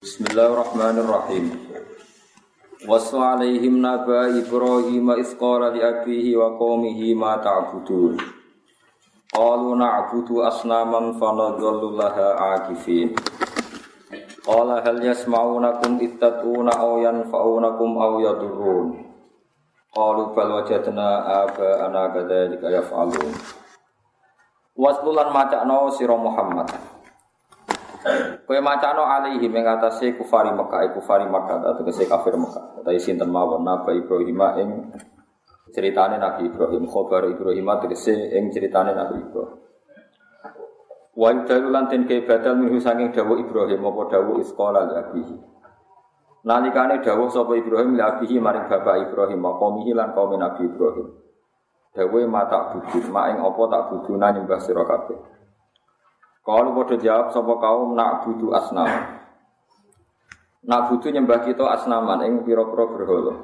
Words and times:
Bismillahirrahmanirrahim. 0.00 1.60
Wasu 2.88 3.20
alaihim 3.20 3.84
naba 3.84 4.32
Ibrahim 4.32 5.12
isqala 5.20 5.76
li 5.76 5.84
abihi 5.84 6.32
wa 6.40 6.56
qaumihi 6.56 7.12
ma 7.12 7.36
ta'budun. 7.36 8.16
Qalu 9.28 9.76
na'budu 9.76 10.40
asnaman 10.40 11.20
fa 11.20 11.36
nadhallu 11.36 12.00
laha 12.00 12.32
akifin. 12.56 13.12
Qala 14.40 14.80
hal 14.80 15.04
yasma'unakum 15.04 16.00
ittatuna 16.00 16.80
aw 16.80 16.96
yanfa'unakum 17.04 18.00
aw 18.00 18.12
yadurrun. 18.24 19.04
Qalu 19.92 20.32
bal 20.32 20.64
wajadna 20.64 21.28
ana 21.60 22.08
kadzalika 22.08 22.72
yaf'alun. 22.72 23.36
Waslulan 24.80 25.28
macakno 25.28 25.92
sira 25.92 26.16
Muhammad. 26.16 26.89
Kowe 28.48 28.60
macano 28.64 29.04
alaihi 29.04 29.44
ing 29.44 29.66
atase 29.66 30.16
kufari 30.16 30.48
Mekah, 30.56 30.96
kufari 30.96 31.28
Mekah 31.28 31.60
atau 31.60 31.84
kese 31.84 32.08
kafir 32.08 32.32
Mekah. 32.32 32.80
Tapi 32.80 32.96
sinten 32.96 33.28
mawon 33.28 33.60
Nabi 33.60 34.00
Ibrahim 34.00 34.40
ing 34.56 34.70
ceritane 35.70 36.16
Nabi 36.16 36.48
Ibrahim, 36.48 36.88
khabar 36.88 37.28
Ibrahim 37.28 37.68
tegese 37.84 38.32
ing 38.32 38.48
ceritane 38.48 38.96
Nabi 38.96 39.20
Ibrahim. 39.20 39.60
Wa 41.12 41.36
dalu 41.44 41.68
lan 41.68 41.92
ten 41.92 42.08
ke 42.08 42.24
badal 42.24 42.56
minhu 42.56 42.80
saking 42.80 43.12
dawuh 43.12 43.36
Ibrahim 43.36 43.84
apa 43.84 44.02
dawuh 44.16 44.40
isqala 44.40 44.88
li 44.88 44.94
abihi. 44.96 45.36
Nalikane 46.48 47.04
dawuh 47.04 47.28
sapa 47.28 47.52
Ibrahim 47.52 48.00
abihi 48.00 48.40
maring 48.40 48.64
bapak 48.64 49.12
Ibrahim 49.12 49.44
apa 49.44 49.64
mihi 49.76 49.92
lan 49.92 50.16
kaum 50.16 50.32
Nabi 50.40 50.64
Ibrahim. 50.64 51.08
Dawuh 51.90 52.24
mata 52.30 52.72
budut, 52.72 53.04
mak 53.12 53.34
ing 53.34 53.38
apa 53.42 53.62
tak 53.66 53.82
buduna 53.92 54.30
nyembah 54.32 54.62
sira 54.62 54.86
kabeh. 54.86 55.39
Kalau 56.50 56.74
bodoh 56.74 56.98
jawab 56.98 57.30
sapa 57.30 57.54
kaum 57.62 57.94
nak 57.94 58.26
butuh 58.26 58.50
asnam. 58.58 58.90
Nak 60.66 60.90
butuh 60.90 61.14
nyembah 61.14 61.46
kita 61.46 61.62
asnaman 61.62 62.26
ing 62.26 62.42
pira-pira 62.42 62.90
berhala. 62.90 63.34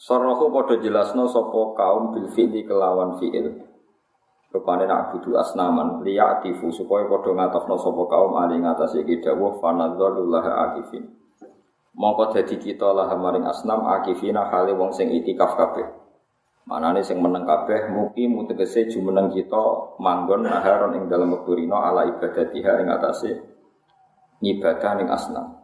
Sorohu 0.00 0.48
podo 0.48 0.80
jelasno 0.80 1.28
sopo 1.28 1.76
kaum 1.76 2.16
bil 2.16 2.32
fi'li 2.32 2.64
kelawan 2.64 3.20
fi'il. 3.20 3.68
Rupane 4.48 4.88
nak 4.88 5.12
butuh 5.12 5.36
asnaman 5.44 6.00
liya'tifu 6.00 6.72
supaya 6.72 7.04
podo 7.04 7.36
ngatofno 7.36 7.76
sopo 7.76 8.08
kaum 8.08 8.32
ali 8.40 8.56
ngatasi 8.56 9.04
iki 9.04 9.20
dawuh 9.20 9.60
fanadzalullah 9.60 10.72
akifin. 10.72 11.04
Mongko 11.92 12.32
dadi 12.32 12.56
kita 12.56 12.88
lah 12.96 13.12
maring 13.12 13.44
asnam 13.44 13.84
akifina 13.92 14.48
hale 14.48 14.72
wong 14.72 14.96
sing 14.96 15.12
itikaf 15.12 15.52
kabeh. 15.60 15.84
Manane 16.62 17.02
sing 17.02 17.18
meneng 17.18 17.42
kabeh 17.42 17.90
mugi 17.90 18.30
mutegese 18.30 18.86
jumeneng 18.86 19.34
kita 19.34 19.98
manggon 19.98 20.46
naharon 20.46 20.94
ing 20.94 21.10
dalem 21.10 21.34
wektu 21.34 21.58
rina 21.58 21.90
ala 21.90 22.06
ibadatiha 22.06 22.86
ing 22.86 22.86
atase 22.86 23.30
ngibadah 24.38 24.92
ning 24.94 25.10
asnam. 25.10 25.58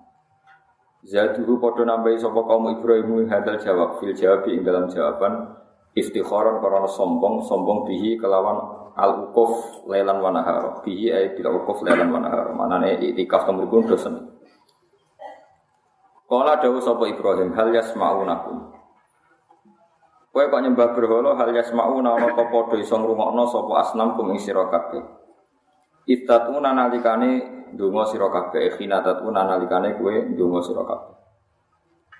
Zaduhu 1.06 1.62
padha 1.62 1.86
nambahi 1.86 2.18
sapa 2.18 2.42
kaum 2.42 2.66
Ibrahim 2.74 3.30
hadal 3.30 3.62
jawab 3.62 4.02
fil 4.02 4.10
jawab 4.10 4.50
ing 4.50 4.66
dalam 4.66 4.90
jawaban 4.90 5.54
iftikharan 5.94 6.58
karena 6.58 6.90
sombong 6.90 7.46
sombong 7.46 7.86
bihi 7.86 8.18
kelawan 8.18 8.58
al 8.98 9.30
ukuf 9.30 9.86
lelan 9.86 10.18
wa 10.18 10.34
nahar. 10.34 10.82
Bihi 10.82 11.14
ay 11.14 11.38
bil 11.38 11.62
ukuf 11.62 11.78
lelan 11.86 12.10
wa 12.10 12.18
nahar. 12.18 12.50
Manane 12.58 12.98
itikaf 12.98 13.46
temuripun 13.46 13.86
dosen. 13.86 14.34
Kala 16.26 16.58
dawuh 16.58 16.82
sapa 16.82 17.06
Ibrahim 17.06 17.54
hal 17.54 17.70
yasma'unakum 17.70 18.77
Kowe 20.28 20.44
kok 20.44 20.60
nyembah 20.60 20.92
berhala 20.92 21.34
hal 21.40 21.50
yasmauna 21.56 22.20
ana 22.20 22.28
apa 22.36 22.52
padha 22.52 22.76
iso 22.76 23.00
ngrungokno 23.00 23.48
sapa 23.48 23.72
asnam 23.80 24.12
kum 24.12 24.28
ing 24.36 24.38
sira 24.38 24.68
kabeh. 24.68 25.00
Ittatuna 26.04 26.76
nalikane 26.76 27.30
ndonga 27.72 28.04
sira 28.08 28.28
kabeh, 28.28 28.76
khinatatuna 28.76 29.48
nalikane 29.48 29.96
kowe 29.96 30.12
ndonga 30.12 30.60
sira 30.60 30.84
kabeh. 30.84 31.16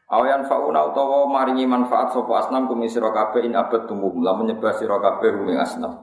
Awayan 0.08 0.48
fauna 0.48 0.88
utawa 0.88 1.28
maringi 1.28 1.68
manfaat 1.68 2.16
sapa 2.16 2.32
asnam 2.40 2.64
kum 2.64 2.80
ing 2.80 2.88
sira 2.88 3.12
kabeh 3.12 3.44
in 3.44 3.52
abad 3.52 3.84
tumuh 3.84 4.16
lamun 4.24 4.48
nyembah 4.48 4.72
sira 4.72 4.96
kabeh 4.96 5.28
ing 5.44 5.60
asnam. 5.60 6.00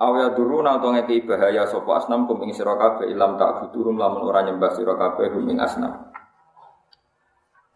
Awya 0.00 0.32
duruna 0.32 0.80
utawa 0.80 1.04
ngeki 1.04 1.28
bahaya 1.28 1.68
sapa 1.68 2.00
asnam 2.00 2.24
kum 2.24 2.40
ing 2.48 2.56
sira 2.56 2.80
kabeh 2.80 3.12
ilam 3.12 3.36
tak 3.36 3.60
buturum 3.60 4.00
lamun 4.00 4.24
ora 4.24 4.40
nyembah 4.40 4.72
sira 4.72 4.96
kabeh 4.96 5.36
ing 5.36 5.60
asnam. 5.60 6.13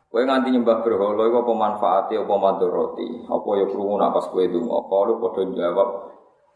Kowe 0.08 0.24
nganti 0.24 0.48
nyembah 0.56 0.80
berhala 0.80 1.28
iku 1.28 1.44
apa 1.44 1.52
manfaate 1.52 2.14
apa 2.16 2.34
madharati? 2.41 3.28
Apa 3.28 3.48
ya 3.60 3.66
krungu 3.69 4.00
nak 4.00 4.16
pas 4.16 4.24
kowe 4.32 4.41
donga? 4.41 4.78
Kalu 4.88 5.12
padha 5.20 5.42
jawab 5.52 5.88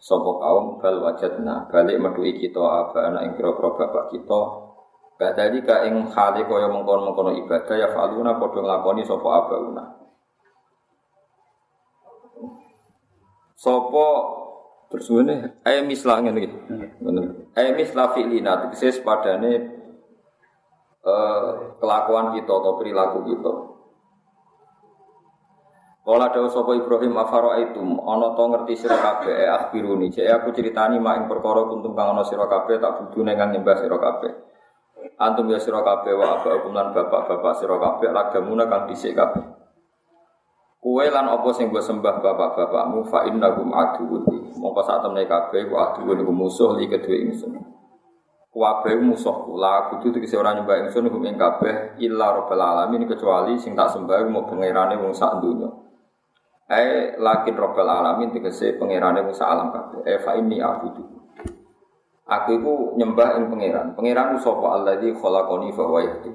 sapa 0.03 0.31
kaum 0.41 0.65
bal 0.81 0.97
wajadna 1.05 1.69
balik 1.69 2.01
metuhi 2.01 2.41
kita 2.41 2.59
apa 2.59 3.13
anak 3.13 3.23
ing 3.23 3.33
kira-kira 3.39 3.71
bapak 3.79 4.11
kita 4.11 4.41
Badali 5.23 5.63
ka 5.63 5.87
ing 5.87 6.11
hale 6.11 6.43
kaya 6.43 6.67
mengkon-mengkono 6.67 7.31
ibadah 7.47 7.77
ya 7.79 7.95
faluna 7.95 8.43
padha 8.43 8.59
nglakoni 8.59 9.07
sapa 9.07 9.29
abauna. 9.31 9.85
Sapa 13.55 14.07
terus 14.91 15.07
ngene 15.07 15.63
ae 15.63 15.79
mislah 15.87 16.27
ngene 16.27 16.41
iki. 16.43 16.59
Ngono. 16.99 17.23
Ae 17.55 17.71
mislah 17.79 18.11
fi'lina 18.19 18.67
tegese 18.67 18.99
padane 19.07 19.82
Eh, 21.03 21.43
kelakuan 21.83 22.31
kita 22.39 22.53
atau 22.63 22.79
perilaku 22.79 23.27
kita. 23.27 23.53
Kala 26.03 26.31
dawuh 26.31 26.51
sapa 26.51 26.79
Ibrahim 26.79 27.15
afaro 27.19 27.55
aitum 27.59 28.03
ana 28.07 28.35
to 28.35 28.43
ngerti 28.51 28.75
sira 28.75 28.99
kabeh 28.99 29.35
e 29.35 29.47
akhiruni 29.47 30.11
cek 30.11 30.27
aku 30.43 30.51
critani 30.51 30.99
mak 30.99 31.15
ing 31.15 31.25
perkara 31.31 31.63
kuntum 31.67 31.95
kang 31.95 32.11
ana 32.11 32.27
sira 32.27 32.51
kabeh 32.51 32.83
tak 32.83 32.99
budune 32.99 33.35
kang 33.35 33.51
nyembah 33.51 33.83
sira 33.83 33.99
kabeh. 33.99 34.31
Antum 35.19 35.51
ya 35.51 35.59
sira 35.59 35.83
kabeh 35.83 36.15
wa 36.15 36.39
abakum 36.39 36.71
lan 36.71 36.95
bapak-bapak 36.95 37.55
sira 37.59 37.79
kabeh 37.83 38.11
lagamuna 38.15 38.71
kang 38.71 38.87
dhisik 38.87 39.19
kabeh. 39.19 39.43
Kue 40.83 41.07
lan 41.11 41.27
apa 41.31 41.51
sing 41.55 41.71
gue 41.71 41.83
sembah 41.83 42.19
bapak-bapakmu 42.19 43.07
fa 43.11 43.27
innakum 43.27 43.75
aduwwun. 43.75 44.55
Mongko 44.59 44.83
sak 44.87 45.03
temne 45.03 45.27
kabeh 45.27 45.67
ku 45.67 45.79
aduwwun 45.79 46.27
musuh 46.31 46.79
li 46.79 46.87
kedue 46.87 47.27
ingsun. 47.27 47.82
Kabeh 48.53 49.01
musuhku 49.01 49.57
la 49.57 49.89
kudu 49.89 50.13
tegese 50.13 50.37
ora 50.37 50.53
nyembah 50.53 50.85
ingsun 50.85 51.09
hukum 51.09 51.25
ing 51.25 51.41
kabeh 51.41 51.97
illa 52.05 52.37
rabbil 52.37 52.61
alamin 52.61 53.09
kecuali 53.09 53.57
sing 53.57 53.73
tak 53.73 53.89
sembah 53.97 54.29
mau 54.29 54.45
pangerane 54.45 55.01
wong 55.01 55.17
sak 55.17 55.41
donya. 55.41 55.73
Eh 56.69 57.17
lakin 57.17 57.55
rabbil 57.57 57.89
alamin 57.89 58.29
tegese 58.29 58.77
pangerane 58.77 59.25
wong 59.25 59.33
sak 59.33 59.49
alam 59.49 59.73
kabeh. 59.73 60.05
Eh 60.05 60.21
fa 60.21 60.37
inni 60.37 60.61
abudu. 60.61 61.01
Aku 62.29 62.61
iku 62.61 62.73
nyembah 63.01 63.41
ing 63.41 63.49
pangeran. 63.49 63.97
Pangeran 63.97 64.37
sapa 64.37 64.67
alladzi 64.77 65.17
khalaqani 65.17 65.73
fa 65.73 65.83
huwa 65.89 66.01
yahdi. 66.05 66.33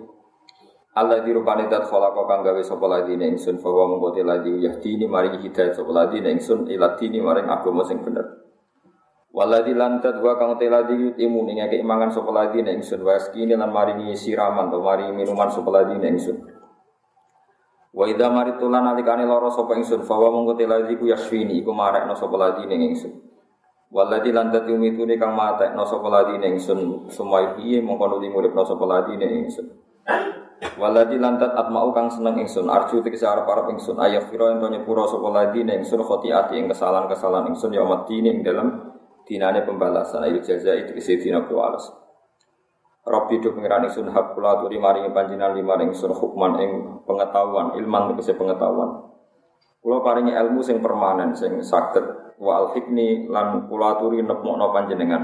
Alladzi 0.98 1.30
rupane 1.38 1.70
dat 1.70 1.86
khalaqa 1.86 2.22
kang 2.26 2.42
gawe 2.42 2.62
sapa 2.66 2.86
ladine 2.90 3.30
ingsun 3.30 3.62
fa 3.62 3.70
huwa 3.70 3.94
mungko 3.94 4.18
ladzi 4.26 4.58
yahdini 4.66 5.06
mari 5.06 5.38
hidayah 5.38 5.70
sapa 5.70 5.94
ladine 5.94 6.34
ingsun 6.34 6.66
ila 6.66 6.98
dini 6.98 7.22
maring 7.22 7.46
agama 7.46 7.86
sing 7.86 8.02
bener. 8.02 8.47
Waladi 9.28 9.76
lantat 9.76 10.24
wa 10.24 10.40
kang 10.40 10.56
teladi 10.56 10.96
yutimu 10.96 11.44
ning 11.44 11.60
ngake 11.60 11.84
mangan 11.84 12.10
sapa 12.10 12.32
ladi 12.32 12.64
ning 12.64 12.80
ingsun 12.80 13.04
wa 13.04 13.20
skini 13.20 13.60
lan 13.60 13.70
maringi 13.70 14.16
siraman 14.16 14.72
to 14.72 14.80
maringi 14.80 15.12
minuman 15.12 15.52
sapa 15.52 15.68
ladi 15.68 16.00
ning 16.00 16.16
ingsun. 16.16 16.38
Wa 17.92 18.08
idza 18.08 18.32
maritu 18.32 18.72
lan 18.72 18.88
alikane 18.88 19.28
lara 19.28 19.52
sapa 19.52 19.76
ingsun 19.76 20.08
fa 20.08 20.16
wa 20.16 20.32
mongko 20.32 20.56
teladi 20.56 20.96
ku 20.96 21.12
yasfini 21.12 21.60
iku 21.60 21.76
marekno 21.76 22.16
sapa 22.16 22.36
ladi 22.40 22.64
ning 22.72 22.96
ingsun. 22.96 23.14
Waladi 23.88 24.36
lantat 24.36 24.68
yumitune 24.68 25.16
kang 25.20 25.36
matekno 25.36 25.84
sapa 25.84 26.08
ladi 26.08 26.40
ning 26.40 26.56
ingsun 26.60 27.12
sumai 27.12 27.56
piye 27.60 27.84
mongko 27.84 28.06
nuli 28.08 28.32
muripno 28.32 28.64
sapa 28.64 28.86
ladi 28.88 29.20
ning 29.20 29.44
ingsun. 29.44 29.68
Waladi 30.80 31.20
lantat 31.20 31.54
atmau 31.54 31.92
kang 31.92 32.10
seneng 32.10 32.40
ingsun 32.42 32.72
arju 32.72 33.04
tegese 33.04 33.28
arep-arep 33.28 33.76
ingsun 33.76 34.00
ayah 34.02 34.24
fira 34.26 34.56
ento 34.56 34.72
nyepuro 34.72 35.04
sapa 35.04 35.30
ladi 35.30 35.68
ning 35.68 35.84
ingsun 35.84 36.00
khotiati 36.00 36.58
ing 36.58 36.72
kesalahan-kesalahan 36.72 37.54
ingsun 37.54 37.76
ya 37.76 37.84
mati 37.86 38.24
ning 38.24 38.42
dalam 38.42 38.87
dinane 39.28 39.68
pembalasan 39.68 40.24
ayo 40.24 40.40
jaza 40.40 40.72
itu 40.80 40.96
isi 40.96 41.20
dina 41.20 41.44
kualas. 41.44 41.92
Rabbi 43.08 43.40
do 43.44 43.56
pengiran 43.56 43.88
ingsun 43.88 44.12
hak 44.12 44.36
kula 44.36 44.60
aturi 44.60 44.80
maringi 44.80 45.12
panjenengan 45.16 45.56
lima 45.56 45.80
ingsun 45.80 46.12
hukman 46.12 46.60
ing 46.60 46.72
pengetahuan 47.04 47.76
ilman 47.80 48.16
tegese 48.16 48.36
pengetahuan. 48.36 49.04
Kula 49.84 50.04
paringi 50.04 50.36
ilmu 50.36 50.60
sing 50.64 50.84
permanen 50.84 51.36
sing 51.36 51.60
saged 51.64 52.04
wa 52.40 52.52
al 52.60 52.76
hikni 52.76 53.28
lan 53.32 53.68
kula 53.72 54.00
aturi 54.00 54.24
nepmokno 54.24 54.72
panjenengan. 54.76 55.24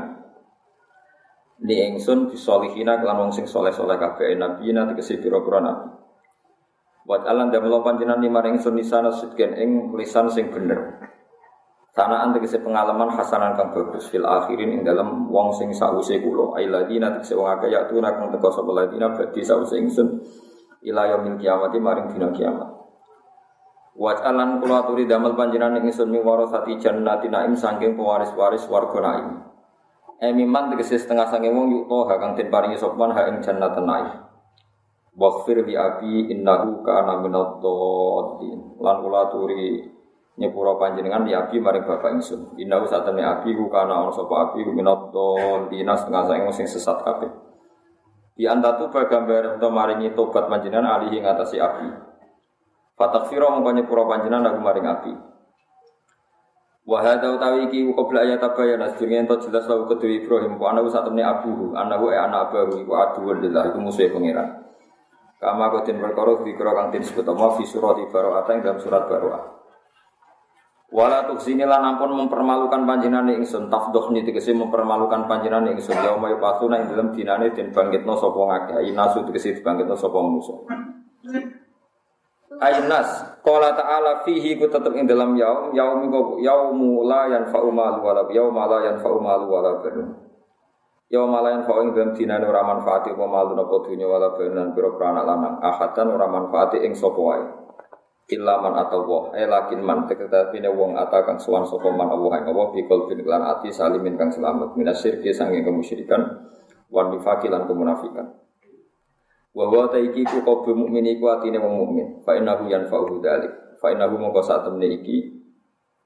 Ni 1.64 1.96
ingsun 1.96 2.32
bisolihina 2.32 3.00
kelan 3.00 3.20
wong 3.20 3.32
sing 3.36 3.48
soleh-soleh 3.48 3.96
kabeh 3.96 4.36
nabi 4.36 4.72
na 4.72 4.88
tegese 4.88 5.20
pira-pira 5.20 5.60
nabi. 5.60 5.88
Wat 7.04 7.28
alam 7.28 7.52
damel 7.52 7.84
panjenengan 7.84 8.24
lima 8.24 8.48
ingsun 8.48 8.80
nisana 8.80 9.12
sidken 9.12 9.60
ing 9.60 9.92
lisan 9.96 10.32
sing 10.32 10.56
bener 10.56 11.12
Sanaan 11.94 12.34
tegese 12.34 12.58
pengalaman 12.58 13.14
hasanan 13.14 13.54
kang 13.54 13.70
bagus 13.70 14.10
fil 14.10 14.26
akhirin 14.26 14.74
ing 14.74 14.82
dalam 14.82 15.30
wong 15.30 15.54
sing 15.54 15.70
sause 15.70 16.18
kula 16.18 16.58
ailadina 16.58 17.14
tegese 17.14 17.38
wong 17.38 17.46
akeh 17.54 17.70
ya 17.70 17.86
tuna 17.86 18.18
kang 18.18 18.34
teko 18.34 18.50
sapa 18.50 18.74
ladina 18.74 19.14
badhe 19.14 19.46
sause 19.46 19.78
ingsun 19.78 20.18
ila 20.90 21.06
yaumil 21.06 21.38
kiamati 21.38 21.78
maring 21.78 22.10
dina 22.10 22.34
kiamat. 22.34 22.74
Wajalan 23.94 24.58
kula 24.58 24.90
aturi 24.90 25.06
damel 25.06 25.38
panjenengan 25.38 25.86
ingsun 25.86 26.10
mi 26.10 26.18
warasati 26.18 26.82
jannati 26.82 27.30
naim 27.30 27.54
saking 27.54 27.94
pewaris-waris 27.94 28.66
warga 28.74 28.98
naim. 28.98 29.46
Emiman 30.18 30.74
tegese 30.74 30.98
setengah 30.98 31.30
sange 31.30 31.54
wong 31.54 31.78
yuk 31.78 31.86
toha 31.86 32.18
kang 32.18 32.34
den 32.34 32.50
paringi 32.50 32.74
sopan 32.74 33.14
ha 33.14 33.30
ing 33.30 33.38
jannah 33.46 33.70
tenai. 33.70 34.18
Waghfir 35.14 35.62
li 35.62 35.78
abi 35.78 36.26
innahu 36.34 36.82
kana 36.82 37.22
minad 37.22 37.62
dhalin. 37.62 38.82
Lan 38.82 38.98
kula 39.06 39.30
turi 39.30 39.93
nyepura 40.34 40.82
panjenengan 40.82 41.26
li 41.26 41.34
abi 41.38 41.62
maring 41.62 41.86
bapak 41.86 42.18
ingsun. 42.18 42.58
Innahu 42.58 42.90
satene 42.90 43.22
abi 43.22 43.54
ku 43.54 43.70
kana 43.70 44.02
ana 44.02 44.12
sapa 44.14 44.50
abi 44.50 44.66
ku 44.66 44.74
minad 44.74 45.14
dhalin 45.14 45.70
setengah 45.70 46.24
sange 46.26 46.42
wong 46.46 46.56
sing 46.56 46.66
sesat 46.66 47.06
kabeh. 47.06 47.30
Di 48.34 48.50
antatu 48.50 48.90
bagambar 48.90 49.62
untuk 49.62 49.70
maringi 49.70 50.10
tobat 50.18 50.50
panjenengan 50.50 50.90
alihi 50.98 51.22
ngatasi 51.22 51.62
abi. 51.62 51.90
Fatakfiro 52.98 53.54
mongko 53.54 53.72
nyepura 53.78 54.04
panjenengan 54.10 54.54
aku 54.54 54.60
maring 54.62 54.88
abi. 54.90 55.14
Wahada 56.84 57.32
utawi 57.32 57.72
iki 57.72 57.80
qabla 57.96 58.28
ayat 58.28 58.44
tabayana 58.44 58.92
sedurunge 58.92 59.24
ento 59.24 59.40
jelas 59.40 59.64
lawu 59.72 59.88
kedua 59.88 60.20
Ibrahim 60.20 60.60
ku 60.60 60.68
anahu 60.68 60.92
satemene 60.92 61.24
abuhu 61.24 61.72
anahu 61.80 62.12
e 62.12 62.18
anak 62.20 62.52
abahu 62.52 62.76
iku 62.84 62.92
aduwun 63.00 63.40
lillah 63.40 63.72
iku 63.72 63.80
musuhe 63.80 64.12
pangeran. 64.12 64.68
Kama 65.40 65.72
tin 65.88 66.04
perkara 66.04 66.44
dikira 66.44 66.76
kang 66.76 66.92
tin 66.92 67.04
sebut 67.04 67.24
apa 67.24 67.56
fi 67.56 67.64
surat 67.64 68.00
Ibaroah 68.04 68.44
dalam 68.48 68.80
surat 68.84 69.08
Baroah. 69.08 69.63
Wala 70.94 71.26
tuksini 71.26 71.66
lan 71.66 71.82
ampun 71.82 72.14
mempermalukan 72.14 72.86
panjenengan 72.86 73.34
ingsun. 73.34 73.66
Tafdohni 73.66 74.22
tegese 74.22 74.54
mempermalukan 74.54 75.26
panjenengan 75.26 75.74
ingsun. 75.74 75.98
Yauma 75.98 76.30
yupasuna 76.30 76.86
ing 76.86 76.94
dalam 76.94 77.10
dinane 77.10 77.50
den 77.50 77.74
bangkitno 77.74 78.14
sapa 78.14 78.38
ngakeh. 78.38 78.94
Inasu 78.94 79.26
tegese 79.26 79.58
dibangkitno 79.58 79.98
sapa 79.98 80.22
musuh. 80.22 80.70
Ainas 82.62 83.10
Qala 83.42 83.74
ta'ala 83.74 84.22
fihi 84.22 84.54
ku 84.62 84.70
tetep 84.70 84.94
ing 84.94 85.10
dalam 85.10 85.34
yaum. 85.34 85.74
Yaum 85.74 86.06
iku 86.06 86.38
yaumu 86.38 87.10
la 87.10 87.26
yanfa'u 87.26 87.74
malu 87.74 88.06
wala 88.06 88.30
yaum 88.30 88.54
la 88.54 88.78
yanfa'u 88.94 89.18
malu 89.18 89.50
wala 89.50 89.82
banun 89.82 90.14
Yaum 91.10 91.34
la 91.34 91.58
yanfa'u 91.58 91.90
ing 91.90 91.98
dalam 91.98 92.14
dinane 92.14 92.46
ora 92.46 92.62
manfaati 92.62 93.18
apa 93.18 93.26
malu 93.26 93.58
napa 93.58 93.82
dunya 93.82 94.06
wala 94.06 94.38
banun 94.38 94.78
pira 94.78 94.94
anak 94.94 95.26
lanang. 95.26 95.56
Ahadan 95.58 96.14
ora 96.14 96.30
manfaati 96.30 96.86
ing 96.86 96.94
sapa 96.94 97.18
wae 97.18 97.63
illa 98.32 98.60
man 98.64 98.80
atawa 98.80 99.36
eh 99.36 99.48
lakin 99.48 99.84
man 99.84 100.08
teketapine 100.08 100.72
wong 100.72 100.96
atakan 100.96 101.36
suwan 101.36 101.68
sapa 101.68 101.92
man 101.92 102.08
Allah 102.08 102.40
ing 102.40 102.48
Allah 102.52 102.68
bikul 102.72 103.12
bin 103.12 103.24
lan 103.28 103.44
ati 103.44 103.74
salimin 103.74 104.16
kang 104.16 104.32
selamat 104.32 104.80
minasyirki 104.80 105.36
sange 105.36 105.60
kemusyrikan 105.60 106.48
wan 106.88 107.12
nifaqi 107.12 107.52
lan 107.52 107.68
kemunafikan 107.68 108.44
Wa 109.54 109.70
wa 109.70 109.86
ta 109.86 110.02
iki 110.02 110.26
ku 110.26 110.42
qabu 110.42 110.74
mukmin 110.74 111.06
iku 111.06 111.30
atine 111.30 111.62
wong 111.62 111.78
mukmin. 111.78 112.08
Fa 112.26 112.34
innahu 112.34 112.66
yanfa'uhu 112.74 113.22
dzalik. 113.22 113.78
Fa 113.78 113.94
innahu 113.94 114.18
mongko 114.18 114.42
sak 114.42 114.66
temne 114.66 114.90
iki 114.90 115.30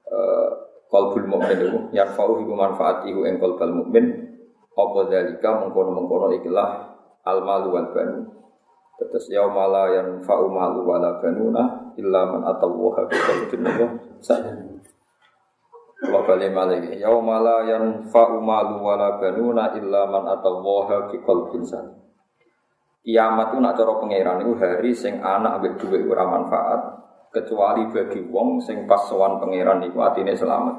eh 0.04 0.50
qalbul 0.92 1.24
mukmin 1.24 1.56
iku 1.56 1.78
yanfa'uhu 1.96 2.44
iku 2.44 2.52
manfaat 2.52 3.08
iku 3.08 3.24
ing 3.24 3.40
qalbul 3.40 3.72
mukmin. 3.72 4.04
Apa 4.78 5.10
dzalika 5.10 5.64
mengkono-mengkono 5.64 6.30
ikilah 6.38 6.70
al 7.24 7.38
malu 7.42 7.72
banu. 7.72 8.30
Terus 8.98 9.30
yauma 9.30 9.70
la 9.70 9.94
yanfa'u 9.94 10.50
malu 10.50 10.82
wala 10.82 11.22
banuna 11.22 11.94
illa 11.94 12.26
man 12.26 12.42
atawaha 12.42 13.06
bi 13.06 13.14
qalbin 13.14 13.62
sadid. 14.18 14.58
Wa 16.10 16.26
bali 16.26 16.50
malih 16.50 16.98
yauma 16.98 17.38
la 17.38 17.62
yanfa'u 17.62 18.42
malu 18.42 18.82
wala 18.82 19.22
banuna 19.22 19.78
illa 19.78 20.02
man 20.10 20.26
atawaha 20.26 21.14
bi 21.14 21.22
qalbin. 21.22 21.62
Kiamat 23.08 23.56
itu 23.56 23.58
nak 23.64 23.72
cara 23.72 23.92
pangeran 24.04 24.44
itu 24.44 24.52
hari 24.60 24.92
sing 24.92 25.16
anak 25.24 25.62
ambek 25.62 25.80
duit 25.80 26.04
ora 26.04 26.28
manfaat 26.28 26.80
kecuali 27.32 27.88
bagi 27.88 28.20
wong 28.28 28.60
sing 28.60 28.84
pas 28.84 29.00
sowan 29.08 29.40
pangeran 29.40 29.80
iku 29.86 30.04
atine 30.04 30.36
selamat. 30.36 30.76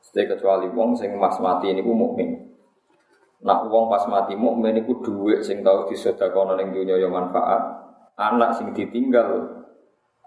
Sedhe 0.00 0.32
kecuali 0.32 0.72
wong 0.72 0.96
sing 0.96 1.12
mas 1.20 1.36
mati 1.44 1.74
niku 1.76 1.92
mukmin. 1.92 2.51
Nak 3.42 3.66
wong 3.66 3.90
pas 3.90 4.06
mati 4.06 4.38
mukmin 4.38 4.78
iku 4.78 5.02
duit 5.02 5.42
sing 5.42 5.66
tau 5.66 5.82
disedekahno 5.90 6.54
ning 6.54 6.70
dunya 6.70 6.94
ya 6.94 7.10
manfaat. 7.10 7.58
Anak 8.14 8.54
sing 8.54 8.70
ditinggal 8.70 9.58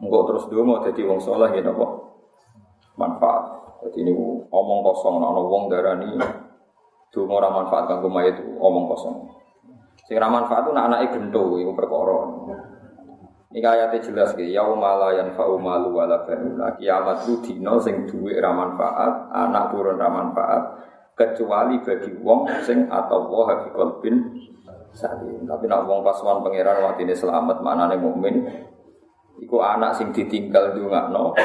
engko 0.03 0.19
terus 0.27 0.43
donga 0.51 0.83
dadi 0.83 0.99
wong 1.07 1.23
saleh 1.23 1.47
ya 1.55 1.63
napa? 1.63 1.87
Manfaat. 2.99 3.43
Jadi 3.87 4.03
ini 4.03 4.11
omong 4.51 4.79
kosong, 4.83 5.23
ana 5.23 5.39
wong 5.39 5.71
darani 5.71 6.19
donga 7.15 7.33
ora 7.39 7.49
manfaat 7.55 7.87
kanggo 7.87 8.11
mayit 8.11 8.35
omong 8.59 8.91
kosong. 8.91 9.31
Sing 10.03 10.19
ra 10.19 10.27
manfaat 10.27 10.67
nak 10.75 10.91
anake 10.91 11.15
gento 11.15 11.55
iku 11.55 11.71
perkara. 11.71 12.19
Ini 13.55 13.63
ayatnya 13.63 14.03
jelas 14.03 14.35
ke 14.35 14.43
yaumala 14.51 15.15
yang 15.15 15.31
fa'u 15.31 15.55
malu 15.55 15.95
wala 15.95 16.27
banuna 16.27 16.75
kiamat 16.75 17.23
itu 17.23 17.39
dino 17.39 17.79
sing 17.79 18.03
duwe 18.03 18.35
ra 18.35 18.51
manfaat, 18.51 19.31
anak 19.31 19.71
turun 19.71 19.95
ra 19.95 20.11
manfaat 20.11 20.63
kecuali 21.15 21.79
bagi 21.79 22.11
wong 22.19 22.51
sing 22.67 22.91
atau 22.91 23.31
wah 23.31 23.63
bi 23.63 23.71
qalbin 23.71 24.15
salim. 24.91 25.47
Tapi 25.47 25.65
nak 25.65 25.87
wong 25.87 26.03
pasuan 26.03 26.43
pangeran 26.43 26.83
watine 26.83 27.15
selamat 27.15 27.63
manane 27.63 27.95
mukmin 27.95 28.43
iku 29.39 29.63
anak 29.63 29.95
sing 29.95 30.11
ditinggal 30.11 30.75
ndongakno 30.75 31.35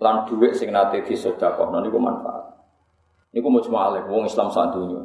lan 0.00 0.24
dhuwit 0.24 0.56
sing 0.56 0.72
nate 0.72 1.04
disedekahno 1.04 1.84
niku 1.84 2.00
manfaat. 2.00 2.56
Niku 3.36 3.52
mujmalah 3.52 4.08
wong 4.08 4.26
Islam 4.26 4.48
sak 4.48 4.72
dunya. 4.72 5.04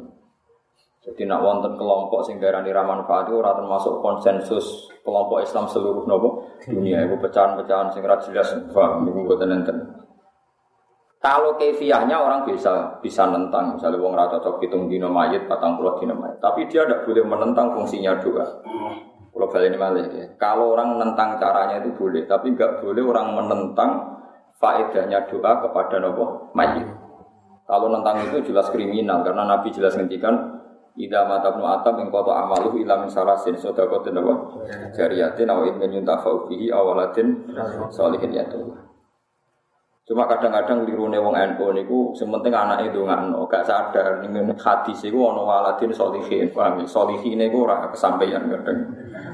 Jadi 1.06 1.22
nak 1.22 1.38
wonten 1.38 1.78
kelompok 1.78 2.26
sing 2.26 2.42
darani 2.42 2.74
ra 2.74 2.82
manfaat 2.82 3.30
ora 3.30 3.54
termasuk 3.54 4.02
konsensus 4.02 4.90
kelompok 5.06 5.44
Islam 5.44 5.68
seluruh 5.70 6.02
nopo 6.08 6.50
dunia. 6.64 7.04
Iku 7.06 7.20
pecahan-pecahan 7.22 7.94
sing 7.94 8.02
ra 8.02 8.18
jelas 8.18 8.50
paham 8.72 9.06
niku 9.06 9.22
mboten 9.22 9.52
enten. 9.52 9.95
Kalau 11.26 11.58
kefiahnya 11.58 12.14
orang 12.14 12.46
bisa 12.46 13.02
bisa 13.02 13.26
nentang, 13.26 13.74
misalnya 13.74 13.98
wong 13.98 14.14
rata 14.14 14.38
cocok 14.38 14.62
hitung 14.62 14.86
dino 14.86 15.10
mayit, 15.10 15.50
patang 15.50 15.74
puluh 15.74 15.98
dino 15.98 16.14
mayit. 16.14 16.38
Tapi 16.38 16.70
dia 16.70 16.86
tidak 16.86 17.02
boleh 17.02 17.26
menentang 17.26 17.74
fungsinya 17.74 18.14
doa. 18.22 18.46
Kalau 19.34 19.50
balik 19.50 19.74
ini 19.74 19.76
malah 19.76 20.06
ya. 20.06 20.22
Kalau 20.38 20.78
orang 20.78 20.94
menentang 20.94 21.34
caranya 21.34 21.82
itu 21.82 21.90
boleh, 21.98 22.30
tapi 22.30 22.54
nggak 22.54 22.78
boleh 22.78 23.02
orang 23.02 23.42
menentang 23.42 23.90
faedahnya 24.62 25.26
doa 25.26 25.66
kepada 25.66 25.98
nopo 25.98 26.54
mayit. 26.54 26.86
Kalau 27.66 27.90
nentang 27.90 28.22
itu 28.22 28.46
jelas 28.46 28.70
kriminal 28.70 29.26
karena 29.26 29.50
Nabi 29.50 29.74
jelas 29.74 29.98
ngendikan 29.98 30.54
Ida 30.96 31.28
mata 31.28 31.52
ibnu 31.52 31.66
atam 31.68 32.00
ing 32.00 32.08
kota 32.08 32.32
amaluh 32.32 32.72
ila 32.80 33.04
min 33.04 33.12
salasin 33.12 33.52
sodakotin 33.60 34.16
apa? 34.16 34.34
Jariyatin 34.96 35.50
aw 35.52 35.60
ilmin 35.68 36.00
yuntafa'u 36.00 36.48
bihi 36.48 36.72
awalatin 36.72 37.50
solihin 37.92 38.32
yatullah. 38.32 38.80
Cuma 40.06 40.22
kadang-kadang 40.30 40.86
lirune 40.86 41.18
wong 41.18 41.34
NU 41.34 41.66
niku 41.74 41.98
sementing 42.14 42.54
itu 42.86 43.02
ngano, 43.02 43.42
gak 43.50 43.66
sadar 43.66 44.22
ning 44.22 44.38
hadis 44.54 45.02
iku 45.02 45.34
ana 45.34 45.42
waladin 45.42 45.90
solihin, 45.90 46.46
paham 46.54 46.78
ya? 46.78 46.86
Solihin 46.86 47.42
iku 47.42 47.66
ora 47.66 47.90
kesampaian 47.90 48.46
kadang. 48.46 48.86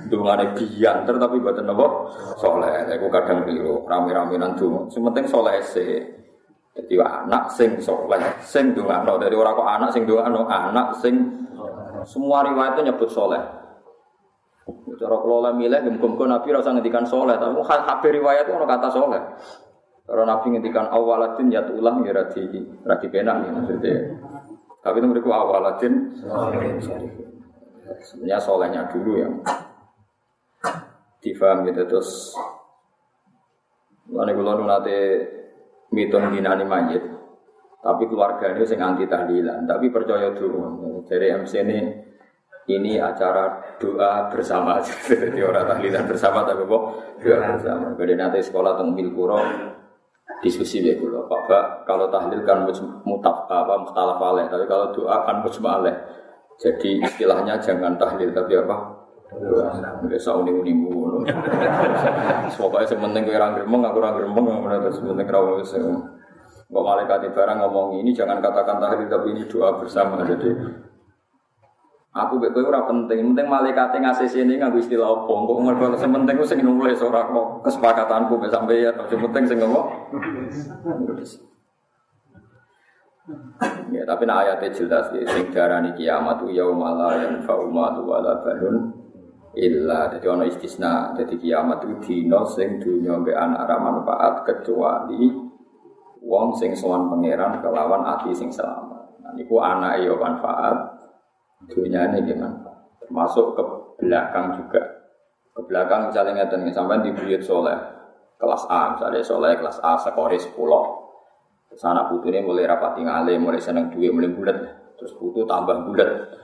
Dungane 0.08 0.56
biyan 0.56 1.05
tapi 1.05 1.36
mboten 1.44 1.69
napa 1.69 2.08
saleh. 2.41 2.88
Iku 2.88 3.06
kadang 3.12 3.44
keliru, 3.44 3.84
rame-rame 3.84 4.41
nang 4.41 4.56
donga. 4.56 4.88
Sementing 4.88 5.29
saleh 5.29 5.60
sih. 5.60 6.08
Jadi 6.72 6.96
anak 7.05 7.52
sing 7.52 7.76
soleh, 7.76 8.41
sing 8.41 8.72
dungano 8.72 9.20
dari 9.20 9.36
orang 9.36 9.52
kok 9.52 9.69
anak 9.69 9.91
sing 9.93 10.08
dungano, 10.08 10.48
anak 10.48 10.96
sing 11.05 11.20
semua 12.08 12.48
riwayat 12.48 12.81
itu 12.81 12.88
nyebut 12.88 13.12
soleh. 13.12 13.44
Cara 14.96 15.17
kelola 15.20 15.52
milih, 15.52 15.84
gemkum 15.84 16.17
Nabi 16.17 16.48
rasa 16.48 16.72
ngendikan 16.72 17.05
soleh, 17.05 17.36
tapi 17.36 17.60
habis 17.60 18.10
riwayat 18.17 18.48
orang 18.48 18.72
kata 18.72 18.88
soleh. 18.88 19.20
Kalau 20.03 20.25
Nabi 20.27 20.47
ngendikan 20.51 20.91
awaladin 20.91 21.47
ya 21.49 21.63
ulang 21.71 22.03
ya 22.03 22.13
radi 22.13 22.43
radi 22.82 23.06
penak 23.06 23.37
ya 23.47 23.51
maksudnya. 23.55 23.97
Tapi 24.82 24.97
itu 24.99 25.06
mereka 25.06 25.31
awaladin. 25.31 25.94
Sebenarnya 28.03 28.39
solehnya 28.43 28.82
dulu 28.91 29.13
yang 29.15 29.35
difaham 31.23 31.63
gitu 31.71 31.82
terus. 31.87 32.35
Lalu 34.11 34.43
kalau 34.43 34.67
nanti 34.67 34.99
mitung 35.94 36.35
dinani 36.35 36.67
majid, 36.67 37.01
tapi 37.79 38.11
keluarga 38.11 38.51
ini 38.53 38.67
sing 38.67 38.82
anti 38.82 39.06
tahlilan, 39.06 39.65
tapi 39.65 39.89
percaya 39.89 40.35
dulu. 40.35 41.01
Dari 41.06 41.31
MC 41.31 41.53
ini 41.63 41.79
ini 42.71 42.99
acara 42.99 43.77
doa 43.79 44.27
bersama, 44.31 44.82
jadi 45.09 45.41
orang 45.47 45.67
tahlilan 45.71 46.05
bersama 46.11 46.43
tapi 46.43 46.67
kok 46.67 46.82
doa 47.23 47.39
bersama. 47.55 47.87
Jadi 47.94 48.13
nanti 48.19 48.39
sekolah 48.43 48.75
tentang 48.75 48.99
Milkuro 48.99 49.39
diskusi 50.43 50.82
ya 50.82 50.98
kulo. 50.98 51.26
Pak 51.31 51.86
kalau 51.86 52.10
tahlil 52.10 52.43
kan 52.43 52.67
mutaf 53.06 53.46
apa 53.46 53.74
mustalaf 53.82 54.19
aleh, 54.19 54.46
tapi 54.50 54.64
kalau 54.67 54.91
doa 54.91 55.22
kan 55.26 55.43
mujmaleh. 55.43 55.96
Jadi 56.58 57.02
istilahnya 57.02 57.58
jangan 57.58 57.98
tahlil 57.98 58.31
tapi 58.31 58.55
apa? 58.58 58.76
Doa. 59.32 59.70
Nggak 60.02 60.19
usah 60.20 60.36
uning 60.38 60.56
uning 60.62 60.76
ngono. 60.86 61.19
Pokoknya 62.60 62.86
sementing 62.86 63.22
kowe 63.26 63.34
ora 63.38 63.48
gremeng, 63.56 63.82
aku 63.86 63.98
ora 63.98 64.10
gremeng, 64.14 64.44
ngono 64.44 64.76
terus 64.82 64.98
sementing 65.00 65.26
ra 65.26 65.41
Kok 66.72 66.81
malaikat 66.81 67.29
barang 67.36 67.58
ngomong 67.69 68.00
ini 68.00 68.17
jangan 68.17 68.41
katakan 68.41 68.81
tahlil 68.81 69.05
tapi 69.05 69.36
ini 69.36 69.44
doa 69.44 69.76
bersama. 69.76 70.24
Jadi 70.24 70.56
aku 72.12 72.36
kowe 72.36 72.60
ora 72.69 72.84
penting, 72.84 73.32
penting 73.32 73.48
malaikat 73.48 73.96
ngasih 73.96 74.28
sini 74.28 74.60
nganggo 74.60 74.78
istilah 74.78 75.08
apa. 75.08 75.32
Kok 75.32 75.58
mergo 75.64 75.96
sementing 75.96 76.36
ku 76.36 76.44
sing 76.44 76.60
nulis 76.60 77.00
ora 77.00 77.24
kok 77.24 77.64
kesepakatanku 77.64 78.36
sampai 78.52 78.84
ya, 78.84 78.92
tapi 78.92 79.16
penting 79.16 79.44
sing 79.48 79.58
ngomong. 79.64 79.86
Ya, 83.94 84.02
tapi 84.02 84.26
nak 84.26 84.44
ayatnya 84.44 84.74
jelas 84.74 85.06
ya, 85.14 85.22
sing 85.31 85.54
darani 85.54 85.94
kiamat 85.94 86.42
itu 86.42 86.58
yaumala 86.58 87.14
la 87.14 87.22
yanfa'u 87.22 87.70
malu 87.70 88.10
wala 88.10 88.42
banun 88.42 88.98
illa 89.54 90.08
jadi 90.08 90.26
ono 90.32 90.48
istisna 90.48 91.12
jadi 91.12 91.36
kiamat 91.36 91.84
itu 91.84 91.94
dino 92.02 92.42
sing 92.48 92.81
dunya 92.81 93.14
mbek 93.20 93.36
anak 93.36 93.69
ra 93.69 93.76
manfaat 93.78 94.48
kecuali 94.48 95.28
wong 96.24 96.56
sing 96.56 96.72
sowan 96.74 97.12
pangeran 97.12 97.62
kelawan 97.62 98.02
ati 98.02 98.34
sing 98.34 98.50
selamat. 98.50 99.22
Nah 99.22 99.32
niku 99.38 99.62
anak 99.62 100.02
yo 100.02 100.19
manfaat, 100.19 100.92
dunyane 101.70 102.22
nggih 102.24 102.38
manfaat. 102.38 102.78
Termasuk 103.04 103.46
ke 103.54 103.62
belakang 104.02 104.58
juga. 104.58 104.82
Ke 105.52 105.60
belakang 105.69 106.08
misalnya 106.08 106.42
ngeten 106.42 106.66
sampai 106.72 107.04
di 107.04 107.12
buyut 107.12 107.44
soleh 107.44 107.76
kelas 108.42 108.66
A 108.66 108.98
misalnya 108.98 109.22
soleh 109.22 109.54
kelas 109.54 109.78
A 109.86 109.94
sekori 110.02 110.34
10 110.34 110.58
Terus 111.72 111.88
anak 111.88 112.12
ini 112.28 112.44
mulai 112.44 112.69
rapati 112.69 113.00
ngalim, 113.00 113.48
mulai 113.48 113.56
seneng 113.56 113.88
duit, 113.88 114.12
mulai 114.12 114.28
bulat. 114.28 114.60
Terus 115.00 115.16
putu 115.16 115.48
tambah 115.48 115.88
bulat. 115.88 116.36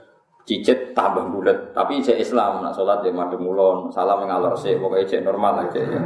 Cicit 0.49 0.97
tambah 0.97 1.29
bulat. 1.29 1.77
Tapi 1.77 2.01
cek 2.01 2.17
Islam, 2.17 2.65
nak 2.65 2.73
sholat 2.73 3.05
ya 3.05 3.13
madem 3.13 3.45
mulon, 3.45 3.93
salam 3.93 4.25
ngalor 4.25 4.57
sih, 4.57 4.81
pokoknya 4.81 5.05
cek 5.05 5.29
normal 5.29 5.69
aja 5.69 5.85
ya. 5.85 6.01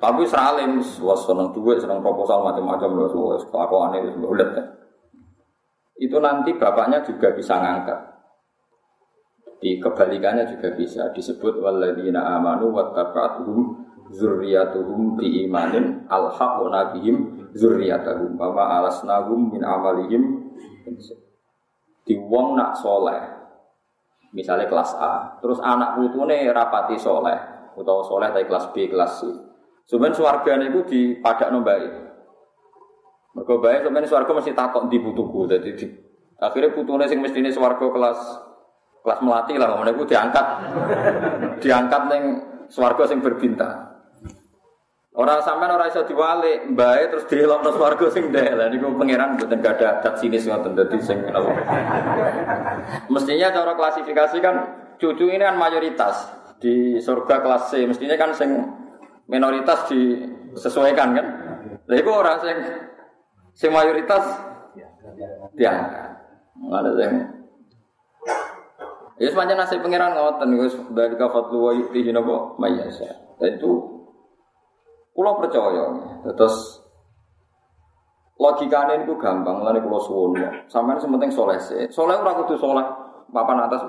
Tapi 0.00 0.24
seralim, 0.24 0.80
was 1.04 1.20
seneng 1.28 1.52
duit, 1.52 1.84
seneng 1.84 2.00
proposal 2.00 2.48
macam-macam 2.48 2.96
loh, 2.96 3.36
was 3.36 3.44
kelakuan 3.52 3.92
itu 4.00 4.16
bulat. 4.16 4.56
Itu 6.00 6.16
nanti 6.16 6.56
bapaknya 6.56 7.04
juga 7.04 7.28
bisa 7.36 7.60
ngangkat. 7.60 8.00
Di 9.62 9.78
kebalikannya 9.78 10.42
juga 10.50 10.74
bisa 10.74 11.14
disebut 11.14 11.62
waladina 11.62 12.34
amanu 12.34 12.74
wattaba'atuhum 12.74 13.58
zurriyatuhum 14.10 15.14
bi 15.14 15.46
imanin 15.46 16.02
alhaqna 16.10 16.90
bihim 16.90 17.46
zurriyatahum 17.54 18.34
wa 18.34 18.50
ma 18.50 18.64
alasnahum 18.82 19.54
min 19.54 19.62
amalihim. 19.62 20.50
Di 22.02 22.18
wong 22.18 22.58
nak 22.58 22.74
soleh 22.74 23.22
misalnya 24.34 24.66
kelas 24.66 24.98
A 24.98 25.38
terus 25.38 25.62
anak 25.62 25.94
putune 25.94 26.50
rapati 26.50 26.98
soleh 26.98 27.38
atau 27.78 28.02
soleh 28.02 28.34
dari 28.34 28.50
kelas 28.50 28.74
B 28.74 28.90
kelas 28.90 29.22
C. 29.22 29.30
Sebenarnya 29.86 30.18
suarganya 30.18 30.66
itu 30.66 30.80
di 30.90 31.00
padak 31.22 31.54
nombai 31.54 31.86
mereka 33.32 33.54
baik 33.58 33.80
sebenarnya 33.88 34.08
suarga 34.08 34.32
mesti 34.36 34.52
takut 34.52 34.92
di 34.92 35.00
butuhku 35.00 35.48
jadi 35.48 35.70
di, 35.72 35.86
akhirnya 36.36 36.76
putune 36.76 37.08
sing 37.08 37.24
mesti 37.24 37.40
ini 37.40 37.48
suarga 37.48 37.86
kelas 37.88 38.18
kelas 39.02 39.20
melati 39.20 39.58
lah 39.58 39.74
mereka 39.76 40.06
diangkat 40.06 40.46
diangkat 41.58 42.02
neng 42.08 42.22
suarga 42.70 43.04
sing 43.10 43.18
berbintang 43.20 43.92
Orang 45.12 45.44
sampean 45.44 45.76
ora 45.76 45.92
iso 45.92 46.08
diwalik, 46.08 46.72
mbae 46.72 47.12
terus 47.12 47.28
dilokno 47.28 47.68
swarga 47.76 48.08
sing 48.08 48.32
ndek. 48.32 48.56
Lah 48.56 48.72
niku 48.72 48.96
pangeran 48.96 49.36
mboten 49.36 49.60
gada 49.60 50.00
adat 50.00 50.16
sinis 50.16 50.48
ngoten 50.48 50.72
dadi 50.72 50.96
sing 51.04 51.20
Mestinya 53.12 53.52
cara 53.52 53.76
klasifikasi 53.76 54.40
kan 54.40 54.56
cucu 54.96 55.28
ini 55.28 55.44
kan 55.44 55.60
mayoritas 55.60 56.32
di 56.64 56.96
surga 56.96 57.44
kelas 57.44 57.68
C, 57.68 57.84
mestinya 57.84 58.16
kan 58.16 58.32
sing 58.32 58.56
minoritas 59.28 59.84
disesuaikan 59.92 61.12
kan. 61.12 61.26
Lah 61.92 61.96
iku 62.00 62.08
ora 62.08 62.40
sing 62.40 62.56
sing 63.52 63.68
mayoritas 63.68 64.24
diangkat. 65.52 66.08
Ada 66.72 66.90
sing 66.96 67.12
Ya 69.22 69.30
sepanjang 69.30 69.54
nasib 69.54 69.78
pangeran 69.86 70.18
ngoten 70.18 70.50
wis 70.58 70.74
dari 70.90 71.14
kafat 71.14 71.54
luwa 71.54 71.78
yukti 71.78 72.10
napa 72.10 72.58
mayasa. 72.58 73.06
Itu 73.38 74.02
Kulo 75.12 75.36
percaya, 75.36 75.92
terus 76.24 76.80
logikanya 78.40 79.04
itu 79.04 79.12
gampang, 79.20 79.60
lalu 79.60 79.84
kulo 79.84 80.00
suwun. 80.00 80.40
Sampai 80.72 80.96
sementing 80.96 81.28
soleh 81.28 81.60
sih, 81.60 81.84
soleh 81.92 82.16
ora 82.16 82.32
kudu 82.32 82.56
soleh 82.56 82.80
papan 83.28 83.68
atas. 83.68 83.84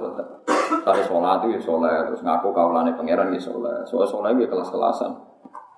Tari 0.83 0.99
sholat 1.07 1.47
itu 1.47 1.55
ya 1.55 1.59
soleh, 1.63 2.11
terus 2.11 2.19
ngaku 2.27 2.51
kaulane 2.51 2.91
pangeran 2.99 3.31
ya 3.31 3.39
soleh. 3.39 3.87
Soal 3.87 4.03
soleh 4.03 4.35
ya 4.35 4.51
kelas-kelasan. 4.51 5.15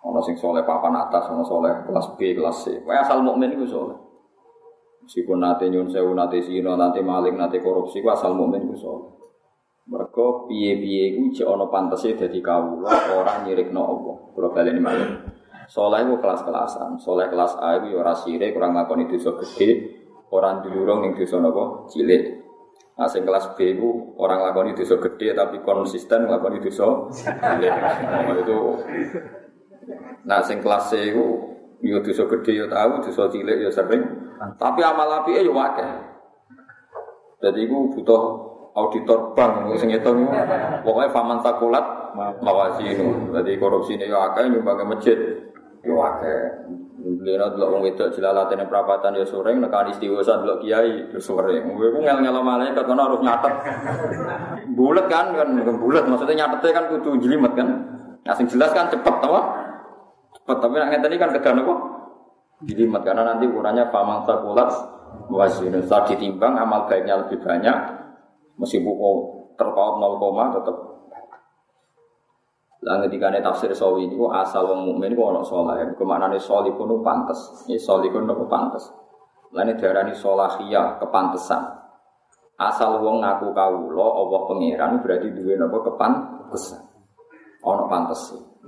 Ono 0.01 0.17
sing 0.25 0.33
soleh 0.33 0.65
papan 0.65 0.97
atas, 0.97 1.29
ono 1.29 1.45
soleh 1.45 1.85
kelas 1.85 2.17
B, 2.17 2.33
kelas 2.33 2.65
C. 2.65 2.81
Wah 2.81 3.05
asal 3.05 3.21
mukmin 3.21 3.53
itu 3.53 3.69
soleh. 3.69 3.97
Meskipun 5.05 5.45
nanti 5.45 5.69
nyun 5.69 5.85
sewu, 5.93 6.17
nanti 6.17 6.41
sino, 6.41 6.73
nanti 6.73 7.05
maling, 7.05 7.37
nanti 7.37 7.61
korupsi, 7.61 8.01
ku 8.01 8.09
asal 8.09 8.33
mukmin 8.33 8.65
itu 8.65 8.81
soleh. 8.81 9.24
Mereka 9.85 10.49
piye-piye 10.49 11.13
itu 11.13 11.41
cek 11.41 11.45
ono 11.45 11.69
pantasnya 11.69 12.25
jadi 12.25 12.39
kawula 12.41 12.89
orang 13.13 13.45
nyirik 13.45 13.69
no 13.69 13.81
Allah. 13.85 14.15
Kalau 14.33 14.49
kalian 14.49 14.81
ini 14.81 15.05
Soleh 15.65 16.05
itu 16.05 16.17
kelas-kelasan. 16.21 16.97
Soleh 17.01 17.29
kelas 17.29 17.57
A 17.57 17.81
itu 17.81 17.93
ya 17.93 18.05
ora 18.05 18.13
sire, 18.13 18.53
kurang 18.53 18.77
ngakoni 18.77 19.09
dosa 19.09 19.33
gede, 19.33 19.69
orang 20.29 20.61
dilurung 20.61 21.05
yang 21.05 21.13
dosa 21.17 21.41
nopo 21.41 21.89
cilik. 21.89 22.45
Nah, 22.95 23.11
sing 23.11 23.27
kelas 23.27 23.59
B 23.59 23.75
itu 23.75 24.15
orang 24.15 24.39
lakoni 24.39 24.71
dosa 24.71 24.95
gede 24.95 25.35
tapi 25.35 25.59
konsisten 25.65 26.31
lakoni 26.31 26.63
dosa 26.63 27.11
cilik. 27.11 27.73
Nah, 27.75 28.35
itu 28.39 28.59
Nah, 30.25 30.41
sing 30.41 30.63
kelas 30.63 30.89
C 30.89 31.13
itu 31.13 31.25
yo 31.85 31.97
ya 31.97 31.99
dosa 32.01 32.23
gede 32.25 32.51
yo 32.55 32.65
ya 32.65 32.73
tahu, 32.73 32.91
dosa 33.05 33.29
cilik 33.29 33.57
yo 33.61 33.69
sering. 33.69 34.01
Tapi 34.57 34.79
amal 34.81 35.21
api 35.21 35.43
yo 35.43 35.53
akeh. 35.53 35.89
Jadi 37.41 37.67
itu 37.67 37.77
butuh 37.93 38.44
auditor 38.75 39.31
bank 39.31 39.71
sing 39.79 39.87
ngitung 39.87 40.27
pokoknya 40.85 41.09
faman 41.15 41.39
takulat 41.39 42.05
mawasinu. 42.15 43.31
Jadi 43.35 43.51
korupsi 43.59 43.95
ini 43.95 44.11
yo 44.11 44.19
akeh 44.19 44.47
nyumbang 44.51 44.83
masjid. 44.87 45.17
Yo 45.83 45.99
akeh. 45.99 46.67
Beliau 47.05 47.53
delok 47.53 47.69
wong 47.69 47.81
wedok 47.85 48.17
jelalatan 48.17 48.65
perapatan 48.65 49.19
ya 49.21 49.25
sering 49.29 49.61
nekani 49.61 49.93
istighosah 49.93 50.41
delok 50.41 50.57
kiai 50.65 51.11
ya 51.13 51.19
sering. 51.21 51.69
Kowe 51.69 51.87
ku 51.93 51.99
ngel-ngelo 52.01 52.41
malaikat 52.41 52.83
kono 52.83 53.01
harus 53.05 53.21
nyatet. 53.21 53.53
Bulet 54.77 55.05
kan 55.07 55.31
kan 55.37 55.49
bulet 55.77 56.03
maksudnya 56.09 56.45
nyatetnya 56.45 56.71
kan 56.73 56.85
kudu 56.89 57.21
jelimet 57.21 57.53
kan. 57.53 57.67
Nah 58.25 58.33
sing 58.33 58.49
jelas 58.49 58.73
kan 58.73 58.89
cepet 58.89 59.15
apa? 59.21 59.41
Cepet 60.39 60.57
tapi 60.57 60.75
nek 60.81 60.89
ngeten 60.97 61.13
kan 61.21 61.29
kedan 61.35 61.61
apa? 61.61 61.75
Jelimet 62.65 63.01
karena 63.05 63.21
nanti 63.21 63.45
ukurannya 63.45 63.85
famang 63.93 64.25
sakulat 64.25 64.69
wasinun. 65.29 65.85
Saat 65.85 66.09
ditimbang 66.09 66.57
amal 66.57 66.89
baiknya 66.89 67.21
lebih 67.21 67.37
banyak 67.37 68.04
meskipun 68.59 68.95
terpaut 69.55 69.99
0, 69.99 70.55
tetap 70.59 70.75
lah 72.85 73.01
ini 73.01 73.17
tafsir 73.41 73.73
sawi 73.73 74.05
ini 74.05 74.13
asal 74.29 74.69
wong 74.69 74.85
mukmin 74.85 75.17
ku 75.17 75.25
ana 75.25 75.41
saleh. 75.41 75.89
Kemaknane 75.97 76.37
salihun 76.37 76.85
ku 76.85 77.01
pantes. 77.01 77.65
Ya 77.65 77.81
salihun 77.81 78.29
ku 78.29 78.45
pantes. 78.45 78.85
Lah 79.57 79.65
ini 79.65 79.73
darani 79.73 80.13
salahiyah 80.13 81.01
kepantesan. 81.01 81.65
Asal 82.61 83.01
wong 83.01 83.25
ngaku 83.25 83.57
kawula 83.57 84.05
Allah 84.05 84.39
pangeran 84.45 85.01
berarti 85.01 85.33
duwe 85.33 85.57
napa 85.57 85.81
kepantesan. 85.81 86.85
Ana 87.65 87.89
pantes. 87.89 88.21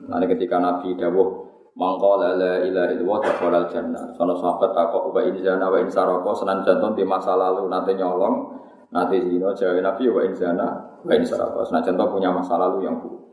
Lah 0.10 0.18
ketika 0.26 0.58
Nabi 0.58 0.98
dawuh 0.98 1.30
mangko 1.78 2.18
la 2.18 2.34
la 2.34 2.54
ilaha 2.66 2.90
illallah 2.98 3.20
dakhalal 3.22 3.70
jannah. 3.70 4.18
Sono 4.18 4.34
sahabat 4.34 4.74
takok 4.74 5.14
wa 5.14 5.22
in 5.22 5.38
zana 5.46 5.70
wa 5.70 5.78
in 5.78 5.94
saraka 5.94 6.34
senan 6.34 6.66
jantung 6.66 6.98
di 6.98 7.06
masa 7.06 7.38
lalu 7.38 7.70
nanti 7.70 7.94
nyolong, 7.94 8.66
nanti 8.88 9.20
zina 9.20 9.52
jawa 9.52 9.80
Nabi 9.84 10.04
wa 10.08 10.22
in 10.24 10.34
zana 10.34 10.68
wa 11.04 11.12
in 11.14 11.24
saraka. 11.24 11.68
Senan 11.68 11.84
jantung 11.84 12.12
punya 12.12 12.32
masa 12.32 12.56
lalu 12.56 12.88
yang 12.88 13.00
buruk. 13.00 13.24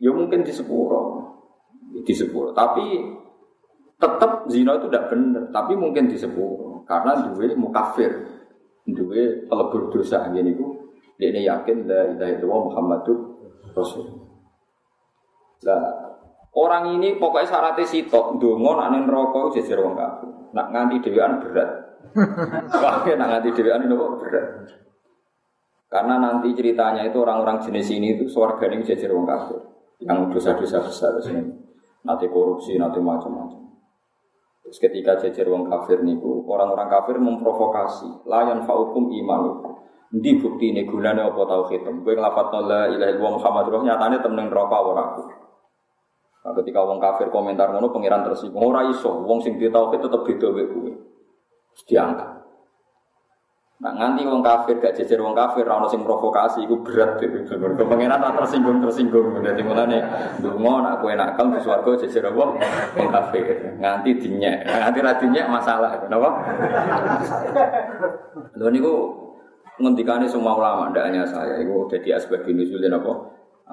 Ya 0.00 0.10
mungkin 0.10 0.42
di 0.42 0.52
sepuro, 0.52 1.22
di 2.02 2.14
sepuro. 2.14 2.50
Tapi 2.50 3.00
tetap 4.00 4.48
zina 4.50 4.76
itu 4.76 4.86
tidak 4.90 5.12
benar. 5.12 5.44
Tapi 5.52 5.72
mungkin 5.76 6.10
di 6.10 6.16
sepuro 6.18 6.82
karena 6.84 7.32
dua 7.32 7.52
mukafir, 7.56 8.12
dua 8.88 9.22
pelebur 9.48 9.92
dosa 9.92 10.28
gini 10.32 10.52
ku. 10.56 10.92
Dia 11.14 11.30
ini 11.30 11.46
yakin 11.46 11.86
la 11.86 12.10
ilaha 12.10 12.30
illallah 12.34 12.60
Muhammadur 12.74 13.18
Rasul. 13.70 14.06
Nah, 15.62 15.84
orang 16.52 16.98
ini 16.98 17.16
pokoknya 17.16 17.54
syaratnya 17.54 17.86
sitok, 17.86 18.42
dongo 18.42 18.74
neng 18.76 19.06
rokok 19.06 19.54
jejer 19.54 19.78
wong 19.78 19.94
kafir. 19.94 20.30
Nak 20.52 20.66
nganti 20.74 20.96
dewan 21.06 21.38
berat. 21.38 21.70
Wah, 22.82 23.02
nak 23.04 23.28
nganti 23.30 23.48
dewan 23.56 23.88
ini 23.88 23.94
berat. 23.96 24.46
Karena 25.94 26.18
nanti 26.18 26.50
ceritanya 26.58 27.06
itu 27.06 27.22
orang-orang 27.22 27.62
jenis 27.62 27.86
ini 27.94 28.18
itu 28.18 28.26
suarga 28.26 28.66
ini 28.66 28.82
jejer 28.82 29.14
wong 29.14 29.30
kafir. 29.30 29.62
Yang 30.02 30.34
dosa-dosa 30.34 30.82
besar 30.82 31.14
sini. 31.22 31.54
Nanti 32.02 32.26
korupsi 32.26 32.74
nanti 32.74 32.98
macam-macam. 32.98 33.62
Terus 34.66 34.78
ketika 34.82 35.22
jajar 35.22 35.46
wong 35.46 35.70
kafir 35.70 36.02
niku 36.02 36.42
orang-orang 36.50 36.90
kafir 36.90 37.14
memprovokasi. 37.22 38.26
Layan 38.26 38.66
faukum 38.66 39.06
iman 39.22 39.70
di 40.10 40.34
bukti 40.38 40.74
ini 40.74 40.82
gunanya 40.82 41.30
apa 41.30 41.42
tauhid 41.42 41.86
gue 41.86 42.14
ngelafat 42.14 42.46
la 42.62 42.86
ilaha 42.86 43.10
illallah 43.14 43.34
Muhammad 43.34 43.64
roh 43.66 43.82
nyatanya 43.82 44.18
temen 44.18 44.46
rokok 44.50 44.82
ora 44.94 45.02
aku. 45.14 45.22
Nah, 46.42 46.52
ketika 46.58 46.82
wong 46.82 46.98
kafir 46.98 47.30
komentar 47.30 47.70
ngono 47.70 47.94
pangeran 47.94 48.26
tersinggung. 48.26 48.66
Ora 48.66 48.82
iso 48.90 49.22
wong 49.22 49.38
sing 49.46 49.62
di 49.62 49.70
tauhid 49.70 50.02
tetep 50.02 50.26
beda 50.26 50.48
wae 50.50 50.66
gue 51.74 51.84
diangkat 51.90 52.34
Nah 53.82 53.90
nganti 53.90 54.22
wong 54.24 54.40
kafir 54.40 54.78
gak 54.78 54.94
jejer 54.94 55.18
wong 55.18 55.34
kafir 55.34 55.68
ora 55.68 55.84
sing 55.90 56.06
provokasi 56.06 56.62
iku 56.62 56.80
berat 56.80 57.20
itu. 57.20 57.42
Kepengenan 57.44 58.16
ora 58.16 58.32
tersinggung 58.38 58.78
tersinggung. 58.78 59.34
Dadi 59.44 59.60
mulane 59.60 59.98
ndonga 60.40 60.72
nak 60.78 60.94
kowe 61.02 61.12
nakal 61.12 61.50
di 61.52 61.58
swarga 61.58 61.92
jejer 62.00 62.24
apa 62.30 62.44
wong 62.96 63.08
kafir. 63.10 63.76
Nganti 63.82 64.10
dinyek. 64.22 64.56
Nganti 64.70 64.98
ra 65.02 65.12
dinyek 65.18 65.46
masalah. 65.50 66.00
Napa? 66.06 66.30
Lho 68.56 68.66
niku 68.70 68.94
ngendikane 69.82 70.30
semua 70.30 70.54
ulama 70.54 70.94
ndak 70.94 71.10
hanya 71.10 71.28
saya. 71.28 71.58
Iku 71.60 71.90
dadi 71.90 72.14
asbab 72.14 72.46
nuzul 72.46 72.80
apa? 72.88 73.12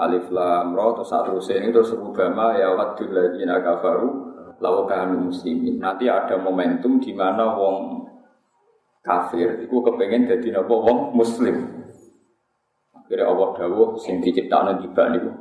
Alif 0.02 0.28
lam 0.34 0.74
ra 0.74 0.98
terus 0.98 1.14
satruse 1.14 1.56
ini 1.62 1.70
terus 1.70 1.94
rubama 1.94 2.58
ya 2.58 2.74
wadul 2.74 3.14
ladzina 3.14 3.62
kafaru 3.62 4.31
law 4.62 4.86
kanu 4.86 5.34
muslimin. 5.34 5.82
Nanti 5.82 6.08
ada 6.08 6.38
momentum 6.38 7.02
di 7.02 7.12
mana 7.12 7.58
wong 7.58 8.06
kafir 9.02 9.66
iku 9.66 9.82
kepengen 9.82 10.30
dadi 10.30 10.54
napa 10.54 10.72
wong 10.72 11.18
muslim. 11.18 11.82
Akhirnya 12.94 13.28
Allah 13.28 13.50
dawuh 13.58 14.00
sing 14.00 14.22
diciptakno 14.22 14.80
tiba 14.80 15.04
niku. 15.12 15.32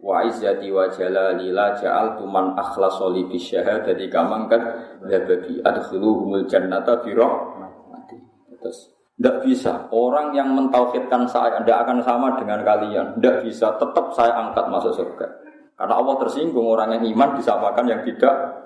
Wa 0.00 0.26
izzati 0.26 0.68
wa 0.72 0.88
jalali 0.92 1.52
la 1.52 1.76
ja'altu 1.76 2.24
man 2.28 2.56
akhlasa 2.56 3.08
li 3.12 3.24
bi 3.28 3.38
syahadati 3.40 4.10
kamang 4.10 4.48
kad 4.50 4.62
dzabati 5.04 5.62
adkhiluhumul 5.62 6.48
jannata 6.48 7.00
bi 7.04 7.14
rahmati. 7.14 8.16
Terus 8.60 8.96
tidak 9.16 9.36
bisa. 9.48 9.88
Orang 9.88 10.36
yang 10.36 10.52
mentauhidkan 10.52 11.24
saya 11.24 11.64
tidak 11.64 11.88
akan 11.88 12.04
sama 12.04 12.36
dengan 12.36 12.60
kalian. 12.60 13.16
Tidak 13.16 13.36
bisa. 13.48 13.72
Tetap 13.80 14.12
saya 14.12 14.36
angkat 14.44 14.68
masuk 14.68 14.92
surga. 14.92 15.26
Karena 15.76 15.94
Allah 16.00 16.16
tersinggung 16.16 16.64
orang 16.64 16.96
yang 16.96 17.04
iman 17.12 17.36
disapakan 17.36 17.84
yang 17.84 18.00
tidak 18.00 18.56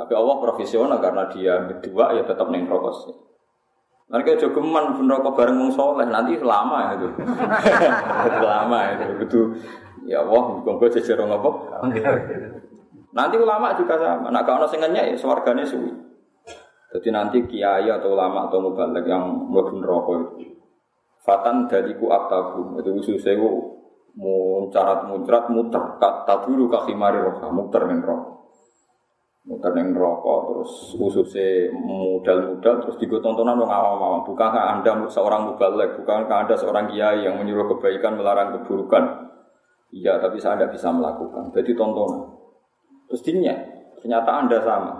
tapi 0.00 0.16
Allah 0.16 0.36
profesional 0.40 0.96
karena 0.96 1.28
dia 1.28 1.60
berdua 1.60 2.16
ya 2.16 2.24
tetap 2.24 2.48
neng 2.48 2.64
rokok. 2.64 3.12
Mereka 4.10 4.40
jogeman 4.40 4.96
pun 4.96 5.06
rokok 5.06 5.36
bareng 5.36 5.60
wong 5.60 5.70
soleh 5.76 6.08
nanti 6.08 6.34
lama 6.40 6.98
itu, 6.98 7.06
lama 8.50 8.78
itu 8.96 9.06
itu 9.22 9.40
ya 10.08 10.24
Allah 10.24 10.56
gue 10.64 10.88
jejer 10.96 11.20
apa? 11.20 11.50
Nanti 13.12 13.36
ulama 13.36 13.76
juga 13.76 14.00
sama. 14.00 14.32
Nak 14.32 14.44
kalau 14.48 14.66
sengennya 14.66 15.04
ya 15.04 15.14
swargane 15.20 15.68
suwi. 15.68 15.92
Jadi 16.90 17.08
nanti 17.14 17.38
kiai 17.46 17.86
atau 17.86 18.18
ulama 18.18 18.50
atau 18.50 18.58
mubalik 18.58 19.06
yang 19.06 19.52
mlebu 19.52 19.78
rokok 19.84 20.14
itu. 20.40 20.58
Fatan 21.20 21.68
dariku 21.68 22.08
ataku 22.08 22.80
itu 22.80 22.90
khususnya 22.96 23.36
mau 23.36 23.79
carat 24.70 25.08
muncrat 25.08 25.48
muter. 25.48 25.96
Kata 25.96 26.44
dulu 26.44 26.68
kakimari 26.68 27.18
roka 27.20 27.48
muter 27.48 27.88
ning 27.88 28.04
rokok. 28.04 28.40
Muter 29.48 29.72
neng 29.72 29.96
rokok. 29.96 30.38
Terus 30.52 30.72
khususnya 31.00 31.72
modal-modal 31.72 32.84
terus 32.84 32.96
digo 33.00 33.24
tontonan 33.24 33.56
dong 33.56 33.72
awam-awam. 33.72 34.22
Bukankah 34.28 34.78
anda 34.78 35.08
seorang 35.08 35.48
mubalek 35.48 35.96
bukankah 35.96 36.46
anda 36.46 36.54
seorang 36.54 36.92
kiai 36.92 37.24
yang 37.24 37.40
menyuruh 37.40 37.66
kebaikan 37.76 38.20
melarang 38.20 38.60
keburukan? 38.60 39.32
Iya 39.90 40.20
tapi 40.20 40.36
saya 40.36 40.60
tidak 40.60 40.76
bisa 40.76 40.92
melakukan. 40.92 41.50
Jadi 41.56 41.72
tontonan. 41.72 42.36
Terus 43.08 43.22
dinya 43.24 43.56
ternyata 43.96 44.30
anda 44.30 44.58
sama. 44.60 44.94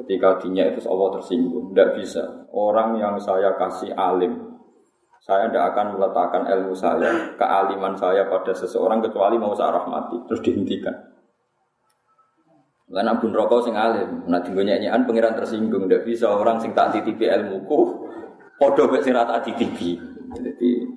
Ketika 0.00 0.40
dinya 0.40 0.64
itu 0.64 0.80
Allah 0.88 1.20
tersinggung. 1.20 1.74
Tidak 1.74 1.90
bisa. 1.92 2.24
Orang 2.56 2.96
yang 2.96 3.20
saya 3.20 3.52
kasih 3.60 3.92
alim 3.92 4.47
saya 5.22 5.50
tidak 5.50 5.74
akan 5.74 5.86
meletakkan 5.98 6.42
ilmu 6.46 6.74
saya 6.74 7.34
kealiman 7.34 7.94
saya 7.98 8.26
pada 8.26 8.54
seseorang 8.54 9.02
kecuali 9.02 9.36
mau 9.36 9.52
saya 9.52 9.76
rahmati 9.76 10.24
terus 10.30 10.40
dihentikan 10.42 10.94
karena 12.88 13.20
pun 13.20 13.36
rokok 13.36 13.68
sing 13.68 13.76
alim, 13.76 14.24
nah 14.32 14.40
tinggal 14.40 14.64
nyanyian 14.64 15.04
pangeran 15.04 15.36
tersinggung, 15.36 15.84
tidak 15.84 16.08
bisa 16.08 16.24
orang 16.24 16.56
sing 16.56 16.72
tak 16.72 16.96
titipi 16.96 17.28
ilmuku, 17.28 18.08
podo 18.56 18.88
mek 18.88 19.04
sing 19.04 19.12
tak 19.12 19.44
titipi. 19.44 20.00
Jadi 20.32 20.88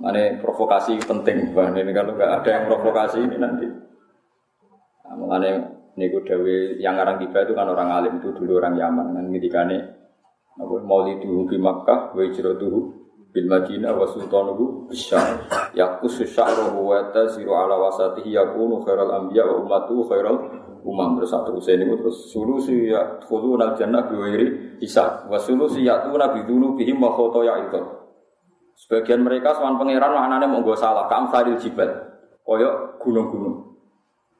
mana 0.00 0.40
provokasi 0.40 0.96
penting, 1.04 1.52
bah 1.52 1.68
ini 1.68 1.92
kalau 1.92 2.16
nggak 2.16 2.32
ada 2.40 2.48
yang 2.48 2.64
provokasi 2.64 3.28
ini 3.28 3.36
nanti. 3.36 3.68
Nah, 5.04 5.14
mengenai 5.20 5.52
niku 6.00 6.24
dewi 6.24 6.80
yang 6.80 6.96
orang 6.96 7.20
tiba 7.20 7.44
itu 7.44 7.52
kan 7.52 7.68
orang 7.68 7.92
alim 7.92 8.16
itu 8.16 8.32
dulu 8.32 8.56
orang 8.56 8.80
Yaman 8.80 9.16
kan 9.16 9.24
ngendikane 9.28 9.78
apa 10.56 10.74
maulidu 10.80 11.44
di 11.48 11.60
Makkah 11.60 12.16
wa 12.16 12.22
hijratuhu 12.24 13.05
bil 13.36 13.52
Madinah 13.52 13.92
wa 13.92 14.08
sultanuhu 14.08 14.88
bisyar 14.88 15.44
yaqusu 15.76 16.24
sya'ruhu 16.24 16.88
wa 16.88 17.12
tasiru 17.12 17.52
ala 17.52 17.76
wasatihi 17.76 18.32
yakunu 18.32 18.80
khairal 18.80 19.12
anbiya 19.12 19.44
wa 19.44 19.60
ummatuhu 19.60 20.08
khairal 20.08 20.36
umam. 20.80 21.20
Terus 21.20 21.36
satu 21.36 21.52
ini 21.68 21.84
terus 22.00 22.32
solusi 22.32 22.88
ya 22.88 23.20
khulu 23.20 23.60
nal 23.60 23.76
jannah 23.76 24.08
biwiri 24.08 24.80
isa 24.80 25.28
wa 25.28 25.36
sulusi 25.36 25.84
ya 25.84 26.00
tu 26.00 26.16
nabi 26.16 26.48
dulu 26.48 26.80
bihim 26.80 26.96
wa 26.96 27.12
khoto 27.12 27.44
ya 27.44 27.60
itu. 27.60 27.76
Sebagian 28.76 29.20
mereka 29.20 29.52
soal 29.52 29.76
pangeran 29.76 30.16
maknanya 30.16 30.48
mau 30.48 30.64
gue 30.64 30.76
salah 30.76 31.04
kam 31.04 31.28
sadil 31.28 31.60
jibal. 31.60 31.92
Koyok 32.40 33.00
gunung-gunung. 33.04 33.56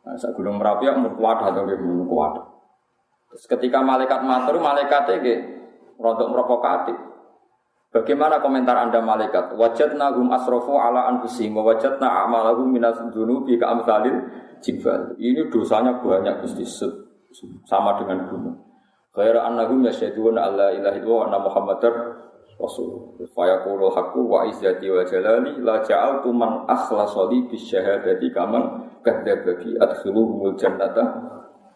Nah, 0.07 0.15
saat 0.17 0.33
gunung 0.37 0.57
merapi 0.57 0.89
ya 0.89 0.95
mau 0.97 1.13
kuat 1.13 1.41
atau 1.41 1.69
gunung 1.69 2.09
kuat. 2.09 2.33
Terus 3.33 3.45
ketika 3.45 3.85
malaikat 3.85 4.25
matur 4.25 4.57
malaikatnya 4.57 5.21
gitu 5.21 5.41
rontok 5.97 6.29
provokatif 6.29 6.97
Bagaimana 7.95 8.43
komentar 8.43 8.77
anda 8.77 8.99
malaikat? 8.99 9.55
Wajatna 9.55 10.13
hum 10.13 10.29
asrofu 10.35 10.75
ala 10.75 11.07
anfusihim 11.17 11.55
wa 11.55 11.71
wajatna 11.71 12.27
a'malahum 12.27 12.69
minas 12.69 12.99
dunubi 13.15 13.57
ka 13.57 13.73
amsalil 13.73 14.21
jibal. 14.61 15.15
Ini 15.17 15.49
dosanya 15.49 16.03
banyak 16.03 16.43
Gusti 16.45 16.67
sama 17.65 17.97
dengan 18.01 18.27
gunung. 18.27 18.59
Khaira 19.17 19.49
annahum 19.49 19.81
yasyhaduna 19.87 20.45
alla 20.45 20.69
ilaha 20.77 20.97
illallah 20.99 21.17
wa 21.17 21.25
anna 21.25 21.39
muhammadar 21.41 21.95
rasul. 22.61 23.17
Fa 23.33 23.49
yaqulu 23.49 23.89
haqqu 23.89 24.21
wa 24.29 24.45
izzati 24.45 24.93
wa 24.93 25.01
jalali 25.07 25.57
la 25.65 25.81
ja'altu 25.81 26.29
man 26.37 26.69
akhlasa 26.69 27.25
li 27.33 27.49
bi 27.49 27.57
syahadati 27.57 28.29
kaman 28.29 28.93
kadzdzaba 29.01 29.57
bi 29.57 29.73
adkhiluhumul 29.79 30.53
jannata 30.61 31.05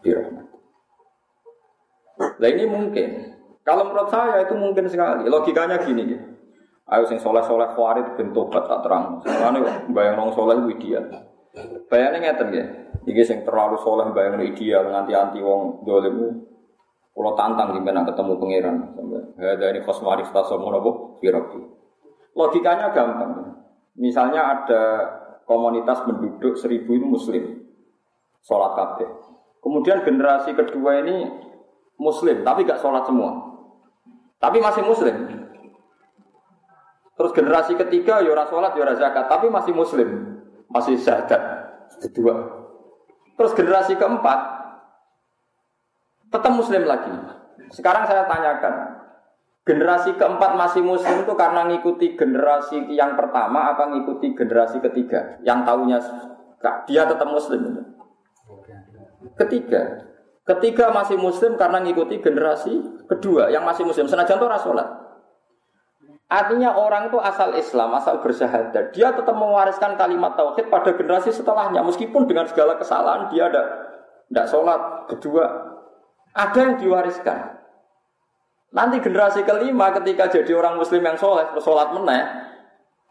bi 0.05 0.13
rahmat. 0.13 0.47
Lah 2.37 2.49
ini 2.51 2.65
mungkin. 2.69 3.30
Kalau 3.61 3.83
menurut 3.87 4.09
saya 4.09 4.41
itu 4.41 4.53
mungkin 4.57 4.89
sekali. 4.89 5.29
Logikanya 5.29 5.77
gini 5.81 6.01
gitu. 6.05 6.25
Ayo 6.91 7.07
sing 7.07 7.21
soleh 7.21 7.45
soleh 7.45 7.71
kuarit 7.71 8.19
bentuk 8.19 8.51
tak 8.51 8.67
terang. 8.83 9.21
Soalnya 9.23 9.87
bayang 9.93 10.19
nong 10.19 10.35
soleh 10.35 10.59
itu 10.59 10.67
ideal. 10.75 11.05
Bayangnya 11.87 12.19
ngeten 12.33 12.47
ya. 12.51 12.65
Iki 13.07 13.21
sing 13.23 13.39
terlalu 13.47 13.79
soleh 13.79 14.11
bayang 14.11 14.41
ideal 14.43 14.89
nganti 14.89 15.13
anti 15.15 15.39
wong 15.39 15.87
dolim. 15.87 16.17
Kalau 17.11 17.35
tantang 17.35 17.75
gimana 17.75 18.07
ketemu 18.07 18.39
pangeran 18.39 18.77
ada 19.35 19.65
ini 19.73 19.83
kosmaris 19.83 20.31
tasomo 20.31 20.71
nopo 20.71 21.19
firabi. 21.19 21.59
Logikanya 22.31 22.95
gampang. 22.95 23.51
Misalnya 23.99 24.41
ada 24.47 24.83
komunitas 25.43 26.07
penduduk 26.07 26.55
seribu 26.55 26.95
itu 26.95 27.03
muslim, 27.03 27.43
sholat 28.39 28.71
kabeh. 28.79 29.09
Kemudian 29.59 29.99
generasi 30.07 30.55
kedua 30.55 31.03
ini 31.03 31.27
muslim, 31.99 32.41
tapi 32.47 32.63
gak 32.63 32.79
sholat 32.79 33.03
semua, 33.03 33.50
tapi 34.41 34.57
masih 34.57 34.81
muslim. 34.81 35.15
Terus 37.13 37.31
generasi 37.37 37.77
ketiga 37.77 38.25
yora 38.25 38.49
sholat 38.49 38.73
yora 38.73 38.97
zakat, 38.97 39.29
tapi 39.29 39.53
masih 39.53 39.77
muslim 39.77 40.41
masih 40.73 40.97
syahadat 40.97 41.69
kedua. 42.01 42.65
Terus 43.37 43.53
generasi 43.53 43.93
keempat 43.93 44.39
tetap 46.33 46.51
muslim 46.57 46.81
lagi. 46.89 47.13
Sekarang 47.69 48.09
saya 48.09 48.25
tanyakan, 48.25 49.05
generasi 49.63 50.17
keempat 50.17 50.57
masih 50.57 50.81
muslim 50.81 51.21
itu 51.21 51.33
karena 51.37 51.69
ngikuti 51.69 52.17
generasi 52.17 52.89
yang 52.91 53.13
pertama 53.13 53.71
apa 53.71 53.93
ngikuti 53.93 54.33
generasi 54.33 54.81
ketiga 54.81 55.37
yang 55.45 55.61
tahunya 55.61 56.01
dia 56.89 57.05
tetap 57.05 57.29
muslim 57.29 57.85
Ketiga. 59.37 60.10
Ketiga 60.41 60.89
masih 60.89 61.21
muslim 61.21 61.53
karena 61.53 61.77
ngikuti 61.85 62.17
generasi 62.17 62.81
kedua 63.05 63.53
yang 63.53 63.61
masih 63.61 63.85
muslim. 63.85 64.09
Senajan 64.09 64.41
itu 64.41 64.49
rasulat. 64.49 64.89
Artinya 66.31 66.79
orang 66.79 67.11
itu 67.11 67.19
asal 67.19 67.51
Islam, 67.59 67.91
asal 67.91 68.23
bersyahadat, 68.23 68.95
dia 68.95 69.11
tetap 69.11 69.35
mewariskan 69.35 69.99
kalimat 69.99 70.31
tauhid 70.39 70.71
pada 70.71 70.95
generasi 70.95 71.27
setelahnya, 71.27 71.83
meskipun 71.83 72.23
dengan 72.23 72.47
segala 72.47 72.79
kesalahan 72.79 73.27
dia 73.27 73.51
ada 73.51 73.91
tidak 74.31 74.47
sholat. 74.47 75.11
Kedua, 75.11 75.43
ada 76.31 76.55
yang 76.55 76.79
diwariskan. 76.79 77.59
Nanti 78.71 79.03
generasi 79.03 79.43
kelima 79.43 79.91
ketika 79.91 80.31
jadi 80.31 80.55
orang 80.55 80.79
Muslim 80.79 81.03
yang 81.03 81.19
sholat, 81.19 81.51
sholat 81.59 81.91
meneh, 81.99 82.23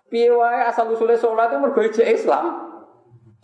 piwai 0.08 0.64
asal 0.64 0.88
usulnya 0.88 1.20
sholat 1.20 1.52
itu 1.52 1.60
mergoy 1.60 1.92
Islam. 1.92 2.44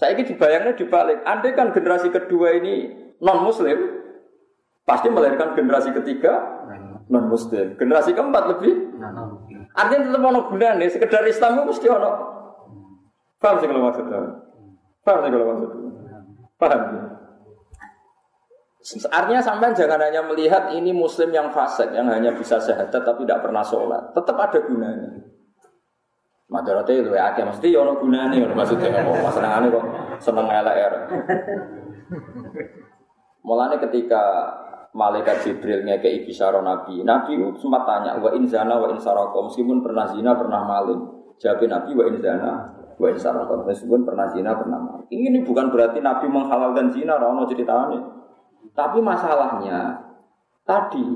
Saya 0.01 0.17
ini 0.17 0.25
dibayangnya 0.25 0.73
dibalik. 0.73 1.21
Andai 1.29 1.53
kan 1.53 1.77
generasi 1.77 2.09
kedua 2.09 2.57
ini 2.57 3.06
non 3.23 3.39
Muslim, 3.45 3.79
pasti 4.83 5.09
melahirkan 5.09 5.57
generasi 5.57 5.93
ketiga 5.93 6.63
non 7.07 7.31
Muslim. 7.31 7.79
Generasi 7.79 8.13
keempat 8.17 8.45
lebih 8.57 8.75
Artinya 9.77 10.09
tetap 10.09 10.25
ono 10.25 10.41
gunane, 10.49 10.89
sekedar 10.89 11.21
Islam 11.29 11.61
itu 11.61 11.65
mesti 11.69 11.87
ono. 11.93 12.11
Paham 13.37 13.61
sih 13.61 13.69
kalau 13.69 13.85
maksudnya? 13.85 14.21
Paham 15.05 15.21
sih 15.21 15.31
kalau 15.37 15.47
maksudnya? 15.53 15.91
Paham 16.57 16.81
ya? 16.97 17.05
Artinya 19.13 19.43
sampai 19.43 19.77
jangan 19.77 20.01
hanya 20.01 20.25
melihat 20.25 20.73
ini 20.73 20.95
muslim 20.95 21.35
yang 21.35 21.51
fasik 21.53 21.91
yang 21.93 22.09
hanya 22.09 22.33
bisa 22.33 22.57
sehat 22.57 22.89
tapi 22.89 23.29
tidak 23.29 23.45
pernah 23.45 23.61
sholat. 23.61 24.15
Tetap 24.17 24.37
ada 24.41 24.59
gunanya. 24.65 25.11
Madarate 26.47 27.03
itu 27.03 27.11
ya, 27.11 27.35
mesti 27.35 27.75
ya 27.75 27.83
ono 27.83 27.99
gunane 27.99 28.39
maksudnya 28.55 28.95
apa? 28.97 29.13
Masalahane 29.19 29.67
kok 29.69 29.85
seneng 30.23 30.47
LR. 30.49 30.93
Mulane 33.47 33.79
ketika 33.79 34.23
malaikat 34.91 35.47
Jibril 35.47 35.87
ngekei 35.87 36.27
bisyara 36.27 36.59
Nabi, 36.59 37.07
Nabi 37.07 37.39
sempat 37.55 37.87
tanya, 37.87 38.19
wa 38.19 38.35
in 38.35 38.43
zana 38.43 38.75
wa 38.75 38.91
in 38.91 38.99
saraka, 38.99 39.39
meskipun 39.39 39.87
pernah 39.87 40.03
zina, 40.11 40.35
pernah 40.35 40.67
maling. 40.67 40.99
Jawab 41.39 41.63
Nabi 41.69 41.95
wa 41.95 42.05
in 42.11 42.17
zana 42.19 42.75
wa 42.99 43.07
in 43.07 43.15
saraka, 43.15 43.55
meskipun 43.63 44.03
pernah 44.03 44.27
zina, 44.35 44.59
pernah 44.59 44.83
maling. 44.83 45.07
Ini 45.07 45.47
bukan 45.47 45.71
berarti 45.71 46.03
Nabi 46.03 46.27
menghalalkan 46.27 46.91
zina, 46.91 47.23
ora 47.23 47.31
ono 47.31 47.47
ceritane. 47.47 47.99
Tapi 48.75 48.99
masalahnya 48.99 49.95
tadi 50.67 51.07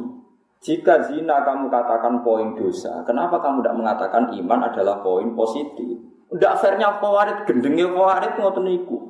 jika 0.62 1.02
zina 1.10 1.42
kamu 1.42 1.66
katakan 1.66 2.22
poin 2.22 2.54
dosa, 2.54 3.02
kenapa 3.02 3.42
kamu 3.42 3.64
tidak 3.64 3.76
mengatakan 3.80 4.30
iman 4.38 4.70
adalah 4.70 5.02
poin 5.02 5.34
positif? 5.34 5.98
Tidak 6.30 6.54
fairnya 6.62 6.94
gendengnya 7.42 7.90
kawarit 7.90 8.38
ngoten 8.38 8.70
niku. 8.70 9.09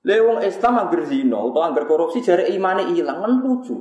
Lewong 0.00 0.40
Islam 0.40 0.80
angger 0.80 1.04
zina 1.04 1.36
atau 1.36 1.60
angger 1.60 1.84
korupsi 1.84 2.24
jari 2.24 2.56
imane 2.56 2.88
hilang 2.88 3.20
kan 3.20 3.32
lucu. 3.44 3.76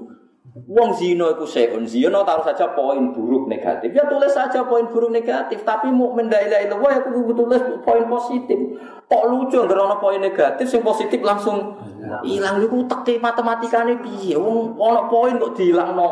Wong 0.68 0.92
zina 0.98 1.32
iku 1.32 1.48
seun 1.48 1.88
zina 1.88 2.26
taruh 2.28 2.44
saja 2.44 2.76
poin 2.76 3.16
buruk 3.16 3.48
negatif. 3.48 3.96
Ya 3.96 4.04
tulis 4.04 4.36
saja 4.36 4.68
poin 4.68 4.92
buruk 4.92 5.16
negatif, 5.16 5.64
tapi 5.64 5.88
mukmin 5.88 6.28
la 6.28 6.44
ilaha 6.44 6.88
ya 6.92 7.00
kudu 7.08 7.32
tulis 7.32 7.62
poin 7.86 8.04
positif. 8.12 8.60
Kok 9.08 9.24
lucu 9.32 9.64
angger 9.64 9.80
ana 9.80 9.96
poin 9.96 10.20
negatif 10.20 10.68
sing 10.68 10.84
positif 10.84 11.24
langsung 11.24 11.80
hilang 12.28 12.60
niku 12.60 12.84
teke 12.90 13.22
matematikane 13.24 14.04
piye? 14.04 14.36
Wong 14.36 14.76
ana 14.76 15.08
poin 15.08 15.40
kok 15.40 15.56
dilangno 15.56 16.10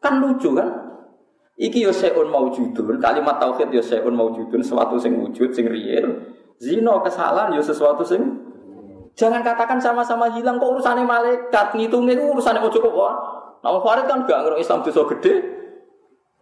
Kan 0.00 0.22
lucu 0.22 0.56
kan? 0.56 0.68
Iki 1.60 1.84
yo 1.84 1.92
seun 1.92 2.32
maujudun, 2.32 2.96
kalimat 2.96 3.36
tauhid 3.36 3.68
yo 3.68 3.84
seun 3.84 4.16
maujudun, 4.16 4.64
sesuatu 4.64 4.96
sing 4.96 5.20
wujud, 5.20 5.52
sing 5.52 5.68
real. 5.68 6.08
Zino 6.56 7.04
kesalahan 7.04 7.52
yo 7.52 7.60
sesuatu 7.60 8.00
sing 8.00 8.39
Jangan 9.18 9.42
katakan 9.42 9.78
sama-sama 9.82 10.30
hilang 10.32 10.56
kok 10.56 10.70
urusannya 10.70 11.04
malaikat 11.04 11.74
ngitungnya 11.76 12.14
itu 12.16 12.24
urusannya 12.30 12.62
cukup 12.70 12.92
wah. 12.94 13.14
Nah, 13.60 13.76
Farid 13.84 14.08
kan 14.08 14.24
gak 14.24 14.40
ngerti 14.40 14.64
Islam 14.64 14.80
dosa 14.80 15.02
gede. 15.16 15.34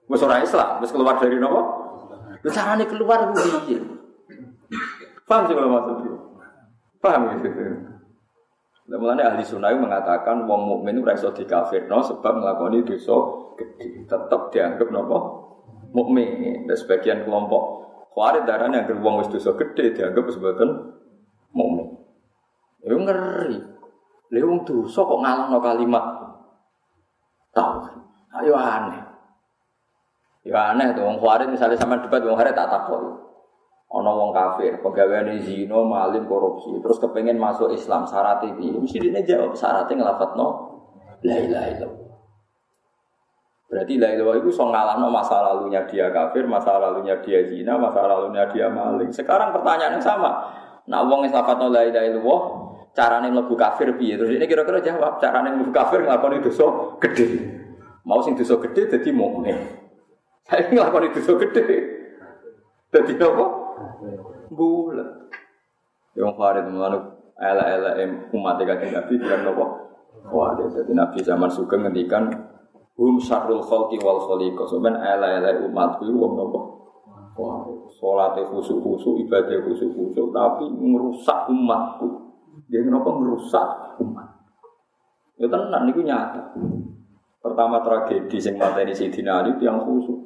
Wes 0.08 0.24
ora 0.24 0.40
Islam, 0.40 0.80
wis 0.80 0.88
keluar 0.88 1.20
dari 1.20 1.36
nopo? 1.36 1.60
Lu 2.40 2.48
carane 2.48 2.88
keluar 2.88 3.28
ku 3.28 3.60
piye? 3.68 3.76
Paham 5.28 5.44
sih 5.44 5.52
kalau 5.52 5.68
maksudnya? 5.68 6.12
Paham 7.04 7.20
gitu. 7.36 7.48
Mulane 8.88 9.20
ahli 9.20 9.44
sunnah 9.44 9.76
mengatakan 9.76 10.48
wong 10.48 10.64
mukmin 10.64 11.04
ora 11.04 11.12
iso 11.12 11.28
dikafirno 11.28 12.00
sebab 12.00 12.40
nglakoni 12.40 12.88
dosa 12.88 13.16
gede. 13.60 14.08
Tetap 14.08 14.48
dianggap 14.48 14.88
napa? 14.88 15.18
Mukmin. 15.92 16.64
Dan 16.64 16.76
sebagian 16.76 17.28
kelompok 17.28 17.84
Khawarij 18.16 18.48
darahnya 18.48 18.88
agar 18.88 18.96
wong 19.04 19.20
wis 19.20 19.28
dosa 19.28 19.52
gede 19.60 19.92
dianggap 19.92 20.24
sebagai 20.32 20.96
mukmin. 21.52 21.97
Ya 22.88 22.96
ngeri. 22.96 23.60
Lha 24.32 24.40
wong 24.44 24.64
dosa 24.64 25.00
kok 25.04 25.20
ngalahno 25.20 25.58
kalimat 25.60 26.04
tahu. 27.52 27.84
Ayo 28.40 28.56
aneh. 28.56 29.00
Ya 30.48 30.72
aneh 30.72 30.96
tuh 30.96 31.04
wong 31.04 31.20
Khawarij 31.20 31.52
misalnya 31.52 31.76
sama 31.76 32.00
debat 32.00 32.24
wong 32.24 32.36
Khawarij 32.36 32.56
tak 32.56 32.72
takut. 32.72 33.28
Ono 33.88 34.10
wong 34.20 34.30
kafir, 34.36 34.84
pegawai 34.84 35.40
zino, 35.40 35.80
malim, 35.88 36.28
korupsi, 36.28 36.76
terus 36.84 37.00
kepengen 37.00 37.40
masuk 37.40 37.72
Islam, 37.72 38.04
syarat 38.04 38.44
ini, 38.44 38.76
mesti 38.76 39.00
dia 39.00 39.24
jawab 39.24 39.56
syaratnya 39.56 40.04
ngelafat 40.04 40.36
no, 40.36 40.48
la 41.24 41.36
ilaha 41.40 41.66
illallah. 41.72 42.12
Berarti 43.72 43.96
la 43.96 44.12
ilaha 44.12 44.44
itu 44.44 44.52
so 44.52 44.68
no 44.68 45.08
masa 45.08 45.40
lalunya 45.40 45.88
dia 45.88 46.12
kafir, 46.12 46.44
masa 46.44 46.76
lalunya 46.76 47.16
dia 47.24 47.40
zina, 47.48 47.80
masa 47.80 48.04
lalunya 48.04 48.44
dia 48.52 48.68
maling. 48.68 49.08
Sekarang 49.08 49.56
pertanyaannya 49.56 50.04
sama. 50.04 50.36
Nah, 50.84 51.08
wong 51.08 51.24
lafat 51.24 51.56
no 51.56 51.72
la 51.72 51.88
ilaha 51.88 52.04
illallah, 52.12 52.40
caranya 52.98 53.30
mlebu 53.30 53.54
kafir 53.54 53.94
piye? 53.94 54.18
Terus 54.18 54.34
ini 54.34 54.42
kira-kira 54.50 54.82
jawab, 54.82 55.22
caranya 55.22 55.54
mlebu 55.54 55.70
kafir 55.70 56.02
nglakoni 56.02 56.42
dosa 56.42 56.98
gede. 56.98 57.26
Mau 58.02 58.18
sing 58.26 58.34
dosa 58.34 58.58
gede 58.58 58.98
jadi 58.98 59.14
mukmin. 59.14 59.54
Saya 60.50 60.66
nglakoni 60.66 61.14
dosa 61.14 61.38
gede. 61.38 61.66
Jadi 62.90 63.14
apa? 63.22 63.46
bulat. 64.52 65.30
Yang 66.16 66.34
Farid 66.34 66.66
mengenai 66.66 67.00
ela-ela 67.38 67.90
umat 68.34 68.58
kanjeng 68.58 68.90
Nabi 68.90 69.12
bilang 69.20 69.42
nopo. 69.46 69.64
Wah, 70.34 70.58
jadi 70.58 70.92
Nabi 70.92 71.22
zaman 71.22 71.46
Sugeng 71.46 71.86
ngendikan 71.86 72.26
hum 72.98 73.22
syarrul 73.22 73.62
khalqi 73.62 74.02
wal 74.02 74.18
khaliqa. 74.26 74.66
Sampeyan 74.66 74.98
ela-ela 74.98 75.62
umatku 75.62 76.10
iku 76.10 76.18
wong 76.18 76.32
nopo? 76.34 76.60
Wah, 77.38 77.62
salate 77.94 78.42
khusuk-khusuk, 78.50 79.22
ibadah 79.22 79.62
khusuk-khusuk, 79.62 80.34
tapi 80.34 80.66
merusak 80.74 81.46
umatku. 81.46 82.27
Dia 82.68 82.84
kenapa 82.84 83.08
merusak 83.16 83.96
umat? 84.04 84.28
Ya 85.40 85.48
tenan 85.48 85.88
niku 85.88 86.04
nyata. 86.04 86.52
Pertama 87.40 87.80
tragedi 87.80 88.36
sing 88.36 88.60
mateni 88.60 88.92
Sidina 88.92 89.40
Ali 89.40 89.56
yang 89.62 89.80
khusuk. 89.80 90.18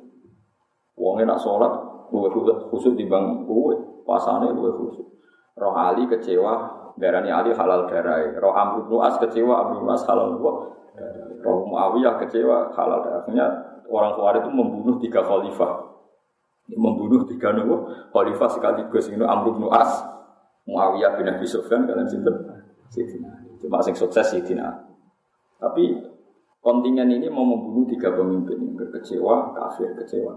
Wong 0.99 1.23
nak 1.23 1.39
sholat, 1.39 1.73
luwe 2.11 2.29
khusuk 2.69 2.99
timbang 2.99 3.47
kowe 3.47 3.75
pasane 4.03 4.51
luwe 4.51 4.75
khusus. 4.75 5.07
Roh 5.55 5.75
Ali 5.77 6.09
kecewa 6.09 6.55
darani 6.99 7.31
Ali 7.31 7.55
halal 7.55 7.87
darah. 7.87 8.19
Roh 8.41 8.55
Amr 8.57 8.89
bin 8.89 8.99
As 8.99 9.21
kecewa 9.21 9.69
Amr 9.69 9.85
bin 9.85 9.89
As 9.93 10.03
halal 10.09 10.35
darah. 10.35 10.67
Roh 11.45 11.59
Muawiyah 11.69 12.19
kecewa 12.25 12.75
halal 12.75 13.01
darahnya 13.07 13.47
orang 13.93 14.13
tua 14.17 14.33
itu 14.35 14.51
membunuh 14.51 14.97
tiga 14.99 15.21
khalifah. 15.21 15.93
Membunuh 16.73 17.29
tiga 17.29 17.53
nopo 17.53 17.93
khalifah 18.17 18.49
sekaligus 18.49 19.13
ini 19.13 19.23
Amr 19.23 19.53
bin 19.53 19.69
As, 19.69 20.01
Muawiyah 20.67 21.19
bin 21.19 21.27
Abi 21.27 21.47
Sufyan 21.47 21.87
kalian 21.87 22.07
sinten? 22.07 22.37
Cuma 23.63 23.79
sing 23.83 23.95
sukses 23.95 24.27
Sidina. 24.31 24.69
Tapi 25.59 25.95
kontingen 26.59 27.09
ini 27.09 27.31
mau 27.31 27.47
membunuh 27.47 27.87
tiga 27.87 28.11
pemimpin 28.13 28.59
yang 28.59 28.91
kecewa, 28.91 29.55
kafir, 29.55 29.95
kecewa. 29.95 30.35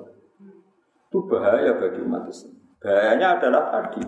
Itu 1.09 1.25
bahaya 1.25 1.77
bagi 1.77 1.99
umat 2.05 2.29
Islam. 2.29 2.53
Bahayanya 2.81 3.27
adalah 3.41 3.63
tadi, 3.73 4.03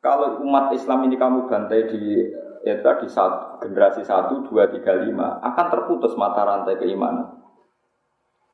kalau 0.00 0.40
umat 0.40 0.72
Islam 0.72 1.04
ini 1.04 1.20
kamu 1.20 1.44
bantai 1.48 1.84
di 1.88 2.24
ya 2.64 2.80
di 2.80 3.08
satu, 3.08 3.60
generasi 3.60 4.00
satu, 4.00 4.40
dua, 4.48 4.72
tiga, 4.72 4.96
lima, 4.96 5.36
akan 5.44 5.66
terputus 5.68 6.16
mata 6.16 6.48
rantai 6.48 6.80
keimanan. 6.80 7.44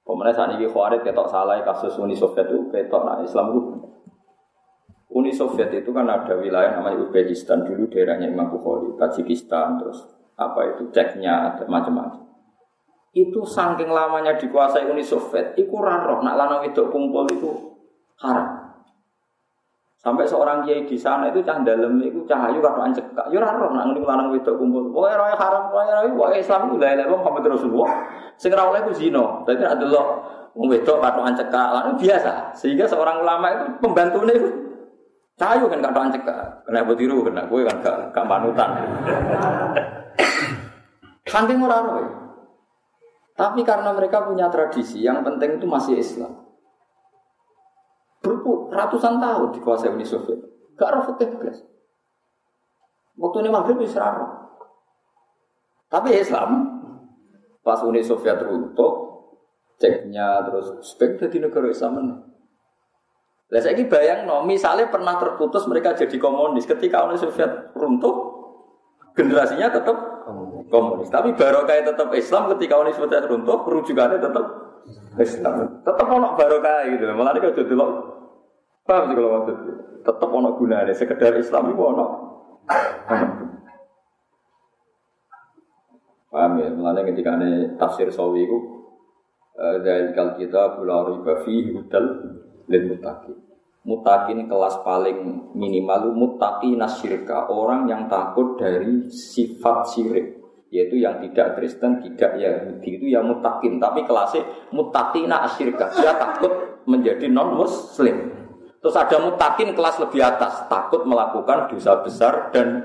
Pemenang 0.02 0.35
saat 0.35 0.50
ini 0.59 0.66
Khawarij 0.66 1.06
ketok 1.06 1.30
salah 1.30 1.62
kasus 1.62 1.94
Uni 2.02 2.18
Soviet 2.18 2.50
itu 2.50 2.66
ketok 2.74 3.06
nah 3.06 3.22
Islam 3.22 3.54
itu 3.54 3.61
Uni 5.11 5.35
Soviet 5.35 5.75
itu 5.75 5.90
kan 5.90 6.07
ada 6.07 6.38
wilayah 6.38 6.79
namanya 6.79 7.03
Uzbekistan 7.03 7.66
dulu 7.66 7.90
daerahnya 7.90 8.31
Imam 8.31 8.46
Bukhari, 8.46 8.94
Tajikistan, 8.94 9.83
terus 9.83 10.07
apa 10.38 10.70
itu 10.70 10.87
ceknya 10.94 11.51
ada 11.51 11.66
macam-macam. 11.66 12.31
Itu 13.11 13.42
saking 13.42 13.90
lamanya 13.90 14.38
dikuasai 14.38 14.87
Uni 14.87 15.03
Soviet, 15.03 15.59
itu 15.59 15.75
roh 15.75 16.23
nak 16.23 16.38
lanang 16.38 16.62
itu 16.62 16.87
kumpul 16.94 17.27
itu 17.27 17.51
haram. 18.23 18.70
Sampai 20.01 20.25
seorang 20.25 20.64
kiai 20.64 20.88
di 20.88 20.96
sana 20.96 21.29
itu 21.29 21.44
cah 21.44 21.61
dalam 21.61 22.01
itu 22.01 22.25
cahayu 22.25 22.62
kado 22.64 22.88
cekak. 22.88 23.29
Yo 23.29 23.37
ora 23.37 23.53
roh 23.53 23.68
nak 23.77 23.92
ngene 23.92 24.01
lanang 24.01 24.33
wedok 24.33 24.57
kumpul. 24.57 24.88
Pokoke 24.94 25.12
roh 25.12 25.29
haram 25.29 25.68
pokoke 25.68 25.92
roh 25.92 26.03
pokoke 26.16 26.40
Islam 26.40 26.73
ku 26.73 26.81
la 26.81 26.96
ilaha 26.96 27.12
Muhammad 27.12 27.44
Rasulullah. 27.53 27.90
Sing 28.40 28.49
ora 28.49 28.73
oleh 28.73 28.81
zina. 28.96 29.44
Dadi 29.44 29.61
nek 29.61 29.77
delok 29.77 30.07
wong 30.57 30.73
wedok 30.73 31.05
kado 31.05 31.20
cekak 31.37 31.68
biasa. 32.01 32.33
Sehingga 32.57 32.88
seorang 32.88 33.20
ulama 33.20 33.46
itu 33.53 33.64
pembantune 33.85 34.33
itu 34.33 34.69
cahayu 35.40 35.72
kan 35.72 35.81
kado 35.81 36.12
cekak. 36.12 36.68
Kena 36.68 36.85
tiru 36.92 37.24
kena 37.24 37.48
kowe 37.48 37.64
kan 37.64 37.81
gak 37.81 38.12
gak 38.12 38.29
panutan. 38.29 38.70
Saking 41.24 41.64
ora 41.64 41.81
roh. 41.81 42.09
Tapi 43.33 43.64
karena 43.64 43.96
mereka 43.96 44.29
punya 44.29 44.53
tradisi, 44.53 45.00
yang 45.00 45.24
penting 45.24 45.57
itu 45.57 45.64
masih 45.64 45.96
Islam 45.96 46.44
berpuluh 48.20 48.68
ratusan 48.68 49.16
tahun 49.16 49.48
dikuasai 49.57 49.96
Uni 49.96 50.05
Soviet. 50.05 50.37
Gak 50.76 50.92
roh 50.92 51.03
fikih 51.09 51.40
belas. 51.40 51.64
Waktu 53.16 53.37
ini 53.40 53.48
maghrib 53.48 53.81
bisa 53.81 54.05
Tapi 55.88 56.09
Islam 56.20 56.68
pas 57.64 57.81
Uni 57.81 58.05
Soviet 58.05 58.37
runtuh, 58.44 59.24
ceknya 59.81 60.44
terus 60.44 60.85
spek 60.85 61.16
di 61.33 61.40
negara 61.40 61.68
Islam 61.72 62.30
Lah 63.50 63.58
saya 63.58 63.74
bayang 63.82 64.30
no, 64.30 64.46
misalnya 64.46 64.86
pernah 64.86 65.18
terputus 65.18 65.66
mereka 65.66 65.98
jadi 65.98 66.16
komunis 66.22 66.70
ketika 66.70 67.02
Uni 67.02 67.18
Soviet 67.18 67.74
runtuh, 67.74 68.14
generasinya 69.18 69.74
tetap 69.74 69.98
komunis. 70.70 71.10
Tapi 71.10 71.34
barokah 71.34 71.82
tetap 71.82 72.14
Islam 72.14 72.46
ketika 72.54 72.78
Uni 72.78 72.94
Soviet 72.94 73.26
runtuh, 73.26 73.66
rujukannya 73.66 74.22
tetap 74.22 74.44
Islam. 75.18 75.82
Tetap 75.82 76.06
ono 76.06 76.38
barokah 76.38 76.86
gitu. 76.94 77.10
Malah 77.10 77.34
ini 77.34 77.42
kalau 77.42 77.74
lo 77.74 77.86
paham 78.86 79.02
sih 79.10 79.14
kalau 79.18 79.30
maksud 79.42 79.56
tetap 80.06 80.28
ono 80.30 80.48
gunanya. 80.54 80.94
Sekedar 80.94 81.34
Islam 81.34 81.74
itu 81.74 81.82
ono. 81.82 82.06
Paham 86.30 86.52
ya? 86.62 86.70
Mulanya 86.70 87.02
ketika 87.10 87.34
ini 87.42 87.74
tafsir 87.74 88.06
sawi 88.14 88.46
itu 88.46 88.58
eh, 89.58 89.76
dari 89.82 90.14
kal 90.14 90.38
kita 90.38 90.78
pulau 90.78 91.18
riba 91.18 91.42
fi 91.42 91.74
hudal 91.74 92.06
dan 92.70 92.83
mutaki. 92.87 93.35
Mutaki 93.80 94.37
kelas 94.46 94.85
paling 94.87 95.50
minimal 95.56 96.14
mutaki 96.14 96.78
nasyirka 96.78 97.50
orang 97.50 97.90
yang 97.90 98.06
takut 98.06 98.54
dari 98.61 99.11
sifat 99.11 99.88
syirik 99.90 100.40
yaitu 100.70 101.02
yang 101.02 101.18
tidak 101.18 101.59
Kristen, 101.59 101.98
tidak 101.98 102.38
Yahudi 102.38 103.02
itu 103.02 103.06
yang 103.11 103.26
mutakin. 103.26 103.83
Tapi 103.83 104.06
kelasnya 104.06 104.70
mutakina 104.70 105.42
asyirka 105.50 105.90
dia 105.98 106.14
takut 106.14 106.80
menjadi 106.87 107.26
non 107.26 107.59
Muslim. 107.59 108.30
Terus 108.80 108.96
ada 108.96 109.20
mutakin 109.20 109.76
kelas 109.76 110.00
lebih 110.00 110.24
atas, 110.24 110.64
takut 110.70 111.04
melakukan 111.04 111.68
dosa 111.68 112.00
besar 112.00 112.48
dan 112.54 112.80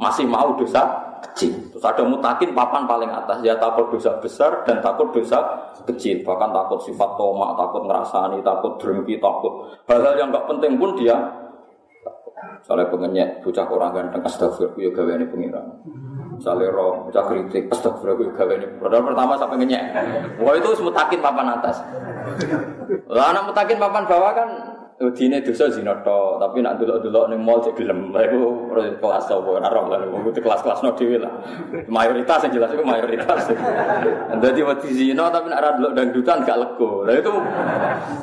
masih 0.00 0.24
mau 0.24 0.56
dosa 0.56 1.05
kecil. 1.30 1.52
Terus 1.74 1.84
ada 1.84 2.02
mutakin 2.06 2.54
papan 2.54 2.86
paling 2.86 3.10
atas, 3.10 3.42
ya 3.42 3.58
takut 3.58 3.90
dosa 3.90 4.14
besar 4.22 4.62
dan 4.64 4.78
takut 4.78 5.10
dosa 5.10 5.42
kecil. 5.86 6.22
Bahkan 6.22 6.50
takut 6.52 6.80
sifat 6.86 7.10
tomak, 7.18 7.56
takut 7.58 7.82
ngerasani, 7.86 8.38
takut 8.44 8.78
drengki, 8.78 9.18
takut 9.18 9.66
hal-hal 9.90 10.14
yang 10.16 10.28
nggak 10.30 10.46
penting 10.46 10.78
pun 10.78 10.94
dia. 10.98 11.16
Soalnya 12.66 12.90
pengenyek, 12.90 13.28
bocah 13.46 13.66
orang 13.68 13.90
ganteng, 13.94 14.22
astagfirullah, 14.26 14.78
ya 14.78 14.90
gawe 14.90 15.12
ini 15.16 15.26
pengiran. 15.30 15.66
Misalnya 16.36 16.68
roh, 16.74 17.06
bocah 17.08 17.24
kritik, 17.30 17.70
astagfirullah, 17.70 18.26
ya 18.26 18.32
gawe 18.34 18.52
ini. 18.58 18.66
Padahal 18.82 19.04
pertama 19.06 19.32
sampai 19.38 19.56
ngenyek. 19.62 19.82
Wah 20.42 20.54
itu 20.58 20.68
mutakin 20.82 21.20
papan 21.22 21.46
atas. 21.56 21.76
Lah 23.06 23.26
anak 23.32 23.54
mutakin 23.54 23.78
papan 23.78 24.02
bawah 24.04 24.32
kan 24.34 24.48
Dine 24.96 25.44
dosa 25.44 25.68
zina 25.68 25.92
to, 26.00 26.40
tapi 26.40 26.64
nak 26.64 26.80
delok-delok 26.80 27.28
ning 27.28 27.44
mall 27.44 27.60
cek 27.60 27.76
gelem. 27.76 28.16
Lah 28.16 28.24
iku 28.24 28.72
kelas 28.96 29.28
apa 29.28 29.44
ora 29.44 29.68
roh 29.68 29.92
lah 29.92 30.00
itu 30.00 30.40
kelas-kelas 30.40 30.80
no 30.80 30.96
dhewe 30.96 31.20
lah. 31.20 31.36
Mayoritas 31.84 32.48
yang 32.48 32.56
jelas 32.56 32.72
itu 32.72 32.80
mayoritas. 32.80 33.52
Dadi 34.40 34.64
wedi 34.64 34.88
zina 34.96 35.28
tapi 35.28 35.52
nak 35.52 35.60
ora 35.60 35.70
delok 35.76 35.92
dangdutan 35.92 36.48
gak 36.48 36.56
lego. 36.56 37.04
Lah 37.04 37.12
itu 37.12 37.32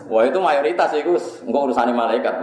wah 0.10 0.24
itu 0.26 0.40
mayoritas 0.42 0.90
iku 0.98 1.14
engko 1.46 1.70
urusane 1.70 1.94
malaikat. 1.94 2.42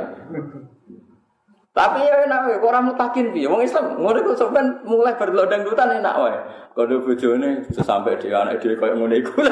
Tapi 1.75 1.99
ya 2.03 2.27
enak 2.27 2.41
wae, 2.47 2.59
ora 2.63 2.79
mutakin 2.87 3.35
piye. 3.35 3.51
Wong 3.51 3.67
Islam 3.67 3.99
ngono 3.99 4.19
iku 4.23 4.39
sampean 4.39 4.79
mulai 4.87 5.19
berdelok 5.19 5.51
dangdutan 5.51 5.99
enak 5.99 6.15
wae. 6.23 6.39
Kono 6.79 7.03
bojone 7.03 7.67
sampai 7.75 8.15
dhewe 8.15 8.39
anak 8.39 8.63
dhewe 8.63 8.79
koyo 8.79 8.95
ngono 8.95 9.15
iku. 9.19 9.43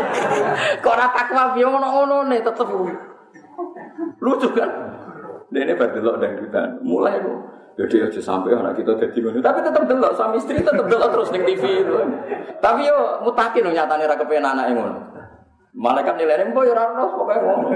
Kok 0.86 0.94
ora 0.94 1.10
takwa 1.10 1.58
piye 1.58 1.66
ngono-ngono 1.66 2.30
tetep 2.38 2.70
Lucu 4.20 4.48
kan? 4.54 4.70
Nah, 5.52 5.60
ini 5.60 5.72
berdelok 5.76 6.16
dangdutan. 6.16 6.80
Mulai 6.80 7.20
lu. 7.20 7.34
Jadi 7.72 8.04
aja 8.04 8.20
sampai 8.20 8.52
anak 8.52 8.76
kita 8.76 8.92
jadi 9.00 9.18
ngono. 9.24 9.40
Tapi 9.40 9.64
tetap 9.64 9.84
delok 9.88 10.12
suami 10.12 10.36
istri 10.36 10.60
tetap 10.60 10.84
delok 10.84 11.08
terus 11.08 11.32
ning 11.32 11.42
TV 11.48 11.80
itu. 11.80 11.94
Tapi 12.60 12.84
yo 12.84 13.24
mutakin 13.24 13.72
nyatane 13.72 14.04
ra 14.04 14.16
kepen 14.16 14.44
anake 14.44 14.76
ngono. 14.76 14.96
Malaikat 15.72 16.20
nilainya 16.20 16.52
mbok 16.52 16.68
yo 16.68 16.72
ora 16.76 16.92
ono 16.92 17.04
pokoke 17.16 17.36
ngono. 17.40 17.68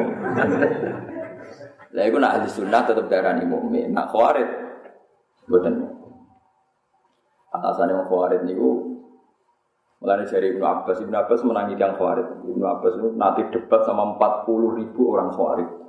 Lah 1.96 2.04
iku 2.04 2.16
nak 2.20 2.32
ahli 2.36 2.48
sunnah 2.52 2.84
tetep 2.84 3.08
darani 3.08 3.48
mukmin. 3.48 3.96
Nak 3.96 4.12
khawarid 4.12 4.48
mboten. 5.48 5.74
Alasane 7.56 7.96
wong 7.96 8.04
khawarid 8.04 8.44
niku 8.44 8.96
Mulanya 9.96 10.28
dari 10.28 10.52
Ibnu 10.52 10.60
Abbas, 10.60 11.00
Ibnu 11.00 11.16
Abbas 11.16 11.40
menangi 11.40 11.72
yang 11.80 11.96
khawarid. 11.96 12.44
Ibnu 12.44 12.64
Abbas 12.68 13.00
itu 13.00 13.08
nanti 13.16 13.48
debat 13.48 13.80
sama 13.88 14.12
40 14.20 14.76
ribu 14.76 15.02
orang 15.16 15.32
khawarid. 15.32 15.85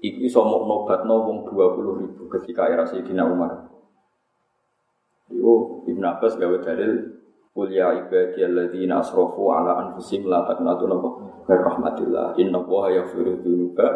Iku 0.00 0.18
iso 0.24 0.40
mau 0.40 0.64
nobat 0.64 1.04
no 1.04 1.28
wong 1.28 1.38
dua 1.52 1.76
puluh 1.76 2.00
ribu 2.00 2.24
ketika 2.32 2.72
era 2.72 2.88
Sayyidina 2.88 3.28
Umar. 3.28 3.68
Iku 5.28 5.84
Ibn 5.84 6.02
Abbas 6.16 6.40
gawe 6.40 6.56
dalil 6.64 7.20
Kuliah 7.52 7.92
ibadi 7.98 8.40
alladzina 8.40 9.04
asrafu 9.04 9.52
ala 9.52 9.76
anfusihim 9.84 10.30
la 10.30 10.48
taqnatu 10.48 10.88
min 10.88 11.58
rahmatillah. 11.60 12.38
Inna 12.40 12.64
Allaha 12.64 12.88
yaghfiru 12.96 13.44
dzunuba. 13.44 13.88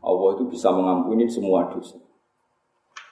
Allah 0.00 0.28
itu 0.34 0.44
bisa 0.50 0.74
mengampuni 0.74 1.30
semua 1.30 1.70
dosa. 1.70 2.00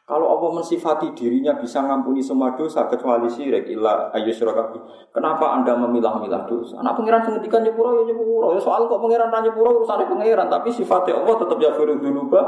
Kalau 0.08 0.24
Allah 0.24 0.64
mensifati 0.64 1.12
dirinya 1.12 1.52
bisa 1.60 1.84
mengampuni 1.84 2.24
semua 2.24 2.56
dosa 2.56 2.88
kecuali 2.88 3.28
syirik 3.28 3.68
illa 3.68 4.08
ayyusyraka 4.16 4.72
Kenapa 5.12 5.52
Anda 5.52 5.76
memilah-milah 5.76 6.48
dosa? 6.48 6.80
Anak 6.80 6.96
pangeran 6.96 7.28
sing 7.28 7.36
ngendikan 7.36 7.60
nyepuro 7.60 8.00
ya 8.00 8.02
nyepuro. 8.08 8.56
Ya 8.56 8.60
soal 8.64 8.88
kok 8.88 9.04
pangeran 9.04 9.28
ra 9.28 9.44
nyepuro 9.44 9.84
urusane 9.84 10.08
pangeran, 10.08 10.48
tapi 10.48 10.72
sifatnya 10.72 11.20
Allah 11.20 11.36
tetap 11.36 11.60
ya 11.60 11.76
firu 11.76 12.00
dzunuba. 12.00 12.40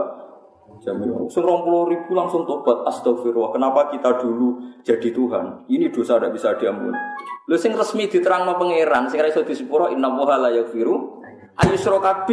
Jamil. 0.80 1.28
Sing 1.28 1.44
ribu 1.44 2.10
langsung 2.16 2.48
tobat 2.48 2.80
astagfirullah. 2.88 3.52
Kenapa 3.52 3.92
kita 3.92 4.16
dulu 4.16 4.80
jadi 4.80 5.12
Tuhan? 5.12 5.68
Ini 5.68 5.92
dosa 5.92 6.16
tidak 6.16 6.40
bisa 6.40 6.56
diampuni. 6.56 6.96
Lu 7.44 7.60
sing 7.60 7.76
resmi 7.76 8.08
diterangno 8.08 8.56
pangeran, 8.56 9.12
sing 9.12 9.20
ra 9.20 9.28
iso 9.28 9.44
disepuro 9.44 9.92
inna 9.92 10.08
wa 10.08 10.24
la 10.40 10.48
yaghfiru 10.48 11.20
ayyusyraka 11.60 12.24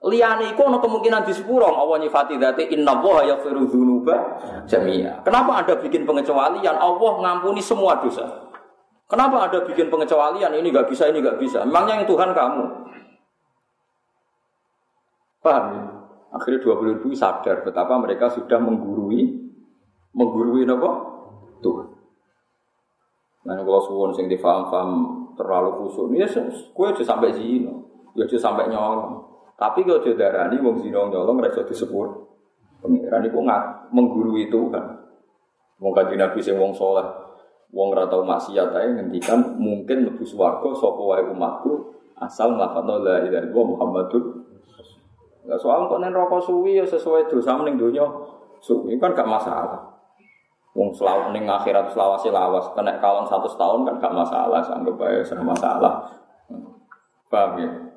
Liyane 0.00 0.56
iku 0.56 0.64
ana 0.64 0.80
kemungkinan 0.80 1.28
di 1.28 1.32
sepuro 1.36 1.68
Allah 1.68 2.00
nyifati 2.00 2.40
dzati 2.40 2.72
inna 2.72 2.96
wa 3.04 3.20
yaghfiru 3.20 3.68
dzunuba 3.68 4.16
jami'a. 4.64 5.20
Kenapa 5.20 5.60
Anda 5.60 5.76
bikin 5.76 6.08
pengecualian? 6.08 6.72
Allah 6.72 7.12
ngampuni 7.20 7.60
semua 7.60 8.00
dosa. 8.00 8.48
Kenapa 9.04 9.44
Anda 9.44 9.60
bikin 9.68 9.92
pengecualian? 9.92 10.56
Ini 10.56 10.64
nggak 10.72 10.88
bisa, 10.88 11.04
ini 11.12 11.20
nggak 11.20 11.36
bisa. 11.36 11.68
Memangnya 11.68 12.00
yang 12.00 12.08
Tuhan 12.08 12.32
kamu. 12.32 12.64
Paham 15.44 15.64
ya? 15.76 15.84
Akhirnya 16.32 16.64
20 16.64 16.96
ribu 16.96 17.12
sadar 17.12 17.60
betapa 17.60 18.00
mereka 18.00 18.32
sudah 18.32 18.56
menggurui 18.56 19.52
menggurui 20.16 20.64
apa? 20.64 20.90
Tuhan. 21.60 21.88
Nah, 23.44 23.56
kalau 23.60 23.80
suwon 23.84 24.12
sing 24.16 24.32
difaham-faham 24.32 24.90
terlalu 25.36 25.84
khusus, 25.84 26.08
ya 26.16 26.28
aja 26.28 27.04
sampai 27.04 27.32
sini, 27.32 27.68
ya 28.16 28.24
sampai 28.26 28.68
nyolong. 28.68 29.29
Tapi 29.60 29.84
kalau 29.84 30.00
dia 30.00 30.16
darani 30.16 30.56
wong 30.56 30.80
zina 30.80 31.04
nyolong 31.04 31.44
di 31.44 31.52
disebut. 31.68 32.08
Pengiran 32.80 33.28
itu 33.28 33.36
nggak 33.36 33.92
menggurui 33.92 34.48
itu 34.48 34.72
kan. 34.72 35.04
Wong 35.76 35.92
kanjeng 35.92 36.16
Nabi 36.16 36.40
sing 36.40 36.56
wong 36.56 36.72
soleh, 36.72 37.04
wong 37.68 37.92
ora 37.92 38.08
tau 38.08 38.24
maksiat 38.24 38.72
ae 38.72 38.88
ngendikan 38.96 39.60
mungkin 39.60 40.08
mlebu 40.08 40.24
swarga 40.24 40.72
sapa 40.72 41.00
wae 41.00 41.24
umatku 41.28 41.92
asal 42.20 42.56
nglafadzno 42.56 43.00
la 43.00 43.24
ilaha 43.24 43.44
illallah 43.48 43.66
Muhammadur 43.68 44.24
Lah 45.48 45.56
soal 45.56 45.88
kok 45.88 46.04
nen 46.04 46.12
rokok 46.12 46.44
suwi 46.44 46.76
ya 46.76 46.84
sesuai 46.84 47.32
dosa 47.32 47.56
ning 47.64 47.80
donya 47.80 48.04
suwi 48.60 49.00
kan 49.00 49.16
gak 49.16 49.24
masalah. 49.24 49.80
Wong 50.76 50.92
selalu 50.92 51.32
ning 51.32 51.48
akhirat 51.48 51.90
selawase 51.90 52.28
lawas 52.28 52.68
kena 52.76 53.00
kalon 53.00 53.24
satu 53.24 53.48
tahun 53.56 53.88
kan 53.88 53.96
gak 53.98 54.14
masalah, 54.14 54.60
anggap 54.60 55.00
ae 55.00 55.24
sama 55.24 55.56
masalah. 55.56 56.06
Paham 57.32 57.56
ya? 57.56 57.89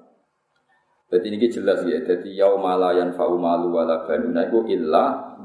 Jadi 1.13 1.29
ini 1.29 1.45
jelas 1.45 1.85
ya. 1.85 2.01
Jadi 2.01 2.33
yaumala 2.33 2.97
yang 2.97 3.13
fa'u 3.13 3.37
malu 3.37 3.69
wala 3.69 4.01
banuna 4.01 4.49
itu 4.49 4.65
illa 4.73 5.37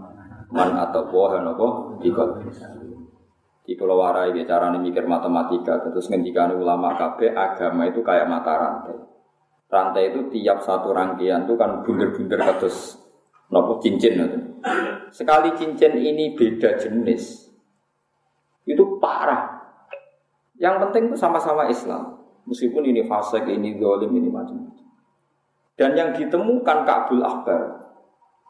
man 0.49 0.73
atau 0.81 1.13
bohan 1.13 1.45
apa 1.45 1.69
dikot. 2.01 2.31
Di 3.69 3.77
pulau 3.77 4.01
warai 4.01 4.33
ya 4.33 4.49
cara 4.49 4.73
mikir 4.73 5.05
matematika. 5.05 5.85
Terus 5.85 6.09
ngendikan 6.09 6.57
ulama 6.57 6.97
KB 6.97 7.37
agama 7.37 7.85
itu 7.85 8.01
kayak 8.01 8.25
mata 8.25 8.57
rantai. 8.57 8.97
Rantai 9.69 10.17
itu 10.17 10.33
tiap 10.33 10.65
satu 10.65 10.97
rangkaian 10.97 11.45
itu 11.45 11.53
kan 11.61 11.85
bunder-bunder 11.85 12.41
terus 12.57 12.97
nopo 13.53 13.77
cincin 13.85 14.25
itu. 14.25 14.41
Sekali 15.13 15.53
cincin 15.61 15.93
ini 16.01 16.33
beda 16.33 16.81
jenis, 16.81 17.49
itu 18.69 18.85
parah. 19.01 19.57
Yang 20.61 20.89
penting 20.89 21.03
itu 21.13 21.17
sama-sama 21.17 21.69
Islam. 21.73 22.21
Meskipun 22.45 22.85
ini 22.89 23.05
fase 23.05 23.41
ini 23.49 23.77
dolim, 23.77 24.13
ini 24.17 24.29
macam-macam. 24.29 24.78
Dan 25.79 25.95
yang 25.95 26.11
ditemukan 26.11 26.83
Kabul 26.83 27.23
Akbar. 27.23 27.79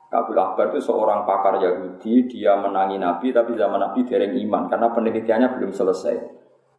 Kabul 0.08 0.40
Akbar 0.40 0.72
itu 0.72 0.80
seorang 0.80 1.28
pakar 1.28 1.60
Yahudi, 1.60 2.24
dia 2.24 2.56
menangi 2.56 2.96
Nabi, 2.96 3.28
tapi 3.28 3.52
zaman 3.52 3.76
Nabi 3.76 4.00
dereng 4.08 4.32
iman, 4.48 4.64
karena 4.64 4.88
penelitiannya 4.88 5.60
belum 5.60 5.68
selesai. 5.68 6.16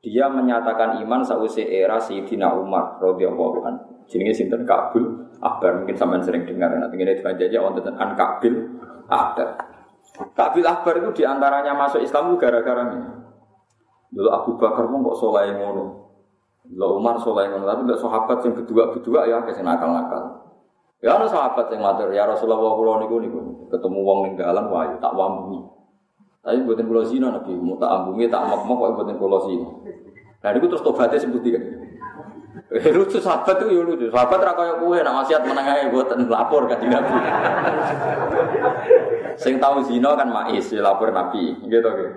Dia 0.01 0.25
menyatakan 0.31 0.97
iman 1.05 1.21
sausai 1.21 1.69
era 1.69 2.01
Sayyidina 2.01 2.55
Umar 2.57 2.97
radhiyallahu 2.97 3.57
anhu. 3.61 3.83
Jenenge 4.09 4.33
sinten 4.33 4.65
Kabul 4.65 5.29
Akbar, 5.37 5.85
mungkin 5.85 5.93
sampean 5.93 6.25
sering 6.25 6.49
dengar 6.49 6.73
nanti 6.73 6.97
ini 6.97 7.13
dibaca 7.13 7.45
wonten 7.61 7.93
an 7.93 8.17
Kabil 8.17 8.53
Akbar. 9.05 9.59
Kabil 10.33 10.65
Akbar 10.65 10.93
itu 10.97 11.21
di 11.21 11.23
antaranya 11.29 11.77
masuk 11.77 12.01
Islam 12.01 12.33
gara-gara 12.41 12.89
ini. 12.89 13.11
Dulu 14.09 14.29
Abu 14.33 14.57
Bakar 14.57 14.89
pun 14.89 15.05
kok 15.05 15.19
soleh 15.21 15.53
ngono. 15.53 16.08
Lo 16.69 17.01
Umar 17.01 17.17
soleh 17.17 17.49
tapi 17.49 17.81
nggak 17.85 17.97
sahabat 17.97 18.45
yang 18.45 18.53
kedua-kedua 18.61 19.25
ya 19.25 19.41
kasih 19.41 19.65
nakal-nakal. 19.65 20.53
Ya 20.99 21.15
ada 21.15 21.25
sahabat 21.25 21.71
yang 21.71 21.81
matur, 21.81 22.11
ya 22.11 22.27
Rasulullah 22.27 22.75
pulau 22.75 22.99
niku 22.99 23.23
niku 23.23 23.39
ketemu 23.71 23.99
wong 24.03 24.19
ning 24.27 24.33
dalan 24.35 24.67
wah 24.67 24.83
tak 24.99 25.15
wambungi. 25.15 25.63
Tapi 26.43 26.59
buatin 26.67 26.85
pulau 26.91 27.07
zina 27.07 27.31
nabi, 27.31 27.55
mau 27.55 27.79
tak 27.79 27.87
ambungi 27.87 28.27
tak 28.27 28.43
mak 28.43 28.67
mak 28.67 28.75
kok 28.75 28.91
buatin 28.99 29.15
pulau 29.15 29.39
zina. 29.47 29.67
Nah 30.43 30.49
niku 30.51 30.67
terus 30.67 30.83
tobatnya 30.83 31.17
sebut 31.17 31.41
tiga. 31.41 31.59
Eh, 32.69 32.93
lucu 32.93 33.17
sahabat 33.17 33.65
tuh 33.65 33.71
ya 33.71 33.81
lucu. 33.81 34.11
Sahabat 34.13 34.39
ra 34.45 34.53
kaya 34.53 34.77
kowe 34.77 34.93
nak 34.93 35.23
wasiat 35.23 35.41
meneng 35.41 35.65
ae 35.65 35.89
mboten 35.89 36.29
lapor 36.29 36.69
kan 36.69 36.77
Nabi. 36.83 37.17
Sing 39.39 39.57
tahu 39.57 39.81
zina 39.87 40.13
kan 40.13 40.27
mais 40.29 40.67
ya 40.69 40.83
lapor 40.83 41.09
Nabi, 41.09 41.63
gitu 41.65 41.89
gitu. 41.89 42.13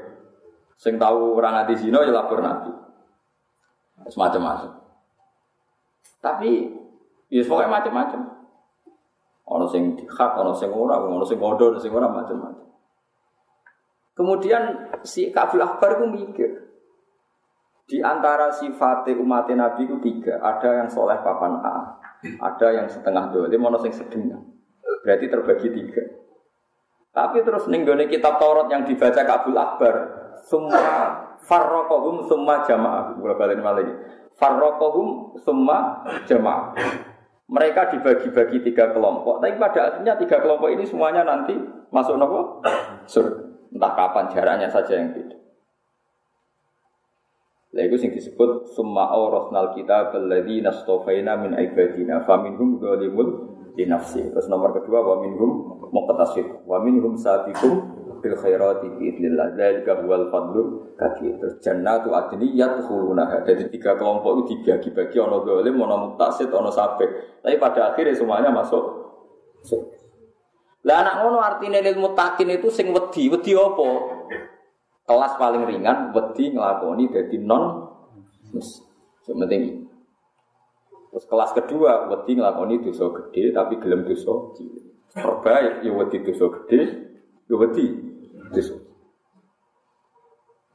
Sing 0.77 0.99
tahu 0.99 1.39
orang 1.39 1.65
ati 1.65 1.79
zina 1.79 2.03
ya 2.05 2.13
lapor 2.13 2.43
Nabi. 2.43 2.69
Semacam-macam. 4.09 4.71
Tapi 6.23 6.51
ya 7.31 7.43
pokoknya 7.43 7.71
macam-macam. 7.71 8.21
Ono 9.43 9.67
sing 9.69 9.99
dihak, 9.99 10.33
ono 10.39 10.55
sing 10.55 10.71
ora, 10.71 11.03
ono 11.03 11.27
sing 11.27 11.37
ngodo, 11.37 11.75
ono 11.75 11.79
sing 11.83 11.93
ora 11.93 12.09
macam-macam. 12.09 12.67
Kemudian 14.13 14.63
si 15.03 15.33
Kabul 15.35 15.65
Akbar 15.65 15.99
itu 15.99 16.07
mikir. 16.09 16.51
Di 17.89 17.99
antara 18.01 18.49
sifat 18.55 19.11
umat 19.19 19.51
Nabi 19.53 19.85
itu 19.85 19.99
tiga. 20.01 20.39
Ada 20.41 20.85
yang 20.85 20.89
soleh 20.89 21.19
papan 21.21 21.59
A, 21.61 21.99
ada 22.23 22.69
yang 22.71 22.87
setengah 22.87 23.35
dolim, 23.35 23.61
ono 23.61 23.77
sing 23.83 23.93
sedengah. 23.93 24.39
Berarti 25.03 25.27
terbagi 25.27 25.69
tiga. 25.75 26.03
Tapi 27.13 27.45
terus 27.45 27.69
ninggone 27.69 28.09
kitab 28.09 28.41
Taurat 28.41 28.71
yang 28.73 28.89
dibaca 28.89 29.21
Kabul 29.21 29.59
Akbar, 29.59 29.95
semua 30.49 31.22
farrokohum 31.45 32.27
semua 32.31 32.63
jamaah. 32.67 33.19
Gue 33.19 33.35
balik 33.35 33.59
malah 33.61 33.83
ini. 33.83 33.95
Farrokohum 34.39 35.39
semua 35.43 36.07
jamaah. 36.25 36.75
Mereka 37.53 37.93
dibagi-bagi 37.93 38.65
tiga 38.65 38.97
kelompok, 38.97 39.45
tapi 39.45 39.61
pada 39.61 39.93
akhirnya 39.93 40.17
tiga 40.17 40.41
kelompok 40.41 40.73
ini 40.73 40.89
semuanya 40.89 41.21
nanti 41.21 41.53
masuk 41.93 42.17
nopo 42.17 42.65
sur. 43.05 43.53
Entah 43.73 43.93
kapan 43.93 44.25
jaraknya 44.33 44.69
saja 44.73 44.97
yang 44.97 45.13
beda. 45.13 45.37
Lah 47.73 47.89
itu 47.89 47.97
yang 48.05 48.13
disebut 48.13 48.73
summa 48.77 49.09
awrasnal 49.09 49.73
kita 49.73 50.13
beladi 50.13 50.61
nastofaina 50.61 51.41
min 51.41 51.57
ibadina 51.57 52.21
faminhum 52.21 52.77
dhalimul 52.77 53.29
di 53.73 53.89
nafsi. 53.89 54.21
Terus 54.29 54.49
nomor 54.53 54.77
kedua 54.77 55.01
wa 55.01 55.25
minhum 55.25 55.81
muqtasid 55.89 56.69
wa 56.69 56.85
minhum 56.85 57.17
sabiqum 57.17 58.02
bil 58.23 58.39
khairati 58.39 58.87
bi 58.97 59.11
idznillah. 59.11 59.59
Dzalika 59.59 60.01
huwal 60.07 60.31
fadlul 60.31 60.95
kabir. 60.95 61.37
Terus 61.43 61.59
jannatu 61.59 62.15
adni 62.15 62.55
yadkhulunaha. 62.55 63.43
Jadi 63.43 63.69
tiga 63.75 63.99
kelompok 63.99 64.47
itu 64.47 64.63
dibagi-bagi 64.63 65.19
ono 65.19 65.43
zalim, 65.43 65.75
ono 65.83 65.97
muktasid, 66.09 66.49
ono 66.55 66.71
sabik. 66.71 67.43
Tapi 67.43 67.59
pada 67.59 67.93
akhirnya 67.93 68.15
semuanya 68.15 68.55
masuk 68.55 69.03
Lah 70.83 71.07
anak 71.07 71.15
ngono 71.23 71.39
artinya 71.39 71.79
lil 71.79 71.95
mutakin 71.95 72.59
itu 72.59 72.67
sing 72.67 72.91
wedi, 72.91 73.31
wedi 73.31 73.55
apa? 73.55 73.89
Kelas 75.07 75.33
paling 75.39 75.63
ringan 75.63 76.11
wedi 76.11 76.51
nglakoni 76.51 77.07
dadi 77.07 77.39
non 77.39 77.87
Yang 79.23 79.39
penting 79.39 79.63
Terus 81.13 81.29
kelas 81.29 81.51
kedua 81.55 82.11
wedi 82.11 82.35
nglakoni 82.35 82.83
dosa 82.83 83.13
gede 83.13 83.53
tapi 83.55 83.77
gelem 83.79 84.09
dosa 84.09 84.33
cilik. 84.57 85.13
Terbaik 85.13 85.85
ya 85.85 85.93
wedi 85.93 86.19
dosa 86.25 86.49
gede, 86.49 86.81
ya 87.47 87.55
wedi 87.61 87.85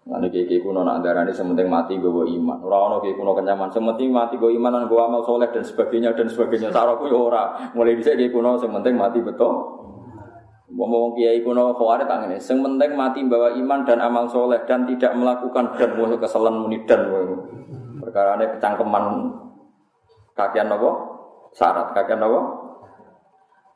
Nah, 0.07 0.23
ini 0.23 0.31
kayak 0.31 0.63
kuno 0.63 0.87
nak 0.87 1.03
darah 1.03 1.27
ini 1.27 1.35
sementing 1.35 1.67
mati 1.67 1.99
gue 1.99 2.07
iman. 2.09 2.63
Orang 2.63 2.95
orang 2.95 2.99
kayak 3.03 3.19
kuno 3.19 3.35
kenyaman, 3.35 3.67
sementing 3.67 4.07
mati 4.07 4.39
gue 4.39 4.55
iman 4.55 4.71
dan 4.71 4.83
gue 4.87 5.01
amal 5.03 5.19
soleh 5.27 5.51
dan 5.51 5.67
sebagainya 5.67 6.15
dan 6.15 6.31
sebagainya. 6.31 6.71
Saraku 6.71 7.11
ya 7.11 7.17
ora. 7.19 7.43
Mulai 7.75 7.99
bisa 7.99 8.15
kayak 8.15 8.31
kuno 8.31 8.55
sementing 8.55 8.95
mati 8.95 9.19
betul. 9.19 9.51
Ngomong 10.71 11.19
kiai 11.19 11.43
kuno 11.43 11.75
khawarit 11.75 12.07
tangan 12.07 12.31
ini. 12.31 12.39
Sementing 12.39 12.95
mati 12.95 13.19
bawa 13.27 13.51
iman 13.51 13.83
dan 13.83 13.99
amal 13.99 14.31
soleh 14.31 14.63
dan 14.63 14.87
tidak 14.87 15.11
melakukan 15.11 15.75
dan 15.75 15.89
mau 15.99 16.07
keselan 16.15 16.55
muni 16.55 16.79
dan 16.87 17.03
perkara 18.07 18.39
ini 18.39 18.45
kecangkeman 18.55 19.05
kakian 20.31 20.71
nopo 20.71 20.91
syarat 21.51 21.91
kakian 21.91 22.23
nopo 22.23 22.66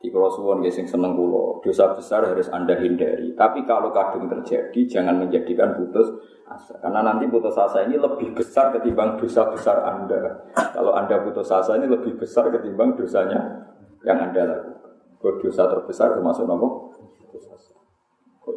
di 0.02 0.10
kalau 0.10 0.26
suwon 0.34 0.66
sing 0.66 0.82
seneng 0.82 1.14
kulo, 1.14 1.62
dosa 1.62 1.94
besar 1.94 2.26
harus 2.26 2.50
anda 2.50 2.74
hindari. 2.74 3.38
Tapi 3.38 3.62
kalau 3.62 3.94
kadung 3.94 4.26
terjadi, 4.26 4.82
jangan 4.90 5.22
menjadikan 5.22 5.78
putus 5.78 6.10
asa. 6.50 6.74
Karena 6.82 7.06
nanti 7.06 7.30
putus 7.30 7.54
asa 7.54 7.86
ini 7.86 8.02
lebih 8.02 8.34
besar 8.34 8.74
ketimbang 8.74 9.14
dosa 9.14 9.46
besar 9.46 9.78
anda. 9.86 10.42
Kalau 10.74 10.98
anda 10.98 11.22
putus 11.22 11.46
asa 11.54 11.78
ini 11.78 11.86
lebih 11.86 12.18
besar 12.18 12.50
ketimbang 12.50 12.98
dosanya 12.98 13.62
yang 14.02 14.18
anda 14.18 14.42
lakukan. 14.42 15.38
Dosa 15.38 15.70
terbesar 15.70 16.18
termasuk 16.18 16.50
nopo. 16.50 16.90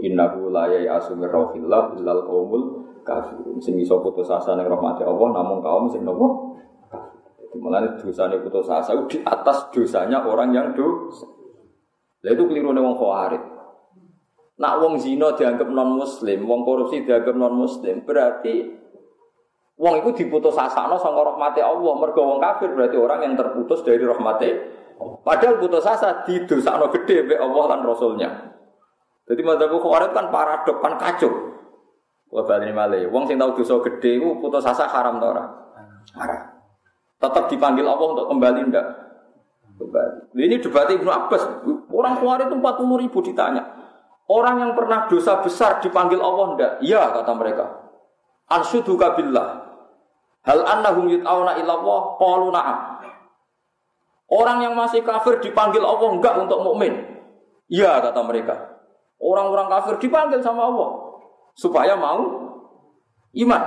Innahu 0.01 0.49
la 0.49 0.65
ya'asumir 0.65 1.29
rohillah 1.29 1.93
illal 1.93 2.25
qaumul 2.25 2.89
kafirun. 3.05 3.61
Sing 3.61 3.77
iso 3.77 4.01
putus 4.01 4.33
asa 4.33 4.57
ning 4.57 4.65
rahmati 4.65 5.05
Allah 5.05 5.29
namun 5.29 5.61
kaum 5.61 5.85
sing 5.93 6.01
nopo 6.01 6.57
Mulane 7.55 7.95
dosane 7.95 8.35
putus 8.43 8.67
asa 8.67 8.97
di 9.07 9.21
atas 9.23 9.71
dosanya 9.71 10.25
orang 10.25 10.51
yang 10.51 10.73
dosa. 10.73 11.34
Lah 12.25 12.31
itu 12.33 12.43
keliru 12.49 12.73
nih 12.73 12.81
wong 12.81 12.97
khawarij. 12.97 13.43
Nak 14.55 14.73
wong 14.81 14.97
zina 14.97 15.37
dianggap 15.37 15.69
non 15.69 15.99
muslim, 15.99 16.49
wong 16.49 16.65
korupsi 16.65 17.05
dianggap 17.05 17.35
non 17.37 17.53
muslim, 17.53 18.01
berarti 18.01 18.73
wong 19.77 20.01
itu 20.01 20.25
diputus 20.25 20.57
asakno 20.57 20.97
sangka 20.97 21.21
rahmati 21.21 21.61
Allah. 21.61 21.93
Mergo 21.93 22.21
wong 22.25 22.39
kafir 22.41 22.73
berarti 22.73 22.97
orang 22.97 23.19
yang 23.29 23.33
terputus 23.37 23.85
dari 23.85 24.01
rahmati 24.01 24.49
Padahal 24.95 25.59
putus 25.59 25.83
asa 25.83 26.23
didosakno 26.23 26.87
gede 26.87 27.27
be 27.27 27.35
Allah 27.35 27.75
dan 27.75 27.81
Rasulnya. 27.83 28.29
Jadi 29.27 29.41
madzhab 29.43 29.73
khawarij 29.75 30.15
kan 30.15 30.31
paradok, 30.31 30.77
kan 30.79 30.93
kacau. 30.95 31.31
Wah 32.31 32.43
balik 32.47 32.71
malih. 32.71 33.11
Wong 33.11 33.27
sing 33.27 33.35
tau 33.35 33.51
dosa 33.51 33.75
gede 33.83 34.21
ku 34.23 34.39
putus 34.39 34.63
asa 34.63 34.87
haram 34.87 35.19
ta 35.19 35.27
ora? 35.35 35.45
Haram. 36.15 36.43
Tetap 37.19 37.51
dipanggil 37.51 37.83
Allah 37.83 38.07
untuk 38.07 38.27
kembali 38.31 38.59
ndak? 38.71 38.87
Kembali. 39.75 40.19
Ini 40.39 40.55
debat 40.63 40.87
Ibnu 40.87 41.09
Abbas. 41.11 41.43
Orang 42.05 42.21
keluar 42.21 42.37
itu 42.45 42.53
40 42.53 43.01
ribu 43.01 43.19
ditanya. 43.25 43.65
Orang 44.29 44.61
yang 44.61 44.77
pernah 44.77 45.09
dosa 45.09 45.41
besar 45.41 45.81
dipanggil 45.81 46.21
Allah 46.21 46.53
ndak? 46.53 46.71
Iya 46.85 47.01
kata 47.17 47.33
mereka. 47.33 47.65
Arsyuduka 48.45 49.17
billah. 49.17 49.65
Hal 50.45 50.61
annahum 50.61 51.09
yut'auna 51.09 51.57
ilallah 51.57 52.01
qalu 52.21 52.53
na'am. 52.53 52.77
Orang 54.29 54.61
yang 54.61 54.77
masih 54.77 55.01
kafir 55.01 55.41
dipanggil 55.41 55.81
Allah 55.81 56.13
enggak 56.13 56.37
untuk 56.37 56.61
mukmin. 56.61 56.93
Iya 57.73 57.97
kata 58.05 58.21
mereka. 58.21 58.53
Orang-orang 59.17 59.65
kafir 59.65 59.97
dipanggil 59.97 60.45
sama 60.45 60.69
Allah 60.69 60.89
supaya 61.57 61.97
mau 61.97 62.21
iman. 63.33 63.63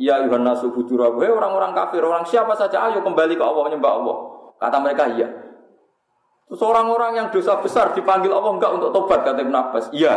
Ya 0.00 0.24
Yuhan 0.24 0.42
nasu 0.42 0.72
orang-orang 0.72 1.70
kafir, 1.76 2.02
orang 2.02 2.24
siapa 2.26 2.56
saja 2.56 2.82
ayo 2.90 3.04
kembali 3.04 3.36
ke 3.36 3.44
Allah 3.44 3.62
menyembah 3.68 3.92
Allah. 3.92 4.16
Kata 4.56 4.80
mereka 4.80 5.06
iya. 5.12 5.43
Terus 6.44 6.60
orang-orang 6.60 7.16
yang 7.16 7.28
dosa 7.32 7.56
besar 7.58 7.96
dipanggil 7.96 8.28
Allah 8.28 8.52
enggak 8.52 8.72
untuk 8.76 8.90
tobat 8.92 9.24
kata 9.24 9.40
Ibn 9.40 9.56
Abbas. 9.56 9.84
Iya. 9.96 10.12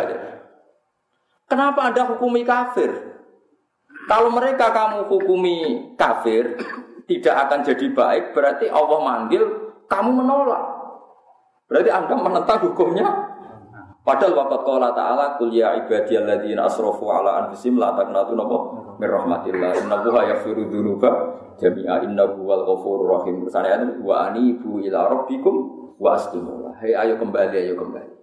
Kenapa 1.47 1.87
Anda 1.87 2.03
hukumi 2.11 2.43
kafir? 2.43 2.91
Kalau 4.07 4.31
mereka 4.31 4.71
kamu 4.71 5.07
hukumi 5.07 5.57
kafir 5.95 6.59
tidak 7.07 7.35
akan 7.47 7.59
jadi 7.63 7.87
baik, 7.95 8.23
berarti 8.35 8.67
Allah 8.67 8.99
manggil 8.99 9.43
kamu 9.87 10.11
menolak. 10.11 10.63
Berarti 11.71 11.89
Anda 11.91 12.15
menentang 12.15 12.59
hukumnya. 12.67 13.07
Padahal 14.07 14.39
waqat 14.39 14.61
qala 14.63 14.95
ta'ala 14.95 15.35
qul 15.35 15.51
ya 15.51 15.75
ibadiyalladzina 15.83 16.63
asrafu 16.63 17.11
ala 17.11 17.43
anfusihim 17.43 17.75
la 17.75 17.91
taqnatu 17.91 18.39
napa 18.39 18.57
mir 19.03 19.11
rahmatillah 19.11 19.83
innallaha 19.83 20.31
yaghfiru 20.31 20.71
dzunuba 20.71 21.11
jami'a 21.59 22.07
innahu 22.07 22.47
wal 22.47 22.63
ghafurur 22.63 23.19
rahim. 23.19 23.43
Sana 23.51 23.83
wa 23.99 24.31
anibu 24.31 24.79
ila 24.79 25.11
rabbikum 25.11 25.55
wa 25.99 26.15
astimullah. 26.15 26.79
Hei 26.79 26.95
ayo 26.95 27.19
kembali, 27.19 27.67
ayo 27.67 27.75
kembali. 27.75 28.15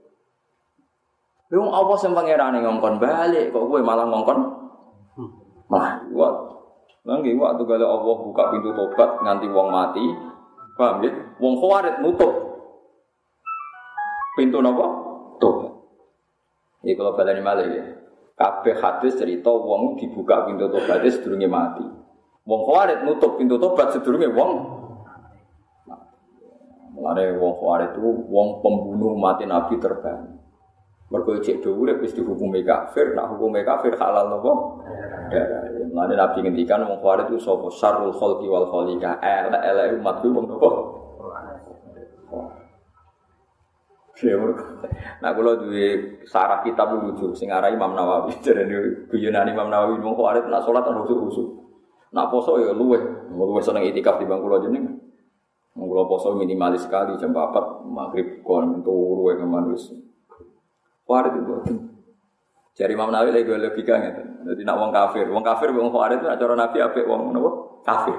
Wong 1.52 1.70
apa 1.70 1.92
sing 2.00 2.16
pangerane 2.16 2.64
ngongkon 2.64 2.98
balik 2.98 3.52
kok 3.52 3.68
kowe 3.68 3.78
malah 3.84 4.08
ngongkon 4.08 4.38
malah 5.68 6.00
kuat. 6.08 6.34
Lagi 7.04 7.36
waktu 7.36 7.62
kalau 7.68 7.88
Allah 8.00 8.16
buka 8.24 8.42
pintu 8.56 8.72
tobat 8.72 9.20
nganti 9.20 9.46
wong 9.52 9.68
mati, 9.68 10.02
paham 10.80 11.04
ya? 11.04 11.12
Wong 11.36 11.60
khawarit 11.60 12.00
nutup 12.00 12.32
pintu 14.40 14.64
nopo? 14.64 14.86
Tobat. 15.38 15.63
Ini 16.84 16.92
kalau 16.92 17.16
balani 17.16 17.40
malah 17.40 17.64
ya. 17.64 17.84
Kabeh 18.36 18.76
hadis 18.76 19.16
cerita 19.16 19.48
wong 19.48 19.96
dibuka 19.96 20.44
pintu 20.44 20.68
tobat 20.68 21.00
sedurunge 21.08 21.48
mati. 21.48 21.86
Wong 22.44 22.60
khawarit 22.68 23.00
nutup 23.08 23.40
pintu 23.40 23.56
tobat 23.56 23.96
sedurunge 23.96 24.28
wong 24.28 24.74
Mulane 26.94 27.34
wong 27.42 27.58
Khawarij 27.58 27.98
itu 27.98 28.10
wong 28.30 28.62
pembunuh 28.62 29.18
mati 29.18 29.44
Nabi 29.50 29.82
terbaik. 29.82 30.30
Mergo 31.10 31.36
cek 31.42 31.60
dhuwur 31.60 31.90
wis 32.00 32.14
dihukumi 32.14 32.64
kafir, 32.64 33.12
nak 33.12 33.34
hukume 33.34 33.60
kafir 33.66 33.92
halal 33.98 34.30
nopo? 34.30 34.80
Darah. 35.28 35.68
Nabi 35.90 36.38
ngendikan 36.46 36.86
wong 36.86 37.02
Khawarij 37.02 37.34
itu 37.34 37.42
sapa 37.42 37.66
syarrul 37.74 38.14
khalqi 38.14 38.46
wal 38.46 38.70
khaliqa. 38.70 39.18
Elek-elek 39.18 39.86
ku 40.22 40.28
wong 40.30 40.46
nopo? 40.46 40.70
Nah, 45.20 45.30
kalau 45.36 45.52
duwe 45.60 46.20
sarah 46.24 46.64
kitab 46.64 46.96
lucu, 46.96 47.36
sing 47.36 47.52
arah 47.52 47.68
Imam 47.68 47.92
Nawawi, 47.92 48.36
jadi 48.44 48.64
guyonan 49.12 49.48
Imam 49.52 49.68
Nawawi, 49.68 50.00
mau 50.00 50.16
khawatir 50.16 50.48
nak 50.48 50.64
sholat 50.64 50.82
kan 50.84 50.96
khusus-khusus. 51.04 51.48
Nak 52.14 52.30
poso 52.30 52.62
ya 52.62 52.72
luwe, 52.72 52.96
luwe 53.34 53.60
seneng 53.60 53.84
itikaf 53.84 54.22
di 54.22 54.26
bangku 54.26 54.46
jeneng. 54.64 55.00
Mengkulo 55.74 56.06
poso 56.06 56.38
minimalis 56.38 56.86
sekali 56.86 57.18
jam 57.18 57.34
4 57.34 57.82
maghrib 57.90 58.46
kon 58.46 58.78
turu 58.86 59.34
yang 59.34 59.50
manusia. 59.50 59.98
Warid 61.04 61.34
itu. 61.34 61.54
Jadi 62.78 62.94
Imam 62.94 63.10
Nawawi 63.10 63.34
lagi 63.34 63.50
logika 63.50 63.98
gitu. 63.98 64.22
Jadi 64.44 64.62
nak 64.62 64.78
wong 64.78 64.90
kafir, 64.94 65.26
wong 65.26 65.42
kafir 65.42 65.74
wong 65.74 65.90
khawarij 65.90 66.22
itu 66.22 66.28
acara 66.30 66.54
Nabi 66.54 66.78
apik 66.78 67.04
wong 67.08 67.34
napa? 67.34 67.50
Kafir. 67.82 68.18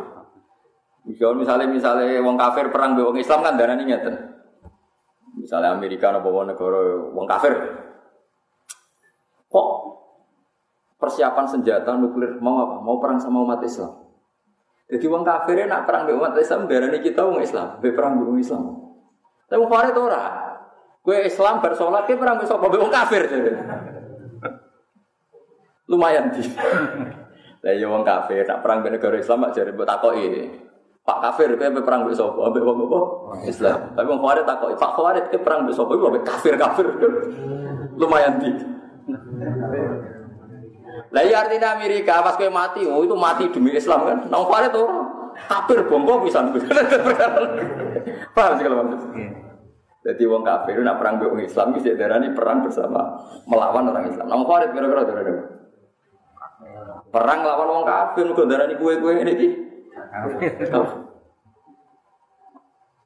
Misalnya 1.05 1.37
misalnya 1.37 1.65
misalnya 1.69 2.19
wong 2.19 2.35
kafir 2.35 2.73
perang 2.73 2.97
wong 2.97 3.15
Islam 3.21 3.45
kan 3.45 3.55
darah 3.55 3.77
ini 3.77 3.93
ngeten. 3.93 4.34
Misalnya 5.45 5.77
Amerika 5.77 6.09
nopo 6.09 6.41
negara 6.41 7.05
wong 7.13 7.29
kafir. 7.29 7.53
Kok 9.45 9.67
persiapan 10.97 11.45
senjata 11.45 11.93
nuklir 11.93 12.41
mau 12.41 12.65
apa? 12.65 12.81
Mau 12.81 12.97
perang 12.97 13.21
sama 13.21 13.45
umat 13.45 13.61
Islam. 13.61 13.93
Jadi 14.89 15.05
wong 15.05 15.21
kafir 15.21 15.69
nak 15.69 15.85
perang 15.85 16.09
dengan 16.09 16.25
umat 16.25 16.33
Islam 16.41 16.65
darah 16.65 16.89
ini 16.89 16.97
kita 16.97 17.21
wong 17.21 17.45
Islam, 17.45 17.77
be 17.77 17.93
perang 17.93 18.17
dengan 18.17 18.41
Islam. 18.41 18.73
Tapi 19.45 19.61
wong 19.61 19.69
kafir 19.69 19.93
itu 19.93 20.01
ora. 20.01 20.25
Gue 21.05 21.17
Islam 21.29 21.61
bersolat, 21.61 22.09
ke 22.09 22.17
perang 22.17 22.41
besok 22.41 22.65
wong 22.65 22.89
kafir. 22.89 23.29
Lumayan 25.85 26.33
di. 26.33 26.41
Lah 27.61 27.73
ya 27.77 27.85
wong 27.85 28.01
kafir 28.01 28.41
tak 28.49 28.65
perang 28.65 28.81
dengan 28.81 28.97
negara 28.97 29.21
Islam 29.21 29.45
mak 29.45 29.53
jare 29.53 29.69
mbok 29.77 29.85
takoki. 29.85 30.64
Pak 31.05 31.21
kafir 31.21 31.53
kowe 31.53 31.81
perang 31.85 32.01
mbek 32.01 32.17
sapa? 32.17 32.49
Mbek 32.49 32.65
wong 32.65 32.89
apa? 32.89 32.99
Islam. 33.45 33.93
Tapi 33.93 34.07
wong 34.09 34.25
kafir 34.25 34.41
takoki, 34.41 34.73
Pak 34.73 34.91
kafir 34.97 35.21
kowe 35.29 35.39
perang 35.45 35.59
mbek 35.61 35.75
sapa? 35.77 35.93
Mbek 35.93 36.25
kafir-kafir. 36.25 36.85
Lumayan 37.93 38.41
di. 38.41 38.49
Lah 41.13 41.21
ya 41.21 41.45
artinya 41.45 41.77
Amerika 41.77 42.25
pas 42.25 42.33
kowe 42.33 42.49
mati, 42.49 42.89
oh 42.89 43.05
itu 43.05 43.13
mati 43.13 43.45
demi 43.53 43.77
Islam 43.77 44.01
kan. 44.01 44.17
Nang 44.33 44.49
kafir 44.49 44.73
tuh 44.73 44.89
kafir 45.45 45.77
bom 45.85 46.25
bisa. 46.25 46.41
Paham 48.35 48.51
sih 48.57 48.63
kalau 48.65 48.81
maksud? 48.81 49.09
Jadi 50.09 50.23
wong 50.25 50.41
kafir 50.41 50.81
nak 50.81 50.97
perang 50.97 51.21
mbek 51.21 51.45
Islam 51.45 51.77
iki 51.77 51.93
darani 51.93 52.33
perang 52.33 52.65
bersama 52.65 53.13
melawan 53.45 53.93
orang 53.93 54.09
Islam. 54.09 54.25
Nang 54.25 54.41
kafir 54.41 54.73
kira-kira 54.73 55.05
darani 55.05 55.53
Perang 57.13 57.39
lawan 57.45 57.67
wong 57.69 57.85
kafir 57.85 58.25
kok 58.25 58.49
darani 58.49 58.73
kue-kue 58.73 59.21
ini 59.21 59.33
iki. 59.37 59.64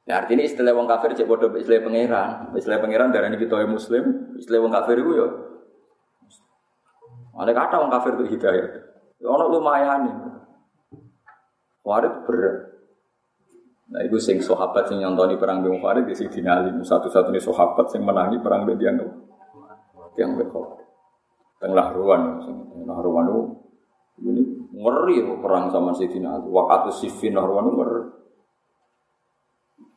Ya 0.09 0.25
artinya 0.25 0.41
istilah 0.41 0.73
wong 0.73 0.89
kafir 0.89 1.13
cek 1.13 1.29
bodoh 1.29 1.53
istilah 1.53 1.85
pangeran. 1.85 2.53
Istilah 2.57 2.81
pangeran 2.81 3.13
darani 3.13 3.37
kita 3.37 3.61
yang 3.61 3.73
muslim, 3.73 4.33
istilah 4.41 4.65
wong 4.65 4.73
kafir 4.73 4.97
itu 5.01 5.11
ya. 5.13 5.27
Ada 7.39 7.51
kata 7.53 7.75
wong 7.81 7.91
kafir 7.93 8.17
itu 8.17 8.25
hidayah. 8.37 8.69
Ya 9.21 9.27
ono 9.29 9.45
lumayan 9.53 9.99
nih. 10.09 10.15
Warid 11.85 12.25
berat. 12.25 12.57
Nah 13.89 14.01
itu 14.05 14.21
sing 14.21 14.37
sahabat 14.37 14.85
sing 14.85 15.01
nyontoni 15.01 15.33
perang 15.41 15.65
Bung 15.65 15.81
Farid 15.81 16.05
di 16.05 16.13
sini 16.13 16.45
Ali 16.45 16.69
satu-satunya 16.77 17.41
sahabat 17.41 17.89
sing 17.89 18.05
menangi 18.05 18.37
perang 18.37 18.69
Bedian 18.69 19.01
yang 20.13 20.37
bekal. 20.37 20.77
Tengah 21.57 21.91
ruan, 21.97 22.37
tengah 22.45 22.99
ruan 23.01 23.25
itu 23.33 23.41
ini 24.23 24.43
ngeri 24.75 25.23
perang 25.39 25.71
sama 25.71 25.95
Sayyidina 25.95 26.39
Ali. 26.39 26.47
Waktu 26.47 26.91
Siffin 26.95 27.35
Narwan 27.35 27.71
ngeri. 27.73 28.03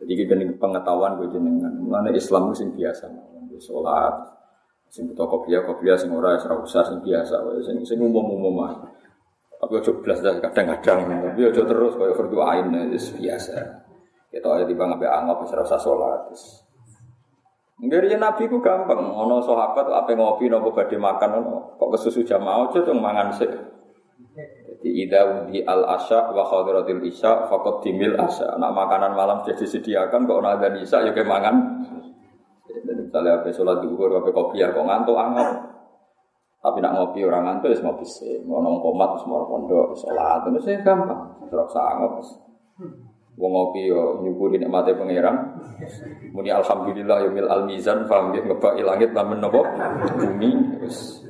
Jadi 0.03 0.13
kita 0.19 0.35
ini 0.35 0.55
pengetahuan 0.59 1.15
gue 1.19 1.31
jenengan. 1.31 1.71
Mana 1.79 2.11
Islam 2.11 2.51
itu 2.51 2.67
sing 2.67 2.71
biasa. 2.75 3.07
Sholat, 3.63 4.15
sing 4.91 5.07
butuh 5.07 5.31
kopiah, 5.31 5.63
kopiah 5.63 5.95
sing 5.95 6.11
ora 6.11 6.35
ora 6.35 6.59
usah 6.59 6.83
sing 6.83 6.99
biasa, 6.99 7.63
sing 7.63 7.79
sing 7.87 7.99
umum-umum 8.03 8.59
aja. 8.67 8.91
Tapi 9.63 9.79
ojo 9.79 10.03
belas 10.03 10.19
dah 10.19 10.43
kadang-kadang, 10.43 11.07
tapi 11.07 11.47
ojo 11.47 11.63
terus 11.63 11.95
kaya 11.95 12.11
fardu 12.19 12.43
ain 12.43 12.75
wis 12.91 13.15
biasa. 13.15 13.55
Kita 14.35 14.49
aja 14.51 14.65
di 14.67 14.75
bangga 14.75 14.99
anggap 14.99 15.47
ora 15.47 15.63
usah 15.63 15.79
sholat. 15.79 16.21
Ngeri 17.87 18.19
Nabi 18.19 18.51
ku 18.51 18.59
gampang, 18.59 18.99
ono 18.99 19.39
sahabat 19.47 19.87
apa 19.87 20.11
ngopi 20.11 20.51
nopo 20.51 20.75
badhe 20.75 20.99
makan 20.99 21.31
kok 21.79 21.89
kesusu 21.95 22.27
jamaah 22.27 22.67
aja 22.67 22.83
tuh 22.83 22.99
mangan 22.99 23.31
sih. 23.39 23.47
Jadi 24.83 24.99
ida 25.07 25.47
di 25.47 25.63
al 25.63 25.87
asya 25.95 26.35
wa 26.35 26.43
khadiratil 26.43 27.07
isya 27.07 27.47
fakot 27.47 27.87
dimil 27.87 28.19
asya. 28.19 28.59
Nak 28.59 28.75
makanan 28.75 29.15
malam 29.15 29.39
sudah 29.47 29.55
disediakan 29.55 30.27
kok 30.27 30.43
ada 30.43 30.75
isya 30.75 31.07
ya 31.07 31.15
kemangan. 31.15 31.87
Jadi 32.67 32.91
misalnya 32.99 33.39
apa 33.39 33.55
sholat 33.55 33.79
duhur, 33.79 34.11
apa 34.11 34.35
kopi 34.35 34.59
ya 34.59 34.75
kok 34.75 34.83
ngantuk 34.83 35.15
angop. 35.15 35.51
Tapi 36.67 36.79
nak 36.83 36.99
ngopi 36.99 37.23
orang 37.23 37.47
ngantuk 37.47 37.71
ya 37.71 37.79
ngopi 37.79 38.03
sih. 38.11 38.43
Mau 38.43 38.59
nong 38.59 38.83
komat 38.83 39.23
semua 39.23 39.47
pondok 39.47 39.95
sholat 39.95 40.51
itu 40.51 40.59
sih 40.67 40.75
gampang. 40.83 41.31
Terus 41.47 41.79
angop. 41.79 42.19
Wong 43.39 43.51
ngopi 43.55 43.87
yo 43.87 44.19
nyukuri 44.19 44.59
nikmate 44.59 44.99
pangeran. 44.99 45.63
Muni 46.35 46.51
alhamdulillah 46.51 47.23
yo 47.23 47.31
mil 47.31 47.47
al 47.47 47.71
mizan 47.71 48.11
paham 48.11 48.35
nggih 48.35 48.51
ngebaki 48.51 48.83
langit 48.83 49.15
lamun 49.15 49.39
napa 49.39 49.63
bumi 50.19 50.83
wis. 50.83 51.23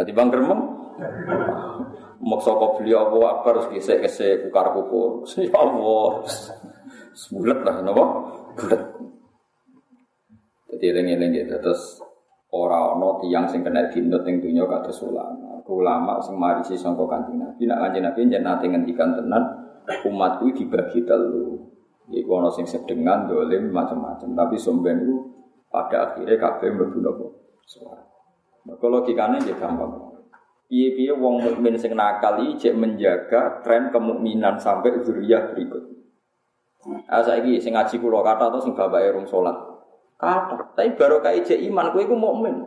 Ati 0.00 0.16
bang 0.16 0.32
gremeng 0.32 0.64
Maksa 2.22 2.50
kau 2.54 2.78
beli 2.78 2.94
apa 2.94 3.16
apa 3.18 3.46
harus 3.50 3.66
kisah 3.74 3.98
kukar 4.46 4.70
kukur. 4.76 5.26
Ya 5.42 5.56
Allah, 5.58 6.22
sebulat 7.14 7.58
lah, 7.66 7.76
nopo 7.82 8.04
bulat. 8.54 8.82
Jadi 10.74 10.90
ini 10.90 11.30
gitu 11.30 11.54
terus 11.62 12.02
orang 12.54 12.98
no 12.98 13.18
tiang 13.22 13.46
sing 13.46 13.62
kena 13.62 13.90
dinut 13.90 14.22
yang 14.26 14.42
dunia 14.42 14.64
kata 14.66 14.90
ulama. 15.06 15.62
Ulama 15.64 16.20
sing 16.20 16.36
marisi 16.36 16.76
sangko 16.76 17.08
kanjeng 17.08 17.40
nabi. 17.40 17.64
Nak 17.64 17.78
kanjeng 17.88 18.04
nabi 18.04 18.18
jangan 18.28 18.44
nanti 18.44 18.64
ngendikan 18.68 19.10
tenan 19.16 19.42
umatku 20.06 20.52
dibagi 20.54 21.02
telu. 21.06 21.56
Iku 22.12 22.30
ono 22.30 22.52
sing 22.52 22.68
sedengan 22.68 23.26
dolim 23.30 23.72
macam-macam. 23.72 24.36
Tapi 24.36 24.56
somben 24.60 25.08
pada 25.72 26.12
akhirnya 26.12 26.36
kabeh 26.36 26.68
mlebu 26.68 26.98
napa? 27.00 27.26
Suara. 27.64 28.04
Maka 28.68 28.86
logikanya 28.86 29.40
dia 29.40 29.56
gampang. 29.56 30.13
Piye-piye 30.74 31.14
wong 31.14 31.38
mukmin 31.38 31.78
sing 31.78 31.94
nakal 31.94 32.42
iki 32.42 32.74
menjaga 32.74 33.62
tren 33.62 33.94
kemukminan 33.94 34.58
sampai 34.58 34.98
zuriyah 35.06 35.54
berikut. 35.54 35.86
Ah 37.06 37.22
saiki 37.22 37.62
sing 37.62 37.78
ngaji 37.78 38.02
kula 38.02 38.26
kata 38.26 38.50
atau 38.50 38.58
sing 38.58 38.74
bapake 38.74 39.14
rung 39.14 39.22
salat. 39.22 39.54
Kata, 40.18 40.74
tapi 40.74 40.98
baru 40.98 41.22
kayak 41.22 41.46
cek 41.46 41.62
iman 41.70 41.94
kowe 41.94 42.02
iku 42.02 42.18
mukmin. 42.18 42.58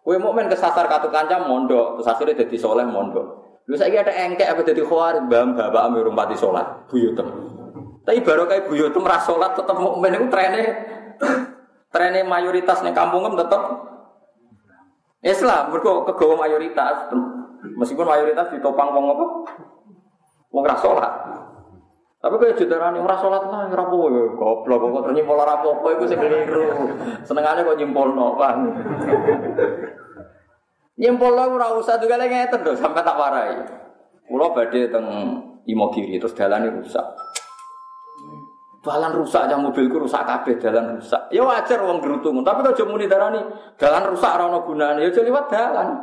Kowe 0.00 0.16
mukmin 0.16 0.48
kesasar 0.48 0.88
katu 0.88 1.12
kancam 1.12 1.44
mondok, 1.44 2.00
terus 2.00 2.08
akhirnya 2.08 2.40
dadi 2.40 2.56
soleh 2.56 2.88
mondok. 2.88 3.60
Lu 3.68 3.76
saiki 3.76 4.00
ada 4.00 4.16
engkek 4.16 4.56
apa 4.56 4.64
dadi 4.64 4.80
khawarij, 4.80 5.28
mbam 5.28 5.60
bapak 5.60 5.82
ame 5.92 6.00
urung 6.00 6.16
pati 6.16 6.40
salat, 6.40 6.88
buyutem. 6.88 7.28
Tapi 8.00 8.24
baru 8.24 8.48
kayak 8.48 8.64
buyutem 8.72 9.04
ra 9.04 9.20
salat 9.20 9.52
tetep 9.52 9.76
mukmin 9.76 10.16
iku 10.16 10.32
trene 10.32 10.62
trene 11.92 12.24
mayoritas 12.24 12.80
ning 12.80 12.96
kampungem 12.96 13.36
tetep 13.36 13.60
Islam 15.26 15.74
mergo 15.74 16.06
kegawa 16.06 16.46
mayoritas. 16.46 17.10
Meskipun 17.74 18.06
mayoritas 18.06 18.46
ditopang 18.54 18.94
wong 18.94 19.10
apa? 19.10 19.26
Wong 20.54 20.62
ra 20.62 20.78
salat. 20.78 21.14
Tapi 22.22 22.34
kaya 22.38 22.54
judarane 22.54 22.98
ora 23.02 23.18
salat 23.18 23.42
lah 23.50 23.66
ora 23.66 23.84
apa 23.86 23.96
ya 24.10 24.24
goblok 24.34 24.82
kok 24.82 25.02
ternyata 25.10 25.30
ora 25.34 25.52
apa-apa 25.58 25.88
iku 25.98 26.04
sing 26.06 26.18
keliru. 26.22 26.62
Senengane 27.26 27.66
kok 27.66 27.76
nyimpulno, 27.76 28.38
Bang. 28.38 28.58
Nyimpulno 30.96 31.42
ora 31.58 31.74
usah 31.74 31.98
juga 31.98 32.22
ngeten 32.22 32.62
lho 32.62 32.72
sampai 32.78 33.02
tak 33.02 33.18
warai. 33.18 33.52
Kula 34.26 34.46
badhe 34.54 34.90
teng 34.90 35.06
Imogiri 35.66 36.22
terus 36.22 36.30
dalane 36.38 36.70
rusak. 36.70 37.02
Dalan 38.86 39.18
rusak 39.18 39.50
aja 39.50 39.58
mobilku 39.58 39.98
rusak 39.98 40.22
kabeh 40.22 40.62
dalan 40.62 41.02
rusak. 41.02 41.18
Ya 41.34 41.42
wajar 41.42 41.82
wong 41.82 41.98
gerutung, 41.98 42.46
tapi 42.46 42.62
kok 42.62 42.86
muni 42.86 43.10
darani 43.10 43.42
dalan 43.74 44.14
rusak 44.14 44.30
ora 44.30 44.46
ono 44.46 44.62
gunane, 44.62 45.02
ya 45.02 45.22
liwat 45.26 45.50
dalan. 45.50 45.88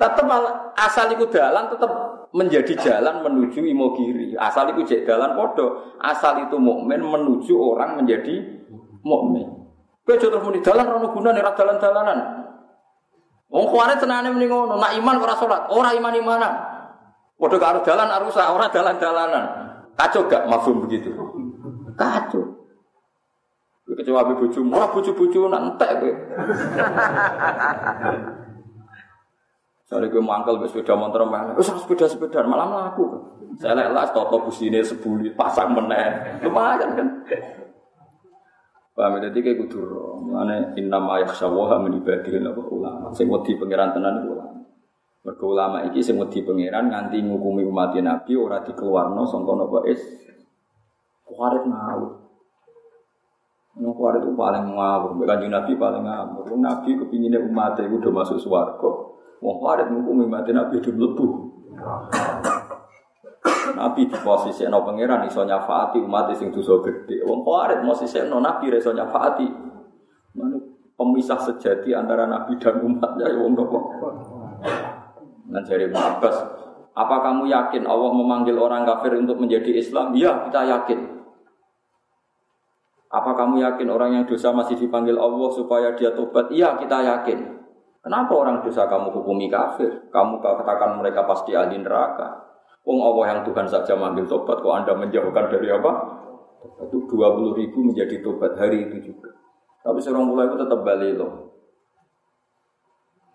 tetap 0.00 0.24
asal 0.74 1.06
iku 1.12 1.28
dalan 1.28 1.68
tetap 1.68 1.92
menjadi 2.32 2.72
jalan 2.80 3.20
menuju 3.20 3.60
Imogiri. 3.60 4.32
Asal 4.40 4.72
iku 4.72 4.88
jek 4.88 5.04
dalan 5.04 5.36
asal 6.00 6.48
itu 6.48 6.56
mukmin 6.56 7.04
menuju 7.04 7.52
orang 7.52 8.00
menjadi 8.00 8.40
mukmin. 9.04 9.68
Kowe 10.08 10.16
terus 10.16 10.40
muni 10.40 10.64
dalan 10.64 10.88
ora 10.88 10.96
ono 10.96 11.08
gunane, 11.12 11.44
ora 11.44 11.52
dalan-dalanan. 11.52 12.18
Wong 13.52 13.68
kuwarit 13.68 14.00
senane 14.00 14.32
muni 14.32 14.48
ngono, 14.48 14.80
nak 14.80 14.96
iman 14.96 15.20
ora 15.20 15.36
salat, 15.36 15.68
ora 15.68 15.92
iman-imanan. 15.92 16.52
Padha 17.36 17.56
karo 17.60 17.84
dalan 17.84 18.08
rusak, 18.24 18.48
ora 18.48 18.72
dalan-dalanan. 18.72 19.73
Kacau 19.94 20.26
gak 20.26 20.46
mafhum 20.50 20.82
begitu? 20.86 21.10
Kacau. 21.94 22.64
Kecewa 23.84 24.24
abe 24.24 24.34
bojo, 24.40 24.64
ora 24.72 24.88
bojo-bojo 24.90 25.46
nantek 25.52 25.90
kowe. 26.00 26.12
Soalnya 29.84 30.08
gue 30.08 30.22
mangkel 30.24 30.56
ke 30.58 30.66
sepeda 30.72 30.96
motor 30.96 31.28
mana? 31.28 31.52
Wes 31.52 31.68
sepeda 31.68 32.08
sepeda 32.08 32.42
malam 32.48 32.72
laku. 32.72 33.04
Saya 33.60 33.76
lihat 33.76 33.92
lah 33.92 34.08
toto 34.10 34.48
busine 34.48 34.80
sebuli 34.80 35.30
pasang 35.36 35.76
meneh. 35.76 36.40
Lumayan 36.42 36.96
kan. 36.96 37.08
Paham 38.96 39.20
jadi 39.20 39.36
kayak 39.36 39.58
kudu 39.68 39.84
mana 40.32 40.72
inna 40.80 40.98
ma 40.98 41.20
yakhshawaha 41.20 41.84
min 41.84 42.00
ibadihi 42.00 42.40
ulama. 42.40 43.12
Sing 43.12 43.28
wedi 43.28 43.54
pangeran 43.60 43.92
tenan 43.92 44.24
ulama. 44.24 44.63
Mergo 45.24 45.56
ulama 45.56 45.88
iki 45.88 46.04
sing 46.04 46.20
wedi 46.20 46.44
pangeran 46.44 46.92
nganti 46.92 47.16
ngukumi 47.24 47.64
umat 47.64 47.96
Nabi 47.96 48.36
ora 48.36 48.60
dikeluarno 48.60 49.24
sangka 49.24 49.56
napa 49.56 49.80
is 49.88 50.00
kuarit 51.24 51.64
ngawur. 51.64 52.12
Nang 53.80 53.90
kuwarit 53.96 54.22
itu 54.22 54.36
paling 54.36 54.76
ngawur, 54.76 55.18
kanjeng 55.24 55.50
Nabi 55.50 55.72
paling 55.80 56.04
ngawur. 56.04 56.44
Nabi 56.60 57.00
kepinginnya 57.00 57.40
umat 57.40 57.80
itu 57.80 57.96
udah 57.96 58.12
masuk 58.12 58.36
swarga. 58.36 58.90
Wong 59.40 59.56
kuwarit 59.64 59.88
ngukumi 59.88 60.28
mati 60.28 60.52
Nabi 60.52 60.76
udah 60.78 60.92
mlebu. 60.92 61.26
Nabi 63.74 64.06
di 64.06 64.16
posisi 64.20 64.68
no 64.68 64.84
pangeran 64.84 65.24
iso 65.24 65.40
nyafaati 65.40 66.04
umat 66.04 66.36
sing 66.36 66.52
dosa 66.52 66.84
gede. 66.84 67.24
Wong 67.24 67.40
kuwarit 67.42 67.80
posisi 67.80 68.20
no 68.28 68.44
Nabi 68.44 68.68
iso 68.76 68.92
nyafaati. 68.92 69.48
Mana 70.36 70.60
pemisah 71.00 71.40
sejati 71.40 71.96
antara 71.96 72.28
Nabi 72.28 72.60
dan 72.60 72.84
umatnya 72.84 73.24
ya 73.24 73.40
wong 73.40 73.56
nopo. 73.56 73.78
Nah 75.48 75.60
dari 75.60 75.90
Abbas, 75.92 76.36
apa 76.94 77.16
kamu 77.26 77.50
yakin 77.50 77.82
Allah 77.90 78.12
memanggil 78.14 78.54
orang 78.54 78.86
kafir 78.86 79.18
untuk 79.18 79.42
menjadi 79.42 79.74
Islam? 79.74 80.14
Iya, 80.14 80.46
kita 80.46 80.60
yakin. 80.62 81.00
Apa 83.10 83.30
kamu 83.34 83.62
yakin 83.62 83.88
orang 83.90 84.10
yang 84.14 84.24
dosa 84.26 84.50
masih 84.54 84.78
dipanggil 84.78 85.18
Allah 85.18 85.50
supaya 85.50 85.94
dia 85.98 86.14
tobat? 86.14 86.50
Iya, 86.54 86.78
kita 86.78 86.98
yakin. 87.02 87.38
Kenapa 88.04 88.32
orang 88.36 88.62
dosa 88.62 88.86
kamu 88.86 89.10
hukumi 89.10 89.50
kafir? 89.50 90.06
Kamu 90.12 90.38
katakan 90.38 90.98
mereka 91.02 91.26
pasti 91.26 91.56
ahli 91.56 91.82
neraka. 91.82 92.42
Wong 92.84 93.00
Allah 93.00 93.24
yang 93.32 93.40
Tuhan 93.48 93.64
saja 93.64 93.96
manggil 93.96 94.28
tobat, 94.28 94.60
kok 94.60 94.74
Anda 94.76 94.92
menjauhkan 94.92 95.48
dari 95.48 95.72
apa? 95.72 95.92
Itu 96.84 97.08
20 97.08 97.58
ribu 97.58 97.78
menjadi 97.80 98.20
tobat 98.20 98.54
hari 98.60 98.86
itu 98.86 99.12
juga. 99.12 99.32
Tapi 99.80 99.98
seorang 100.00 100.28
mulai 100.28 100.48
itu 100.48 100.56
tetap 100.56 100.80
balik 100.84 101.16
loh. 101.16 101.43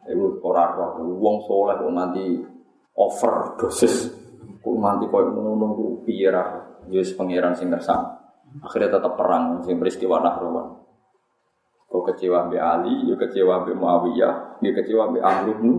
Itu 0.09 0.41
orang 0.41 0.73
roh, 0.73 0.89
wong 1.21 1.37
soleh 1.45 1.77
kok 1.77 1.93
nanti 1.93 2.25
dosis, 3.61 4.09
kok 4.59 4.75
nanti 4.81 5.05
kau 5.07 5.21
ngono 5.21 6.01
biar 6.01 6.35
Yesus 6.89 7.13
pangeran 7.13 7.53
sing. 7.53 7.69
Akhirnya 7.69 8.97
tetap 8.97 9.13
perang, 9.13 9.61
sing 9.61 9.77
peristiwa 9.77 10.17
Nahrawan. 10.25 10.81
Kau 11.85 12.01
kecewa 12.05 12.49
Mbak 12.49 12.61
Ali, 12.61 12.93
ya 13.05 13.15
kecewa 13.17 13.61
Mbak 13.65 13.77
Muawiyah, 13.77 14.33
ya 14.61 14.71
kecewa 14.73 15.13
Mbak 15.13 15.23
Amr 15.25 15.47
bin 15.61 15.73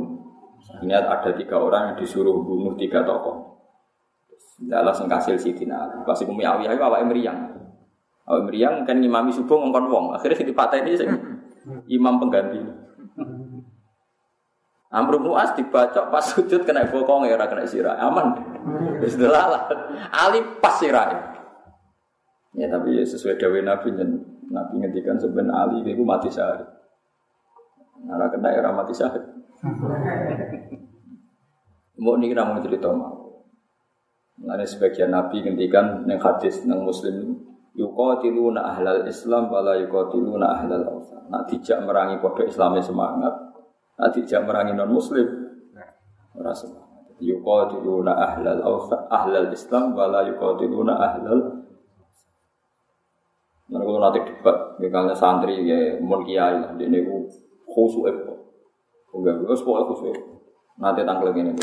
Ingat 0.81 1.05
ada 1.09 1.31
tiga 1.35 1.57
orang 1.59 1.93
yang 1.93 1.97
disuruh 1.99 2.37
bunuh 2.45 2.77
tiga 2.77 3.03
tokoh. 3.03 3.59
Dalam 4.61 4.93
sengkasil 4.93 5.41
Sidina 5.41 5.89
Ali. 5.89 6.05
Pas 6.05 6.21
ibu 6.21 6.37
Muawiyah 6.37 6.73
itu 6.77 6.85
awak 6.85 7.01
meriang. 7.09 7.59
Awak 8.29 8.43
meriang 8.49 8.75
kan 8.85 9.01
ngimami 9.01 9.33
subuh 9.33 9.57
ngongkon 9.57 9.89
wong. 9.89 10.07
Akhirnya 10.15 10.37
si 10.37 10.45
ini 10.53 10.93
sing 10.95 11.11
imam 11.89 12.21
pengganti. 12.21 12.61
Amr 14.91 15.23
bin 15.23 15.31
As 15.39 15.55
dibacok 15.55 16.11
pas 16.11 16.25
sujud 16.35 16.67
kena 16.67 16.91
bokong 16.91 17.31
ya 17.31 17.39
kena 17.39 17.63
sirah. 17.63 17.95
Aman. 18.03 18.35
Wis 18.99 19.15
Ali 20.11 20.43
pas 20.59 20.75
sirah. 20.83 21.31
Ya 22.59 22.67
tapi 22.67 22.99
ya 22.99 23.07
sesuai 23.07 23.39
dawe 23.39 23.59
Nabi 23.63 23.95
dan 23.95 24.19
Nabi 24.51 24.83
ngendikan 24.83 25.15
sebenarnya 25.15 25.55
Ali 25.55 25.87
itu 25.87 26.03
mati 26.03 26.27
syahid. 26.27 26.67
Nara 28.03 28.27
kena 28.35 28.51
era 28.51 28.75
mati 28.75 28.91
syahid. 28.91 29.23
Mau 32.01 32.19
nih 32.19 32.35
kita 32.35 32.43
mau 32.43 32.59
cerita 32.59 32.91
mau. 32.91 33.47
Nanti 34.41 34.67
sebagian 34.67 35.15
Nabi 35.15 35.47
ngendikan 35.47 36.03
neng 36.09 36.19
hadis 36.19 36.67
neng 36.67 36.83
Muslim 36.83 37.39
yuqatiluna 37.79 38.75
ahlal 38.75 39.07
Islam 39.07 39.53
wala 39.53 39.79
yuqatiluna 39.79 40.47
ahlal 40.59 40.99
awsan. 40.99 41.29
Nak 41.31 41.47
dijak 41.47 41.85
merangi 41.87 42.19
kode 42.19 42.49
Islamnya 42.49 42.83
semangat, 42.83 43.35
nak 44.01 44.17
dijak 44.17 44.49
merangi 44.49 44.73
non 44.73 44.89
Muslim 44.89 45.29
ora 46.33 46.57
semangat. 46.57 46.89
Yuqatiluna 47.21 48.17
ahlal 48.17 48.65
ahlal 49.13 49.49
Islam 49.53 49.93
wala 49.93 50.25
yuqatiluna 50.25 50.95
ahlal 50.97 51.61
Nah, 53.71 53.79
kalau 53.87 54.03
nanti 54.03 54.19
debat, 54.27 54.75
misalnya 54.83 55.15
santri 55.15 55.63
ya 55.63 55.95
mun 56.03 56.27
kiai 56.27 56.59
lah, 56.59 56.75
ini 56.75 57.07
ku 57.07 57.31
khusyuk 57.71 58.11
itu. 58.11 58.35
Enggak, 59.15 59.47
gue 59.47 59.55
sekolah 59.55 59.87
khusyuk. 59.87 60.19
Nanti 60.83 61.07
tangkel 61.07 61.31
ini. 61.39 61.55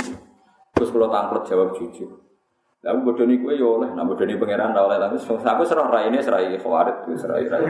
Terus 0.72 0.88
kalau 0.88 1.12
tangkel 1.12 1.44
jawab 1.44 1.76
jujur. 1.76 2.08
Lalu 2.80 3.00
bodoh 3.04 3.26
nih 3.28 3.44
gue 3.44 3.60
ya 3.60 3.68
oleh, 3.68 3.92
nah 3.92 4.08
bodoh 4.08 4.24
nih 4.24 4.40
pangeran 4.40 4.72
dah 4.72 4.88
oleh 4.88 4.96
tapi 5.02 5.20
aku 5.20 5.64
serah 5.68 5.92
rai 5.92 6.08
ini 6.08 6.24
serai 6.24 6.56
khawarit 6.56 7.04
serai 7.20 7.44
rai. 7.44 7.66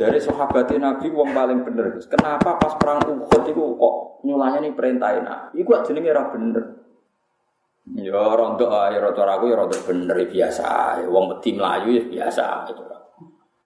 Jadi 0.00 0.16
sahabat 0.16 0.72
Nabi 0.80 1.12
wong 1.12 1.36
paling 1.36 1.60
bener. 1.60 1.92
Kenapa 2.08 2.56
pas 2.56 2.72
perang 2.80 3.04
Uhud 3.04 3.44
itu 3.44 3.64
kok 3.76 3.94
nyulanya 4.24 4.64
nih 4.64 4.72
perintahin? 4.72 5.28
Iku 5.52 5.76
jenenge 5.84 6.08
ora 6.16 6.24
bener. 6.32 6.64
Ya 8.00 8.16
rontok 8.16 8.72
ya 8.96 9.04
cara 9.12 9.36
aku 9.36 9.52
ya 9.52 9.60
rontok 9.60 9.84
bener 9.84 10.16
ya 10.24 10.26
biasa. 10.32 11.04
Wong 11.04 11.36
wedi 11.36 11.52
melayu 11.52 12.00
ya 12.00 12.04
biasa 12.08 12.64
itu. 12.72 12.80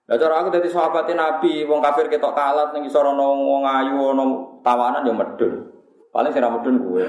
Lah 0.05 0.17
cara 0.19 0.43
aku 0.43 0.51
dadi 0.51 0.67
sahabat 0.67 1.07
Nabi, 1.15 1.63
wong 1.63 1.79
kafir 1.79 2.11
ketok 2.11 2.35
kalat 2.35 2.75
ning 2.75 2.83
isor 2.83 3.07
ana 3.07 3.25
wong 3.25 3.63
ayu 3.63 3.95
ana 4.11 4.25
tawanan 4.59 5.07
ya 5.07 5.15
medun. 5.15 5.71
Paling 6.11 6.35
sing 6.35 6.43
medun 6.43 6.75
gue. 6.83 7.05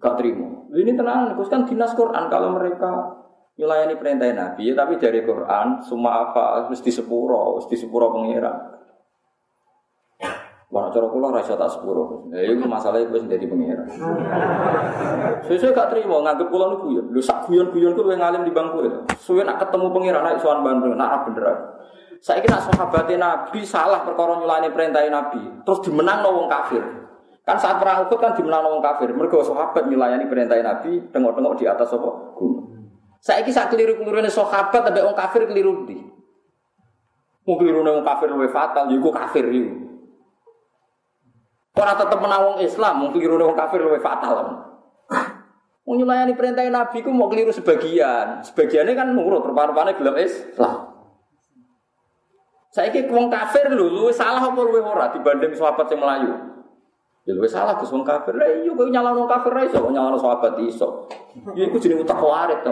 Gak 0.00 0.16
terima. 0.16 0.48
Ini 0.72 0.92
tenang, 0.92 1.36
Gus 1.36 1.48
kan 1.48 1.64
dinas 1.64 1.96
Quran 1.96 2.28
kalau 2.28 2.52
mereka 2.52 2.88
nyulayani 3.56 3.96
perintah 3.96 4.28
Nabi, 4.36 4.76
tapi 4.76 5.00
dari 5.00 5.24
Quran 5.24 5.80
semua 5.80 6.28
apa 6.28 6.68
mesti 6.68 6.92
sepuro, 6.92 7.56
mesti 7.56 7.74
sepuro 7.76 8.12
pengira. 8.12 8.52
Wah, 10.66 10.90
cara 10.92 11.06
kula 11.08 11.30
ora 11.30 11.40
tak 11.40 11.70
sepuro. 11.72 12.26
Ya 12.34 12.52
iku 12.52 12.68
masalah 12.68 13.00
wis 13.08 13.24
dadi 13.24 13.48
pengira. 13.48 13.86
Sesuk 15.46 15.72
gak 15.72 15.88
trimo 15.94 16.20
nganggep 16.20 16.52
kula 16.52 16.74
niku 16.74 16.86
ya. 17.00 17.02
Lho 17.06 17.22
sak 17.22 17.46
guyon-guyon 17.46 17.96
ku 17.96 18.02
luwih 18.04 18.18
ngalim 18.18 18.44
di 18.44 18.52
bangku 18.52 18.84
ya. 18.84 18.92
Suwe 19.16 19.46
nak 19.46 19.62
ketemu 19.62 19.94
pengira 19.94 20.20
nak 20.20 20.36
isoan 20.36 20.60
Bandung, 20.66 20.98
nak 20.98 21.24
bener. 21.24 21.46
Saiki 22.18 22.50
nak 22.50 22.66
sahabate 22.66 23.14
Nabi 23.14 23.62
salah 23.62 24.02
perkara 24.02 24.42
nyulani 24.42 24.68
perintah 24.74 25.06
Nabi, 25.06 25.62
terus 25.62 25.80
dimenang 25.86 26.26
wong 26.26 26.50
kafir. 26.50 26.82
Kan 27.46 27.62
saat 27.62 27.78
perang 27.78 28.02
Uhud 28.02 28.18
kan 28.18 28.34
dimenang 28.34 28.66
wong 28.66 28.82
kafir. 28.82 29.14
Mergo 29.14 29.46
sahabat 29.46 29.86
nyulayani 29.86 30.26
perintah 30.26 30.58
Nabi 30.58 30.98
tengok-tengok 31.14 31.54
di 31.62 31.64
atas 31.70 31.94
apa? 31.94 32.10
Gunung. 32.34 32.65
Saiki 33.26 33.50
sak 33.50 33.74
keliru-kelirune 33.74 34.30
sahabat 34.30 34.86
ambek 34.86 35.02
wong 35.02 35.18
kafir 35.18 35.50
keliru 35.50 35.82
ndi? 35.82 35.98
Wong 37.42 37.56
keliru 37.58 37.82
wong 37.82 38.06
kafir 38.06 38.30
luwih 38.30 38.46
fatal, 38.54 38.86
ya 38.86 38.94
iku 38.94 39.10
kafir 39.10 39.50
iku. 39.50 39.74
Orang 41.74 41.98
tetap 41.98 42.18
menawang 42.22 42.62
Islam, 42.62 43.02
mungkin 43.02 43.18
keliru 43.18 43.42
orang 43.42 43.58
kafir 43.58 43.82
lebih 43.82 43.98
fatal. 43.98 44.62
Nyulayani 45.86 46.38
perintah 46.38 46.62
Nabi 46.70 47.02
ku 47.02 47.10
mau 47.10 47.26
keliru 47.26 47.50
sebagian, 47.50 48.46
sebagiannya 48.46 48.94
kan 48.94 49.10
nurut, 49.10 49.42
rupa-rupanya 49.42 49.98
gelap 49.98 50.22
Islam. 50.22 50.94
Saya 52.70 52.94
kira 52.94 53.10
wong 53.10 53.26
kafir 53.26 53.74
lu, 53.74 53.90
lu 53.90 54.12
salah 54.14 54.38
apa 54.38 54.60
lu 54.60 54.78
ora 54.78 55.10
dibanding 55.10 55.50
sahabat 55.56 55.90
yang 55.90 56.00
Melayu. 56.04 56.32
Ya 57.26 57.34
lu 57.34 57.42
salah 57.50 57.74
ke 57.74 57.84
wong 57.90 58.06
kafir. 58.06 58.38
Lah 58.38 58.46
iya 58.46 58.70
kok 58.70 58.86
nyalahno 58.86 59.26
kafir 59.26 59.50
ra 59.50 59.66
iso, 59.66 59.82
nyalahno 59.90 60.14
sahabat 60.14 60.62
iso. 60.62 61.10
Ya 61.58 61.66
iku 61.66 61.82
jenenge 61.82 62.06
utak 62.06 62.22
warit 62.22 62.62
to. 62.62 62.70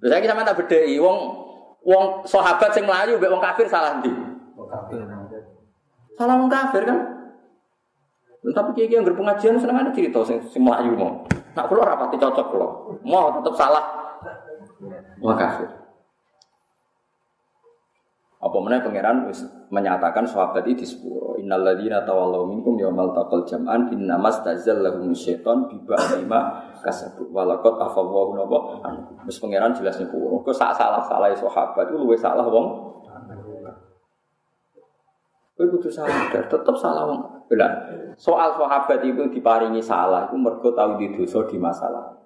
Lha 0.00 0.06
saiki 0.08 0.24
sampean 0.24 0.48
tak 0.48 0.56
bedheki 0.56 0.96
wong 0.96 1.18
wong 1.84 2.24
sahabat 2.24 2.72
sing 2.72 2.88
Melayu 2.88 3.20
mbek 3.20 3.28
wong 3.28 3.42
kafir 3.44 3.68
salah 3.68 4.00
ndi? 4.00 4.08
Wong 4.56 4.64
kafir. 4.64 5.04
Salah 6.16 6.34
wong 6.40 6.48
kafir 6.48 6.82
kan. 6.88 6.98
Tapi 8.48 8.70
kiai 8.72 8.88
yang 8.88 9.04
berpengajian 9.04 9.60
seneng 9.60 9.76
ada 9.76 9.92
cerita 9.92 10.24
sing 10.24 10.40
sing 10.48 10.64
melayu 10.64 10.96
mau. 10.96 11.20
Nak 11.52 11.68
kulo 11.68 11.84
rapati 11.84 12.16
cocok 12.16 12.46
kulo. 12.48 12.96
Mau 13.04 13.28
tetap 13.38 13.54
salah. 13.60 13.84
Wong 15.20 15.36
kafir. 15.36 15.68
Apa 18.48 18.56
mana 18.64 18.80
pangeran 18.80 19.28
menyatakan 19.68 20.24
sahabat 20.24 20.64
itu 20.64 20.88
sepuro. 20.88 21.36
Innal 21.36 21.62
ladzina 21.62 22.00
tawallaw 22.02 22.48
minkum 22.48 22.80
yaumal 22.80 23.12
taqal 23.12 23.44
jam'an 23.44 23.92
innamas 23.92 24.40
tazallahum 24.40 25.12
syaiton 25.12 25.68
bi 25.68 25.76
ba'dima 25.84 26.72
kasabu 26.80 27.28
walaqad 27.28 27.76
afallahu 27.76 28.32
napa. 28.34 28.58
Wis 29.28 29.36
pangeran 29.36 29.76
jelas 29.76 30.00
niku. 30.00 30.40
Kok 30.40 30.56
sak 30.56 30.72
salah-salah 30.74 31.30
sahabat 31.36 31.92
itu 31.92 31.96
luwih 32.00 32.16
salah 32.16 32.48
wong 32.48 32.88
Kowe 35.58 35.66
kudu 35.74 35.90
sadar, 35.90 36.46
tetep 36.46 36.76
salah 36.78 37.02
wong. 37.02 37.18
Belah. 37.50 37.90
Soal 38.14 38.54
sahabat 38.54 39.02
itu 39.02 39.26
diparingi 39.26 39.82
salah, 39.82 40.30
itu 40.30 40.38
mergo 40.38 40.70
tahu 40.70 41.02
di 41.02 41.10
dosa 41.10 41.42
di 41.50 41.58
masalah. 41.58 42.17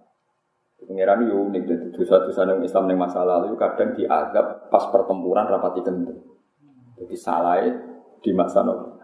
Pengiran 0.86 1.24
yo 1.28 1.46
unik 1.48 1.62
jadi 1.64 1.86
dosa-dosa 1.94 2.42
yang 2.48 2.60
Islam 2.62 2.90
yang 2.90 3.00
masa 3.00 3.22
lalu 3.22 3.54
kadang 3.54 3.94
diadab 3.94 4.68
pas 4.68 4.84
pertempuran 4.90 5.46
rapati 5.46 5.80
kendeng. 5.80 6.20
Jadi 6.98 7.16
salah 7.16 7.62
di 8.22 8.30
masa 8.34 8.62
lalu. 8.62 9.02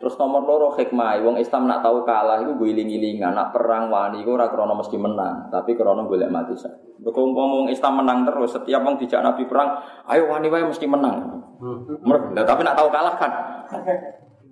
Terus 0.00 0.16
nomor 0.16 0.48
loro 0.48 0.72
hikmah, 0.80 1.20
wong 1.20 1.36
Islam 1.36 1.68
nak 1.68 1.84
tahu 1.84 2.08
kalah 2.08 2.40
itu 2.40 2.56
gue 2.56 2.72
iling-ilingan, 2.72 3.36
nak 3.36 3.52
perang 3.52 3.92
wani 3.92 4.24
gue 4.24 4.32
krono 4.32 4.72
mesti 4.72 4.96
menang, 4.96 5.52
tapi 5.52 5.76
krono 5.76 6.08
golek 6.08 6.32
mati 6.32 6.56
sa. 6.56 6.72
Bekong 7.04 7.36
ngomong 7.36 7.68
Islam 7.68 8.00
menang 8.00 8.24
terus, 8.24 8.56
setiap 8.56 8.80
wong 8.80 8.96
dijak 8.96 9.20
Nabi 9.20 9.44
perang, 9.44 9.76
ayo 10.08 10.24
wani 10.32 10.48
wae 10.48 10.64
mesti 10.64 10.88
menang. 10.88 11.44
Hmm. 11.60 12.32
tapi 12.32 12.64
nak 12.64 12.80
tahu 12.80 12.88
kalah 12.88 13.14
kan. 13.20 13.32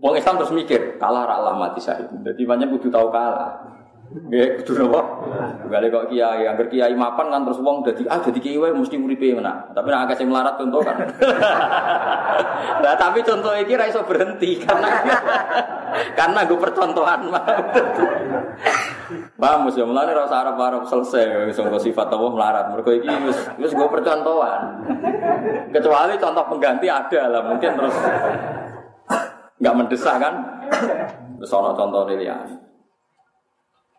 Wong 0.04 0.20
Islam 0.20 0.36
terus 0.36 0.52
mikir, 0.52 1.00
kalah 1.00 1.24
ra 1.24 1.40
Allah 1.40 1.56
mati 1.56 1.80
syahid. 1.80 2.12
Jadi 2.12 2.44
banyak 2.44 2.68
kudu 2.68 2.92
tahu 2.92 3.08
kalah. 3.08 3.56
Ya, 4.08 4.56
kudu 4.64 4.88
napa? 4.88 5.00
Gale 5.68 5.92
kok 5.92 6.08
kiai, 6.08 6.48
angger 6.48 6.72
kiai 6.72 6.96
mapan 6.96 7.28
kan 7.28 7.44
terus 7.44 7.60
wong 7.60 7.84
dadi 7.84 8.08
ah 8.08 8.16
dadi 8.16 8.40
kiai 8.40 8.56
wae 8.56 8.72
mesti 8.72 8.96
uripe 8.96 9.36
menak. 9.36 9.76
Tapi 9.76 9.84
nek 9.92 10.08
akeh 10.08 10.24
melarat 10.24 10.56
contoh 10.56 10.80
kan. 10.80 10.96
Nah, 12.78 12.94
tapi 12.94 13.26
contoh 13.26 13.52
iki 13.58 13.74
ra 13.74 13.90
iso 13.90 14.06
berhenti 14.06 14.60
karena 14.62 15.02
karena 16.18 16.46
gue 16.46 16.56
percontohan. 16.60 17.26
Paham 19.34 19.66
ya 19.72 19.84
mulane 19.88 20.14
ora 20.14 20.28
usah 20.28 20.40
arep-arep 20.46 20.82
selesai 20.86 21.48
wis 21.50 21.58
sifat 21.82 22.08
Allah 22.12 22.32
melarat. 22.32 22.64
Mergo 22.70 22.92
iki 22.94 23.10
wis 23.28 23.38
wis 23.58 23.72
gue 23.74 23.88
percontohan. 23.88 24.84
Kecuali 25.74 26.14
contoh 26.16 26.44
pengganti 26.48 26.86
ada 26.86 27.20
lah 27.28 27.42
mungkin 27.44 27.70
terus 27.76 27.96
nggak 29.58 29.74
mendesak 29.74 30.16
kan. 30.22 30.34
Terus 31.40 31.50
ono 31.50 31.74
contoh 31.74 32.06
liyane. 32.08 32.67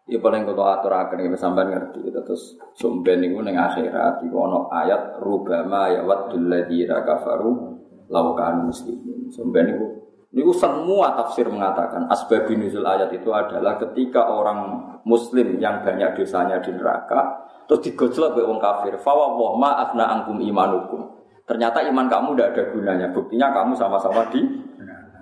Ya 0.10 0.18
paling 0.18 0.42
kalau 0.42 0.66
aturaken 0.66 1.22
iki 1.22 1.38
sampean 1.38 1.70
ngerti 1.70 2.02
gitu. 2.02 2.20
terus 2.26 2.58
sumben 2.74 3.22
niku 3.22 3.46
ning 3.46 3.54
akhirat 3.62 4.26
iku 4.26 4.38
ana 4.42 4.60
ayat 4.82 5.22
rubama 5.22 5.86
ya 5.94 6.02
waddul 6.02 6.50
ladzina 6.50 7.06
kafaru 7.06 7.78
law 8.10 8.34
kanu 8.34 8.74
muslimin. 8.74 9.30
Sumben 9.30 9.70
niku 9.70 9.86
niku 10.34 10.52
semua 10.58 11.14
tafsir 11.14 11.46
mengatakan 11.46 12.10
asbab 12.10 12.50
nuzul 12.50 12.82
ayat 12.82 13.14
itu 13.14 13.30
adalah 13.30 13.78
ketika 13.78 14.34
orang 14.34 14.82
muslim 15.06 15.62
yang 15.62 15.86
banyak 15.86 16.18
dosanya 16.18 16.58
di 16.58 16.74
neraka 16.74 17.46
terus 17.70 17.86
digojlok 17.86 18.34
oleh 18.34 18.46
wong 18.50 18.58
kafir. 18.58 18.98
Fa 18.98 19.14
wa 19.14 19.54
ma 19.54 19.78
afna 19.78 20.10
angkum 20.10 20.42
imanukum. 20.42 21.06
Ternyata 21.46 21.86
iman 21.86 22.10
kamu 22.10 22.34
tidak 22.34 22.50
ada 22.58 22.64
gunanya. 22.74 23.08
Buktinya 23.14 23.54
kamu 23.54 23.78
sama-sama 23.78 24.26
di 24.34 24.42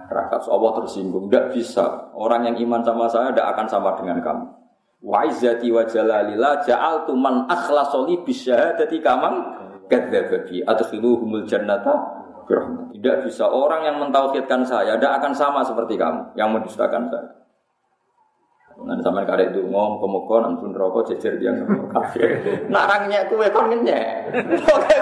neraka. 0.08 0.40
Allah 0.48 0.72
tersinggung. 0.80 1.28
Tidak 1.28 1.52
bisa. 1.52 2.12
Orang 2.16 2.48
yang 2.48 2.56
iman 2.68 2.84
sama 2.88 3.12
saya 3.12 3.36
tidak 3.36 3.52
akan 3.56 3.68
sama 3.68 3.90
dengan 4.00 4.24
kamu. 4.24 4.57
Wa 4.98 5.30
izzati 5.30 5.70
wa 5.70 5.86
jalalillah 5.86 6.66
ja'altu 6.66 7.14
man 7.14 7.46
akhlasoli 7.46 8.26
bisyahadati 8.26 8.98
kamang 8.98 9.36
kadzababi 9.86 10.66
adkhiluhumul 10.66 11.46
jannata 11.46 12.18
Tidak 12.48 13.28
bisa 13.28 13.44
orang 13.44 13.84
yang 13.84 14.00
mentauhidkan 14.00 14.64
saya 14.64 14.96
tidak 14.96 15.20
akan 15.20 15.36
sama 15.36 15.60
seperti 15.68 16.00
kamu 16.00 16.32
yang 16.40 16.50
mendustakan 16.56 17.12
saya. 17.12 17.38
Nanti 18.78 19.02
sama 19.02 19.26
karek 19.26 19.52
itu 19.52 19.66
ngom 19.66 19.98
komoko 19.98 20.38
nampun 20.38 20.70
rokok 20.72 21.12
jejer 21.12 21.42
dia 21.42 21.50
kafir. 21.94 22.38
Narangnya 22.70 23.26
kue 23.26 23.50
kon 23.50 23.74
ngenyek. 23.74 24.32
Oke 24.64 24.96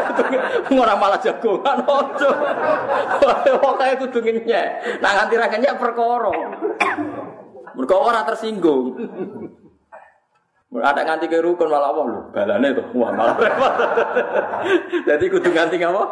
ngora 0.72 0.96
malah 0.96 1.20
jagongan 1.20 1.84
ojo. 2.02 2.32
Oke 3.62 3.88
kudu 4.00 4.20
ngenyek. 4.24 4.68
Nah 5.04 5.12
nganti 5.22 5.36
ra 5.36 5.48
ngenyek 5.52 5.76
perkara. 5.76 6.34
Ora 7.76 8.22
tersinggung. 8.24 8.96
Ada 10.74 11.02
nganti 11.08 11.30
ke 11.32 11.40
rukun 11.40 11.72
malah 11.72 11.94
apa 11.94 12.02
lho, 12.04 12.22
balane 12.36 12.68
tuh, 12.76 12.86
wah 13.00 13.12
malah 13.14 13.38
repot. 13.38 13.74
Jadi 15.08 15.26
kudu 15.32 15.50
nganti 15.54 15.78
apa? 15.80 16.04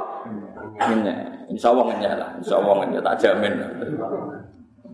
Insya 1.52 1.74
Allah 1.74 1.86
ngenyek 1.92 2.14
lah, 2.16 2.30
insya 2.40 2.56
Allah 2.62 2.74
ngenyek 2.82 3.02
tak 3.04 3.18
jamin. 3.20 3.54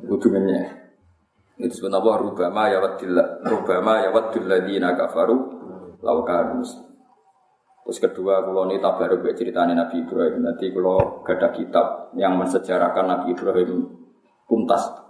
Kudu 0.10 0.28
ngenyek. 0.32 0.66
Itu 1.60 1.74
sebenarnya 1.76 2.02
apa? 2.02 2.12
Rubama 2.24 2.62
ya 2.72 2.78
wadil, 2.80 3.12
rubama 3.46 3.94
ya 4.00 4.10
wadil 4.16 4.48
ladina 4.48 4.96
kafaru 4.96 5.38
laukan 6.00 6.64
Terus 7.90 8.06
kedua, 8.06 8.46
kalau 8.46 8.70
ini 8.70 8.78
tabaruk 8.78 9.26
ceritanya 9.34 9.74
Nabi 9.74 10.06
Ibrahim. 10.06 10.46
Nanti 10.46 10.70
kalau 10.70 11.26
gada 11.26 11.50
kitab 11.50 12.14
yang 12.14 12.38
mensejarahkan 12.38 13.02
Nabi 13.02 13.34
Ibrahim 13.34 13.82
tuntas 14.46 15.09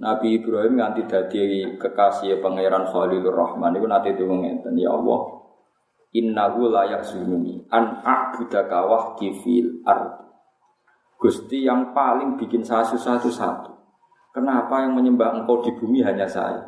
Nabi 0.00 0.40
Ibrahim 0.40 0.80
nganti 0.80 1.04
dadi 1.04 1.76
kekasih 1.76 2.40
pangeran 2.40 2.88
Khalilur 2.88 3.36
Rahman. 3.36 3.76
Itu 3.76 3.84
nanti 3.84 4.16
itu 4.16 4.24
ngeten 4.24 4.72
ya 4.80 4.96
Allah. 4.96 5.44
Innahu 6.16 6.72
layak 6.72 7.04
sununi 7.04 7.68
an 7.68 8.00
a'budaka 8.00 8.88
wahdi 8.88 9.28
fil 9.44 9.84
ard. 9.84 10.24
Gusti 11.20 11.68
yang 11.68 11.92
paling 11.92 12.40
bikin 12.40 12.64
saya 12.64 12.82
susah 12.88 13.20
itu 13.20 13.28
satu. 13.28 13.76
Kenapa 14.32 14.80
yang 14.80 14.96
menyembah 14.96 15.36
engkau 15.36 15.60
di 15.60 15.70
bumi 15.76 16.00
hanya 16.00 16.24
saya? 16.24 16.64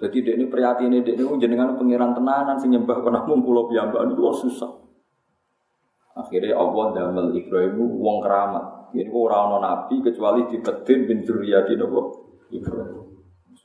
Jadi 0.00 0.26
dek 0.26 0.34
ini 0.42 0.44
prihatin 0.50 0.90
ini 0.90 1.06
dek 1.06 1.14
ini 1.14 1.38
jenengan 1.38 1.78
pangeran 1.78 2.18
tenanan 2.18 2.58
sing 2.58 2.74
nyembah 2.74 2.98
kena 2.98 3.22
mung 3.30 3.46
kula 3.46 3.70
itu 4.10 4.22
susah. 4.42 4.72
Akhirnya 6.18 6.58
Allah 6.58 6.86
damel 6.98 7.30
Ibrahim 7.30 7.78
wong 7.78 8.18
keramat. 8.26 8.64
Ini 8.90 9.06
orang 9.14 9.62
nabi 9.62 10.02
kecuali 10.02 10.50
ditetin 10.50 11.06
bin 11.06 11.22
Zuriyati 11.22 11.78
nopo. 11.78 12.29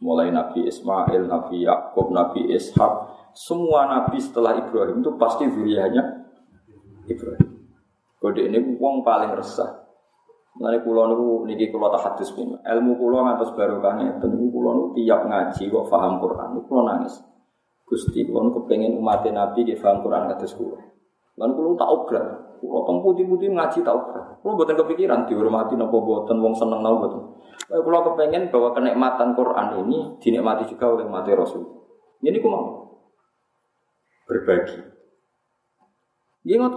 Mulai 0.04 0.30
Nabi 0.30 0.70
Ismail, 0.70 1.26
Nabi 1.26 1.66
Yakub, 1.66 2.14
Nabi 2.14 2.52
Ishak, 2.54 2.94
semua 3.36 3.84
nabi 3.92 4.16
setelah 4.24 4.56
Ibrahim 4.56 5.04
itu 5.04 5.12
pasti 5.20 5.44
zuriyahnya 5.52 6.04
Ibrahim. 7.04 7.68
Kode 8.24 8.48
ini 8.48 8.80
uang 8.80 9.04
paling 9.04 9.36
resah. 9.36 9.86
Mulai 10.56 10.80
pulau 10.80 11.12
niku 11.12 11.28
niki 11.44 11.68
kulo 11.68 11.92
tak 11.92 12.16
hadis 12.16 12.32
pun. 12.32 12.56
Ilmu 12.64 12.96
pulau 12.96 13.28
ngantos 13.28 13.52
barokahnya. 13.52 14.24
Tentu 14.24 14.48
pulau 14.48 14.72
niku 14.72 14.88
tiap 15.04 15.28
ngaji 15.28 15.68
kok 15.68 15.86
paham 15.92 16.24
Quran. 16.24 16.56
Pulau 16.64 16.88
nangis. 16.88 17.20
Gusti 17.84 18.24
pulau 18.24 18.48
niku 18.48 18.64
pengen 18.72 18.96
umat 18.96 19.28
Nabi 19.28 19.68
di 19.68 19.76
paham 19.76 20.00
Quran 20.00 20.32
kados 20.32 20.56
kulo. 20.56 20.80
Lalu 21.36 21.52
kulo 21.60 21.70
tak 21.76 21.92
obrak. 21.92 22.26
Kulo 22.66 22.82
teng 22.90 22.98
putih-putih 23.06 23.54
ngaji 23.54 23.80
obrak. 23.86 24.42
Kulo 24.42 24.58
buatan 24.58 24.76
kepikiran 24.82 25.30
dihormati 25.30 25.78
napa 25.78 25.94
buatan 25.94 26.42
wong 26.42 26.58
seneng 26.58 26.82
napa 26.82 27.06
buatan. 27.06 27.22
Kalau 27.70 28.02
kepengen 28.12 28.50
bahwa 28.50 28.70
kenikmatan 28.74 29.38
Quran 29.38 29.68
ini 29.86 29.98
dinikmati 30.18 30.66
juga 30.66 30.86
oleh 30.98 31.06
mati 31.06 31.32
Rasul. 31.38 31.64
Ini 32.26 32.38
ku 32.42 32.48
mau 32.50 32.66
berbagi. 34.26 34.82
Ingat, 36.46 36.74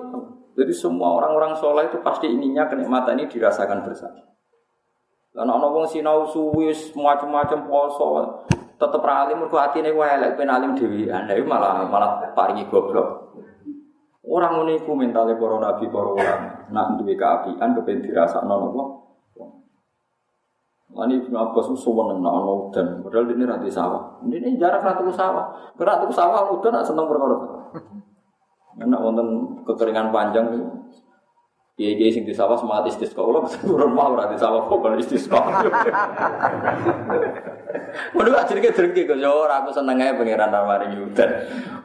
jadi 0.56 0.72
semua 0.72 1.20
orang-orang 1.20 1.56
soleh 1.56 1.88
itu 1.88 2.00
pasti 2.00 2.28
ininya 2.28 2.68
kenikmatan 2.68 3.20
ini 3.20 3.28
dirasakan 3.28 3.84
bersama. 3.84 4.28
Karena 5.32 5.52
orang 5.56 5.72
wong 5.72 5.86
sinau 5.88 6.24
suwis 6.24 6.92
macam-macam 6.96 7.68
poso 7.68 8.06
tetep 8.78 9.02
ralim 9.02 9.42
mergo 9.42 9.58
atine 9.58 9.90
wae 9.90 10.06
elek 10.06 10.38
ben 10.38 10.48
alim 10.48 10.78
malah 11.44 11.84
malah 11.84 12.32
paringi 12.32 12.64
goblok. 12.70 13.27
Orang 14.28 14.60
ngene 14.60 14.84
iku 14.84 14.92
mentale 14.92 15.40
para 15.40 15.56
nabi 15.56 15.88
para 15.88 16.12
ulama. 16.12 16.48
Nak 16.68 17.00
duwe 17.00 17.16
keapian 17.16 17.72
kepen 17.80 18.04
dirasakno 18.04 18.54
napa? 18.60 18.84
Ini 20.98 21.14
Ibnu 21.24 21.36
Abbas 21.36 21.68
suweneng 21.78 22.20
nak 22.24 22.32
ana 22.32 22.52
udan, 22.68 22.86
padahal 23.06 23.30
ini 23.30 23.46
ra 23.46 23.56
sawah. 23.70 24.18
Ini 24.24 24.58
jarak 24.58 24.82
ratu 24.82 25.08
sawah. 25.14 25.72
Ratu 25.78 26.10
sawah 26.10 26.50
udan 26.52 26.74
nak 26.74 26.84
seneng 26.84 27.06
perkara. 27.06 27.36
Enak 28.82 29.00
wonten 29.00 29.28
kekeringan 29.62 30.10
panjang 30.10 30.48
Iya 31.78 31.94
iya 31.94 32.10
sing 32.10 32.26
di 32.26 32.34
sawah 32.34 32.58
semangat 32.58 32.90
istisqa. 32.90 33.22
Bisa 33.22 33.62
turun 33.62 33.94
mau 33.94 34.10
ora 34.10 34.26
di 34.26 34.34
sawah 34.34 34.66
pokok 34.66 34.98
istisqa. 34.98 35.38
Mun 38.18 38.26
gak 38.34 38.50
jadi 38.50 38.74
drengki 38.74 39.06
kok 39.06 39.14
yo 39.22 39.30
ora 39.46 39.62
aku 39.62 39.70
seneng 39.70 40.02
ae 40.02 40.10
pangeran 40.18 40.50
mari 40.50 40.90
udan. 40.98 41.30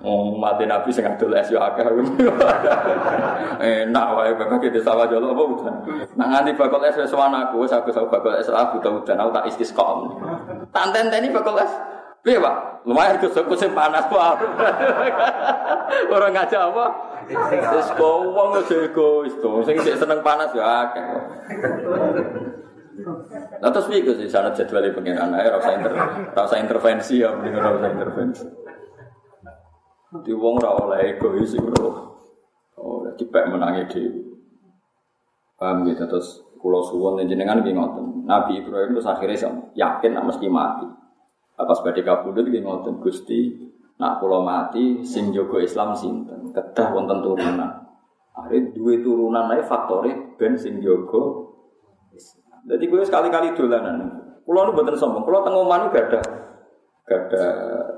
Oh 0.01 0.33
mati 0.33 0.65
nabi 0.65 0.89
sing 0.89 1.05
adol 1.05 1.37
es 1.37 1.45
yo 1.53 1.61
akeh. 1.61 1.85
Enak 3.85 4.07
wae 4.17 4.33
bapak 4.33 4.65
di 4.65 4.81
sawah 4.81 5.05
jolo 5.05 5.29
apa 5.29 5.43
udan. 5.61 5.75
Nah 6.17 6.25
nganti 6.25 6.57
bakal 6.57 6.81
es 6.89 6.97
wis 6.97 7.13
aku 7.13 7.61
wis 7.61 7.69
aku 7.69 7.93
bakal 8.09 8.33
es 8.33 8.49
aku 8.49 8.81
udan 8.81 9.21
aku 9.21 9.29
tak 9.29 9.45
istisqa. 9.45 9.85
Tak 10.73 10.89
tenteni 10.89 11.29
bakal 11.29 11.53
es 11.61 11.69
Piye, 12.23 12.39
Pak? 12.39 12.87
Lumayan 12.87 13.19
kusuk 13.19 13.51
kusuk 13.51 13.75
panas, 13.75 14.07
Pak. 14.07 14.35
Orang 16.15 16.31
ngajak 16.31 16.61
apa? 16.71 16.85
Wis 17.27 17.89
wong 17.99 18.49
aja 18.59 18.75
egois 18.83 19.35
to. 19.39 19.51
Sing 19.63 19.75
sik 19.79 19.95
seneng 19.95 20.19
panas 20.19 20.51
ya 20.51 20.87
akeh. 20.87 21.05
Lah 23.63 23.69
terus 23.71 23.87
piye 23.89 24.11
sih 24.15 24.27
sana 24.27 24.51
jadwal 24.51 24.85
pengiran 24.91 25.33
ae 25.33 25.47
ora 25.49 25.57
usah 25.57 25.73
inter 25.73 25.93
intervensi 26.59 27.23
ya 27.23 27.31
mending 27.33 27.57
ora 27.57 27.69
usah 27.79 27.89
intervensi. 27.89 28.45
Di 30.21 30.33
wong 30.35 30.61
ora 30.61 30.71
oleh 30.77 31.15
egois 31.15 31.55
iku 31.55 32.11
Oh, 32.83 33.07
dipek 33.15 33.47
menangi 33.47 33.87
dhewe. 33.87 34.21
Paham 35.55 35.87
gitu 35.87 36.03
terus 36.03 36.43
kula 36.59 36.83
suwun 36.83 37.23
jenengan 37.23 37.63
nggih 37.63 37.71
ngoten. 37.71 38.27
Nabi 38.27 38.59
Ibrahim 38.59 38.99
terus 38.99 39.07
akhirnya 39.07 39.71
yakin 39.77 40.19
mesti 40.19 40.47
mati. 40.51 41.02
Apa 41.53 41.73
sebagai 41.77 42.01
kabudut 42.01 42.49
nggih 42.49 42.65
ngoten 42.65 42.97
Gusti, 42.97 43.53
nak 44.01 44.17
kula 44.17 44.41
mati 44.41 45.05
sing 45.05 45.29
jaga 45.29 45.61
Islam 45.61 45.93
sinten? 45.93 46.49
Kedah 46.49 46.89
wonten 46.89 47.21
turunan. 47.21 47.71
Akhirnya 48.33 48.73
dua 48.73 48.97
turunan 48.97 49.53
ae 49.53 49.61
faktore 49.61 50.37
ben 50.37 50.57
sing 50.57 50.81
jaga. 50.81 51.53
Jadi 52.63 52.83
gue 52.89 53.05
sekali-kali 53.05 53.53
dolanan. 53.53 54.01
Kulo 54.43 54.59
nu 54.65 54.71
mboten 54.73 54.97
sombong. 54.97 55.23
Kulo 55.23 55.45
teng 55.45 55.53
omah 55.53 55.93
gak 55.93 56.05
ada 56.09 56.21
gak 57.03 57.19
ada 57.27 57.45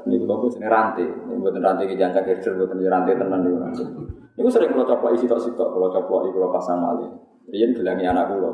ini 0.09 0.17
kulo 0.17 0.49
sini 0.49 0.65
rantai. 0.65 1.05
Ini 1.05 1.37
mboten 1.37 1.61
rantai 1.61 1.85
ki 1.85 1.95
jancak 1.95 2.25
kerja 2.25 2.57
mboten 2.57 2.81
rantai 2.81 3.13
tenan 3.15 3.39
niku 3.45 3.57
rantai. 3.61 3.85
Niku 4.35 4.49
sering 4.49 4.73
kulo 4.73 4.83
coplok 4.83 5.13
isi 5.15 5.29
tok 5.29 5.39
kulo 5.55 5.93
coplok 5.93 6.33
kulo 6.33 6.49
pasang 6.51 6.81
malih. 6.81 7.09
Riyen 7.47 7.77
gelangi 7.77 8.03
anak 8.09 8.33
kulo. 8.33 8.51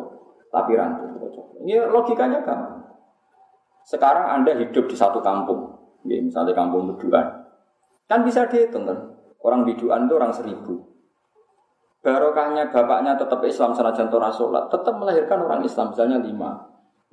Tapi 0.52 0.72
rantai 0.76 1.08
kulo 1.16 1.28
coplok. 1.32 1.58
Ini 1.64 1.74
logikanya 1.90 2.40
kan. 2.44 2.81
Sekarang 3.86 4.30
Anda 4.30 4.56
hidup 4.58 4.86
di 4.88 4.96
satu 4.96 5.20
kampung. 5.20 5.78
Ya, 6.06 6.18
misalnya 6.22 6.54
kampung 6.58 6.90
biduan. 6.94 7.46
Kan 8.10 8.26
bisa 8.26 8.46
dihitung 8.50 8.90
kan. 8.90 8.98
Orang 9.42 9.66
biduan 9.66 10.06
itu 10.06 10.14
orang 10.18 10.34
seribu. 10.34 10.92
Barokahnya 12.02 12.74
bapaknya 12.74 13.14
tetap 13.14 13.46
Islam 13.46 13.78
senajan 13.78 14.10
Torah 14.10 14.34
sholat, 14.34 14.74
tetap 14.74 14.98
melahirkan 14.98 15.38
orang 15.46 15.62
Islam 15.62 15.94
misalnya 15.94 16.18
lima. 16.18 16.50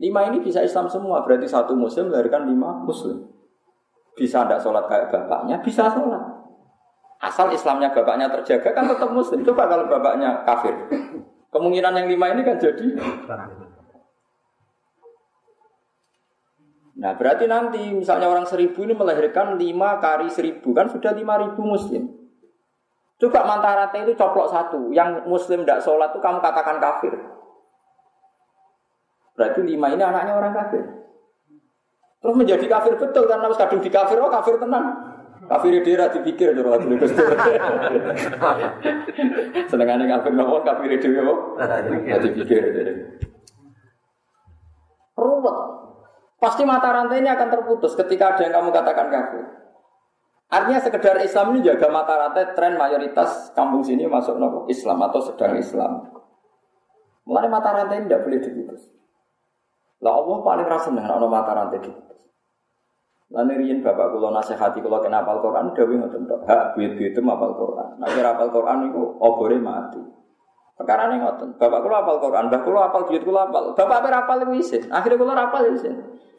Lima 0.01 0.21
ini 0.33 0.41
bisa 0.41 0.65
Islam 0.65 0.89
semua, 0.89 1.21
berarti 1.21 1.45
satu 1.45 1.77
muslim 1.77 2.09
melahirkan 2.09 2.49
lima 2.49 2.81
muslim. 2.81 3.29
Bisa 4.17 4.49
tidak 4.49 4.65
sholat 4.65 4.89
kayak 4.89 5.13
bapaknya, 5.13 5.61
bisa 5.61 5.93
sholat. 5.93 6.39
Asal 7.21 7.53
Islamnya 7.53 7.93
bapaknya 7.93 8.33
terjaga 8.33 8.73
kan 8.73 8.89
tetap 8.89 9.11
muslim. 9.13 9.45
Coba 9.45 9.69
kalau 9.69 9.85
bapaknya 9.91 10.41
kafir. 10.49 10.73
Kemungkinan 11.53 11.93
yang 11.99 12.09
lima 12.09 12.27
ini 12.33 12.43
kan 12.47 12.57
jadi 12.57 12.87
Nah 16.99 17.15
berarti 17.15 17.47
nanti 17.47 17.95
misalnya 17.95 18.27
orang 18.27 18.43
seribu 18.43 18.83
ini 18.83 18.91
melahirkan 18.91 19.55
lima 19.55 20.03
kali 20.03 20.27
seribu 20.27 20.75
kan 20.75 20.91
sudah 20.91 21.15
lima 21.15 21.39
ribu 21.39 21.63
muslim. 21.63 22.11
Coba 23.19 23.43
mantarate 23.47 24.03
itu 24.07 24.15
coplok 24.15 24.51
satu, 24.51 24.95
yang 24.95 25.27
muslim 25.27 25.67
tidak 25.67 25.83
sholat 25.83 26.15
itu 26.15 26.23
kamu 26.23 26.39
katakan 26.39 26.79
kafir. 26.79 27.15
Berarti 29.35 29.61
lima 29.63 29.91
ini 29.95 30.03
anaknya 30.03 30.39
orang 30.39 30.55
kafir. 30.55 30.83
Terus 32.19 32.35
menjadi 32.35 32.67
kafir 32.67 32.95
betul 32.99 33.27
karena 33.31 33.47
harus 33.47 33.59
kadung 33.59 33.83
di 33.83 33.91
kafir, 33.91 34.19
oh 34.19 34.31
kafir 34.31 34.59
tenang. 34.59 34.87
Kafir 35.47 35.71
di 35.71 35.81
daerah 35.87 36.11
dipikir 36.11 36.51
jero 36.51 36.75
lagi 36.75 36.91
Gus. 36.99 37.15
Senengane 39.71 40.05
kafir 40.11 40.33
nopo 40.35 40.67
kafir 40.67 40.99
dhewe 40.99 41.23
kok. 41.23 41.39
Dipikir. 42.23 42.63
Pasti 46.39 46.63
mata 46.63 46.95
rantai 46.95 47.19
ini 47.19 47.31
akan 47.31 47.49
terputus 47.51 47.99
ketika 47.99 48.35
ada 48.35 48.47
yang 48.47 48.55
kamu 48.55 48.71
katakan 48.71 49.11
kafir. 49.11 49.45
Artinya 50.49 50.81
sekedar 50.81 51.19
Islam 51.21 51.53
ini 51.53 51.67
jaga 51.67 51.91
mata 51.91 52.15
rantai 52.15 52.55
tren 52.55 52.79
mayoritas 52.79 53.53
kampung 53.53 53.83
sini 53.83 54.07
masuk 54.07 54.39
nopo 54.39 54.65
Islam 54.71 55.03
atau 55.03 55.21
sedang 55.21 55.59
Islam. 55.59 56.09
Mulai 57.27 57.51
mata 57.51 57.75
rantai 57.75 58.01
ini 58.01 58.07
tidak 58.09 58.23
boleh 58.25 58.41
diputus. 58.41 58.83
Lah 59.99 60.15
Allah 60.15 60.39
paling 60.41 60.67
rasa 60.71 60.89
dengan 60.95 61.21
ono 61.21 61.27
mata 61.27 61.53
rantai 61.53 61.83
diputus. 61.83 62.23
Lalu 63.29 63.61
riyen 63.61 63.85
bapak 63.85 64.09
kulo 64.15 64.33
nasihati 64.33 64.81
kulo 64.81 65.05
kena 65.05 65.21
apal 65.21 65.45
Quran, 65.45 65.77
dewi 65.77 66.01
ngoten 66.01 66.25
tok. 66.25 66.49
Hak 66.49 66.79
duit 66.79 66.97
duit 66.97 67.13
itu 67.13 67.21
apal 67.21 67.53
Quran. 67.53 68.01
Kira 68.09 68.33
apal 68.33 68.49
Quran 68.49 68.89
itu 68.89 69.03
obore 69.21 69.59
mati. 69.61 70.01
Perkara 70.81 71.13
ini 71.13 71.21
ngoten. 71.21 71.61
Bapak 71.61 71.83
kulo 71.85 71.95
apal 71.99 72.17
Quran, 72.25 72.49
mbah 72.49 72.63
kulo 72.65 72.79
apal 72.81 73.05
duit 73.05 73.21
kulo 73.21 73.37
apal. 73.37 73.77
Bapak 73.77 74.01
apa 74.01 74.09
apal 74.25 74.49
itu 74.49 74.65
isin. 74.65 74.83
Akhirnya 74.89 75.21
kulo 75.21 75.37
apal 75.37 75.77
isin. 75.77 75.99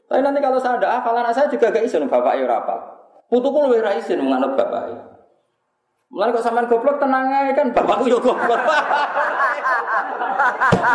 Tapi 0.09 0.25
nanti 0.25 0.41
kalau 0.41 0.57
saya 0.57 0.81
ada 0.81 0.97
hafalan 0.97 1.29
saya 1.29 1.45
juga 1.53 1.69
gak 1.69 1.85
isin 1.85 2.09
bapak 2.09 2.41
ya 2.41 2.49
rapal. 2.49 2.81
Putuku 3.29 3.69
lebih 3.69 3.85
ra 3.85 3.93
isin 3.93 4.25
menganut 4.25 4.57
bapak. 4.57 4.89
Mulai 6.09 6.33
kok 6.33 6.41
sampean 6.41 6.65
goblok 6.65 6.97
tenang 6.97 7.29
aja 7.29 7.53
kan 7.53 7.69
bapakku 7.69 8.09
yo 8.09 8.17
goblok. 8.17 8.57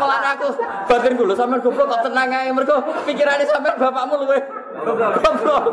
Malah 0.03 0.35
aku 0.35 0.51
batin 0.91 1.15
dulu 1.15 1.31
sampean 1.39 1.63
goblok 1.63 1.87
kok 1.87 2.11
tenang 2.11 2.35
aja 2.35 2.51
mergo 2.51 2.83
pikirane 3.07 3.47
sampean 3.47 3.79
bapakmu 3.79 4.27
luwe 4.27 4.43
goblok. 4.83 5.65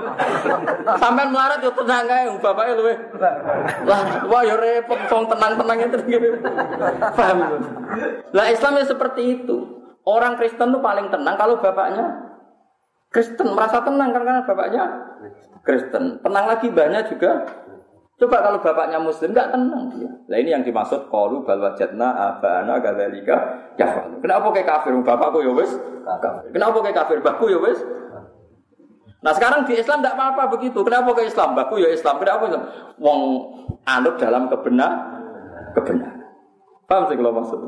Sampean 1.02 1.34
melarat 1.34 1.66
yo 1.66 1.74
tenang 1.74 2.06
aja 2.06 2.30
bapaknya 2.38 2.74
luwe. 2.78 2.94
Lah 3.89 4.22
wah 4.30 4.46
yo 4.46 4.62
repot 4.62 5.02
wong 5.10 5.26
tenang-tenang 5.26 5.78
itu 5.89 5.98
Paham? 7.18 7.38
Lah 8.38 8.46
Islam 8.54 8.78
ya 8.78 8.86
seperti 8.86 9.42
itu. 9.42 9.58
Orang 10.06 10.38
Kristen 10.38 10.70
tuh 10.70 10.82
paling 10.86 11.10
tenang 11.10 11.34
kalau 11.34 11.58
bapaknya 11.58 12.30
Kristen 13.12 13.51
merasa 13.51 13.84
tenang 13.84 14.16
kan 14.16 14.24
karena 14.24 14.41
bapaknya 14.47 14.84
Kristen. 15.68 16.24
Tenang 16.24 16.45
lagi 16.47 16.72
banyak 16.72 17.12
juga. 17.12 17.43
Coba 18.16 18.38
kalau 18.39 18.59
bapaknya 18.64 19.03
Muslim 19.03 19.36
nggak 19.36 19.51
tenang 19.51 19.84
dia. 19.91 20.09
Nah 20.32 20.38
ini 20.39 20.49
yang 20.55 20.64
dimaksud 20.64 21.12
kalu 21.12 21.43
bal 21.43 21.59
wajadna 21.59 22.07
abana 22.32 22.80
gadzalika 22.80 23.68
ya. 23.76 24.07
Kenapa 24.24 24.47
kayak 24.55 24.68
kafir? 24.68 24.95
Bapakku 25.03 25.43
ya 25.43 25.51
wis 25.51 25.76
Kenapa 26.55 26.78
kayak 26.80 26.97
kafir? 27.03 27.18
Bapakku 27.20 27.51
ya 27.51 27.59
wis 27.59 27.80
Nah 29.22 29.34
sekarang 29.38 29.70
di 29.70 29.78
Islam 29.78 30.01
tidak 30.01 30.18
apa-apa 30.18 30.57
begitu. 30.57 30.82
Kenapa 30.82 31.14
ke 31.14 31.30
Islam? 31.30 31.53
Baku 31.53 31.78
ya 31.78 31.93
Islam. 31.93 32.18
Kenapa 32.18 32.49
Islam? 32.49 32.64
Wong 32.97 33.22
anut 33.86 34.18
dalam 34.18 34.49
kebenar, 34.49 34.91
kebenar. 35.78 36.14
Paham 36.89 37.05
sih 37.05 37.16
kalau 37.22 37.34
maksud? 37.38 37.59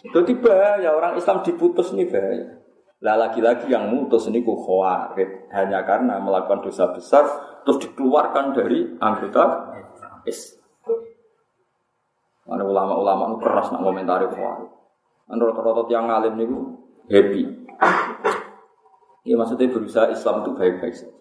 Itu 0.00 0.20
tiba 0.24 0.80
ya 0.80 0.96
orang 0.96 1.20
Islam 1.20 1.44
diputus 1.44 1.92
nih 1.92 2.08
bahaya. 2.08 2.59
Lah 3.00 3.16
lagi-lagi 3.16 3.64
yang 3.72 3.88
mutus 3.88 4.28
ini 4.28 4.44
khawarid 4.44 5.48
hanya 5.56 5.80
karena 5.88 6.20
melakukan 6.20 6.60
dosa 6.60 6.92
besar 6.92 7.24
terus 7.64 7.80
dikeluarkan 7.80 8.52
dari 8.52 8.92
anggota 9.00 9.72
is. 10.28 10.60
Mana 12.44 12.60
ulama-ulama 12.68 13.32
itu 13.32 13.36
keras 13.40 13.72
nak 13.72 13.80
komentari 13.80 14.28
khawarid. 14.28 14.68
Menurut 15.32 15.56
rotot 15.56 15.88
yang 15.88 16.12
ngalim 16.12 16.34
itu 16.44 16.58
happy. 17.08 17.42
Ya 19.24 19.34
maksudnya 19.36 19.72
berusaha 19.72 20.12
Islam 20.12 20.44
itu 20.44 20.50
baik-baik 20.56 20.94
saja. 20.96 21.16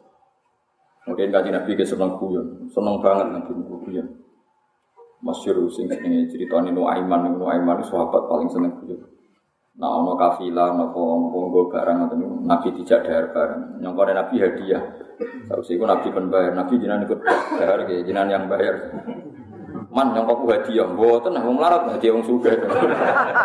Mungkin 1.08 1.32
kaji 1.32 1.50
Nabi 1.52 1.72
ke 1.80 1.88
seneng 1.88 2.20
kuyon, 2.20 2.68
seneng 2.76 3.00
banget 3.00 3.28
Nabi 3.32 3.52
kuyon. 3.56 4.08
Masyur 5.24 5.64
sing 5.72 5.88
cerita 6.28 6.60
ini 6.60 6.76
Nuaiman, 6.76 7.40
Nuaiman 7.40 7.80
itu 7.80 7.92
sahabat 7.92 8.28
paling 8.28 8.52
seneng 8.52 8.76
kuyon. 8.84 9.00
Nah, 9.80 9.90
ono 9.96 10.20
kafilah, 10.20 10.76
nopo 10.76 11.32
nggo 11.32 11.72
barang 11.72 11.98
atau 12.04 12.16
nabi 12.44 12.68
tidak 12.84 13.00
dahar 13.08 13.26
barang. 13.32 13.62
Nyongkone 13.80 14.12
nabi 14.12 14.36
hadiah. 14.44 14.84
Tahu 15.48 15.62
sih, 15.64 15.80
nabi 15.80 16.12
penbayar, 16.12 16.52
nabi 16.52 16.76
jinan 16.84 17.08
ikut 17.08 17.20
dahar, 17.56 17.88
kayak 17.88 18.04
jinan 18.04 18.28
yang 18.28 18.52
bayar. 18.52 18.76
Man 19.96 20.12
nyongkokku 20.12 20.52
hadiah, 20.52 20.84
buatan, 20.84 21.32
nah, 21.32 21.48
melarat 21.48 21.96
hadiah 21.96 22.12
wong 22.12 22.28
suga. 22.28 22.52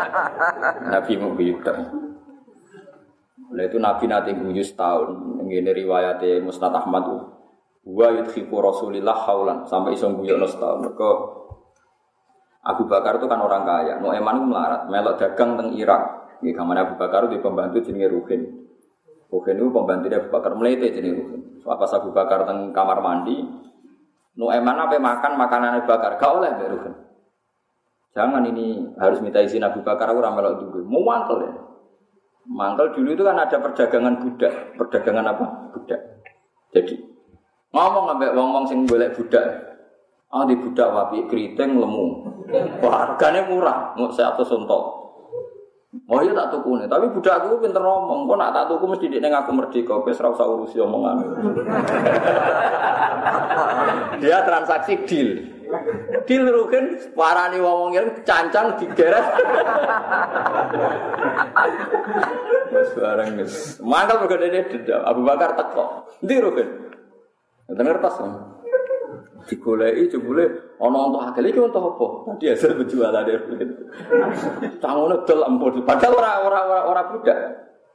nabi 0.92 1.12
mau 1.22 1.38
biutan. 1.38 2.04
Nah 3.54 3.62
itu 3.62 3.78
Nabi 3.78 4.04
nanti 4.10 4.34
guyu 4.34 4.66
setahun. 4.66 5.38
Ini 5.46 5.70
riwayatnya 5.70 6.42
Musnad 6.42 6.74
Ahmad. 6.74 7.06
Wa 7.86 8.10
yudhiku 8.10 8.58
Rasulillah 8.58 9.14
haulan 9.30 9.62
sampai 9.70 9.94
iso 9.94 10.10
guyu 10.10 10.34
setahun. 10.42 10.82
Mereka 10.82 11.10
Abu 12.64 12.88
Bakar 12.90 13.22
itu 13.22 13.30
kan 13.30 13.38
orang 13.38 13.62
kaya. 13.62 14.02
Nu'eman 14.02 14.42
itu 14.42 14.46
melarat, 14.50 14.82
melok 14.90 15.14
dagang 15.20 15.54
teng 15.60 15.70
Irak. 15.78 16.23
Ini 16.42 16.50
kamar 16.56 16.76
Abu 16.82 16.94
Bakar 16.98 17.30
di 17.30 17.38
pembantu 17.38 17.78
jenenge 17.84 18.10
Ruhin. 18.10 18.42
Ruhin 19.30 19.56
itu 19.58 19.70
pembantu 19.70 20.06
Abu 20.10 20.28
Bakar 20.32 20.56
melete 20.58 20.90
jenenge 20.90 21.22
Ruhin. 21.22 21.40
Pas 21.62 21.92
Abu 21.94 22.10
Bakar 22.10 22.48
teng 22.48 22.74
kamar 22.74 22.98
mandi, 23.00 23.40
nu 24.36 24.50
eman 24.50 24.76
apa 24.76 24.98
makan 24.98 25.32
makanan 25.38 25.80
Abu 25.80 25.86
Bakar, 25.88 26.18
gak 26.18 26.32
oleh 26.34 26.50
Mbak 26.54 26.68
Ruhin. 26.74 26.94
Jangan 28.14 28.46
ini 28.46 28.94
harus 28.94 29.18
minta 29.18 29.42
izin 29.42 29.66
Abu 29.66 29.82
Bakar 29.82 30.06
aku 30.06 30.22
ramelok 30.22 30.62
dulu. 30.62 30.86
Mau 30.86 31.02
mantel 31.02 31.50
ya. 31.50 31.52
Mantel 32.46 32.94
dulu 32.94 33.10
itu 33.10 33.26
kan 33.26 33.34
ada 33.42 33.58
perdagangan 33.58 34.22
budak. 34.22 34.78
Perdagangan 34.78 35.26
apa? 35.34 35.44
Budak. 35.74 36.00
Jadi 36.70 36.94
ngomong 37.74 38.14
ambek 38.14 38.38
wong-wong 38.38 38.70
sing 38.70 38.86
golek 38.86 39.18
budak. 39.18 39.42
Ah 40.30 40.46
di 40.46 40.54
budak 40.54 40.94
wapi 40.94 41.26
keriting 41.26 41.74
lemu. 41.74 42.06
Harganya 42.86 43.50
murah, 43.50 43.98
mau 43.98 44.10
saya 44.14 44.30
atau 44.30 44.46
sontok. 44.46 45.03
Oh 46.04 46.20
iya 46.20 46.34
tak 46.34 46.50
tuku 46.52 46.76
nih, 46.76 46.90
tapi 46.90 47.06
budak 47.14 47.34
aku 47.40 47.62
pinter 47.62 47.80
ngomong. 47.80 48.26
Kok 48.26 48.36
nak 48.36 48.52
tak 48.52 48.66
tuku 48.68 48.84
mesti 48.90 49.06
dia 49.08 49.30
aku 49.30 49.50
merdeka, 49.54 49.94
wis 50.02 50.20
ora 50.20 50.34
usah 50.34 50.46
urusi 50.50 50.76
omongan. 50.82 51.16
dia 54.20 54.42
transaksi 54.42 55.06
deal. 55.06 55.30
Deal 56.28 56.44
rugen 56.50 56.98
parani 57.16 57.58
wong 57.62 57.94
wong 57.94 58.06
cancang 58.26 58.76
digeret. 58.78 59.24
Bareng 62.98 63.30
wis. 63.38 63.80
Mangkal 63.80 64.16
mergo 64.22 64.36
dene 64.36 64.60
dendam. 64.68 65.00
Abu 65.08 65.20
Bakar 65.24 65.56
teko. 65.56 66.10
Ndi 66.20 66.34
rugen? 66.42 66.68
Ngerti 67.70 68.02
tas. 68.02 68.18
Digoleki 69.46 70.10
jebule 70.10 70.76
ana 70.80 70.98
untuk 71.08 71.22
akeh 71.22 71.44
iki 71.44 71.60
untuk 71.60 71.94
apa? 71.94 72.06
Tadi 72.34 72.44
hasil 72.50 72.76
penjualan 72.80 73.24
dia. 73.24 73.38
Tangone 74.82 75.16
dol 75.24 75.40
ampun. 75.44 75.84
Padahal 75.84 76.14
ora 76.16 76.32
ora 76.42 76.60
ora 76.88 77.02
budak. 77.12 77.38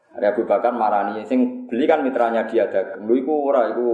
Ada 0.10 0.34
Abu 0.34 0.44
Bakar 0.50 0.74
marani 0.74 1.22
sing 1.30 1.70
beli 1.70 1.86
kan 1.86 2.02
mitranya 2.02 2.50
dia 2.50 2.66
dagang. 2.70 3.06
Lu 3.06 3.14
iku 3.14 3.50
ora 3.50 3.70
iku 3.70 3.88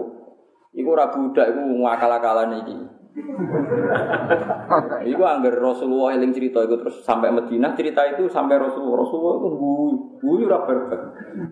iku 0.76 0.88
ora 0.96 1.12
budak 1.12 1.52
iku 1.52 1.62
ngakal-akalan 1.84 2.52
iki. 2.64 2.76
Iku 5.08 5.24
anggar 5.24 5.56
Rasulullah 5.56 6.20
eling 6.20 6.36
cerita 6.36 6.60
itu 6.68 6.76
terus 6.76 7.00
sampai 7.00 7.32
Madinah 7.32 7.72
cerita 7.72 8.04
itu 8.12 8.28
sampai 8.28 8.60
Rasulullah 8.60 9.08
Rasulullah 9.08 9.36
itu 9.40 9.50
guyu 9.56 9.88
guyu 10.20 10.46
ra 10.52 10.68
berkat. 10.68 11.00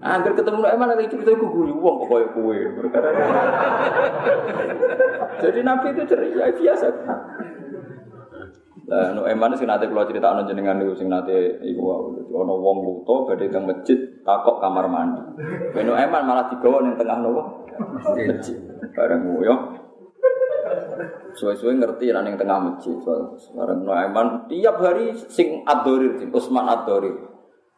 Anggar 0.03 0.35
ketemu 0.35 0.59
nek 0.59 0.75
mana 0.75 0.99
itu 0.99 1.15
cerita 1.15 1.31
itu 1.31 1.47
guyu 1.47 1.79
wong 1.79 2.03
kok 2.03 2.35
koyo. 2.35 2.67
Jadi 5.43 5.59
Nabi 5.63 5.87
itu 5.95 6.03
ceria 6.03 6.51
biasa. 6.51 6.87
Lah 8.83 9.15
no 9.15 9.23
eman 9.23 9.55
sing 9.55 9.71
nate 9.71 9.87
kula 9.87 10.03
critakno 10.03 10.43
jenengan 10.43 10.75
niku 10.75 10.99
sing 10.99 11.07
nate 11.07 11.63
iku 11.63 12.11
ana 12.35 12.53
wong 12.59 12.83
buta 12.83 13.31
badhe 13.31 13.47
teng 13.47 13.63
masjid 13.63 14.19
takok 14.27 14.59
kamar 14.59 14.91
mandi. 14.91 15.23
Ben 15.71 15.87
eman 15.87 16.27
malah 16.27 16.51
digawa 16.51 16.83
ning 16.83 16.99
tengah 16.99 17.23
nopo? 17.23 17.71
Masjid. 18.19 18.59
Bareng 18.91 19.31
yo. 19.39 19.82
Suwe-suwe 21.33 21.77
ngerti 21.77 22.13
nang 22.13 22.27
ning 22.27 22.35
tengah 22.37 22.59
masjid. 22.59 22.95
Bareng 23.53 23.83
Nuaiman 23.83 24.47
tiap 24.47 24.77
hari 24.79 25.13
sing 25.29 25.65
Ad-Dorir, 25.65 26.29
Usman 26.29 26.65
Ad-Dorir. 26.69 27.33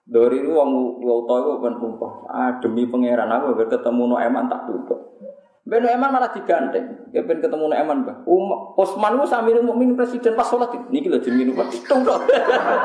Dori 0.05 0.37
itu 0.37 0.53
wong 0.53 1.01
wong 1.01 1.19
tua 1.25 1.37
itu 1.41 1.51
kan 1.65 1.73
sumpah. 1.81 2.13
Ah 2.29 2.49
demi 2.61 2.85
pangeran 2.85 3.25
aku 3.25 3.57
biar 3.57 3.73
ketemu 3.73 4.03
no 4.05 4.21
eman 4.21 4.45
tak 4.45 4.69
tutup. 4.69 5.17
Ben 5.65 5.81
eman 5.81 6.13
malah 6.13 6.29
digandeng. 6.29 7.09
Ya 7.09 7.25
ben 7.25 7.41
ketemu 7.41 7.73
no 7.73 7.73
eman 7.73 8.05
bah. 8.05 8.21
Um, 8.29 8.77
Osman 8.77 9.17
itu 9.17 9.25
sambil 9.25 9.57
mukmin 9.65 9.97
presiden 9.97 10.37
pas 10.37 10.45
ini 10.93 11.01
kilo 11.01 11.17
jenis 11.17 11.49
minum 11.49 11.57
hitung 11.73 12.05
dong. 12.05 12.21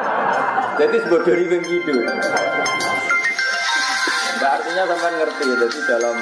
Jadi 0.80 0.96
sebuah 0.96 1.20
dari 1.28 1.44
yang 1.44 1.60
gitu. 1.60 1.92
Nah, 4.40 4.48
artinya 4.56 4.88
sampai 4.88 5.12
ngerti 5.20 5.44
ya. 5.44 5.54
Jadi 5.60 5.78
dalam 5.92 6.16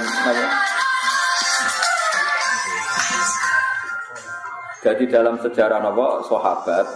Jadi 4.88 5.04
dalam 5.04 5.36
sejarah 5.36 5.84
apa 5.84 6.24
sahabat 6.24 6.86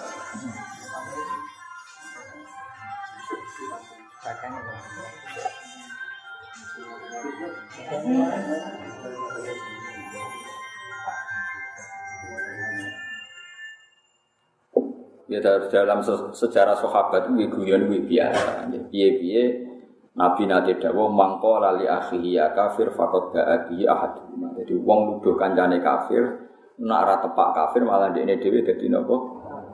Ya 15.29 15.41
dalam 15.45 16.01
sejarah 16.33 16.77
sahabat 16.81 17.29
itu 17.29 17.45
guyon 17.53 17.93
biasa. 18.09 18.73
Piye-piye 18.89 19.69
Nabi 20.17 20.49
nate 20.49 20.81
dawa 20.81 21.13
mangko 21.13 21.61
lali 21.61 21.85
akhihi 21.85 22.41
ya 22.41 22.57
kafir 22.57 22.89
fakot 22.97 23.37
ba'adi 23.37 23.85
ahad. 23.85 24.17
Jadi 24.61 24.81
wong 24.81 25.21
nuduh 25.21 25.37
kancane 25.37 25.81
kafir, 25.81 26.42
nak 26.81 26.99
ora 27.05 27.17
tepak 27.21 27.49
kafir 27.53 27.83
malah 27.85 28.09
dekne 28.09 28.41
dhewe 28.41 28.65
dadi 28.65 28.89
napa? 28.89 29.17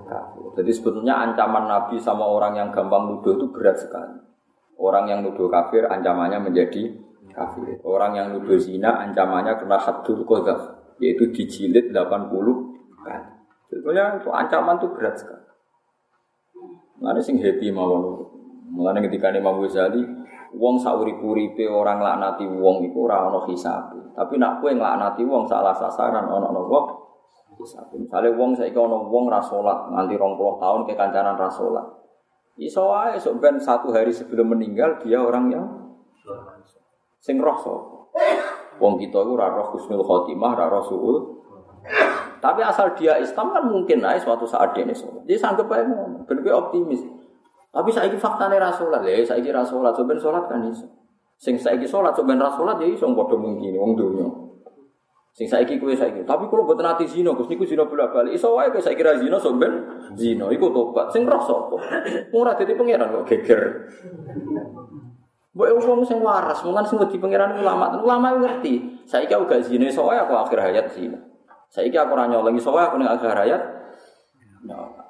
Kafir. 0.09 0.45
Jadi 0.59 0.71
sebetulnya 0.75 1.23
ancaman 1.23 1.71
Nabi 1.71 2.01
sama 2.03 2.27
orang 2.27 2.59
yang 2.59 2.69
gampang 2.75 3.07
nuduh 3.07 3.39
itu 3.39 3.47
berat 3.55 3.79
sekali. 3.79 4.19
Orang 4.79 5.07
yang 5.07 5.23
nuduh 5.23 5.47
kafir 5.47 5.87
ancamannya 5.87 6.43
menjadi 6.43 6.99
kafir. 7.31 7.79
Orang 7.87 8.19
yang 8.19 8.35
nuduh 8.35 8.59
zina 8.59 8.99
ancamannya 9.07 9.55
kena 9.59 9.79
haddul 9.79 10.27
qadzaf, 10.27 10.95
yaitu 10.99 11.31
dijilid 11.31 11.95
80 11.95 12.31
kali. 13.07 13.31
Sebetulnya 13.69 14.17
itu 14.19 14.31
ancaman 14.33 14.81
itu 14.81 14.89
berat 14.91 15.15
sekali. 15.15 15.47
Mulane 16.99 17.21
sing 17.23 17.39
happy 17.39 17.71
mawon. 17.71 18.27
Mulane 18.75 19.01
ketika 19.07 19.31
Imam 19.31 19.63
Ghazali, 19.63 20.03
wong 20.57 20.81
sauri-uripe 20.81 21.69
orang 21.69 22.01
laknati 22.01 22.49
wong 22.49 22.85
iku 22.89 23.09
ora 23.09 23.29
ana 23.29 23.45
hisab. 23.47 23.93
Tapi 24.17 24.35
nak 24.41 24.59
kowe 24.59 24.73
nglaknati 24.73 25.23
wong 25.25 25.45
salah 25.47 25.77
sasaran 25.77 26.27
ana 26.27 26.49
napa? 26.49 26.79
Hisab. 27.59 27.91
Misale 27.99 28.31
wong 28.39 28.55
saiki 28.55 28.79
ana 28.79 28.99
wong 29.03 29.27
ra 29.27 29.43
salat 29.43 29.91
nganti 29.91 30.15
20 30.15 30.63
tahun 30.63 30.81
ke 30.87 30.95
kancanan 30.95 31.35
ra 31.35 31.51
salat. 31.51 31.87
Iso 32.59 32.91
wae 32.91 33.19
sok 33.19 33.43
ben 33.43 33.59
satu 33.59 33.91
hari 33.91 34.15
sebelum 34.15 34.55
meninggal 34.55 35.03
dia 35.03 35.19
orang 35.19 35.51
yang 35.51 35.67
sing 37.19 37.43
roh 37.43 37.59
sapa? 37.59 37.99
Wong 38.79 38.95
kita 38.99 39.19
iku 39.27 39.35
ora 39.35 39.51
roh 39.51 39.75
husnul 39.75 40.07
khotimah, 40.07 40.55
ora 40.55 40.67
roh 40.71 40.85
suul 40.87 41.17
tapi 42.39 42.63
asal 42.63 42.95
dia 42.95 43.19
Islam 43.19 43.51
kan 43.51 43.67
mungkin 43.67 43.99
naik 43.99 44.23
suatu 44.23 44.47
saat 44.47 44.71
dia 44.75 44.87
sholat. 44.95 45.27
Dia 45.27 45.35
sanggup 45.35 45.67
aja 45.75 45.83
ngomong, 45.91 46.23
optimis. 46.31 47.03
Tapi 47.69 47.91
saya 47.93 48.09
ini 48.09 48.17
faktanya 48.17 48.73
rasulat 48.73 49.05
ya, 49.05 49.21
saya 49.27 49.45
ini 49.45 49.53
rasulat, 49.53 49.93
coba 49.93 50.17
sholat 50.17 50.45
kan 50.49 50.65
iso. 50.65 50.89
Sing 51.37 51.59
saya 51.61 51.77
ini 51.77 51.85
sholat, 51.85 52.17
coba 52.17 52.39
rasulat 52.39 52.81
ya 52.81 52.89
iso 52.89 53.11
bodoh 53.13 53.37
mungkin, 53.37 53.77
wong 53.77 53.93
dunia. 53.99 54.29
Sing 55.39 55.47
kue 55.79 55.95
saya 55.95 56.11
ini. 56.11 56.27
Tapi 56.27 56.51
kalau 56.51 56.67
buat 56.67 56.83
nanti 56.83 57.07
zino, 57.07 57.31
gus 57.39 57.47
niku 57.47 57.63
zino 57.63 57.87
bolak 57.87 58.11
balik. 58.11 58.35
Iso 58.35 58.59
wae 58.59 58.75
saya 58.83 58.99
kira 58.99 59.15
zino, 59.23 59.39
coba 59.39 59.71
zino, 60.19 60.51
ikut 60.51 60.75
tobat. 60.75 61.15
Sing 61.15 61.23
roh 61.31 61.39
sopo. 61.39 61.79
Murah 62.35 62.59
jadi 62.59 62.75
pangeran 62.75 63.23
kok 63.23 63.31
geger. 63.31 63.87
Boleh 65.55 65.79
wong 65.79 66.03
sing 66.03 66.19
waras, 66.19 66.59
mungkin 66.67 66.83
sing 66.91 66.99
di 67.07 67.23
pangeran 67.23 67.55
ulama, 67.55 68.03
ulama 68.03 68.35
ngerti. 68.35 69.07
Saya 69.07 69.31
kira 69.31 69.47
gak 69.47 69.63
zino, 69.63 69.87
soalnya 69.95 70.27
aku 70.27 70.35
akhir 70.35 70.59
hayat 70.59 70.87
zino. 70.91 71.19
Saiki 71.71 71.95
aku 71.95 72.19
ora 72.19 72.27
nyolong 72.27 72.59
iso 72.59 72.75
aku 72.75 72.99
ning 72.99 73.07
akhir 73.07 73.31
hayat. 73.31 73.63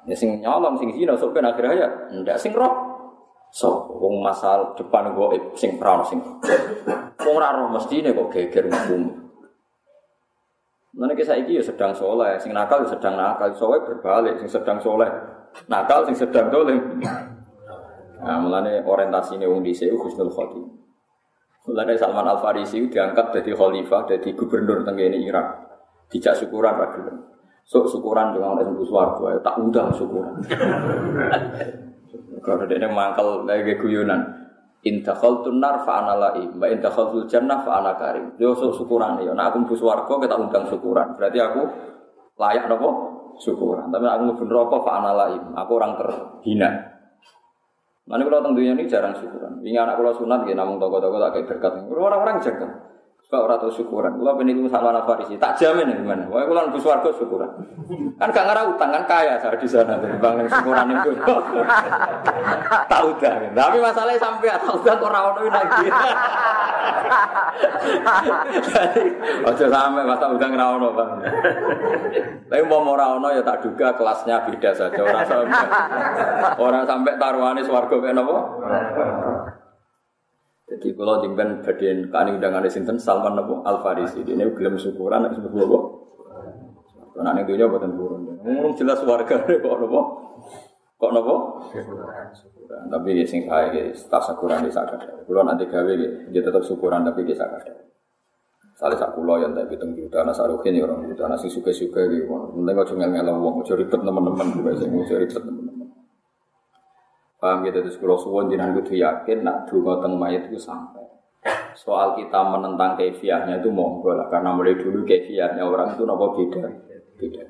Ya 0.05 0.13
sing 0.13 0.45
nyolong 0.45 0.77
sing 0.77 0.93
zina 0.93 1.17
sok 1.17 1.33
ben 1.33 1.49
akhir 1.49 1.65
hayat. 1.65 1.91
Ndak 2.21 2.37
sing 2.37 2.53
roh. 2.53 2.85
So, 3.49 3.97
wong 3.97 4.21
masal 4.21 4.77
depan 4.77 5.09
goib 5.17 5.57
sing 5.57 5.81
prano 5.81 6.05
sing. 6.05 6.21
Wong 7.17 7.33
ora 7.33 7.57
roh 7.57 7.73
mestine 7.73 8.13
kok 8.13 8.29
geger 8.29 8.69
hukum. 8.69 9.28
Mana 10.89 11.13
kisah 11.13 11.37
iki 11.37 11.61
ya 11.61 11.63
sedang 11.63 11.93
soleh, 11.93 12.33
sing 12.41 12.49
nakal 12.49 12.81
ya 12.81 12.89
sedang 12.89 13.13
nakal, 13.13 13.53
soleh 13.53 13.77
berbalik, 13.85 14.41
sing 14.41 14.49
sedang 14.49 14.81
soleh, 14.81 15.09
nakal 15.69 16.01
sing 16.09 16.17
sedang 16.17 16.49
dolim. 16.49 16.97
Nah, 18.19 18.35
mulane 18.41 18.83
orientasi 18.83 19.39
ini 19.39 19.47
wong 19.47 19.63
dhisik 19.63 19.95
Husnul 19.95 20.33
Khotimah. 20.33 20.75
Mulane 21.69 21.93
Salman 21.93 22.25
Al 22.25 22.41
Farisi 22.41 22.89
diangkat 22.89 23.37
jadi 23.37 23.53
khalifah, 23.53 24.09
jadi 24.09 24.29
gubernur 24.33 24.81
tenggene 24.81 25.21
Irak. 25.21 25.69
Dijak 26.09 26.41
syukuran 26.41 26.73
ragu. 26.73 27.05
Sok 27.69 27.85
syukuran 27.85 28.33
dengan 28.33 28.57
orang 28.57 28.65
sembuh 28.65 28.87
suaraku, 28.89 29.29
tak 29.45 29.55
undang 29.61 29.93
syukuran. 29.93 30.41
Kalau 32.41 32.65
dia 32.65 32.89
mangkal 32.89 33.45
lagi 33.45 33.77
guyonan, 33.77 34.25
intakhal 34.83 35.43
tunar 35.43 35.83
fa 35.83 36.03
analai, 36.03 36.47
mbak 36.47 36.79
intakhal 36.79 37.11
tul 37.11 37.27
jannah 37.27 37.63
fa 37.67 37.83
karim. 37.99 38.31
Dia 38.39 38.51
sok 38.55 38.79
syukuran 38.79 39.19
ya. 39.23 39.35
Nah 39.35 39.51
aku 39.51 39.67
warga 39.83 40.13
kita 40.23 40.35
undang 40.39 40.65
syukuran. 40.71 41.15
Berarti 41.19 41.37
aku 41.39 41.61
layak 42.39 42.65
nopo 42.71 42.89
syukuran. 43.43 43.91
Tapi 43.91 44.05
aku 44.07 44.21
mau 44.31 44.35
rokok 44.39 44.79
fa 44.87 44.91
analai. 45.03 45.35
Aku 45.35 45.71
orang 45.75 45.99
terhina. 45.99 46.69
Mana 48.09 48.25
kalau 48.25 48.41
tentang 48.41 48.57
dunia 48.57 48.73
ini 48.73 48.89
jarang 48.89 49.13
syukuran. 49.13 49.61
Ini 49.61 49.77
anak 49.85 50.01
kalau 50.01 50.17
sunat, 50.17 50.49
ya 50.49 50.57
namun 50.57 50.81
toko-toko 50.81 51.21
tak 51.21 51.29
kayak 51.37 51.45
berkat. 51.45 51.73
Orang-orang 51.93 52.41
jaga. 52.41 52.67
Sebab 53.29 53.45
orang 53.45 53.61
tahu 53.61 53.69
syukuran. 53.69 54.17
Kalau 54.17 54.41
penipu 54.41 54.65
Salman 54.65 55.05
Farisi, 55.05 55.37
tak 55.37 55.53
jamin 55.61 55.85
ya 55.85 56.01
gimana. 56.01 56.25
Wah, 56.33 56.49
kalau 56.49 56.65
nunggu 56.65 56.81
suarga 56.81 57.13
syukuran. 57.13 57.45
Kan 58.17 58.33
gak 58.33 58.41
ngarah 58.41 58.73
utang 58.73 58.89
kan 58.89 59.05
kaya 59.05 59.37
saya 59.37 59.53
di 59.53 59.69
sana 59.69 60.01
dari 60.01 60.17
bang 60.17 60.41
yang 60.41 60.49
syukuran 60.49 60.89
itu. 60.97 61.11
tak 62.89 63.01
udah. 63.05 63.33
Tapi 63.53 63.77
masalahnya 63.77 64.17
sampai 64.17 64.49
tak 64.49 64.73
udah 64.73 64.93
kok 64.97 65.11
rawon 65.13 65.45
lagi. 65.45 65.87
Jadi, 68.65 69.03
ojo 69.45 69.65
sampai 69.69 70.03
masa 70.09 70.25
udah 70.33 70.47
ngerawon 70.49 70.89
bang. 70.89 71.09
Tapi 72.49 72.63
mau 72.65 72.81
mau 72.81 72.97
rawon 72.97 73.29
ya 73.29 73.45
tak 73.45 73.61
duga 73.61 73.93
kelasnya 73.93 74.41
beda 74.49 74.73
saja. 74.73 75.05
Orang 75.05 75.25
sampai 75.29 75.69
orang 76.57 76.83
sampai 76.89 77.13
taruhannya 77.21 77.61
suarga 77.61 77.93
kayak 77.93 78.17
nopo. 78.17 78.37
Jadi 80.69 80.93
kalau 80.93 81.17
jemben 81.25 81.65
bagian 81.65 82.13
kani 82.13 82.37
undangan 82.37 82.69
sinten 82.69 83.01
Salman 83.01 83.33
Nabi 83.33 83.57
Al 83.65 83.81
Farisi 83.81 84.21
ini 84.21 84.45
gelem 84.53 84.77
syukuran 84.77 85.25
nek 85.25 85.33
sebut 85.33 85.65
apa? 85.65 85.79
Karena 87.17 87.29
ning 87.33 87.45
dunya 87.49 87.65
boten 87.65 87.97
purun. 87.97 88.21
Ngomong 88.45 88.77
jelas 88.77 89.01
warga 89.01 89.41
kok 89.49 89.75
napa? 89.81 90.01
Kok 91.01 91.11
napa? 91.11 91.35
Tapi 92.69 93.09
ya 93.17 93.25
sing 93.25 93.49
ya 93.49 93.83
tak 93.97 94.21
syukuran 94.29 94.61
di 94.61 94.69
sakit. 94.69 95.25
Kalau 95.25 95.41
nanti 95.41 95.65
gawe 95.65 95.93
dia 96.29 96.41
tetap 96.45 96.61
syukuran 96.61 97.01
tapi 97.01 97.25
di 97.25 97.33
sakit. 97.33 97.89
Salah 98.79 98.95
sak 98.95 99.11
kula 99.11 99.43
yang 99.43 99.51
tak 99.51 99.67
hitung 99.67 99.91
juta, 99.91 100.23
anak 100.23 100.39
sarukin 100.39 100.71
ya 100.71 100.87
orang 100.87 101.03
juta, 101.03 101.27
anak 101.27 101.43
sing 101.43 101.51
suka-suka 101.51 101.99
gitu. 102.07 102.31
Penting 102.31 102.79
cuma 102.87 103.11
ngelang 103.11 103.43
uang, 103.43 103.59
kok 103.59 103.75
ribet 103.75 103.99
teman-teman, 103.99 104.47
sing 104.79 104.87
ribet 104.95 105.35
teman-teman. 105.35 105.68
Paham 107.39 107.63
gitu 107.63 107.79
terus 107.79 107.95
kalau 107.95 108.19
suwon 108.19 108.51
jinan 108.51 108.75
kudu 108.75 108.99
yakin 108.99 109.47
nak 109.47 109.63
dungo 109.71 110.03
teng 110.03 110.19
mayat 110.19 110.51
itu 110.51 110.59
sampai. 110.59 111.07
Soal 111.71 112.19
kita 112.19 112.43
menentang 112.51 112.99
kefiahnya 112.99 113.63
itu 113.63 113.71
monggo 113.71 114.11
lah 114.11 114.27
karena 114.27 114.51
mulai 114.51 114.75
dulu 114.75 115.07
kefiahnya 115.07 115.63
orang 115.63 115.95
itu 115.95 116.03
nopo 116.03 116.35
beda 116.35 116.67
beda. 117.15 117.43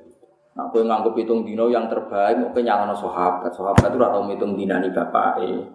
Nah, 0.53 0.69
aku 0.69 0.85
nganggep 0.85 1.13
hitung 1.17 1.41
dino 1.41 1.71
yang 1.73 1.89
terbaik, 1.89 2.53
oke 2.53 2.59
nyalano 2.61 2.93
sahabat. 2.93 3.49
Sahabat 3.49 3.89
itu 3.89 3.97
atau 4.01 4.21
hitung 4.29 4.53
dinani 4.53 4.93
bapak 4.93 5.41
eh. 5.41 5.65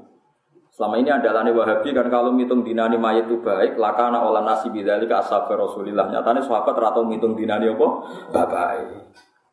Selama 0.74 0.98
ini 0.98 1.10
adalah 1.10 1.46
nih 1.46 1.54
wahabi 1.54 1.94
kan 1.94 2.06
kalau 2.10 2.34
hitung 2.34 2.66
dinani 2.66 2.98
mayat 2.98 3.30
itu 3.30 3.38
baik, 3.42 3.78
lakana 3.78 4.26
olah 4.26 4.42
nasi 4.42 4.70
bidali 4.70 5.06
ke 5.06 5.14
asal 5.14 5.46
rasulillah. 5.46 6.10
Nyatanya 6.10 6.42
sahabat 6.42 6.74
atau 6.74 7.06
hitung 7.10 7.34
dinani 7.34 7.70
apa? 7.70 7.88
Bapak 8.30 8.68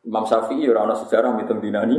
Imam 0.02 0.26
Syafi'i 0.26 0.66
orang 0.66 0.98
sejarah 0.98 1.30
hitung 1.38 1.62
dinani 1.62 1.96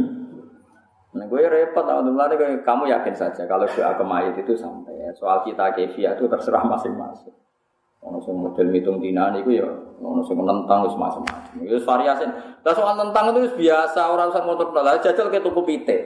Nah, 1.13 1.29
gue 1.29 1.45
repot, 1.45 1.85
alhamdulillah 1.85 2.33
kamu 2.65 2.89
yakin 2.89 3.13
saja 3.13 3.45
kalau 3.45 3.69
doa 3.69 3.93
ke 3.93 4.01
mayit 4.01 4.33
itu 4.33 4.57
sampai. 4.57 4.97
Ya. 4.97 5.13
Soal 5.13 5.45
kita 5.45 5.69
kefiah 5.77 6.17
itu 6.17 6.25
terserah 6.25 6.65
masing-masing. 6.65 7.33
Ono 8.03 8.19
sing 8.19 8.35
model 8.35 8.67
mitung 8.67 8.99
dinani 8.99 9.45
itu 9.45 9.63
ya, 9.63 9.69
ono 10.01 10.19
sing 10.27 10.35
menentang 10.35 10.83
wis 10.89 10.97
macam-macam. 10.97 11.55
Ya 11.63 11.79
variasi. 11.79 12.25
Lah 12.65 12.73
soal 12.75 12.99
tentang 12.99 13.31
itu 13.31 13.55
biasa 13.55 14.01
orang 14.11 14.27
usah 14.33 14.43
motor 14.43 14.75
lah 14.75 14.99
jajal 14.99 15.31
ke 15.31 15.39
tuku 15.39 15.61
pite. 15.63 15.97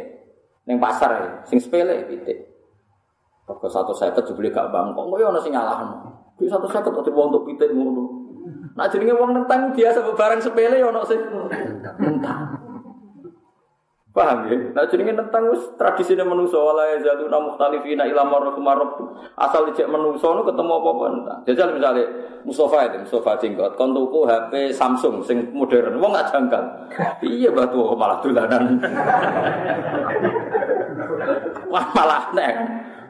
Ning 0.70 0.78
pasar 0.78 1.10
ya, 1.18 1.30
sing 1.48 1.58
sepele 1.58 2.06
pite. 2.06 2.54
Kok 3.48 3.64
satu 3.72 3.96
seket 3.96 4.28
dibeli 4.28 4.52
gak 4.52 4.70
bangkok, 4.76 5.08
kok 5.08 5.18
ya 5.18 5.32
ono 5.32 5.40
sing 5.40 5.56
nyalahno. 5.56 5.98
Satu 6.36 6.68
seket 6.68 6.92
kok 6.92 7.08
untuk 7.08 7.48
pite 7.48 7.72
ngono. 7.72 8.28
Nak 8.76 8.94
jenenge 8.94 9.16
wong 9.18 9.32
nentang 9.34 9.72
biasa 9.74 10.04
barang 10.04 10.42
sepele 10.44 10.78
ya 10.78 10.92
ono 10.92 11.02
sing 11.08 11.18
nentang. 11.98 12.67
Paham 14.18 14.50
ya? 14.50 14.58
Nah 14.74 14.82
jenenge 14.90 15.14
tentang 15.14 15.54
wis 15.54 15.62
tradisine 15.78 16.26
manusa 16.26 16.58
wala 16.58 16.90
yazaluna 16.98 17.38
mukhtalifina 17.38 18.02
ila 18.10 18.26
marhamarab. 18.26 18.98
Asal 19.38 19.70
dicek 19.70 19.86
manusa 19.86 20.34
nu 20.34 20.42
ketemu 20.42 20.74
apa-apa 20.74 21.06
entah. 21.14 21.38
Jajal 21.46 21.78
misale 21.78 22.02
Mustafa 22.42 22.90
itu, 22.90 23.06
Mustafa 23.06 23.38
jenggot, 23.38 23.78
kon 23.78 23.94
tuku 23.94 24.26
HP 24.26 24.74
Samsung 24.74 25.22
sing 25.22 25.54
modern, 25.54 26.02
wong 26.02 26.18
gak 26.18 26.34
jangkal. 26.34 26.66
Iya 27.22 27.54
batu 27.54 27.94
malah 27.94 28.18
dolanan. 28.26 28.82
Wah 31.70 31.86
malah 31.94 32.34
nek 32.34 32.54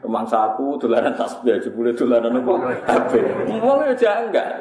Rumangsa 0.04 0.52
aku 0.52 0.76
dolanan 0.76 1.16
tasbih 1.16 1.56
jebule 1.56 1.96
dolanan 1.96 2.36
apa 2.36 2.52
HP. 2.84 3.12
Wong 3.48 3.80
ya 3.80 3.96
janggal. 3.96 4.52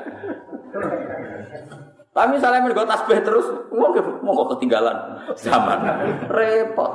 Tapi 2.18 2.34
misalnya 2.34 2.66
mereka 2.66 2.90
tasbih 2.90 3.22
terus, 3.22 3.46
mau 3.70 3.94
mau 4.26 4.34
kok 4.34 4.58
ketinggalan 4.58 5.22
zaman, 5.38 5.86
repot. 6.34 6.90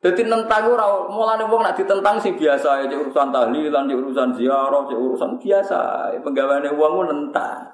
Jadi 0.00 0.24
nentang 0.24 0.72
ora 0.72 1.04
mulane 1.12 1.44
wong 1.44 1.60
nak 1.60 1.76
ditentang 1.76 2.16
sih 2.16 2.32
biasa 2.32 2.88
ya 2.88 2.96
urusan 2.96 3.28
tahlilan, 3.28 3.84
di 3.84 3.92
urusan 3.92 4.32
ziarah, 4.32 4.88
di 4.88 4.96
urusan 4.96 5.36
biasa. 5.36 6.08
Penggaweane 6.24 6.72
wong 6.72 6.92
ku 6.96 7.02
nentang. 7.12 7.68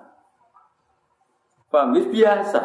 Paham 1.70 1.94
biasa. 1.94 2.64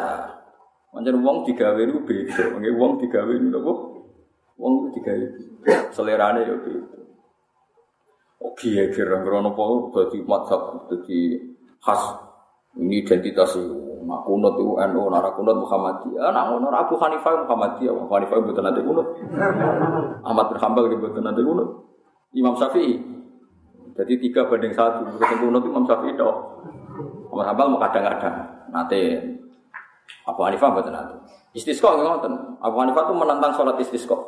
Macam 0.90 1.22
wong 1.22 1.46
digawe 1.46 1.78
itu 1.78 2.02
beda, 2.02 2.58
nggih 2.58 2.74
wong 2.74 2.98
digawe 2.98 3.30
itu 3.30 3.46
apa? 3.54 3.72
Wong 4.58 4.72
itu 4.74 4.88
digawe. 4.98 5.26
Selerane 5.94 6.42
ya 6.42 6.58
beda. 6.58 6.98
Oh 8.42 8.50
kiye 8.58 8.90
kira 8.90 9.22
ngrono 9.22 9.54
apa 9.54 9.62
dadi 9.94 10.18
madzhab 10.26 10.90
dadi 10.90 11.38
khas 11.78 12.31
ini 12.78 13.04
identitas 13.04 13.52
itu. 13.56 13.92
Nah, 14.02 14.18
kunut 14.26 14.58
itu 14.58 14.74
NU, 14.76 15.02
nara 15.08 15.30
kunut 15.32 15.56
Muhammadiyah. 15.62 16.34
Nah, 16.34 16.50
ngono 16.50 16.74
Abu 16.74 16.98
Hanifah 16.98 17.46
Muhammadiyah. 17.46 17.92
Abu 17.94 18.10
Hanifah 18.10 18.36
itu 18.42 18.60
nanti 18.60 18.80
kunut. 18.82 19.06
Ahmad 20.26 20.50
bin 20.50 20.58
Hanbal 20.58 20.90
itu 20.90 21.20
nanti 21.22 21.40
kunut. 21.40 21.68
Imam 22.34 22.54
Syafi'i. 22.58 22.98
Jadi 23.92 24.12
tiga 24.18 24.48
banding 24.50 24.74
satu. 24.74 25.06
Bukan 25.06 25.38
kunut 25.38 25.62
Imam 25.64 25.84
Syafi'i 25.86 26.12
itu. 26.18 26.24
Ahmad 27.30 27.46
Hanbal 27.46 27.66
mau 27.70 27.80
kadang-kadang. 27.80 28.36
Nanti 28.74 29.00
Abu 30.26 30.40
Hanifah 30.44 30.68
betul 30.74 30.92
nanti. 30.92 31.16
Istisqa 31.56 31.94
ngoten. 31.94 32.58
Abu 32.58 32.76
Hanifah 32.82 33.06
itu 33.06 33.14
menentang 33.14 33.52
sholat 33.54 33.78
istisqa. 33.78 34.18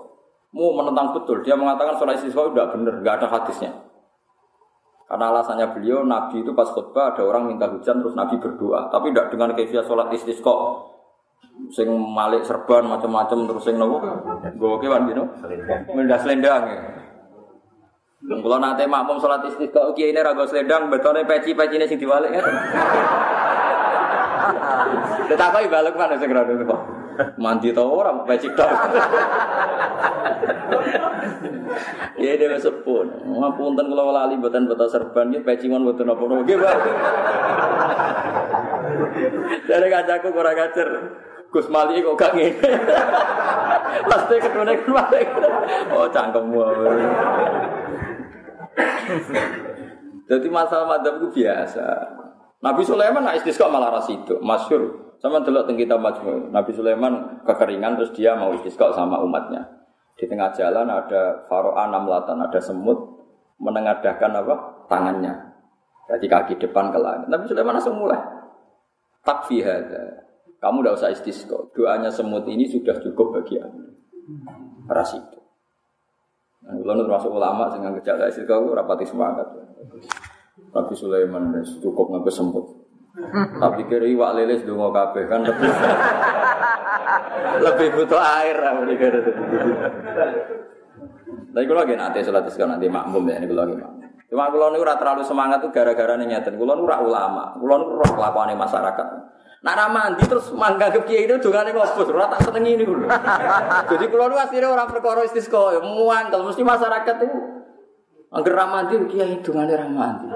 Mau 0.54 0.70
menentang 0.78 1.12
betul. 1.18 1.42
Dia 1.42 1.58
mengatakan 1.58 1.98
sholat 1.98 2.22
istisqa 2.22 2.46
itu 2.46 2.50
tidak 2.54 2.78
benar, 2.78 2.94
nggak 3.02 3.14
ada 3.20 3.26
hadisnya. 3.26 3.83
Karena 5.14 5.30
alasannya 5.30 5.70
beliau 5.70 6.02
Nabi 6.02 6.42
itu 6.42 6.50
pas 6.58 6.66
khutbah 6.74 7.14
ada 7.14 7.22
orang 7.22 7.46
minta 7.46 7.70
hujan 7.70 8.02
terus 8.02 8.18
Nabi 8.18 8.34
berdoa, 8.34 8.90
tapi 8.90 9.14
tidak 9.14 9.30
dengan 9.30 9.54
kefiah 9.54 9.86
sholat 9.86 10.10
istisqa. 10.10 10.50
Sing 11.70 11.86
malik 11.86 12.42
serban 12.42 12.82
macam-macam 12.82 13.46
terus 13.46 13.62
sing 13.62 13.78
nopo? 13.78 14.02
Gue 14.58 14.74
kewan 14.82 15.06
gitu. 15.06 15.22
Mendas 15.94 16.26
selendang 16.26 16.66
ya. 16.66 16.82
Kalau 18.26 18.58
nanti 18.58 18.90
makmum 18.90 19.22
sholat 19.22 19.46
istisqa, 19.46 19.86
oke 19.86 20.02
ini 20.02 20.18
ragu 20.18 20.50
selendang, 20.50 20.90
betulnya 20.90 21.22
peci-peci 21.22 21.78
ini 21.78 21.86
sing 21.86 22.02
diwalik 22.02 22.34
ya. 22.34 22.42
Tetapi 25.30 25.70
balik 25.70 25.94
mana 25.94 26.18
segera 26.18 26.42
dulu. 26.42 26.74
Mandi 27.38 27.70
tau 27.70 28.00
orang 28.00 28.26
peci 28.26 28.48
tok. 28.52 28.70
Ya 32.18 32.38
dia 32.40 32.56
sepun. 32.56 33.10
Ngapunten 33.24 33.86
kalau 33.90 34.14
lali 34.14 34.38
buatan 34.40 34.70
betul 34.70 34.88
serban 34.88 35.34
ya 35.34 35.42
pecingan 35.44 35.84
buatan 35.84 36.08
apa 36.08 36.22
nopo 36.24 36.42
nggih, 36.46 36.56
Pak. 36.56 36.76
Dari 39.68 39.88
kacaku 39.90 40.28
kurang 40.32 40.58
ajar. 40.58 40.88
Gus 41.54 41.70
Mali 41.70 42.02
kok 42.02 42.18
gak 42.18 42.34
ngene. 42.34 42.70
Pasti 44.10 44.34
ketune 44.42 44.74
ke 44.74 44.90
mana? 44.90 45.22
Oh 45.94 46.10
cangkemmu. 46.10 46.66
Jadi 50.26 50.46
masalah 50.50 50.98
madhab 50.98 51.22
itu 51.22 51.28
biasa. 51.38 51.86
Nabi 52.62 52.82
Sulaiman 52.86 53.24
nak 53.24 53.40
istisqa 53.42 53.66
malah 53.66 53.90
ras 53.90 54.08
itu, 54.12 54.38
masyur. 54.38 55.16
Sama 55.18 55.40
delok 55.40 55.64
teng 55.64 55.80
kitab 55.80 56.04
Majmu. 56.04 56.52
Nabi 56.52 56.76
Sulaiman 56.76 57.40
kekeringan 57.48 57.96
terus 57.96 58.12
dia 58.12 58.36
mau 58.36 58.52
istisqa 58.52 58.92
sama 58.92 59.24
umatnya. 59.24 59.64
Di 60.14 60.28
tengah 60.28 60.52
jalan 60.52 60.86
ada 60.86 61.42
faro'a 61.48 61.88
namlatan, 61.88 62.38
ada 62.44 62.60
semut 62.60 62.98
menengadahkan 63.58 64.30
apa? 64.36 64.54
tangannya. 64.84 65.32
Jadi 66.04 66.28
kaki 66.28 66.54
depan 66.60 66.92
ke 66.92 67.00
langit. 67.00 67.32
Nabi 67.32 67.48
Sulaiman 67.48 67.80
langsung 67.80 67.96
mulai. 67.96 68.20
Takfi 69.24 69.64
hadza. 69.64 70.28
Kamu 70.60 70.84
tidak 70.84 70.94
usah 71.00 71.10
istisqa. 71.12 71.56
Doanya 71.72 72.12
semut 72.12 72.44
ini 72.44 72.68
sudah 72.68 73.00
cukup 73.00 73.40
bagi 73.40 73.56
aku. 73.56 73.80
Ras 74.88 75.16
itu. 75.16 75.40
Nah, 76.64 76.76
kalau 76.80 77.04
termasuk 77.04 77.32
ulama 77.32 77.72
dengan 77.72 77.96
gejala 77.96 78.28
istisqa 78.28 78.60
rapati 78.60 79.08
semangat. 79.08 79.48
Nabi 80.54 80.94
Sulaiman 80.94 81.50
cukup 81.82 82.14
nggak 82.14 82.30
semut. 82.30 82.86
Tapi 83.34 83.86
kira 83.90 84.06
iwak 84.06 84.38
lele 84.38 84.58
sedungo 84.58 84.90
kabeh 84.90 85.26
kan 85.30 85.46
lebih 85.46 85.70
lebih 87.66 87.88
butuh 87.94 88.18
air 88.18 88.58
lah 88.58 88.82
kira. 88.94 89.18
Tapi 91.54 91.64
kalau 91.70 91.80
lagi 91.86 91.94
nanti 91.94 92.26
sholat 92.26 92.46
istisqa 92.46 92.66
nanti 92.66 92.90
makmum 92.90 93.22
ya 93.30 93.38
ini 93.38 93.46
kalau 93.50 93.66
lagi 93.66 93.74
makmum. 93.82 94.02
Cuma 94.30 94.50
kalau 94.50 94.74
ini 94.74 94.82
terlalu 94.82 95.22
semangat 95.22 95.58
tuh 95.62 95.70
gara-gara 95.70 96.18
nih 96.18 96.26
nyata. 96.34 96.50
Kalau 96.50 96.74
ini 96.74 96.82
ulama, 96.86 97.44
kalau 97.54 97.76
ini 97.78 97.94
roh 97.94 98.10
kelakuan 98.14 98.54
masyarakat. 98.58 99.08
Nah 99.64 99.88
mandi 99.88 100.22
terus 100.28 100.52
mangga 100.52 100.92
ke 100.92 101.08
kiai 101.08 101.24
itu 101.24 101.40
juga 101.40 101.64
nih 101.64 101.72
ngopus, 101.72 102.12
ora 102.12 102.28
tak 102.28 102.44
seneng 102.44 102.68
ini 102.68 102.84
dulu. 102.84 103.08
Jadi 103.90 104.04
kalau 104.12 104.28
nu 104.28 104.36
aslinya 104.36 104.68
orang 104.68 104.92
perkara 104.92 105.24
istisqa, 105.24 105.80
muan 105.80 106.28
kalau 106.28 106.52
mesti 106.52 106.60
masyarakat 106.60 107.14
itu 107.24 107.53
Angger 108.34 108.50
ra 108.58 108.66
mandi 108.66 108.98
kiai 109.14 109.38
dungane 109.46 109.78
ra 109.78 109.86
mandi. 109.86 110.26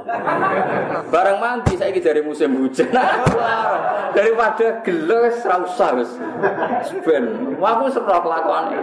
Barang 1.10 1.38
mandi 1.42 1.74
saiki 1.74 1.98
jare 1.98 2.22
musim 2.22 2.54
hujan. 2.54 2.94
Daripada 4.16 4.86
gelo 4.86 5.26
wis 5.26 5.42
ra 5.42 5.58
usah 5.66 5.98
wis. 5.98 6.10
Ben, 7.02 7.58
aku 7.58 7.90
serok 7.90 8.22
kelakuane. 8.22 8.78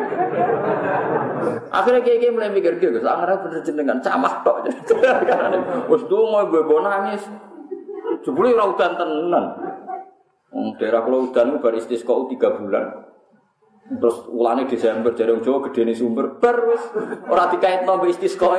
Akhirnya 1.72 2.04
kiai-kiai 2.04 2.36
mulai 2.36 2.52
mikir 2.52 2.76
gitu, 2.84 3.00
anggar 3.08 3.40
bener 3.40 3.64
jenengan 3.64 4.04
camah 4.04 4.44
tok. 4.44 4.68
Wis 5.92 6.04
dongo 6.12 6.40
gue 6.52 6.80
nangis. 6.84 7.24
Jebule 8.28 8.52
ora 8.52 8.68
udan 8.68 8.92
tenan. 9.00 9.46
Daerah 10.76 11.02
kalau 11.04 11.32
udan 11.32 11.64
bar 11.64 11.74
istisqa 11.76 12.12
3 12.12 12.58
bulan. 12.60 12.86
Terus 13.86 14.26
ulane 14.34 14.66
Desember 14.66 15.14
jadi 15.14 15.30
orang 15.30 15.46
Jawa 15.46 15.70
gede 15.70 15.86
nih 15.86 15.94
sumber 15.94 16.42
bar 16.42 16.58
wis 16.74 16.82
ora 17.30 17.54
dikaitno 17.54 18.02
mbek 18.02 18.18
istisqa. 18.18 18.58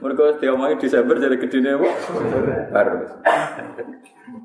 Mereka 0.00 0.48
mau 0.56 0.72
Desember 0.72 1.20
jadi 1.20 1.36
gede 1.36 1.58
nih 1.60 1.76
wis. 1.76 1.92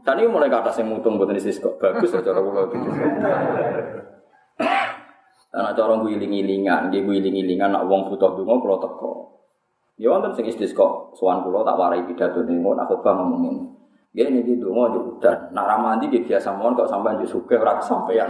Tani 0.03 0.27
mulai 0.27 0.51
ke 0.51 0.57
atas 0.59 0.83
mutung 0.83 1.15
buat 1.15 1.31
istisqa. 1.31 1.79
Bagus 1.79 2.11
ya 2.11 2.19
cara 2.19 2.43
kula 2.43 2.67
itu. 2.67 2.75
Karena 5.49 5.71
cara 5.73 5.93
guling-gilingan, 5.97 6.93
dia 6.93 7.01
guling-gilingan 7.01 7.73
nak 7.73 7.87
wong 7.87 8.11
butuh 8.11 8.35
donga 8.35 8.59
kula 8.59 8.77
teko. 8.83 9.11
Ya 9.95 10.11
wonten 10.11 10.35
sing 10.35 10.43
istisqa, 10.43 11.15
sowan 11.15 11.39
kula 11.47 11.63
tak 11.63 11.79
warai 11.79 12.03
pidato 12.03 12.43
ngono 12.43 12.83
aku 12.83 12.99
bang 12.99 13.15
ngomongin. 13.15 13.78
Ya 14.09 14.25
ini 14.25 14.41
di 14.41 14.57
dungo 14.57 14.89
di 14.89 14.97
udan. 14.97 15.53
Nak 15.53 15.65
ramandi 15.69 16.09
dia 16.09 16.25
biasa 16.25 16.49
mohon 16.57 16.73
kok 16.73 16.89
sampai 16.89 17.21
di 17.21 17.29
suge 17.29 17.53
orang 17.53 17.77
sampeyan. 17.77 18.25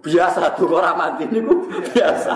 biasa 0.00 0.56
tuh 0.56 0.68
orang 0.76 0.96
mandi 0.96 1.24
ini 1.28 1.40
biasa. 1.92 2.32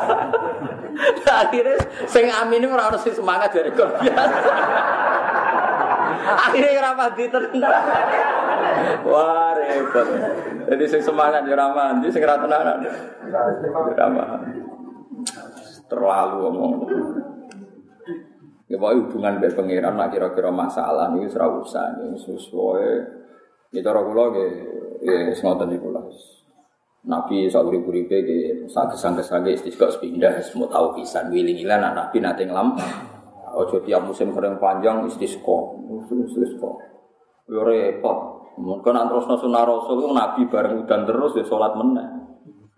Akhirnya 1.28 1.76
sing 2.08 2.28
amin 2.28 2.64
ini 2.64 2.72
orang 2.72 2.92
harus 2.92 3.04
semangat 3.12 3.52
dari 3.52 3.68
kau 3.76 3.84
biasa. 3.84 4.52
Akhirnya 6.24 6.80
orang 6.80 6.96
mandi 6.96 7.24
tenang. 7.28 7.84
Wah 9.04 9.52
repot. 9.60 10.08
Jadi 10.72 10.84
sing 10.88 11.04
semangat 11.04 11.44
di 11.44 11.52
ramandi, 11.52 12.08
sing 12.08 12.24
rata 12.24 12.48
tenanan. 12.48 12.80
Terlalu 15.84 16.36
ngomong. 16.40 16.72
Ya 18.64 18.80
pokoknya 18.80 19.00
hubungan 19.04 19.34
dengan 19.44 19.56
pangeran 19.60 19.94
nak 20.00 20.08
kira-kira 20.08 20.48
masalah 20.48 21.12
ini 21.12 21.28
serah 21.28 21.52
usah 21.52 22.00
ini 22.00 22.16
sesuai. 22.16 22.88
Ya 23.76 23.84
cara 23.84 24.00
kula 24.00 24.32
nggih 24.32 24.52
ya 25.04 25.36
ngoten 25.36 25.68
niku 25.68 25.92
lah. 25.92 26.00
Nabi 27.04 27.52
sauri 27.52 27.76
uripe 27.76 28.24
nggih 28.24 28.64
sagesang-gesange 28.72 29.52
istisqa 29.52 29.92
semua 29.92 30.72
tahu 30.72 30.96
pisan 30.96 31.28
wiling-wilingan 31.28 31.92
anak 31.92 32.08
Nabi 32.08 32.16
nate 32.24 32.42
nglam. 32.48 32.80
Ojo 33.54 33.84
tiap 33.84 34.00
musim 34.08 34.32
kering 34.32 34.56
panjang 34.56 35.04
istisqa. 35.12 35.58
Istisqa. 36.08 36.70
Yo 37.52 37.60
repot. 37.60 38.48
Mungkin 38.56 38.96
antrosno 38.96 39.36
sunah 39.36 39.66
rasul 39.68 40.08
Nabi 40.08 40.48
bareng 40.48 40.88
udan 40.88 41.04
terus 41.04 41.36
ya 41.36 41.44
sholat 41.44 41.76
meneh. 41.76 42.08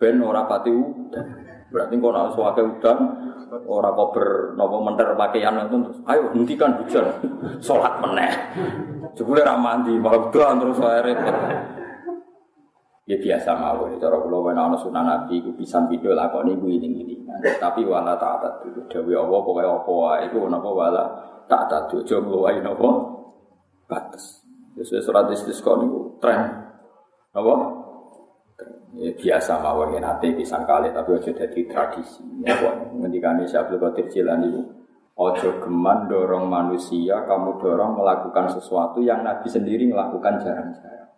Ben 0.02 0.18
ora 0.18 0.50
pati 0.50 0.74
udan. 0.74 1.45
Berarti 1.70 1.94
kok 1.98 2.12
nek 2.14 2.32
suwake 2.34 2.62
udan 2.62 2.98
Ora 3.46 3.94
kober 3.94 4.58
napa 4.58 4.76
menter 4.82 5.14
pakaian 5.14 5.54
terus 5.70 6.02
ayo 6.10 6.34
hentikan 6.34 6.82
hujan. 6.82 7.06
Salat 7.66 8.02
meneh. 8.02 8.34
Jebule 9.14 9.46
ra 9.46 9.54
mandi, 9.54 9.94
malah 9.94 10.26
terus 10.34 10.82
ae 10.82 11.00
repot. 11.06 11.36
Ya 13.06 13.22
biasa 13.22 13.54
mawon, 13.54 14.02
cara 14.02 14.18
kula 14.18 14.50
wen 14.50 14.58
ana 14.58 14.74
sunah 14.74 15.06
Nabi 15.06 15.38
iku 15.38 15.54
video 15.62 16.10
lakoni 16.10 16.58
iku 16.58 16.66
ini 16.66 17.22
nah, 17.22 17.38
Tapi 17.38 17.86
wala 17.86 18.18
ta'at 18.18 18.66
itu 18.66 18.82
dewe 18.90 19.14
Allah 19.14 19.38
pokoke 19.46 19.62
apa 19.62 19.92
wae 19.94 20.26
iku 20.26 20.50
napa 20.50 20.66
wala 20.66 21.04
ta'at 21.46 21.86
aja 21.86 22.16
ngluwahi 22.18 22.66
napa 22.66 22.90
batas. 23.86 24.42
Sesuai 24.74 25.06
surat 25.06 25.30
istisqa 25.30 25.78
niku 25.78 26.18
tren. 26.18 26.50
Apa? 27.30 27.54
Ya, 28.96 29.12
biasa 29.12 29.60
mawon 29.60 29.92
ya 29.92 30.00
nanti 30.00 30.32
pisang 30.32 30.64
kali 30.64 30.88
tapi 30.88 31.20
aja 31.20 31.28
jadi 31.28 31.60
tradisi. 31.68 32.24
Kok 32.40 32.96
ngendikane 32.96 33.44
Syekh 33.44 33.68
Abdul 33.68 33.80
Qadir 33.84 34.08
Jilani 34.08 34.48
itu 34.48 34.62
ojo 35.16 35.50
geman 35.60 36.08
dorong 36.08 36.48
manusia, 36.48 37.20
kamu 37.28 37.60
dorong 37.60 38.00
melakukan 38.00 38.56
sesuatu 38.56 39.04
yang 39.04 39.20
Nabi 39.20 39.52
sendiri 39.52 39.84
melakukan 39.92 40.40
jarang-jarang. 40.40 41.12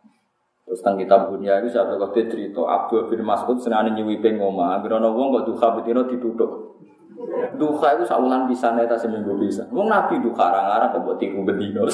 Terus 0.66 0.82
tentang 0.82 0.98
kitab 0.98 1.20
dunia 1.30 1.62
itu 1.62 1.70
Syekh 1.70 1.86
Abdul 1.86 2.02
Qadir 2.02 2.24
cerita 2.34 2.62
Abdul 2.66 3.06
bin 3.14 3.22
Mas'ud 3.22 3.62
senane 3.62 3.94
nyuwi 3.94 4.18
ping 4.18 4.42
omah, 4.42 4.82
anggere 4.82 4.98
ana 4.98 5.14
wong 5.14 5.38
kok 5.38 5.44
duha 5.46 5.66
betino 5.78 6.02
ditutup. 6.02 6.50
Duha 7.58 7.88
itu 7.94 8.04
saulan 8.10 8.50
bisa 8.50 8.74
neta 8.74 8.98
seminggu 8.98 9.38
bisa. 9.38 9.62
Wong 9.70 9.86
Nabi 9.86 10.18
duha 10.18 10.50
arang-arang 10.50 10.98
kok 10.98 11.18
tiku 11.22 11.46
bedino. 11.46 11.86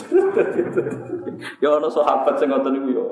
ya 1.64 1.76
ana 1.76 1.92
sahabat 1.92 2.40
sing 2.40 2.48
ngoten 2.48 2.72
niku 2.72 2.88
ya. 2.96 3.04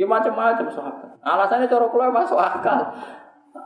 Ya 0.00 0.08
macam-macam 0.08 0.64
sahabat. 0.72 1.20
Alasannya 1.20 1.68
cara 1.68 1.84
kula 1.92 2.08
masuk 2.08 2.40
akal. 2.40 2.88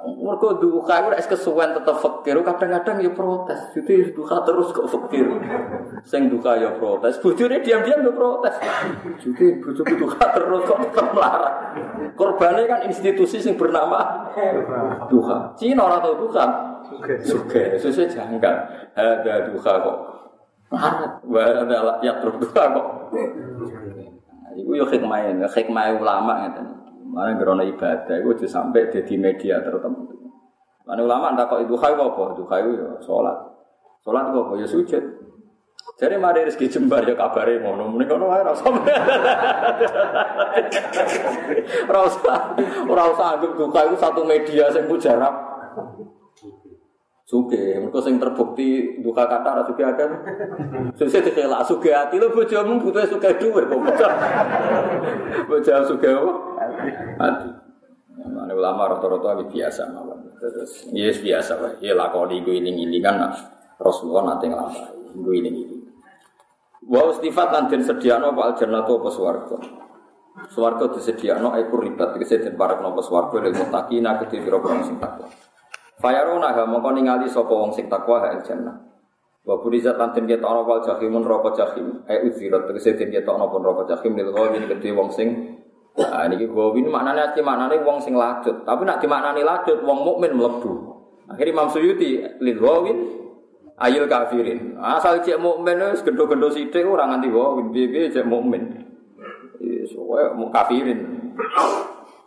Mergo 0.05 0.59
duka 0.59 1.01
itu 1.01 1.11
es 1.14 1.28
kesuwen 1.30 1.70
tetep 1.76 1.97
fakir, 1.97 2.37
kadang-kadang 2.43 2.99
ya 3.05 3.12
protes. 3.14 3.70
Jadi 3.72 4.11
duka 4.11 4.43
terus 4.43 4.74
kok 4.74 4.91
fakir. 4.91 5.30
Sing 6.03 6.26
duka 6.26 6.59
ya 6.59 6.74
protes, 6.74 7.22
bojone 7.22 7.62
diam-diam 7.62 8.03
ya 8.03 8.12
protes. 8.12 8.59
Jadi 9.22 9.62
bojoku 9.62 9.95
duka 9.95 10.24
terus 10.35 10.61
kok 10.66 10.78
tetep 10.91 11.07
melarang. 11.14 11.57
Korbannya 12.18 12.66
kan 12.66 12.80
institusi 12.89 13.39
sing 13.39 13.55
bernama 13.55 14.28
duka. 15.07 15.55
Cina 15.55 15.87
orang 15.87 16.03
tahu 16.03 16.26
duka. 16.26 16.45
Suge, 17.22 17.78
suge 17.78 18.11
janggal. 18.11 18.57
Ada 18.99 19.53
duka 19.55 19.72
kok. 19.78 19.99
Wah, 21.30 21.47
ada 21.47 22.03
ya 22.03 22.18
terus 22.18 22.37
duka 22.43 22.62
kok. 22.72 22.87
Iku 24.55 24.71
yo 24.79 24.85
hikmah, 24.87 25.51
hikmah 25.51 25.85
ulama 25.99 26.47
ngeten. 26.47 26.67
Mana 27.15 27.39
gerona 27.39 27.63
ibadah, 27.63 28.17
itu 28.19 28.29
aja 28.35 28.47
sampai 28.59 28.91
jadi 28.91 29.15
media 29.15 29.63
tertentu. 29.63 30.15
Mana 30.85 31.01
ulama 31.01 31.33
tak 31.39 31.49
kok 31.49 31.61
itu 31.65 31.75
kayu 31.79 31.97
apa? 31.97 32.25
Itu 32.35 32.45
kayu 32.45 32.71
ya 32.75 32.89
sholat. 33.01 33.37
Sholat 34.03 34.31
itu 34.31 34.39
apa? 34.43 34.53
Ya 34.59 34.67
sujud. 34.67 35.05
Jadi 35.95 36.19
mari 36.19 36.43
rezeki 36.43 36.67
jembar 36.67 37.07
ya 37.07 37.15
kabare 37.15 37.63
ngono. 37.63 37.95
Mending 37.95 38.09
ngono 38.19 38.27
wae. 38.27 38.43
Ora 41.87 42.01
usah. 42.03 42.59
Ora 42.91 43.03
usah 43.15 43.27
anggap 43.39 43.55
duka 43.55 43.81
itu 43.87 43.97
satu 43.97 44.27
media 44.27 44.75
sing 44.75 44.91
mujarab. 44.91 45.35
Suge, 47.25 47.81
mereka 47.81 48.05
sing 48.05 48.20
terbukti 48.20 49.01
duka 49.01 49.25
kata 49.25 49.49
ora 49.57 49.62
suge 49.64 49.81
akan. 49.81 50.11
Sese 50.93 51.25
dikelak 51.25 51.64
suge 51.64 51.89
ati 51.89 52.20
lho 52.20 52.29
bojomu 52.29 52.77
butuh 52.85 53.01
suge 53.16 53.41
dhuwit 53.41 53.64
kok 53.64 53.81
bocah. 53.81 54.12
Bocah 55.49 55.89
suge 55.89 56.09
apa? 56.12 56.33
Ati. 57.16 57.49
Mana 58.29 58.53
ulama 58.53 58.93
rata-rata 58.93 59.41
lagi 59.41 59.57
biasa 59.57 59.89
mawon. 59.89 60.37
Terus 60.37 60.93
yes 60.93 61.25
biasa 61.25 61.53
wae. 61.64 61.81
Ya 61.81 61.97
lakoni 61.97 62.45
gue 62.45 62.61
iling-ilingan 62.61 63.16
nah. 63.16 63.33
Rasulullah 63.81 64.37
nanti 64.37 64.53
nglampahi 64.53 65.16
gue 65.16 65.35
iling-iling. 65.41 65.83
Wa 66.85 67.09
istifat 67.09 67.49
lan 67.57 67.72
den 67.72 67.89
sediakno 67.89 68.37
apa 68.37 68.53
aljannatu 68.53 69.01
apa 69.01 69.09
swarga. 69.09 69.59
Swarga 70.53 70.93
disediakno 70.93 71.57
ekor 71.57 71.89
ribat 71.89 72.20
tegese 72.20 72.45
den 72.45 72.61
parekno 72.61 72.93
apa 72.93 73.01
swarga 73.01 73.41
lek 73.41 73.57
muttaqina 73.57 74.20
kedhe 74.20 74.45
pira-pira 74.45 74.85
sing 74.85 75.01
takwa. 75.01 75.25
Fayarona 76.05 76.53
ha 76.53 76.69
mongko 76.69 77.01
ningali 77.01 77.25
sapa 77.25 77.49
wong 77.49 77.73
sing 77.73 77.89
takwa 77.89 78.21
ha 78.21 78.37
jannah. 78.45 78.77
Wa 79.41 79.57
burizat 79.57 79.97
lan 79.97 80.13
den 80.13 80.29
ketokno 80.29 80.69
wal 80.69 80.85
jahimun 80.85 81.25
neraka 81.25 81.57
jahim. 81.57 82.05
Ai 82.05 82.29
uzirat 82.29 82.69
tegese 82.69 82.93
den 83.01 83.09
ketokno 83.09 83.49
pun 83.49 83.65
neraka 83.65 83.97
jahim 83.97 84.13
lil 84.21 84.29
ghawin 84.37 84.69
kedhe 84.69 84.93
wong 84.93 85.09
sing 85.09 85.57
Nah, 85.95 86.27
ini 86.27 86.51
ghawin 86.51 86.91
maknane 86.91 87.23
ati 87.23 87.39
maknane 87.39 87.79
wong 87.87 88.03
sing 88.03 88.19
lacut. 88.19 88.67
Tapi 88.67 88.83
nak 88.83 88.99
dimaknani 88.99 89.47
lacut 89.47 89.79
wong 89.81 90.03
mukmin 90.03 90.35
mlebu. 90.35 90.93
Akhirnya 91.31 91.55
Imam 91.55 91.71
Suyuti 91.71 92.19
lil 92.43 92.59
ghawin 92.59 92.99
ayil 93.79 94.11
kafirin. 94.11 94.75
Asal 94.83 95.23
cek 95.23 95.39
mukmin 95.39 95.79
wis 95.95 96.03
gendho-gendho 96.03 96.51
sithik 96.51 96.83
ora 96.83 97.07
nganti 97.07 97.31
ghawin, 97.31 97.71
piye-piye 97.71 98.11
cek 98.11 98.27
mukmin. 98.27 98.85
Wis 99.63 99.95
mau 100.35 100.51
kafirin. 100.51 101.31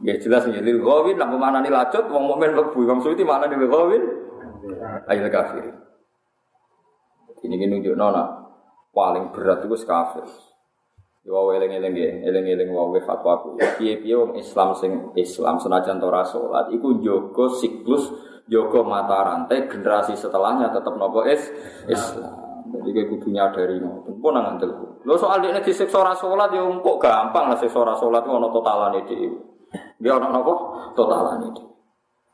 Ya 0.06 0.14
jelas 0.22 0.45
ya 0.45 0.62
lil 0.62 0.86
ghawin 0.86 1.18
nak 1.18 1.34
memanani 1.34 1.74
lacut 1.74 2.06
wong 2.14 2.30
mukmin 2.30 2.54
mlebu 2.54 2.86
wong 2.86 3.02
suci 3.02 3.26
mana 3.26 3.50
lil 3.50 3.66
ghawin 3.66 4.04
ayat 5.10 5.26
kafir. 5.34 5.74
Ini 7.41 7.54
ini 7.58 7.66
nunjuk 7.66 7.98
nona 7.98 8.45
paling 8.93 9.34
berat 9.34 9.66
itu 9.66 9.74
kafir. 9.89 10.26
Ya 11.26 11.34
wae 11.34 11.58
eling-eling 11.58 11.93
ya, 11.98 12.10
eling-eling 12.30 12.70
wae 12.70 13.02
fatwaku. 13.02 13.58
Piye-piye 13.58 14.16
wong 14.16 14.38
Islam 14.38 14.78
sing 14.78 14.91
Islam 15.18 15.58
senajan 15.58 15.98
ora 15.98 16.22
salat 16.22 16.70
iku 16.70 17.02
njogo 17.02 17.58
siklus 17.58 18.14
njogo 18.45 18.86
mata 18.86 19.26
rantai 19.26 19.66
generasi 19.66 20.14
setelahnya 20.14 20.70
tetap 20.78 20.93
nopo 20.93 21.26
is 21.26 21.41
Islam. 21.89 22.38
Jadi 22.70 22.89
kayak 22.93 23.08
kudu 23.18 23.28
nyadari 23.34 23.82
ngoten. 23.82 24.22
Pun 24.22 24.32
nang 24.38 24.45
ngandel. 24.45 25.02
Lo 25.08 25.18
soal 25.18 25.41
ini 25.41 25.58
disiksa 25.66 26.06
ora 26.06 26.14
salat 26.14 26.54
ya 26.54 26.62
kok 26.62 26.98
gampang 27.02 27.50
lah 27.50 27.58
siksa 27.58 27.82
ora 27.82 27.98
salat 27.98 28.22
ono 28.30 28.54
totalane 28.54 29.02
dhewe. 29.02 29.57
Dia 29.98 30.14
orang 30.14 30.32
nopo 30.34 30.54
totalan 30.93 31.50
itu. 31.50 31.64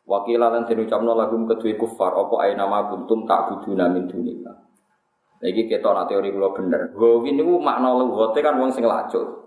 Wakilan 0.03 0.51
dan 0.51 0.63
diucapno 0.67 1.15
lagu 1.15 1.39
kedua 1.47 1.79
kufar 1.79 2.11
apa 2.11 2.35
ae 2.43 2.51
nama 2.59 2.91
kuntum 2.91 3.23
tak 3.23 3.47
buduna 3.47 3.87
min 3.87 4.03
dunillah. 4.03 4.55
Lagi 5.39 5.63
kita 5.67 5.91
nak 5.95 6.11
teori 6.11 6.31
kula 6.31 6.51
bener. 6.51 6.91
Gowin 6.95 7.39
niku 7.39 7.59
makna 7.59 7.95
kan 8.35 8.55
wong 8.59 8.71
sing 8.71 8.83
lacut. 8.83 9.43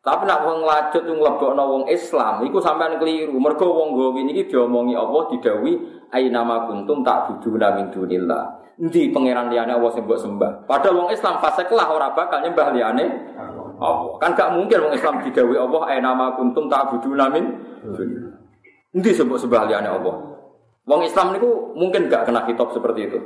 Tapi 0.00 0.24
nak 0.24 0.48
wong 0.48 0.64
lacut 0.64 1.04
yang 1.04 1.20
nglebokno 1.20 1.62
wong 1.62 1.84
Islam 1.92 2.42
iku 2.42 2.58
sampean 2.58 2.98
keliru. 2.98 3.38
Mergo 3.38 3.70
wong 3.70 3.94
gowin 3.94 4.30
iki 4.34 4.50
diomongi 4.50 4.98
Allah 4.98 5.30
didawi 5.30 5.78
ae 6.10 6.26
nama 6.26 6.66
kuntum 6.66 7.06
tak 7.06 7.30
buduna 7.30 7.78
min 7.78 7.90
dunillah. 7.94 8.44
Endi 8.80 9.12
pangeran 9.12 9.52
liyane 9.52 9.76
Allah 9.76 9.92
sing 9.92 10.08
sembah. 10.08 10.64
Padahal 10.64 11.04
wong 11.04 11.08
Islam 11.12 11.36
fasik 11.38 11.68
lah 11.68 11.92
ora 11.92 12.16
bakal 12.16 12.40
nyembah 12.40 12.72
liyane 12.72 13.04
Allah. 13.80 14.12
Kan 14.20 14.36
gak 14.36 14.52
mungkin 14.52 14.76
orang 14.84 14.94
Islam 14.94 15.24
didawi 15.24 15.56
Allah 15.56 15.82
ayat 15.88 16.02
nama 16.04 16.36
kuntum 16.36 16.68
tak 16.68 16.92
budu 16.92 17.16
namin. 17.16 17.44
Nanti 18.92 19.10
sebut 19.16 19.40
sebaliannya 19.40 19.90
Allah. 19.90 20.16
Wong 20.84 21.00
Islam 21.06 21.32
itu 21.40 21.48
mungkin 21.72 22.12
gak 22.12 22.28
kena 22.28 22.44
kitab 22.44 22.76
seperti 22.76 23.08
itu. 23.08 23.18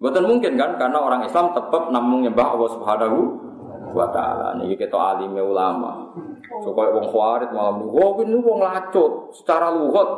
Bukan 0.00 0.24
mungkin 0.24 0.56
kan 0.56 0.80
karena 0.80 0.98
orang 0.98 1.22
Islam 1.28 1.52
tetap 1.52 1.92
namun 1.92 2.26
nyembah 2.26 2.56
Allah 2.56 2.70
Subhanahu 2.72 3.18
wa 3.94 4.08
taala. 4.10 4.58
Niki 4.58 4.74
kita 4.80 4.96
alim 4.96 5.36
ulama. 5.38 6.10
So 6.64 6.74
koyo 6.74 6.98
wong 6.98 7.06
khawarit 7.08 7.50
malam 7.54 7.84
niku, 7.84 7.94
"Wah, 7.94 8.10
ini 8.26 8.36
wong 8.42 8.58
lacut 8.60 9.12
secara 9.32 9.70
lugat." 9.70 10.08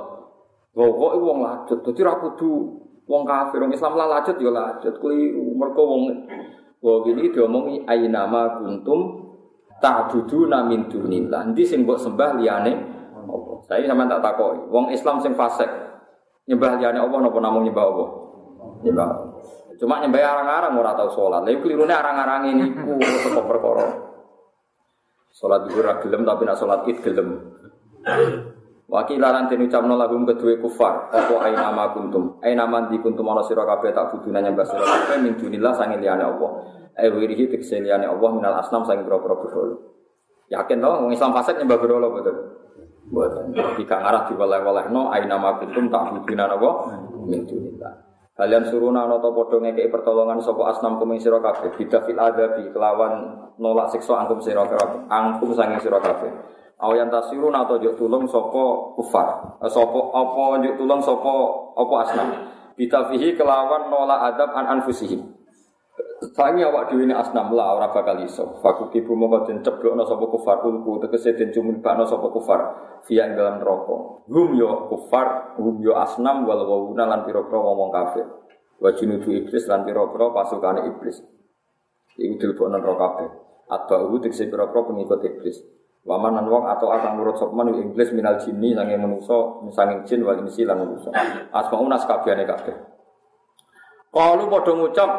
Wah, 0.76 0.88
kok 0.91 1.12
wong 1.20 1.38
lacut. 1.45 1.78
Dadi 1.84 2.00
ra 2.04 2.16
kudu 2.20 2.53
wong 3.08 3.22
kafir, 3.24 3.61
wong 3.62 3.72
Islam 3.72 3.96
lah 3.96 4.08
lacut 4.20 4.36
ya 4.41 4.50
lacut. 4.53 4.95
Keliru. 5.00 5.54
Mergo 5.57 5.82
wong 5.84 6.03
Wah, 6.84 7.03
ini 7.08 7.32
diomongi 7.32 7.82
nama 8.07 8.61
kuntum 8.61 9.25
ta'budu 9.80 10.48
min 10.66 10.88
dunillah. 10.88 11.53
Nanti 11.53 11.64
sing 11.68 11.84
mbok 11.84 12.00
sembah 12.00 12.30
liyane 12.40 12.72
Allah. 13.26 13.57
Saya 13.66 13.84
sama 13.88 14.07
tak 14.08 14.20
takoki. 14.22 14.62
Wong 14.70 14.92
Islam 14.92 15.20
sing 15.20 15.32
fasik 15.34 15.68
nyembah 16.46 16.78
liyane 16.78 16.98
Allah 17.03 17.18
napa 17.20 17.38
namung 17.42 17.64
nyembah 17.66 17.84
Allah? 17.84 18.08
Nyembah. 18.86 19.08
Cuma 19.76 20.00
nyembah 20.00 20.20
arang-arang 20.24 20.72
ora 20.80 20.92
tau 20.96 21.11
salat. 21.12 21.44
Lha 21.44 21.53
klirune 21.61 21.92
arang-arang 21.92 22.42
ini 22.48 22.64
ku 22.72 22.96
sapa 23.00 23.40
perkara. 23.44 23.86
Salat 25.36 25.68
dhuwur 25.68 25.84
gelem 26.00 26.24
tapi 26.24 26.42
nak 26.48 26.57
salat 26.57 26.88
Id 26.88 26.98
gelem. 27.04 27.28
Wakil 28.86 29.18
lan 29.18 29.50
den 29.50 29.66
ucapno 29.66 29.98
lagu 29.98 30.14
kedue 30.22 30.62
kufar, 30.62 31.11
apa 31.11 31.34
ai 31.42 31.58
nama 31.58 31.90
kuntum. 31.90 32.38
Ai 32.38 32.54
nama 32.54 32.86
di 32.86 33.03
kuntum 33.03 33.26
ana 33.26 33.42
sira 33.42 33.66
kabeh 33.66 33.90
tak 33.90 34.14
buduna 34.14 34.38
nyembah 34.38 34.62
sira 34.62 34.86
kabeh 34.86 35.26
min 35.26 35.34
dunillah 35.34 35.74
sangin 35.74 35.98
liyane 35.98 36.22
Allah. 36.22 36.50
Ai 36.96 37.12
wirihi 37.12 37.52
tegese 37.52 37.84
liyane 37.84 38.08
Allah 38.08 38.30
minal 38.32 38.56
asnam 38.56 38.88
sangin 38.88 39.04
pira-pira 39.04 39.36
berhala. 39.36 39.76
Yakin 40.48 40.80
to 40.80 40.88
wong 40.88 41.12
Islam 41.12 41.30
fasik 41.36 41.60
nyembah 41.60 41.76
berhala 41.76 42.08
betul. 42.08 42.36
Mboten. 43.12 43.54
Jika 43.78 44.02
ngarah 44.02 44.26
diwaleh-walehno 44.32 45.12
ai 45.14 45.28
nama 45.28 45.60
kuntum 45.62 45.92
tak 45.92 46.10
buduna 46.16 46.50
apa 46.50 46.70
min 47.28 47.44
dunillah. 47.44 47.92
Kalian 48.36 48.68
suruna 48.68 49.08
ana 49.08 49.16
ta 49.16 49.32
padha 49.32 49.56
ngekeki 49.60 49.88
pertolongan 49.88 50.40
sapa 50.44 50.72
asnam 50.72 51.00
kuming 51.00 51.16
sira 51.16 51.40
kabeh 51.40 51.72
bidafil 51.72 52.20
adabi 52.20 52.68
kelawan 52.68 53.32
nolak 53.56 53.88
siksa 53.88 54.12
angkum 54.12 54.44
sira 54.44 54.60
kabeh 54.64 55.08
angkum 55.08 55.56
sanging 55.56 55.80
sira 55.80 56.00
kabeh. 56.00 56.28
Awayan 56.76 57.08
tasirun 57.08 57.56
atau 57.56 57.80
juk 57.80 57.96
tulung 57.96 58.28
sopo 58.28 58.92
kufar, 59.00 59.56
eh, 59.64 59.70
sopo 59.72 60.12
apa 60.12 60.60
juk 60.60 60.76
tulung 60.76 61.00
sopo 61.00 61.72
apa 61.72 61.94
asnam. 62.04 62.28
Bitafihi 62.76 63.32
kelawan 63.32 63.88
nola 63.88 64.28
adab 64.28 64.52
an 64.52 64.68
anfusihim. 64.76 65.36
Sangi 66.36 66.60
awak 66.60 66.92
dhewe 66.92 67.08
asnam 67.12 67.52
lah 67.56 67.76
ora 67.76 67.88
bakal 67.88 68.20
iso. 68.20 68.60
Faku 68.60 68.92
kibu 68.92 69.16
mongko 69.16 69.48
den 69.48 69.64
ceblokno 69.64 70.04
sapa 70.04 70.28
kufar 70.28 70.64
ulku 70.64 71.00
tegese 71.00 71.32
den 71.32 71.52
cumibakno 71.52 72.04
sapa 72.04 72.28
kufar 72.28 72.60
via 73.08 73.24
ing 73.24 73.36
dalam 73.36 73.60
neraka. 73.60 74.24
Hum 74.28 74.56
yo 74.56 74.88
kufar, 74.92 75.56
hum 75.56 75.80
yo 75.80 75.96
asnam 75.96 76.44
wal 76.44 76.60
wawuna 76.64 77.08
lan 77.08 77.24
pira-pira 77.24 77.60
wong 77.60 77.88
kafir. 77.92 78.28
Wa 78.76 78.92
iblis 78.92 79.64
lan 79.64 79.88
pira-pira 79.88 80.32
pasukane 80.32 80.88
iblis. 80.88 81.20
Iku 82.16 82.34
dilebokno 82.36 82.76
neraka 82.80 82.96
kabeh. 83.00 83.28
Atba'u 83.72 84.16
tegese 84.20 84.48
pira-pira 84.52 84.84
pengikut 84.88 85.20
iblis. 85.24 85.56
Waman 86.06 86.38
nan 86.38 86.46
wong 86.48 86.64
atau 86.70 86.92
akan 86.92 87.18
nurut 87.18 87.36
sopman 87.40 87.72
iblis 87.76 88.12
minal 88.12 88.38
jinni 88.38 88.72
sange 88.72 88.94
manusa, 88.94 89.58
sange 89.74 90.04
jin 90.04 90.22
wal 90.22 90.38
insi 90.38 90.64
lan 90.64 90.80
manusa. 90.80 91.10
Asmaun 91.50 91.92
kabehane 91.92 92.44
kabeh. 92.44 92.76
Kalau 94.14 94.48
padha 94.48 94.72
ngucap 94.72 95.10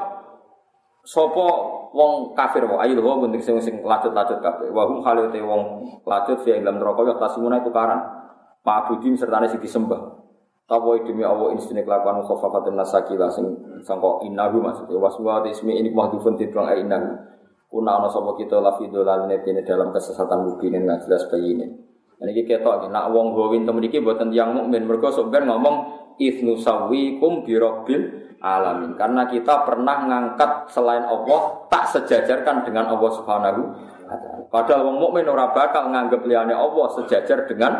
Sopo 1.07 1.47
wong 1.95 2.35
kafir 2.35 2.67
wa 2.67 2.83
ayu 2.83 2.99
wa 2.99 3.23
bentuk 3.23 3.39
sing 3.39 3.55
sing 3.63 3.79
lacut-lacut 3.79 4.43
kabeh. 4.43 4.67
Wa 4.75 4.91
hum 4.91 4.99
khalite 4.99 5.39
wong 5.39 5.87
lacut 6.03 6.43
fi 6.43 6.59
dalam 6.59 6.83
neraka 6.83 7.07
ya 7.07 7.15
tasimuna 7.15 7.63
tukaran. 7.63 8.03
Ma'budim 8.67 9.15
serta 9.15 9.47
sing 9.47 9.63
disembah. 9.63 10.19
Tawa 10.67 10.99
demi 10.99 11.23
Allah 11.23 11.55
insine 11.55 11.79
kelakuan 11.87 12.19
khafafatun 12.27 12.75
nasakila 12.75 13.31
sing 13.31 13.55
sangka 13.87 14.19
innahu 14.27 14.59
maksudnya 14.59 14.99
waswa 14.99 15.47
ismi 15.47 15.79
ini 15.79 15.95
mahdhufun 15.95 16.35
tidrong 16.35 16.67
ai 16.67 16.83
innahu. 16.83 17.07
Kuna 17.71 18.03
ana 18.03 18.11
sapa 18.11 18.35
kita 18.35 18.59
la 18.59 18.75
fi 18.75 18.91
ini 18.91 19.61
dalam 19.63 19.95
kesesatan 19.95 20.43
mungkin 20.43 20.75
yang 20.75 20.99
jelas 21.07 21.23
bayine. 21.31 21.86
Ini 22.17 22.33
kita 22.33 22.65
ketok 22.65 22.89
nak 22.89 23.13
wong 23.13 23.37
gowin 23.37 23.61
temen 23.61 23.85
iki 23.85 24.01
mboten 24.01 24.33
tiyang 24.33 24.57
mukmin 24.57 24.89
mergo 24.89 25.13
sok 25.13 25.29
ngomong 25.29 25.75
ifnu 26.17 26.57
sawikum 26.57 27.45
birabbil 27.45 28.33
alamin. 28.41 28.97
Karena 28.97 29.29
kita 29.29 29.61
pernah 29.65 30.01
ngangkat 30.09 30.73
selain 30.73 31.05
Allah 31.05 31.69
tak 31.69 31.93
sejajarkan 31.93 32.65
dengan 32.65 32.89
Allah 32.89 33.11
Subhanahu 33.13 33.61
wa 33.61 34.17
taala. 34.17 34.45
Padahal 34.49 34.81
wong 34.89 34.97
mukmin 34.97 35.29
ora 35.29 35.53
bakal 35.53 35.93
nganggep 35.93 36.25
liyane 36.25 36.57
Allah 36.57 36.85
sejajar 36.97 37.45
dengan 37.45 37.73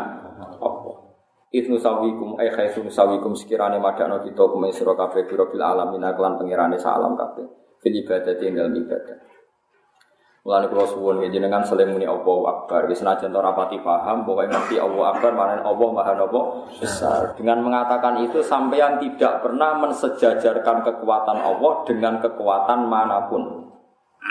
Allah. 0.62 0.96
Ibnu 1.48 1.80
sawikum 1.80 2.38
ay 2.38 2.54
khaisun 2.54 2.94
sawikum 2.94 3.34
sekirane 3.34 3.82
madakno 3.82 4.22
kita 4.22 4.46
kumen 4.52 4.70
sira 4.70 4.94
kabeh 4.94 5.26
bil 5.26 5.64
alamin 5.64 6.04
kelan 6.14 6.38
pengirane 6.38 6.78
salam 6.78 7.18
kabeh. 7.18 7.48
Fil 7.82 7.96
ibadati 8.06 8.54
dalam 8.54 8.74
ibadah. 8.74 9.27
Mulane 10.48 10.72
kula 10.72 10.88
suwun 10.88 11.20
nggih 11.20 11.36
jenengan 11.36 11.60
saling 11.60 11.92
muni 11.92 12.08
Akbar. 12.08 12.88
Wis 12.88 13.04
senajan 13.04 13.36
ora 13.36 13.52
rapati 13.52 13.84
paham, 13.84 14.24
pokoke 14.24 14.48
ngerti 14.48 14.80
Allahu 14.80 15.04
Akbar 15.04 15.36
mana 15.36 15.60
Allah 15.60 15.90
Maha 15.92 16.16
Napa 16.16 16.42
besar. 16.80 17.36
Dengan 17.36 17.68
mengatakan 17.68 18.24
itu 18.24 18.40
sampean 18.40 18.96
tidak 18.96 19.44
pernah 19.44 19.76
mensejajarkan 19.76 20.88
kekuatan 20.88 21.38
Allah 21.44 21.84
dengan 21.84 22.24
kekuatan 22.24 22.80
mana 22.88 23.28
pun. 23.28 23.44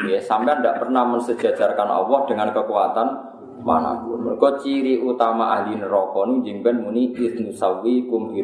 Ya, 0.09 0.17
sampean 0.25 0.65
tidak 0.65 0.89
pernah 0.89 1.05
mensejajarkan 1.05 1.85
Allah 1.85 2.25
dengan 2.25 2.49
kekuatan 2.49 3.09
mana 3.61 4.01
pun. 4.01 4.17
Mergo 4.25 4.57
ciri 4.65 4.97
utama 4.97 5.53
ahli 5.53 5.77
neraka 5.77 6.33
nu 6.33 6.41
jengben 6.41 6.81
muni 6.81 7.13
idnu 7.13 7.53
sawikum 7.53 8.33
bi 8.33 8.41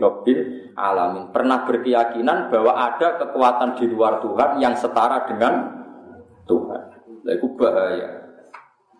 alamin. 0.76 1.32
Pernah 1.32 1.64
berkeyakinan 1.64 2.52
bahwa 2.52 2.76
ada 2.76 3.16
kekuatan 3.16 3.80
di 3.80 3.88
luar 3.88 4.20
Tuhan 4.20 4.60
yang 4.60 4.76
setara 4.76 5.24
dengan 5.24 5.72
Tuhan. 6.44 6.91
Lah 7.22 7.32
iku 7.38 7.54
bahaya. 7.54 8.08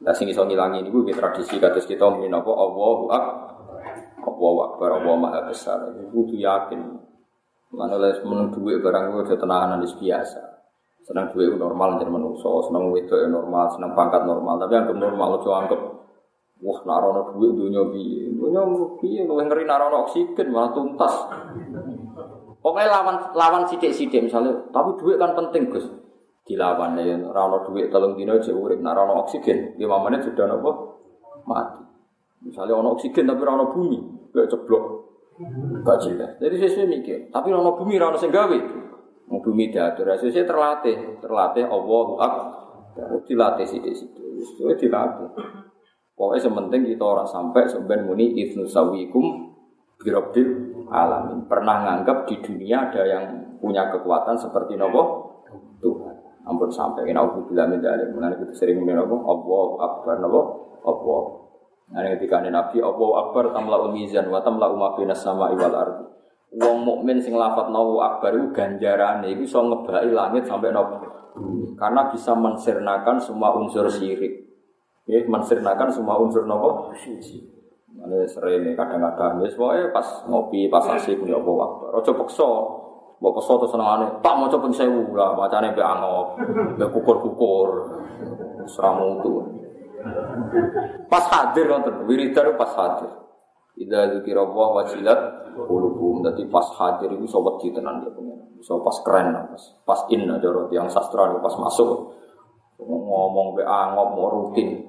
Lah 0.02 0.14
sing 0.14 0.30
iso 0.30 0.42
ngilangi 0.46 0.82
niku 0.82 1.06
iki 1.06 1.14
tradisi 1.14 1.58
kados 1.58 1.86
kita 1.86 2.06
muni 2.10 2.30
napa 2.30 2.50
Allahu 2.50 3.06
akbar. 3.10 3.50
Allahu 4.22 4.58
akbar, 4.70 4.88
Allah 5.02 5.14
maha 5.18 5.40
besar. 5.50 5.78
Iku 5.98 6.10
kudu 6.10 6.38
yakin. 6.38 6.80
Mana 7.72 7.96
les 7.98 8.20
menung 8.22 8.52
duit 8.52 8.84
barang 8.84 9.10
gue 9.10 9.22
udah 9.26 9.38
tenanan 9.38 9.80
biasa. 9.80 10.40
Senang 11.02 11.34
duit 11.34 11.50
normal 11.58 11.98
jadi 11.98 12.12
manusia, 12.14 12.46
senang 12.62 12.94
itu 12.94 13.16
normal, 13.26 13.74
senang 13.74 13.90
pangkat 13.98 14.22
normal. 14.22 14.54
Tapi 14.62 14.72
yang 14.78 14.86
normal 14.94 15.34
lo 15.34 15.50
anggap 15.50 15.80
wah 16.62 16.78
narono 16.86 17.34
duit 17.34 17.58
dunia 17.58 17.82
bi, 17.90 18.30
dunia 18.30 18.62
bi, 19.02 19.18
lu 19.26 19.34
ngeri 19.34 19.66
narono 19.66 20.06
oksigen 20.06 20.54
malah 20.54 20.70
tuntas. 20.70 21.10
Pokoknya 22.62 22.86
lawan 22.86 23.16
lawan 23.34 23.66
sidik 23.66 23.90
sidik 23.90 24.30
misalnya, 24.30 24.54
tapi 24.70 24.94
duit 25.02 25.18
kan 25.18 25.34
penting 25.34 25.74
gus 25.74 25.82
dilawan 26.43 26.98
ya 26.98 27.14
rano 27.31 27.62
duit 27.62 27.89
telung 27.89 28.19
dino 28.19 28.35
aja 28.35 28.51
urip. 28.51 28.82
Nah 28.82 28.93
rano 28.94 29.23
oksigen. 29.23 29.78
Lima 29.78 30.02
menit 30.02 30.27
sudah 30.27 30.47
nopo? 30.51 30.70
Mati. 31.47 31.82
Misalnya 32.43 32.78
rano 32.78 32.98
oksigen 32.98 33.24
tapi 33.27 33.43
rano 33.47 33.70
bumi. 33.70 33.98
Gak 34.35 34.51
ceblok. 34.51 34.85
Gak 35.82 35.98
jelas 36.06 36.36
jadi 36.39 36.55
sesuai 36.60 36.86
mikir 36.86 37.19
tapi 37.32 37.51
rano 37.51 37.74
bumi 37.74 37.97
rano 37.97 38.20
senggawi 38.20 38.59
mau 39.31 39.40
bumi 39.40 39.70
diatur. 39.70 40.12
Sesuai 40.19 40.44
terlatih. 40.44 40.97
Terlatih 41.23 41.64
Allah 41.66 42.06
akbar. 42.20 42.60
Dilatih 43.24 43.66
situ 43.66 43.90
situ 43.94 44.23
itu 44.43 44.74
dilatih. 44.77 45.31
Pokoknya 46.12 46.44
sementing 46.44 46.82
kita 46.85 47.02
orang 47.02 47.24
sampai 47.24 47.64
sebenarnya 47.64 48.05
muni 48.05 48.36
ibnu 48.36 48.69
sawikum 48.69 49.56
birobil 49.97 50.48
alamin. 50.93 51.48
Pernah 51.48 51.77
nganggap 51.89 52.28
di 52.28 52.36
dunia 52.44 52.90
ada 52.90 53.02
yang 53.09 53.24
punya 53.62 53.89
kekuatan 53.89 54.36
seperti 54.36 54.74
nopo 54.74 55.21
ampun 56.43 56.70
sampai 56.70 57.06
kena 57.06 57.23
aku 57.23 57.47
bilang 57.51 57.70
menjadi 57.70 58.10
mengenai 58.10 58.39
kita 58.43 58.55
sering 58.55 58.82
mengenai 58.82 59.06
apa? 59.06 59.16
Allah 59.16 59.66
akbar 59.86 60.14
nabo 60.19 60.40
Allah 60.82 61.23
nah 61.93 62.09
ketika 62.16 62.43
nabi 62.43 62.78
Allah 62.82 63.10
akbar 63.27 63.52
tamla 63.55 63.77
umizan 63.86 64.27
wa 64.27 64.43
tamla 64.43 64.66
umabina 64.70 65.14
sama 65.14 65.52
iwal 65.55 65.74
ardi 65.74 66.05
Wong 66.52 66.85
mukmin 66.85 67.16
sing 67.16 67.32
lafat 67.32 67.73
nawu 67.73 67.97
akbar 68.05 68.36
itu 68.36 68.52
ganjaran 68.52 69.24
itu 69.24 69.48
so 69.48 69.64
ngebai 69.64 70.12
langit 70.12 70.44
sampai 70.44 70.69
nopo 70.69 71.01
karena 71.81 72.12
bisa 72.12 72.36
mensirnakan 72.36 73.16
semua 73.16 73.56
unsur 73.56 73.89
syirik. 73.89 74.52
Ya 75.09 75.19
mensirnakan 75.24 75.89
semua 75.89 76.20
unsur 76.20 76.44
nopo 76.44 76.93
Mana 77.93 78.24
sering 78.24 78.73
kadang-kadang, 78.73 79.44
ya, 79.44 79.85
pas 79.93 80.24
ngopi, 80.24 80.66
pas 80.73 80.81
asik, 80.97 81.23
ya 81.28 81.36
Akbar. 81.36 81.93
Ojo 81.93 82.12
pekso, 82.24 82.51
Mbok 83.22 83.38
peso 83.38 83.54
to 83.54 83.70
tak 83.70 84.34
maca 84.34 84.56
ping 84.58 84.74
1000 84.74 85.14
lah, 85.14 85.30
macane 85.38 85.70
mbek 85.70 85.86
angop, 85.86 86.42
mbek 86.74 86.90
kukur-kukur. 86.90 87.68
Seramu 88.66 89.22
itu. 89.22 89.32
Pas 91.06 91.22
hadir 91.30 91.70
nonton, 91.70 92.02
wiridan 92.10 92.58
pas 92.58 92.74
hadir. 92.74 93.14
Ida 93.78 94.10
dzikira 94.10 94.42
Allah 94.42 94.68
wajilat 94.74 95.20
qulubuhum. 95.54 96.26
Dadi 96.26 96.50
pas 96.50 96.66
hadir 96.74 97.14
iku 97.14 97.22
iso 97.22 97.38
wedi 97.46 97.70
tenan 97.70 98.02
ya 98.02 98.10
pengen. 98.10 98.58
Iso 98.58 98.82
pas 98.82 98.98
keren 99.06 99.30
pas 99.32 99.64
pas 99.86 100.00
in 100.10 100.26
aja 100.26 100.50
yang 100.74 100.90
sastra 100.90 101.30
pas 101.38 101.54
masuk 101.62 102.18
ngomong 102.82 103.54
be 103.54 103.62
angop 103.62 104.18
mau 104.18 104.28
rutin. 104.34 104.82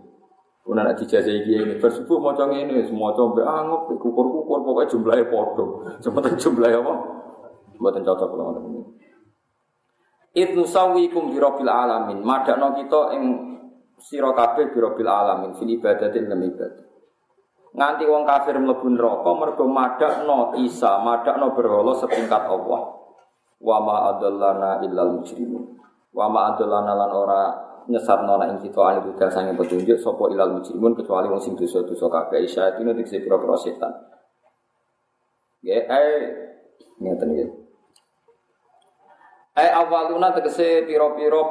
Kuna 0.64 0.82
nak 0.88 0.96
dijajah 0.96 1.44
iki 1.44 1.54
ini 1.60 1.74
bersubuh 1.76 2.24
maca 2.24 2.48
ngene, 2.48 2.88
semua 2.88 3.12
coba 3.14 3.44
angop 3.46 3.94
kukur-kukur 4.00 4.64
pokoknya 4.64 4.90
jumlahnya 4.90 5.26
podo. 5.28 5.66
Sementara 6.00 6.40
jumlahnya 6.40 6.80
apa? 6.82 6.94
Mboten 7.84 8.08
cocok 8.08 8.28
kula 8.32 8.44
ngoten 8.48 8.64
niku. 8.64 8.82
Idnu 10.34 10.64
sawikum 10.64 11.36
bi 11.36 11.38
rabbil 11.38 11.68
alamin. 11.68 12.24
Madakno 12.24 12.80
kita 12.80 13.20
ing 13.20 13.24
sira 14.00 14.32
kabeh 14.32 14.72
bi 14.72 14.80
rabbil 14.80 15.12
alamin 15.12 15.52
fil 15.60 15.68
ibadati 15.68 16.24
lan 16.24 16.40
ibadah. 16.48 16.84
Nganti 17.74 18.04
wong 18.08 18.24
kafir 18.24 18.56
mlebu 18.56 18.88
neraka 18.88 19.32
mergo 19.36 19.66
madakno 19.68 20.56
Isa, 20.64 21.02
madakno 21.04 21.52
berhala 21.52 21.92
setingkat 22.00 22.48
Allah. 22.48 22.82
Wa 23.60 23.78
ma 23.84 24.16
adallana 24.16 24.80
illal 24.88 25.20
mujrimun. 25.20 25.76
Wa 26.16 26.32
ma 26.32 26.56
adallana 26.56 26.94
lan 26.96 27.12
ora 27.12 27.42
nyesatno 27.92 28.40
nek 28.40 28.64
kita 28.64 28.80
ali 28.80 29.00
budal 29.04 29.28
sange 29.28 29.52
petunjuk 29.60 30.00
sapa 30.00 30.32
ilal 30.32 30.56
mujrimun 30.56 30.96
kecuali 30.96 31.28
wong 31.28 31.42
sing 31.44 31.54
dosa-dosa 31.60 32.08
kabeh. 32.08 32.48
Isa 32.48 32.72
itu 32.72 32.86
nek 32.86 33.04
pira-pira 33.04 33.58
setan. 33.60 33.92
Ya, 35.64 35.80
eh, 35.80 36.24
ngeten 37.00 37.30
iki. 37.34 37.63
Eh 39.54 39.70
awaluna 39.70 40.34
tegese 40.34 40.82
piro-piro 40.90 41.42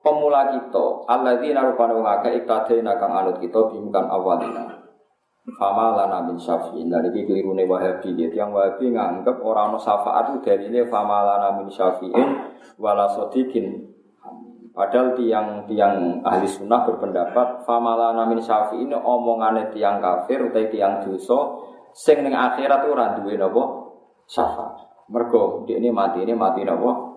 pemula 0.00 0.56
kita. 0.56 1.04
Alladzina 1.04 1.68
rupane 1.68 1.92
wong 1.92 2.08
akeh 2.08 2.40
iktadena 2.40 2.96
kang 2.96 3.12
anut 3.12 3.36
kita 3.44 3.68
bimkan 3.68 4.08
awalina. 4.08 4.80
Fama 5.58 5.92
lana 5.92 6.24
min 6.24 6.40
syafi'in 6.40 6.88
ini 6.88 7.20
kelirune 7.28 7.68
wahabi. 7.68 8.16
Gitu. 8.16 8.40
Yang 8.40 8.50
wahabi 8.56 8.84
nganggep 8.96 9.36
orang 9.44 9.76
no 9.76 9.78
syafaat 9.78 10.38
itu 10.38 10.48
ini 10.48 10.86
Fama 10.88 11.26
lana 11.26 11.58
min 11.60 11.68
syafi'in 11.68 12.28
Wala 12.78 13.10
Padahal 14.72 15.12
tiang 15.12 15.68
tiang 15.68 16.24
ahli 16.24 16.48
sunnah 16.48 16.86
berpendapat 16.88 17.66
Fama 17.66 17.98
lana 17.98 18.22
min 18.30 18.38
syafi'in 18.38 18.94
Omongannya 18.94 19.74
tiang 19.74 19.98
kafir 19.98 20.46
Utai 20.46 20.70
tiang 20.70 21.02
dosa 21.02 21.58
Sing 21.90 22.22
ning 22.22 22.32
akhirat 22.32 22.86
ora 22.88 23.18
duwe 23.18 23.34
napa? 23.34 23.92
Syafaat. 24.30 24.78
Mergo 25.10 25.66
ini 25.68 25.90
mati 25.90 26.22
ini 26.22 26.32
mati 26.38 26.62
napa 26.62 27.11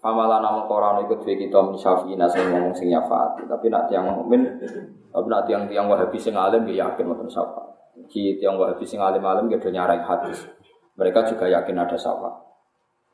Pamalan 0.00 0.40
namun 0.40 0.64
koran 0.64 1.04
ikut 1.04 1.20
fi 1.20 1.36
kita 1.36 1.60
min 1.60 1.76
syafi'ina 1.76 2.24
sing 2.24 2.48
ngomong 2.48 2.72
sing 2.72 2.88
nyafaat. 2.88 3.44
Tapi 3.44 3.68
nak 3.68 3.84
tiang 3.92 4.08
mukmin, 4.08 4.48
tapi 5.12 5.26
nak 5.28 5.44
tiang 5.44 5.68
tiang 5.68 5.92
wahabi 5.92 6.16
sing 6.16 6.32
alim 6.32 6.64
dia 6.64 6.88
yakin 6.88 7.04
mau 7.04 7.20
syafaat. 7.28 7.68
Ki 8.08 8.40
tiang 8.40 8.56
wahabi 8.56 8.80
sing 8.88 8.96
alim 8.96 9.20
alim 9.20 9.52
dia 9.52 9.60
udah 9.60 9.68
nyarai 9.68 10.00
hadis. 10.00 10.48
Mereka 10.96 11.28
juga 11.28 11.52
yakin 11.52 11.76
ada 11.76 12.00
syafaat. 12.00 12.32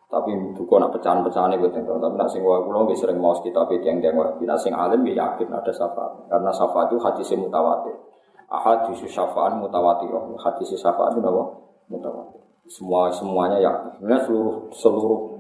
Tapi 0.06 0.30
buku 0.54 0.78
nak 0.78 0.94
pecahan-pecahan 0.94 1.58
itu 1.58 1.66
tentang 1.74 1.98
tapi 1.98 2.14
nak 2.14 2.30
sing 2.30 2.46
wah 2.46 2.62
kulo 2.62 2.86
nggih 2.86 2.94
sering 2.94 3.18
maos 3.18 3.42
kitab 3.42 3.66
yang 3.82 3.98
yang 3.98 4.14
wah 4.14 4.30
nak 4.38 4.54
sing 4.62 4.70
alim 4.70 5.02
ya 5.10 5.26
yakin 5.26 5.50
ada 5.50 5.74
syafaat 5.74 6.30
karena 6.30 6.54
syafaat 6.54 6.86
itu 6.94 7.02
hadis 7.02 7.34
mutawatir. 7.34 7.98
Ahadis 8.46 9.02
syafaat 9.10 9.58
mutawatir. 9.58 10.06
Hadis 10.38 10.70
syafaat 10.78 11.18
itu 11.18 11.26
apa? 11.26 11.44
Mutawatir. 11.90 12.40
Semua 12.70 13.10
semuanya 13.10 13.58
yakin. 13.58 13.98
Sebenarnya 13.98 14.22
seluruh 14.22 14.56
seluruh 14.70 15.35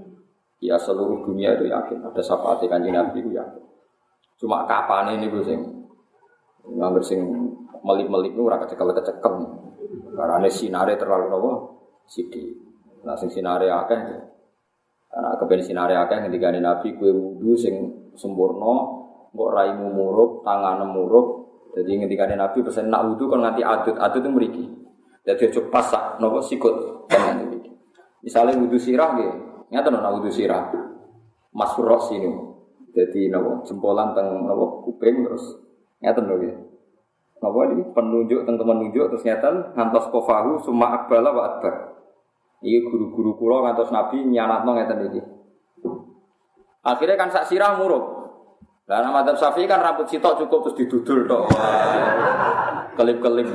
ya 0.60 0.80
seluruh 0.80 1.24
dunia 1.24 1.56
itu 1.56 1.68
yakin 1.68 2.00
ada 2.00 2.22
syafaat 2.22 2.64
kanjeng 2.64 2.96
Nabi 2.96 3.20
itu 3.20 3.30
yakin. 3.36 3.62
Cuma 4.36 4.64
kapan 4.68 5.16
ini 5.20 5.32
gue 5.32 5.44
sing 5.44 5.60
nggak 6.66 7.04
sing 7.04 7.20
melip-melip 7.84 8.34
itu 8.34 8.42
ora 8.42 8.60
kecekel-kecekel. 8.64 9.34
Karena 10.16 10.48
sinare 10.48 10.96
terlalu 10.96 11.26
nopo 11.28 11.50
sidi. 12.08 12.52
Nah 13.04 13.14
sing 13.14 13.28
sinare 13.28 13.68
akeh 13.68 14.00
karena 14.00 15.32
kepen 15.40 15.60
sinare 15.64 15.94
akeh 15.96 16.28
ketika 16.28 16.52
Nabi 16.52 16.96
kue 16.96 17.12
wudhu 17.12 17.56
sing 17.56 17.74
sempurna, 18.16 18.74
mbok 19.32 19.48
raimu 19.52 19.92
murup, 19.92 20.44
tangan 20.44 20.84
murup. 20.88 21.48
Jadi 21.76 22.08
ketika 22.08 22.24
Nabi 22.32 22.64
pesen 22.64 22.88
nak 22.88 23.04
wudhu 23.04 23.28
kan 23.28 23.44
nanti 23.44 23.60
adut, 23.60 23.96
adut 24.00 24.24
itu 24.24 24.30
meriki. 24.32 24.64
Jadi 25.26 25.52
cukup 25.52 25.68
pasak, 25.74 26.22
nopo 26.22 26.38
sikut 26.40 27.08
Misalnya 28.24 28.58
wudhu 28.58 28.74
sirah 28.74 29.14
gitu, 29.22 29.32
nyata 29.70 29.88
nopo 29.90 30.20
wudhu 30.20 30.30
sirah, 30.30 30.70
masuk 31.54 31.86
rok 31.86 32.02
sini. 32.10 32.30
Jadi 32.96 33.28
nopo 33.28 33.66
jempolan 33.66 34.16
teng 34.16 34.46
nopo 34.46 34.86
kuping 34.86 35.26
terus 35.26 35.44
nyata 36.00 36.22
nopo 36.22 36.34
gitu. 36.42 36.60
Nopo 37.42 37.58
ini 37.68 37.84
penunjuk 37.92 38.40
teng 38.46 38.56
teman 38.56 38.76
nunjuk 38.80 39.06
terus 39.12 39.24
nyata 39.26 39.74
ngantos 39.74 40.08
kofahu 40.08 40.62
summa 40.62 40.96
akbala 41.02 41.30
wa 41.34 41.42
akbar. 41.54 41.74
Iki 42.64 42.88
guru-guru 42.88 43.36
kula 43.36 43.68
ngantos 43.68 43.92
Nabi 43.92 44.24
nyanatno 44.24 44.70
ngeten 44.74 45.00
iki. 45.12 45.20
Akhirnya 46.86 47.18
kan 47.18 47.28
sak 47.34 47.50
sirah 47.50 47.74
muruk. 47.76 48.16
Lah 48.86 49.02
nama 49.02 49.26
Syafi'i 49.26 49.66
kan 49.66 49.82
rambut 49.82 50.06
sitok 50.06 50.46
cukup 50.46 50.70
terus 50.70 50.78
didudul 50.78 51.26
tok. 51.26 51.50
Kelip-kelip. 52.96 53.46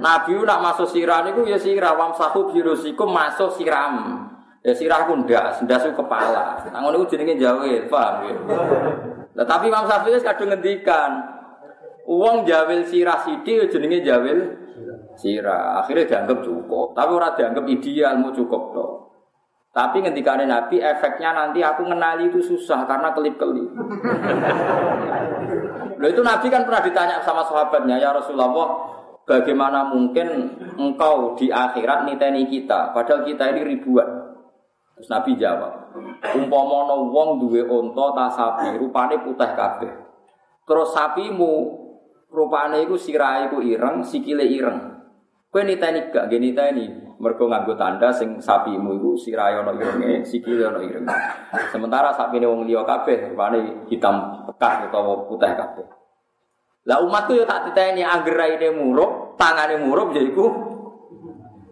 Nabi 0.00 0.32
nak 0.44 0.60
masuk 0.64 0.88
sirah 0.92 1.24
niku 1.24 1.44
ya 1.48 1.56
sirah 1.56 1.96
wam 1.96 2.12
sahu 2.12 2.52
birusikum 2.52 3.08
masuk 3.08 3.56
siram. 3.56 4.28
Ya 4.60 4.76
sirah 4.76 5.08
ku 5.08 5.16
ndak, 5.16 5.64
ndas 5.64 5.88
kepala. 5.96 6.60
Nang 6.68 6.84
ngono 6.84 7.08
jenenge 7.08 7.40
jawil, 7.40 7.88
paham 7.88 8.28
ya? 8.28 8.34
Lah 9.32 9.46
tapi 9.48 9.72
Imam 9.72 9.88
Syafi'i 9.88 10.20
kadung 10.20 10.52
ngendikan, 10.52 11.40
Uang 12.10 12.42
jawil 12.42 12.84
sirah 12.84 13.24
sidi 13.24 13.60
jenenge 13.70 14.04
jawil 14.04 14.38
sirah. 15.16 15.84
Akhirnya 15.84 16.04
dianggap 16.08 16.44
cukup, 16.44 16.92
tapi 16.96 17.10
orang 17.12 17.36
dianggap 17.36 17.64
ideal 17.68 18.18
mau 18.20 18.32
cukup 18.32 18.62
toh. 18.72 18.90
Tapi 19.70 20.02
ketika 20.02 20.34
ada 20.34 20.50
Nabi, 20.50 20.82
efeknya 20.82 21.30
nanti 21.30 21.62
aku 21.62 21.86
mengenali 21.86 22.26
itu 22.26 22.42
susah 22.42 22.90
karena 22.90 23.14
kelip-kelip. 23.14 23.70
Loh 25.94 26.08
itu 26.10 26.22
Nabi 26.26 26.50
kan 26.50 26.66
pernah 26.66 26.82
ditanya 26.82 27.22
sama 27.22 27.46
sahabatnya, 27.46 28.02
ya 28.02 28.10
Rasulullah, 28.10 28.50
bagaimana 29.22 29.86
mungkin 29.94 30.58
engkau 30.74 31.38
di 31.38 31.54
akhirat 31.54 32.02
niteni 32.02 32.50
kita, 32.50 32.90
padahal 32.90 33.22
kita 33.22 33.54
ini 33.54 33.62
ribuan. 33.62 34.10
Terus 34.98 35.06
Nabi 35.06 35.38
jawab, 35.38 35.94
umpomono 36.34 37.06
wong 37.14 37.38
duwe 37.38 37.62
onto 37.62 38.06
ta 38.10 38.26
sapi, 38.26 38.74
rupane 38.74 39.22
putih 39.22 39.54
kabeh. 39.54 39.92
Terus 40.66 40.90
sapimu 40.98 41.52
rupane 42.26 42.82
iku 42.82 42.98
sirahe 42.98 43.46
iku 43.46 43.62
ireng, 43.62 44.02
sikile 44.02 44.42
ireng. 44.50 44.98
Kowe 45.50 45.62
niteni 45.62 46.10
gak 46.10 46.26
gini 46.30 46.50
niteni 46.54 47.09
mergo 47.20 47.44
nganggo 47.52 47.76
tanda 47.76 48.08
sing 48.08 48.40
sapimu 48.40 48.96
iku 48.96 49.12
sirahe 49.12 49.60
ana 49.60 49.76
irenge, 49.76 50.24
sikile 50.24 50.72
ana 50.72 50.80
irenge. 50.80 51.12
Sementara 51.68 52.16
sapine 52.16 52.48
wong 52.48 52.64
liya 52.64 52.80
kabeh 52.88 53.36
rupane 53.36 53.84
hitam 53.92 54.48
pekat 54.48 54.88
utawa 54.88 55.28
putih 55.28 55.52
kabeh. 55.52 55.84
Lah 56.88 57.04
umatku 57.04 57.36
yo 57.36 57.44
tak 57.44 57.68
titeni 57.68 58.00
angger 58.00 58.32
raine 58.32 58.72
murup, 58.72 59.36
tangane 59.36 59.76
murup 59.84 60.16
ya 60.16 60.24
iku 60.24 60.48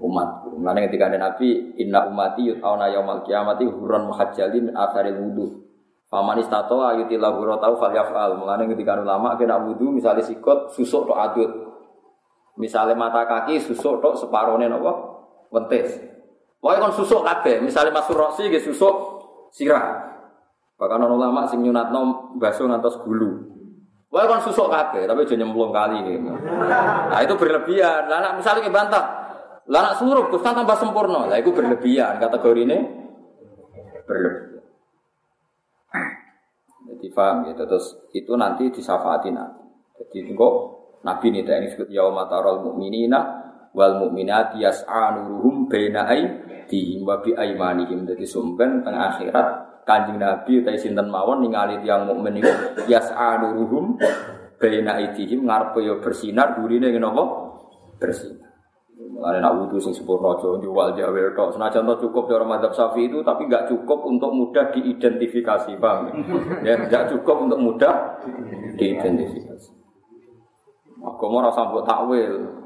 umat. 0.04 0.44
Mulane 0.52 0.84
ketika 0.90 1.08
ada 1.08 1.16
Nabi, 1.16 1.80
inna 1.80 2.04
umati 2.04 2.44
yut'auna 2.44 2.92
yaumal 2.92 3.24
qiyamati 3.24 3.64
hurran 3.64 4.04
muhajjalin 4.04 4.68
min 4.68 4.74
atharil 4.76 5.16
wudu. 5.16 5.64
Paman 6.12 6.40
istato 6.44 6.84
ayuti 6.84 7.16
lahu 7.16 7.40
rotau 7.40 7.80
fal 7.80 7.94
yafal. 7.96 8.36
Mulane 8.36 8.68
ketika 8.68 9.00
ulama 9.00 9.32
kena 9.40 9.56
wudu 9.64 9.96
misalnya 9.96 10.20
sikot 10.20 10.76
susuk 10.76 11.08
tok 11.08 11.18
adut. 11.18 11.50
Misalnya 12.60 12.98
mata 12.98 13.24
kaki 13.24 13.64
susuk 13.64 14.04
tok 14.04 14.18
separone 14.18 14.68
napa? 14.68 15.17
Wentis. 15.48 15.96
Pokoknya 16.58 16.90
kan 16.90 16.92
susuk 16.98 17.20
kabeh. 17.22 17.62
Misalnya 17.62 17.94
masuk 17.94 18.18
roksi 18.18 18.50
ge 18.50 18.60
susuk 18.60 18.94
sirah. 19.54 20.08
Bahkan 20.78 20.98
orang 21.02 21.18
ulama 21.18 21.40
sing 21.50 21.62
nyunatno 21.62 22.34
baso 22.38 22.66
ngantos 22.66 23.00
gulu. 23.02 23.48
Pokoknya 24.08 24.30
kan 24.38 24.40
susuk 24.48 24.68
kabeh, 24.72 25.04
tapi 25.04 25.28
aja 25.28 25.36
nyemplung 25.36 25.68
kali 25.68 26.00
gitu. 26.00 26.32
Nah 27.12 27.20
itu 27.20 27.34
berlebihan. 27.36 28.08
Lah 28.08 28.32
misalnya 28.32 28.64
ke 28.64 28.72
bantah, 28.72 29.04
lah 29.68 29.80
nak 29.84 30.00
Gus 30.32 30.40
kan 30.40 30.56
tambah 30.56 30.76
sempurna. 30.80 31.28
Lah 31.28 31.36
itu 31.36 31.52
berlebihan 31.52 32.16
kategori 32.16 32.60
ini 32.64 32.78
berlebihan. 34.08 34.64
Jadi 36.88 37.06
paham 37.12 37.36
gitu. 37.52 37.62
Terus 37.68 37.86
itu 38.16 38.32
nanti 38.32 38.72
disafaati 38.72 39.28
nanti. 39.28 39.62
Jadi 40.08 40.32
kok 40.32 40.52
Nabi 41.04 41.26
ini 41.30 41.44
ini 41.44 41.68
disebut 41.68 41.92
yaum 41.92 42.16
taral 42.26 42.64
mu'minina 42.64 43.47
wal 43.72 44.06
mu'minat 44.06 44.56
yas'a 44.56 45.16
nuruhum 45.16 45.68
baina 45.68 46.08
aydihim 46.08 47.04
wa 47.04 47.20
bi 47.20 47.32
aymanihim. 47.36 48.08
Jadi 48.08 48.24
sumben 48.24 48.84
tengah 48.84 49.16
akhirat 49.16 49.46
Kanjeng 49.88 50.20
Nabi 50.20 50.60
utai 50.60 50.76
sinten 50.76 51.08
mawon 51.08 51.40
ningali 51.40 51.80
tiyang 51.80 52.04
mukmin 52.04 52.40
niku 52.40 52.52
yas'a 52.88 53.40
nuruhum 53.40 53.96
baina 54.60 55.00
aydihim 55.00 55.48
ngarepe 55.48 55.80
yo 55.80 56.00
bersinar 56.04 56.60
gurine 56.60 56.92
ngene 56.92 57.08
apa? 57.08 57.24
Bersinar. 57.96 58.48
Mulane 58.98 59.38
nak 59.42 59.54
wudu 59.58 59.78
sing 59.78 59.94
sempurna 59.94 60.34
aja 60.34 60.58
jual 60.58 60.94
jawel 60.94 61.30
tok. 61.34 61.54
Senajan 61.54 61.86
to 61.86 62.06
cukup 62.06 62.30
cara 62.30 62.46
madzhab 62.46 62.74
Syafi'i 62.74 63.06
itu 63.10 63.18
tapi 63.22 63.46
enggak 63.46 63.70
cukup 63.70 64.06
untuk 64.06 64.30
mudah 64.34 64.70
diidentifikasi, 64.74 65.74
Bang. 65.78 66.10
Ya, 66.66 66.78
enggak 66.78 67.10
cukup 67.10 67.46
untuk 67.46 67.58
mudah 67.58 67.94
diidentifikasi. 68.78 69.70
Agama 70.98 71.46
rasa 71.46 71.66
mbok 71.70 71.86
takwil. 71.86 72.57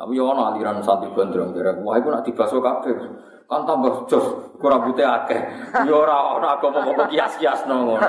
Tapi 0.00 0.16
yo 0.16 0.32
ana 0.32 0.56
aliran 0.56 0.80
santri 0.80 1.12
gondrong 1.12 1.52
derek. 1.52 1.84
Wah 1.84 2.00
iku 2.00 2.08
nak 2.08 2.24
dibaso 2.24 2.56
kabeh. 2.56 2.96
Kan 3.44 3.68
tambah 3.68 4.08
jos, 4.08 4.56
ku 4.56 4.64
rambute 4.64 5.04
akeh. 5.04 5.40
Yo 5.84 6.08
ora 6.08 6.40
ana 6.40 6.56
agama 6.56 6.88
kok 6.88 7.12
kias-kiasno 7.12 7.84
ngono. 7.84 8.08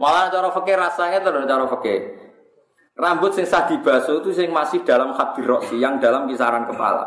Malah 0.00 0.32
cara 0.32 0.48
fikih 0.56 0.76
rasanya 0.78 1.20
terus 1.20 1.44
cara 1.44 1.68
fikih. 1.68 2.00
Rambut 2.96 3.36
sing 3.36 3.44
sah 3.44 3.68
dibaso 3.68 4.24
itu 4.24 4.32
sing 4.32 4.48
masih 4.48 4.80
dalam 4.80 5.12
hadir 5.12 5.44
roksi, 5.44 5.76
yang 5.76 6.00
dalam 6.00 6.24
kisaran 6.24 6.64
kepala. 6.64 7.04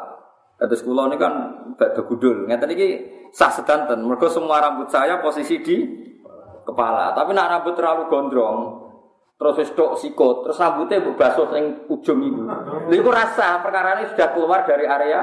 Terus 0.62 0.86
kula 0.86 1.10
ini 1.10 1.18
kan 1.18 1.34
bada 1.74 2.06
gudul. 2.06 2.46
Ngeten 2.46 2.70
iki 2.78 2.88
sah 3.34 3.50
sedanten. 3.50 4.06
Mergo 4.06 4.30
semua 4.30 4.62
rambut 4.62 4.86
saya 4.94 5.18
posisi 5.18 5.66
di 5.66 5.82
kepala. 6.62 7.18
Tapi 7.18 7.34
nak 7.34 7.50
rambut 7.50 7.74
terlalu 7.74 8.06
gondrong, 8.06 8.58
terus 9.40 9.56
wis 9.56 9.72
tok 9.72 9.96
sikut, 9.96 10.44
terus 10.44 10.60
rambutnya 10.60 11.00
mbok 11.00 11.16
basuh 11.16 11.48
sing 11.56 11.88
ujung 11.88 12.20
iku. 12.28 12.44
Lha 12.92 12.96
iku 13.00 13.08
rasa 13.08 13.64
perkara 13.64 13.96
ini 13.96 14.12
sudah 14.12 14.36
keluar 14.36 14.68
dari 14.68 14.84
area 14.84 15.22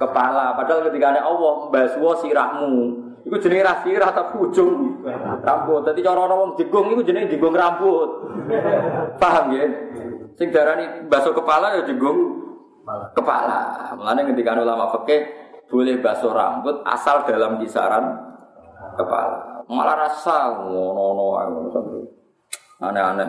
kepala. 0.00 0.56
Padahal 0.56 0.88
ketika 0.88 1.12
ada 1.12 1.28
Allah 1.28 1.68
mbasuh 1.68 2.24
sirahmu, 2.24 2.72
iku 3.28 3.36
jenenge 3.36 3.68
ra 3.68 3.84
sirah 3.84 4.16
tapi 4.16 4.40
ujung 4.40 5.04
rambut. 5.44 5.84
Dadi 5.84 6.00
cara 6.00 6.24
ana 6.24 6.34
wong 6.40 6.56
jegung 6.56 6.88
iku 6.88 7.04
jenenge 7.04 7.36
jegung 7.36 7.52
rambut. 7.52 8.32
Paham 9.20 9.52
ya? 9.52 9.68
Sing 10.40 10.48
darani 10.48 11.04
basuh 11.12 11.36
kepala 11.36 11.76
ya 11.76 11.84
jegung 11.84 12.40
kepala. 13.12 13.92
Mulane 13.92 14.24
ketika 14.32 14.56
ulama 14.56 14.88
fikih 14.96 15.20
boleh 15.68 16.00
basuh 16.00 16.32
rambut 16.32 16.80
asal 16.88 17.28
dalam 17.28 17.60
kisaran 17.60 18.08
kepala. 18.96 19.68
Malah 19.68 20.08
rasa 20.08 20.64
ngono-ngono 20.64 21.99
aneh-aneh. 22.80 23.28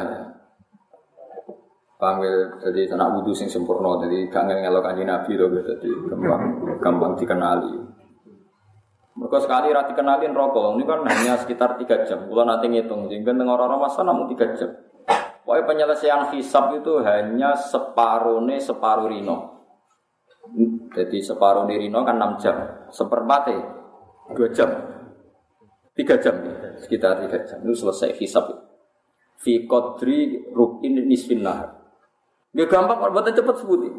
Paham 2.01 2.17
ya? 2.25 2.33
Jadi 2.65 2.89
anak 2.97 3.21
wudhu 3.21 3.35
sing 3.35 3.45
sempurna, 3.45 4.01
jadi 4.01 4.25
gak 4.25 4.49
ngelok 4.49 4.81
kanji 4.81 5.05
Nabi 5.05 5.37
loh, 5.37 5.53
jadi 5.53 5.89
gampang, 6.09 6.43
gampang 6.81 7.13
dikenali. 7.13 7.77
Mereka 9.11 9.37
sekali 9.43 9.69
rati 9.69 9.93
kenalin 9.93 10.33
rokok, 10.33 10.79
ini 10.79 10.83
kan 10.87 11.05
hanya 11.05 11.37
sekitar 11.37 11.77
tiga 11.77 12.01
jam. 12.07 12.25
Kalau 12.25 12.41
nanti 12.41 12.73
ngitung, 12.73 13.05
sehingga 13.05 13.37
dengan 13.37 13.53
orang-orang 13.53 13.85
masa 13.85 14.01
namun 14.01 14.25
tiga 14.33 14.49
jam. 14.57 14.71
Pokoknya 15.45 15.67
penyelesaian 15.67 16.31
hisap 16.33 16.73
itu 16.79 17.03
hanya 17.05 17.53
separuh 17.53 18.39
nih 18.49 18.57
separuh 18.57 19.11
rino. 19.11 19.37
Jadi 20.95 21.21
separuh 21.21 21.69
di 21.69 21.75
rino 21.85 22.01
kan 22.01 22.17
6 22.17 22.41
jam, 22.41 22.55
seperempat 22.89 23.51
dua 24.31 24.49
jam, 24.49 24.69
tiga 25.93 26.17
jam, 26.17 26.33
sekitar 26.81 27.21
tiga 27.21 27.45
jam 27.45 27.61
itu 27.61 27.77
selesai 27.77 28.15
hisap 28.17 28.47
itu 28.49 28.70
fi 29.41 29.65
qadri 29.65 30.45
rukin 30.53 31.01
nisfin 31.09 31.41
nahar. 31.41 31.81
Gak 32.53 32.67
gampang 32.69 32.97
kalau 33.01 33.11
buatan 33.15 33.33
cepet 33.33 33.55
sebuti. 33.63 33.89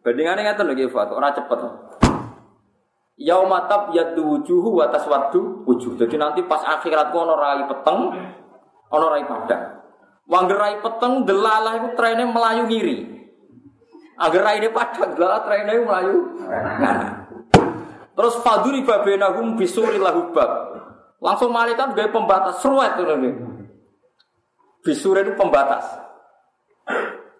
Bandingannya 0.00 0.56
nggak 0.56 0.64
lagi 0.64 0.88
Fat, 0.88 1.12
orang 1.12 1.36
cepet. 1.36 1.58
Yaumatab 3.20 3.92
yaddu 3.92 4.24
wujuhu 4.24 4.80
wa 4.80 4.88
taswaddu 4.88 5.68
wujuh. 5.68 5.92
Jadi 6.00 6.16
nanti 6.16 6.40
pas 6.48 6.64
akhirat 6.64 7.12
ku 7.12 7.20
ono 7.20 7.36
rai 7.36 7.68
peteng, 7.68 8.00
ono 8.88 9.06
rai 9.12 9.28
padang. 9.28 9.64
Peteng 10.80 11.12
delalah 11.28 11.84
itu 11.84 11.88
trennya 12.00 12.24
melayu 12.24 12.64
ngiri. 12.64 12.96
Agar 14.16 14.40
rai 14.40 14.64
padang 14.72 15.12
delalah 15.12 15.44
trennya 15.44 15.84
melayu. 15.84 16.16
Nah. 16.80 17.28
Terus 18.16 18.34
faduri 18.40 18.88
babenahum 18.88 19.56
bisuri 19.60 20.00
lahubab. 20.00 20.80
Langsung 21.20 21.52
malaikat 21.52 21.92
gaya 21.92 22.08
pembatas 22.08 22.64
seruat 22.64 22.96
itu 22.96 23.04
nanti. 23.04 23.49
Bisuri 24.80 25.24
itu 25.24 25.32
pembatas. 25.36 25.84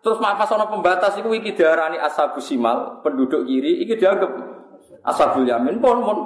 Terus 0.01 0.17
pas 0.17 0.49
ono 0.53 0.65
pembatas 0.69 1.17
itu 1.21 1.29
iki 1.37 1.53
diarani 1.53 2.01
ashabu 2.01 2.41
simal, 2.41 3.05
penduduk 3.05 3.45
kiri, 3.45 3.85
iki 3.85 4.01
dianggap 4.01 4.33
Ashabul 5.01 5.49
Yamin 5.49 5.81
pun 5.81 5.99
pun. 6.05 6.19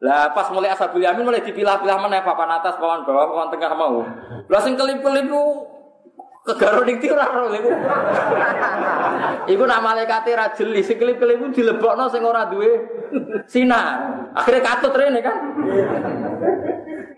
Lah 0.00 0.32
pas 0.32 0.48
mulai 0.52 0.72
Ashabul 0.72 1.04
Yamin 1.04 1.28
mulai 1.28 1.44
dipilah-pilah 1.44 1.96
mana 2.00 2.24
papan 2.24 2.56
atas, 2.56 2.80
papan 2.80 3.04
bawah, 3.04 3.28
papan 3.28 3.48
tengah 3.52 3.72
mau. 3.76 4.00
Lah 4.48 4.60
sing 4.64 4.76
kelip-kelip 4.76 5.28
kegaro 6.40 6.80
ning 6.88 6.96
ora 7.12 7.24
ora 7.28 7.52
iku. 7.52 7.70
Iku 9.52 9.62
nak 9.68 9.84
malaikat 9.84 10.24
ra 10.32 10.46
jeli, 10.56 10.80
sing 10.80 10.96
kelip-kelip 10.96 11.52
dilebokno 11.52 12.08
sing 12.08 12.24
ora 12.24 12.48
duwe 12.48 12.68
sinar. 13.44 14.32
Akhirnya 14.32 14.64
katut 14.64 14.96
rene 14.96 15.20
kan. 15.20 15.36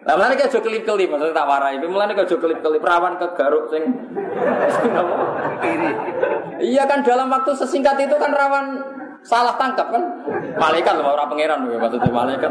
Lah 0.03 0.19
mulane 0.19 0.35
aja 0.35 0.59
kelip-kelip, 0.59 1.09
maksudnya 1.15 1.31
tak 1.31 1.47
warai. 1.47 1.79
Mulane 1.79 2.19
aja 2.19 2.37
kelip-kelip 2.37 2.83
rawan 2.83 3.23
kegaruk 3.23 3.71
sing 3.71 3.83
Iya 6.59 6.83
kan 6.91 7.07
dalam 7.07 7.31
waktu 7.31 7.55
sesingkat 7.55 8.03
itu 8.03 8.17
kan 8.19 8.35
rawan 8.35 8.67
Salah 9.23 9.55
tangkap 9.55 9.87
kan? 9.95 10.03
Malaikat 10.59 10.99
loh, 10.99 11.15
orang 11.15 11.31
pangeran 11.31 11.63
loh, 11.63 11.79
maksudnya 11.79 12.11
malaikat. 12.11 12.51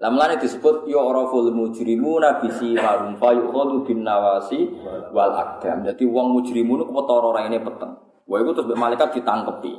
Lah 0.00 0.08
mulane 0.08 0.40
disebut 0.40 0.88
ya 0.88 1.00
raful 1.12 1.52
mujrimuna 1.52 2.40
bisi 2.40 2.72
marum 2.72 3.20
fa 3.20 3.36
bin 3.84 4.00
nawasi 4.00 4.64
wal 5.12 5.32
akdam. 5.36 5.84
Jadi 5.84 6.08
wong 6.08 6.32
mujrimun 6.32 6.88
ku 6.88 6.92
petara 6.96 7.24
ora 7.28 7.44
ini 7.44 7.60
peteng. 7.60 8.00
Wah 8.24 8.38
iku 8.40 8.56
terus 8.56 8.72
malaikat 8.80 9.20
ditangkepi. 9.20 9.72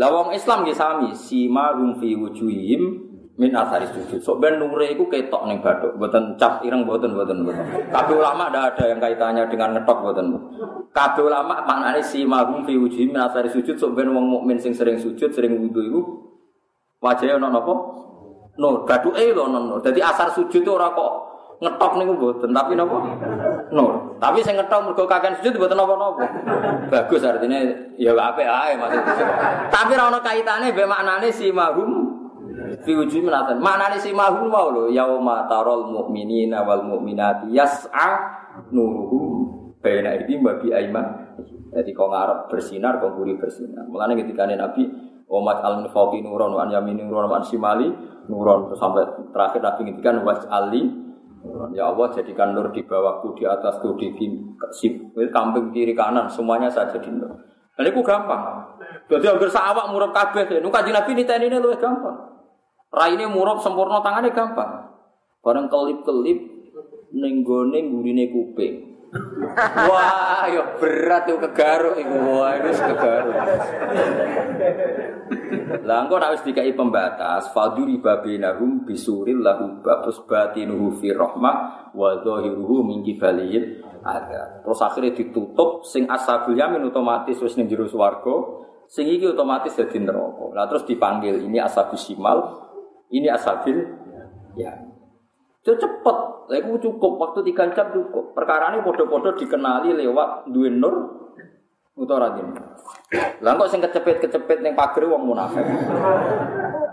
Lah 0.00 0.08
wong 0.08 0.32
Islam 0.32 0.64
ki 0.64 0.72
sami 0.72 1.12
sima 1.12 1.76
rum 1.76 2.00
fi 2.00 2.16
wujuhim 2.16 3.09
min 3.40 3.56
asari 3.56 3.88
sujud. 3.88 4.20
Sok 4.20 4.36
ben 4.36 4.60
nure 4.60 4.84
iku 4.92 5.08
ketok 5.08 5.48
ning 5.48 5.64
bathuk, 5.64 5.96
mboten 5.96 6.36
cap 6.36 6.60
ireng 6.60 6.84
mboten 6.84 7.16
mboten 7.16 7.40
mboten. 7.40 7.64
Kabeh 7.88 8.20
ulama 8.20 8.52
ndak 8.52 8.76
ada 8.76 8.92
yang 8.92 9.00
kaitannya 9.00 9.48
dengan 9.48 9.80
ngetok 9.80 9.98
mboten. 10.04 10.26
Kabeh 10.92 11.24
ulama 11.24 11.64
maknane 11.64 12.04
si 12.04 12.28
mahum 12.28 12.68
fi 12.68 12.76
wujuhi 12.76 13.08
min 13.08 13.16
asari 13.16 13.48
sujud 13.48 13.80
sok 13.80 13.96
ben 13.96 14.12
wong 14.12 14.28
mukmin 14.28 14.60
sing 14.60 14.76
sering 14.76 15.00
sujud, 15.00 15.32
sering 15.32 15.56
wudu 15.56 15.80
iku 15.80 16.00
wajahe 17.00 17.40
ana 17.40 17.48
napa? 17.48 17.72
Nur, 18.60 18.84
bathuke 18.84 19.32
lho 19.32 19.48
ana 19.48 19.56
nur. 19.56 19.80
Dadi 19.80 20.04
asar 20.04 20.28
sujud 20.36 20.60
ora 20.68 20.92
kok 20.92 21.12
ngetok 21.64 21.92
niku 21.96 22.12
mboten, 22.20 22.52
tapi 22.52 22.76
napa? 22.76 22.96
Nur. 23.72 24.20
Tapi 24.20 24.44
sing 24.44 24.60
ngetok 24.60 24.84
mergo 24.84 25.08
kakean 25.08 25.40
sujud 25.40 25.56
mboten 25.56 25.80
napa-napa. 25.80 26.24
Bagus 26.92 27.24
artinya 27.24 27.56
ya 27.96 28.12
apik 28.12 28.44
ae 28.44 28.76
maksudnya. 28.76 29.14
Tapi 29.72 29.96
ora 29.96 30.12
ana 30.12 30.20
kaitane 30.20 30.76
mbek 30.76 30.84
maknane 30.84 31.32
si 31.32 31.48
mahum 31.48 31.99
fi 32.84 32.92
wujuhi 32.96 33.22
minatan. 33.24 33.60
Maknane 33.60 34.00
si 34.00 34.10
mahul 34.12 34.48
mau 34.48 34.68
lho, 34.72 34.92
yauma 34.92 35.46
tarol 35.46 35.88
mu'minina 35.90 36.64
wal 36.64 36.84
mu'minati 36.84 37.52
yas'a 37.52 38.08
nuruhum 38.72 39.76
baina 39.80 40.16
ini 40.16 40.40
babi 40.40 40.72
aiman. 40.72 41.06
Jadi 41.70 41.90
kau 41.94 42.10
ngarep 42.10 42.50
bersinar, 42.50 42.98
kau 42.98 43.14
gurih 43.14 43.38
bersinar. 43.38 43.86
Mulane 43.86 44.18
ketika 44.18 44.44
Nabi 44.44 45.10
Omat 45.30 45.62
al 45.62 45.86
nifaqi 45.86 46.26
nuron 46.26 46.58
wa 46.58 46.66
yamini 46.66 47.06
nuron 47.06 47.30
wa 47.30 47.38
simali 47.38 47.86
nuron 48.26 48.74
sampai 48.74 49.30
terakhir 49.30 49.62
Nabi 49.62 49.80
ngendikan 49.86 50.26
was 50.26 50.42
ali 50.50 51.10
Ya 51.72 51.88
Allah 51.88 52.12
jadikan 52.12 52.52
nur 52.52 52.68
di 52.68 52.84
bawahku, 52.84 53.32
di 53.32 53.48
atasku, 53.48 53.96
di 53.96 54.12
sip, 54.76 54.92
kamping 55.32 55.72
kiri 55.72 55.96
kanan, 55.96 56.28
semuanya 56.28 56.68
saya 56.68 56.92
jadi 56.92 57.08
nur. 57.16 57.32
Dan 57.72 57.88
itu 57.88 58.04
gampang. 58.04 58.60
Jadi 59.08 59.24
hampir 59.24 59.48
sawak 59.48 59.88
murab 59.88 60.12
kabeh. 60.12 60.60
Nuka 60.60 60.84
Nabi 60.84 61.16
ini 61.16 61.24
ini 61.24 61.56
lu 61.56 61.72
gampang. 61.80 62.29
Raine 62.90 63.30
murab 63.30 63.62
sempurna 63.62 64.02
tangannya 64.02 64.34
gampang. 64.34 64.90
Bareng 65.40 65.70
kelip-kelip 65.70 66.38
ning 67.14 67.46
gone 67.46 67.78
gurine 67.90 68.26
kuping. 68.30 68.90
Wah, 69.90 70.46
ya 70.46 70.78
berat 70.78 71.26
tuh 71.26 71.38
kegaruk 71.42 71.98
iku. 71.98 72.14
Wah, 72.30 72.54
itu 72.54 72.70
kegaruk. 72.78 73.34
Lah 75.82 76.06
engko 76.06 76.18
nek 76.18 76.38
wis 76.38 76.46
dikai 76.46 76.74
pembatas, 76.78 77.50
faduri 77.50 77.98
babinahum 77.98 78.86
bisuril 78.86 79.42
lahu 79.42 79.82
babus 79.82 80.22
batinuhu 80.26 80.98
fi 81.02 81.10
rahmah 81.10 81.90
wa 81.90 82.10
zahiruhu 82.22 82.86
min 82.86 83.02
kibalil 83.02 83.82
ada. 84.06 84.62
Terus 84.62 84.78
akhirnya 84.78 85.14
ditutup 85.18 85.82
sing 85.86 86.06
ashabul 86.06 86.54
yamin 86.54 86.86
otomatis 86.86 87.38
wis 87.42 87.58
ning 87.58 87.66
jero 87.66 87.90
swarga, 87.90 88.62
sing 88.86 89.10
iki 89.10 89.34
otomatis 89.34 89.74
dadi 89.74 89.98
neraka. 89.98 90.54
Lah 90.54 90.70
terus 90.70 90.86
dipanggil 90.86 91.42
ini 91.42 91.58
ashabus 91.58 92.06
simal, 92.06 92.69
ini 93.10 93.26
asabil 93.28 93.76
ya. 94.54 94.72
Itu 95.60 95.76
cepet, 95.76 96.16
aku 96.48 96.72
cukup 96.80 97.20
waktu 97.20 97.52
tiga 97.52 97.68
jam 97.76 97.92
cukup. 97.92 98.32
Perkara 98.32 98.72
ini 98.72 98.80
podo-podo 98.80 99.36
dikenali 99.36 99.92
lewat 99.92 100.48
dua 100.48 100.72
nur 100.72 100.94
utara 102.00 102.32
ini. 102.40 102.56
Lah 103.44 103.60
kok 103.60 103.68
sing 103.68 103.84
kecepet-kecepet 103.84 104.64
ning 104.64 104.72
pager 104.72 105.04
wong 105.04 105.28
munafik. 105.28 105.60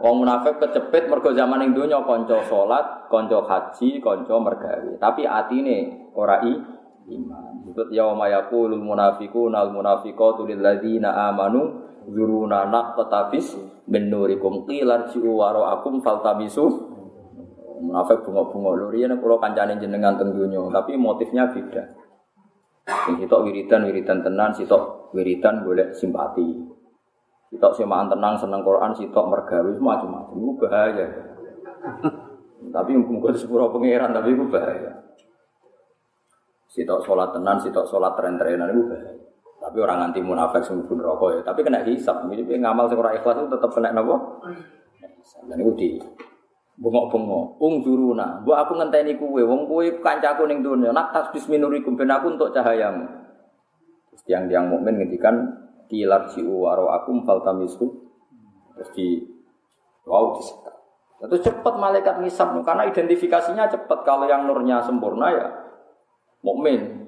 Wong 0.04 0.16
munafik 0.20 0.60
kecepet 0.60 1.08
mergo 1.08 1.32
zaman 1.32 1.64
ning 1.64 1.72
donya 1.72 2.04
kanca 2.04 2.44
salat, 2.44 3.08
kanca 3.08 3.40
haji, 3.40 4.04
kanca 4.04 4.36
mergawe. 4.36 4.92
Tapi 5.00 5.24
atine 5.24 6.12
ora 6.12 6.44
i 6.44 6.52
iman. 7.08 7.64
Disebut 7.64 7.88
yauma 7.96 8.28
yaqulul 8.28 8.84
al 8.84 9.70
munafiqatu 9.72 10.44
lil 10.44 10.60
ladzina 10.60 11.32
amanu 11.32 11.87
zuruna 12.08 12.72
naqtabis 12.72 13.60
min 13.92 14.08
nurikum 14.08 14.64
qilar 14.64 15.12
ji'u 15.12 15.28
waro 15.36 15.68
akum 15.68 16.00
faltamisu. 16.00 16.96
Munafik 17.78 18.26
bunga-bunga 18.26 18.74
lho 18.74 18.86
riyen 18.90 19.14
kula 19.22 19.38
kancane 19.38 19.78
jenengan 19.78 20.18
teng 20.18 20.34
tapi 20.74 20.98
motifnya 20.98 21.46
beda. 21.54 21.94
Sing 23.06 23.22
sitok 23.22 23.46
wiridan 23.46 23.86
wiridan 23.86 24.26
tenan 24.26 24.50
sitok 24.56 25.14
wiridan 25.14 25.62
golek 25.62 25.94
simpati. 25.94 26.58
Sitok 27.54 27.78
semaan 27.78 28.10
tenang 28.10 28.34
seneng 28.40 28.66
Quran 28.66 28.98
sitok 28.98 29.26
mergawe 29.30 29.72
macam-macam 29.78 30.36
itu 30.36 30.52
bahaya. 30.58 31.08
Tapi 32.76 32.92
mungkin 32.98 33.38
sepuro 33.38 33.70
pangeran 33.70 34.12
tapi 34.12 34.34
itu 34.34 34.50
bahaya. 34.50 34.92
Sitok 36.68 37.06
sholat 37.06 37.32
tenan 37.32 37.62
sitok 37.62 37.86
sholat 37.86 38.18
tren-trenan 38.18 38.74
itu 38.74 38.84
bahaya 38.90 39.17
tapi 39.68 39.84
orang 39.84 40.00
anti 40.08 40.24
munafik 40.24 40.64
sing 40.64 40.80
pun 40.88 40.96
rokok 40.96 41.30
ya. 41.36 41.42
Tapi 41.44 41.60
kena 41.60 41.84
hisap. 41.84 42.24
Jadi 42.24 42.56
ngamal 42.56 42.88
sing 42.88 42.96
ora 42.96 43.12
ikhlas 43.12 43.44
itu 43.44 43.52
tetap 43.52 43.68
kena 43.76 43.92
napa? 43.92 44.16
Dan 45.44 45.60
itu 45.60 45.72
di 45.76 45.90
bengok-bengok. 46.80 47.60
Ung 47.60 47.84
duruna. 47.84 48.40
Bu 48.48 48.56
aku 48.56 48.80
ngenteni 48.80 49.20
kuwe. 49.20 49.44
Wong 49.44 49.68
kuwe 49.68 50.00
kancaku 50.00 50.48
ning 50.48 50.64
dunya. 50.64 50.96
Nak 50.96 51.12
tasbis 51.12 51.52
minurikum 51.52 52.00
ben 52.00 52.08
aku 52.08 52.32
untuk 52.40 52.56
cahayamu. 52.56 53.12
Terus 54.16 54.24
yang 54.48 54.72
mukmin 54.72 55.04
ngendikan 55.04 55.36
kilat 55.92 56.32
siu 56.32 56.64
waro 56.64 56.88
akum 56.88 57.28
faltamisu. 57.28 57.92
Terus 58.80 58.90
di 58.96 59.20
wow 60.08 60.32
disekat. 60.32 60.76
Itu 61.28 61.44
cepat 61.44 61.76
malaikat 61.76 62.24
ngisap 62.24 62.56
karena 62.64 62.88
identifikasinya 62.88 63.68
cepat. 63.68 64.08
Kalau 64.08 64.32
yang 64.32 64.48
nurnya 64.48 64.80
sempurna 64.80 65.28
ya 65.28 65.52
mukmin. 66.40 67.07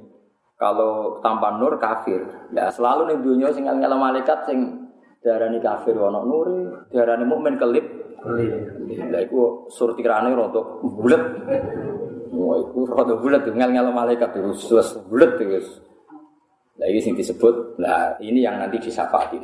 Kalau 0.59 1.23
tanpa 1.23 1.55
nur 1.55 1.79
kafir. 1.79 2.27
Ya 2.51 2.67
selalu 2.67 3.15
nih 3.15 3.17
dunia 3.23 3.47
sing 3.55 3.63
ngel 3.63 3.95
malaikat 3.95 4.43
sing 4.43 4.91
darani 5.23 5.63
kafir 5.63 5.95
ana 5.95 6.19
nure, 6.19 6.91
darani 6.91 7.23
mukmin 7.23 7.55
kelip. 7.55 7.87
Lah 8.19 9.21
iku 9.23 9.71
surtirane 9.71 10.35
rontok 10.35 10.83
bulet. 10.83 11.23
Wah 12.35 12.57
iku 12.59 12.79
rontok 12.91 13.23
bulet 13.23 13.47
ngel-ngel 13.47 13.95
malaikat 13.95 14.35
terus 14.35 14.67
bulet 15.07 15.39
terus. 15.39 15.79
Lah 16.75 16.87
ini 16.87 16.99
sing 17.03 17.15
disebut, 17.15 17.79
lah 17.79 18.15
ini 18.19 18.43
yang 18.43 18.59
nanti 18.59 18.79
disafaati 18.79 19.39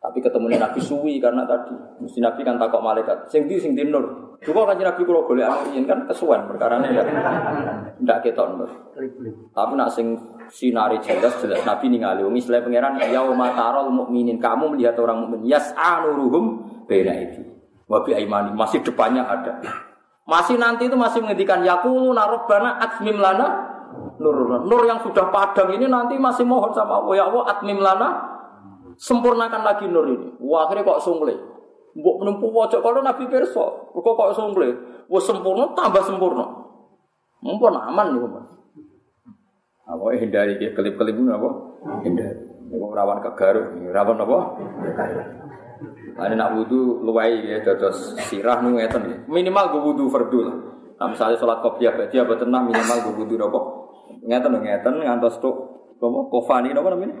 Tapi 0.00 0.16
ketemu 0.24 0.56
Nabi 0.56 0.80
suwi 0.80 1.20
karena 1.20 1.44
tadi 1.44 1.76
mesti 2.00 2.24
Nabi 2.24 2.40
kan 2.40 2.56
takok 2.56 2.80
malaikat. 2.80 3.28
Sing 3.28 3.44
di 3.44 3.60
sing 3.60 3.76
di 3.76 3.84
nur. 3.84 4.32
Juga 4.40 4.72
kan 4.72 4.80
Nabi 4.80 5.04
kalau 5.04 5.28
boleh 5.28 5.44
amin 5.44 5.84
kan 5.84 6.08
kesuwen 6.08 6.48
perkara 6.48 6.80
ini 6.80 6.96
ya. 6.96 7.04
Tidak 8.00 8.18
ketok 8.24 8.46
nur. 8.56 8.70
Tapi 9.52 9.72
nak 9.76 9.92
sing 9.92 10.16
sinari 10.48 10.96
jelas 11.04 11.36
jelas 11.44 11.60
Nabi 11.68 11.92
ningali 11.92 12.24
wong 12.24 12.32
Islam 12.32 12.64
pangeran 12.64 12.96
yauma 13.12 13.52
taral 13.52 13.92
mukminin 13.92 14.40
kamu 14.40 14.72
melihat 14.72 14.96
orang 15.04 15.28
mukmin 15.28 15.44
yas'anuruhum 15.44 16.64
bena 16.88 17.12
itu. 17.20 17.44
Wabi 17.84 18.16
aimani 18.16 18.56
masih 18.56 18.80
depannya 18.80 19.28
ada. 19.28 19.60
Masih 20.24 20.56
nanti 20.56 20.88
itu 20.88 20.96
masih 20.96 21.20
menghentikan 21.20 21.60
yakulu 21.60 22.16
narobbana 22.16 22.80
atmim 22.80 23.20
lana 23.20 23.68
nur. 24.16 24.64
Nur 24.64 24.82
yang 24.88 25.04
sudah 25.04 25.28
padang 25.28 25.76
ini 25.76 25.84
nanti 25.90 26.16
masih 26.16 26.48
mohon 26.48 26.72
sama 26.72 27.04
Allah 27.04 27.14
ya 27.20 27.24
Allah 27.28 27.42
atmim 27.52 27.82
lana 27.82 28.29
sempurnakan 29.00 29.64
lagi 29.64 29.88
nur 29.88 30.04
ini. 30.04 30.28
Wah 30.44 30.68
akhirnya 30.68 30.84
kok 30.84 31.00
sungle. 31.00 31.34
Mbok 31.96 32.16
menempuh 32.22 32.50
pojok 32.54 32.80
kalau 32.84 33.00
Nabi 33.02 33.26
perso. 33.26 33.90
Kok 33.96 34.14
kok 34.14 34.36
somble. 34.36 34.68
Wes 35.10 35.24
sempurna 35.26 35.74
tambah 35.74 36.04
sempurna. 36.06 36.46
Mumpun 37.40 37.74
aman 37.74 38.14
nih, 38.14 38.20
Pak. 38.20 38.44
Apa 39.90 40.04
hindari 40.14 40.54
dia 40.60 40.70
kelip-kelip 40.70 41.18
apa? 41.32 41.48
Hindari. 42.06 42.46
Ini 42.70 42.78
rawan 42.78 43.18
kegaruk, 43.18 43.74
rawan 43.90 44.22
apa? 44.22 44.38
Ada 46.20 46.34
nak 46.38 46.54
wudhu 46.54 47.02
luwai 47.02 47.42
ya, 47.42 47.58
terus 47.64 48.14
sirah 48.30 48.62
nu 48.62 48.78
ngeten 48.78 49.26
Minimal 49.26 49.64
gue 49.74 49.82
wudhu 49.90 50.04
fardu 50.06 50.38
lah. 50.46 50.56
Nah, 51.00 51.06
misalnya 51.10 51.40
sholat 51.40 51.64
kopiah 51.64 51.96
apa 51.96 52.34
tenang 52.38 52.70
minimal 52.70 52.98
gue 53.02 53.14
wudhu 53.24 53.34
apa? 53.40 53.60
Ngeten 54.22 54.62
ngeten 54.62 54.94
ngantos 55.02 55.42
tuh 55.42 55.79
apa? 56.00 56.20
Kofani 56.32 56.72
apa 56.72 56.88
namanya? 56.88 57.14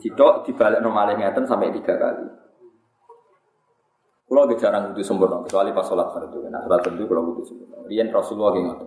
Cito 0.00 0.42
dibalik 0.48 0.80
normalnya 0.80 1.20
ngeten 1.20 1.44
sampai 1.44 1.70
tiga 1.76 1.94
kali. 2.00 2.24
Kalau 4.24 4.50
jarang 4.56 4.90
wudhu 4.90 5.04
sempurna, 5.04 5.44
kecuali 5.44 5.70
pas 5.70 5.84
sholat 5.84 6.08
fardu. 6.10 6.48
Nah, 6.48 6.64
sholat 6.64 6.80
fardu 6.80 7.04
kalau 7.06 7.22
wudhu 7.30 7.44
sempurna. 7.44 7.84
Rian 7.86 8.08
Rasulullah 8.10 8.50
gitu. 8.56 8.86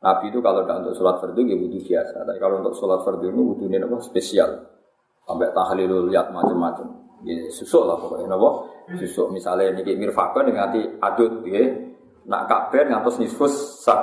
Nabi 0.00 0.32
itu 0.32 0.38
kalau 0.40 0.64
tidak 0.64 0.76
untuk 0.82 0.94
sholat 0.96 1.16
fardu 1.20 1.40
ya 1.44 1.56
wudhu 1.60 1.78
biasa. 1.84 2.16
Tapi 2.24 2.38
kalau 2.40 2.56
untuk 2.64 2.74
sholat 2.74 3.00
fardu 3.04 3.26
itu 3.28 3.42
wudhunya 3.54 3.78
apa? 3.84 3.96
Spesial. 4.00 4.50
Sampai 5.28 5.52
tahlilul 5.52 6.08
lihat 6.10 6.32
macam-macam. 6.32 6.88
Ya 7.22 7.36
susuk 7.52 7.84
lah 7.84 8.00
pokoknya 8.00 8.32
napa? 8.32 8.64
Susuk 8.96 9.28
misalnya 9.30 9.76
niki 9.76 9.92
mirfakon 9.94 10.50
nganti 10.50 10.98
adut 10.98 11.44
ya. 11.44 11.62
Nak 12.26 12.42
kabar 12.48 12.88
ngantos 12.88 13.20
nisfus 13.20 13.84
sak. 13.84 14.00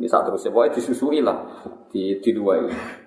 Bisa 0.00 0.24
terus 0.24 0.42
ya 0.42 0.50
pokoknya 0.50 0.74
disusui 0.74 1.20
lah 1.20 1.38
di 1.92 2.18
di 2.18 2.30
dua 2.32 2.64
ini. 2.64 3.05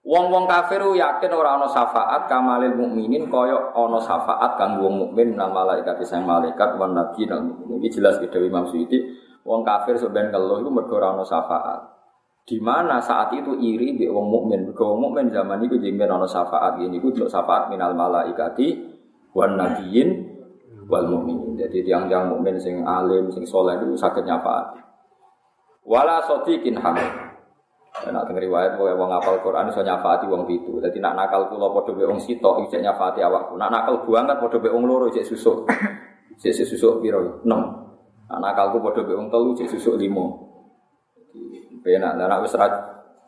Wong-wong 0.00 0.48
kafir 0.48 0.80
yakin 0.80 1.28
ora 1.28 1.60
ana 1.60 1.68
syafaat 1.68 2.24
kamalil 2.24 2.72
mukminin 2.72 3.28
kaya 3.28 3.68
ana 3.76 4.00
syafaat 4.00 4.56
kanggo 4.56 4.88
wong 4.88 4.96
mukmin 4.96 5.36
nang 5.36 5.52
malaikat 5.52 6.00
sang 6.08 6.24
malaikat 6.24 6.80
wan 6.80 6.96
nabi 6.96 7.28
nang 7.28 7.68
iki 7.76 8.00
jelas 8.00 8.16
ke 8.16 8.32
Dewi 8.32 8.48
Imam 8.48 8.64
Suyuti 8.64 8.96
wong 9.44 9.60
kafir 9.60 10.00
sebenarnya 10.00 10.40
ngeluh 10.40 10.64
iku 10.64 10.70
mergo 10.72 10.96
ora 10.96 11.12
ana 11.12 11.20
syafaat. 11.20 11.80
Di 12.48 12.56
mana 12.56 12.96
saat 12.96 13.36
itu 13.36 13.52
iri 13.60 14.00
di 14.00 14.08
wong 14.08 14.24
mukmin. 14.24 14.72
Mergo 14.72 14.96
wong 14.96 15.12
mukmin 15.12 15.28
zaman 15.28 15.60
itu 15.68 15.76
jengben 15.76 16.08
ana 16.08 16.24
syafaat 16.24 16.80
ini 16.80 16.96
ku 16.96 17.12
syafaat 17.12 17.68
minal 17.68 17.92
malaikati 17.92 18.80
wan 19.36 19.60
nabiyyin 19.60 20.30
wal 20.88 21.06
mukminin. 21.12 21.60
Jadi 21.60 21.84
tiang-tiang 21.84 22.32
mukmin 22.32 22.56
sing 22.56 22.82
alim, 22.88 23.28
sing 23.28 23.44
soleh 23.44 23.76
itu 23.76 23.92
sakit 24.00 24.24
nyafaat. 24.24 24.80
Wala 25.84 26.24
sotikin 26.24 26.80
hamil. 26.80 27.19
Nak 28.08 28.24
denger 28.32 28.48
riwayat 28.48 28.80
pokoke 28.80 28.96
wong 28.96 29.10
apal 29.12 29.36
Quran 29.44 29.68
iso 29.68 29.84
nyafaati 29.84 30.24
wong 30.24 30.48
pitu. 30.48 30.80
Dadi 30.80 30.96
nak 31.04 31.20
nakal 31.20 31.52
kula 31.52 31.68
padha 31.68 31.92
be 31.92 32.08
wong 32.08 32.16
sitok 32.16 32.64
iki 32.64 32.80
nyafaati 32.80 33.20
awakku. 33.20 33.60
Nak 33.60 33.68
nakal 33.68 34.00
buangan 34.08 34.40
padha 34.40 34.56
be 34.56 34.72
wong 34.72 34.88
loro 34.88 35.12
cek 35.12 35.28
susuk. 35.28 35.68
Cek 36.40 36.64
susuk 36.64 37.04
piro? 37.04 37.44
6. 37.44 37.44
Nak 37.44 38.40
nakalku 38.40 38.80
padha 38.80 39.04
be 39.04 39.12
wong 39.12 39.28
telu 39.28 39.52
cek 39.52 39.68
susuk 39.68 40.00
5. 40.00 40.48
Penak, 41.80 42.20
aku 42.20 42.44
serat, 42.44 42.72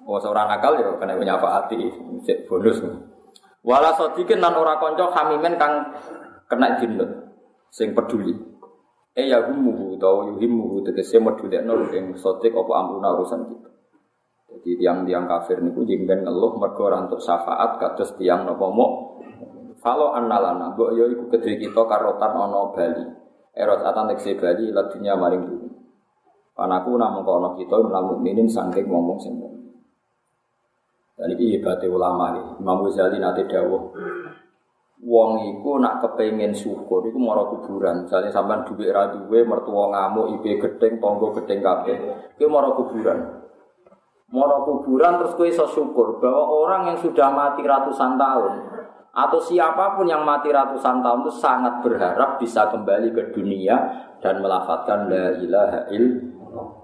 oh 0.05 0.21
seorang 0.21 0.45
nakal 0.45 0.77
ya 0.77 0.93
kena 1.01 1.17
hati, 1.41 1.89
cek 2.21 2.45
bonus. 2.45 2.85
Wala 3.65 3.97
sodikin 3.97 4.45
nan 4.45 4.53
ora 4.53 4.77
konco 4.77 5.09
hamimen 5.09 5.57
kang 5.57 5.89
kena 6.53 6.77
jinut, 6.77 7.09
sing 7.73 7.97
peduli. 7.97 8.37
Eh 9.17 9.29
ya 9.29 9.41
humuhu 9.45 9.97
tau 9.97 10.29
yuhimuhu 10.33 10.85
tegese 10.85 11.17
meduli 11.17 11.61
nol 11.65 11.89
ing 11.97 12.13
sodik 12.17 12.53
apa 12.53 12.73
amruna 12.77 13.17
urusan 13.17 13.41
kita. 13.49 13.69
Jadi 14.61 14.79
tiang-tiang 14.79 15.25
kafir 15.25 15.65
niku 15.65 15.89
jingben 15.89 16.29
ngeluh 16.29 16.61
mergo 16.61 16.87
ora 16.93 17.01
untuk 17.01 17.19
syafaat 17.19 17.81
kados 17.81 18.13
tiang 18.21 18.45
napa 18.45 18.69
mo. 18.69 19.17
Kalau 19.83 20.15
annalana 20.15 20.77
mbok 20.77 20.95
yo 20.95 21.11
iku 21.11 21.27
kedhe 21.33 21.59
kita 21.59 21.83
karotan 21.89 22.39
ana 22.39 22.71
Bali. 22.71 23.05
Eros 23.53 23.83
atan 23.83 24.13
tekse 24.15 24.39
Bali 24.39 24.71
ladinya 24.71 25.19
maring 25.19 25.43
dunia. 25.43 25.73
Panaku 26.53 26.95
namun 26.95 27.27
kono 27.27 27.49
kita 27.59 27.81
menal 27.81 28.15
mukminin 28.15 28.47
sangking 28.47 28.87
ngomong 28.87 29.19
sing 29.19 29.35
Dan 31.13 31.29
ini 31.35 31.59
ibadah 31.59 31.89
ulama 31.91 32.25
nih. 32.35 32.45
Imam 32.63 32.87
Ghazali 32.87 33.19
nanti 33.19 33.43
dawuh. 33.51 33.83
Wong 35.03 35.31
iku 35.51 35.83
nak 35.83 35.99
kepengen 35.99 36.55
syukur 36.55 37.03
iku 37.03 37.19
mara 37.19 37.43
kuburan. 37.51 38.07
Misalnya 38.07 38.31
sampean 38.31 38.63
duwe 38.63 38.87
ra 38.95 39.11
duwe 39.11 39.43
mertua 39.43 39.91
ngamuk 39.91 40.39
ibe 40.39 40.63
gedeng 40.63 41.03
tonggo 41.03 41.35
gedeng 41.43 41.59
kabeh. 41.59 41.97
Kuwi 42.39 42.47
mara 42.47 42.71
kuburan. 42.71 43.42
Mara 44.33 44.65
kuburan 44.65 45.21
terus 45.21 45.37
kowe 45.37 45.45
iso 45.45 45.69
syukur 45.69 46.17
bahwa 46.17 46.45
orang 46.49 46.83
yang 46.89 46.99
sudah 47.05 47.29
mati 47.29 47.61
ratusan 47.61 48.17
tahun 48.17 48.53
atau 49.13 49.37
siapa 49.45 49.93
pun 49.93 50.09
yang 50.09 50.25
mati 50.25 50.49
ratusan 50.49 51.05
tahun 51.05 51.21
itu 51.29 51.33
sangat 51.37 51.85
berharap 51.85 52.41
bisa 52.41 52.65
kembali 52.73 53.13
ke 53.13 53.37
dunia 53.37 53.77
dan 54.25 54.41
melafatkan 54.41 55.13
la 55.13 55.37
ilaha 55.37 55.85
illallah 55.93 56.83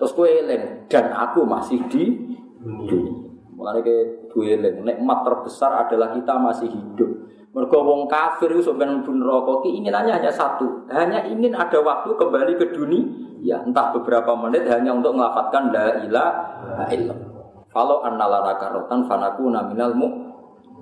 Terus 0.00 0.18
kue 0.18 0.26
eling 0.26 0.90
dan 0.90 1.14
aku 1.14 1.46
masih 1.46 1.78
di 1.86 2.10
dunia. 2.58 3.14
Mulane 3.54 3.86
ke 3.86 4.26
dua 4.34 4.58
eling 4.58 4.82
nikmat 4.82 5.22
terbesar 5.22 5.86
adalah 5.86 6.10
kita 6.10 6.34
masih 6.42 6.66
hidup. 6.66 7.10
Mergo 7.54 7.84
wong 7.84 8.10
kafir 8.10 8.50
itu 8.50 8.64
sebenarnya 8.66 9.04
pun 9.04 9.20
rokok 9.20 9.68
keinginannya 9.68 10.18
hanya 10.18 10.32
satu, 10.32 10.88
hanya 10.88 11.22
ingin 11.28 11.52
ada 11.52 11.84
waktu 11.84 12.16
kembali 12.16 12.56
ke 12.56 12.72
dunia, 12.74 13.04
ya 13.42 13.58
entah 13.66 13.90
beberapa 13.90 14.32
menit 14.38 14.70
hanya 14.70 14.94
untuk 14.94 15.18
melafatkan 15.18 15.74
la 15.74 15.98
ilaha 15.98 16.86
illallah. 16.94 17.42
Kalau 17.68 18.00
annalana 18.06 18.54
karotan 18.56 19.02
fanaku 19.04 19.50
naminal 19.50 19.92
mu. 19.98 20.08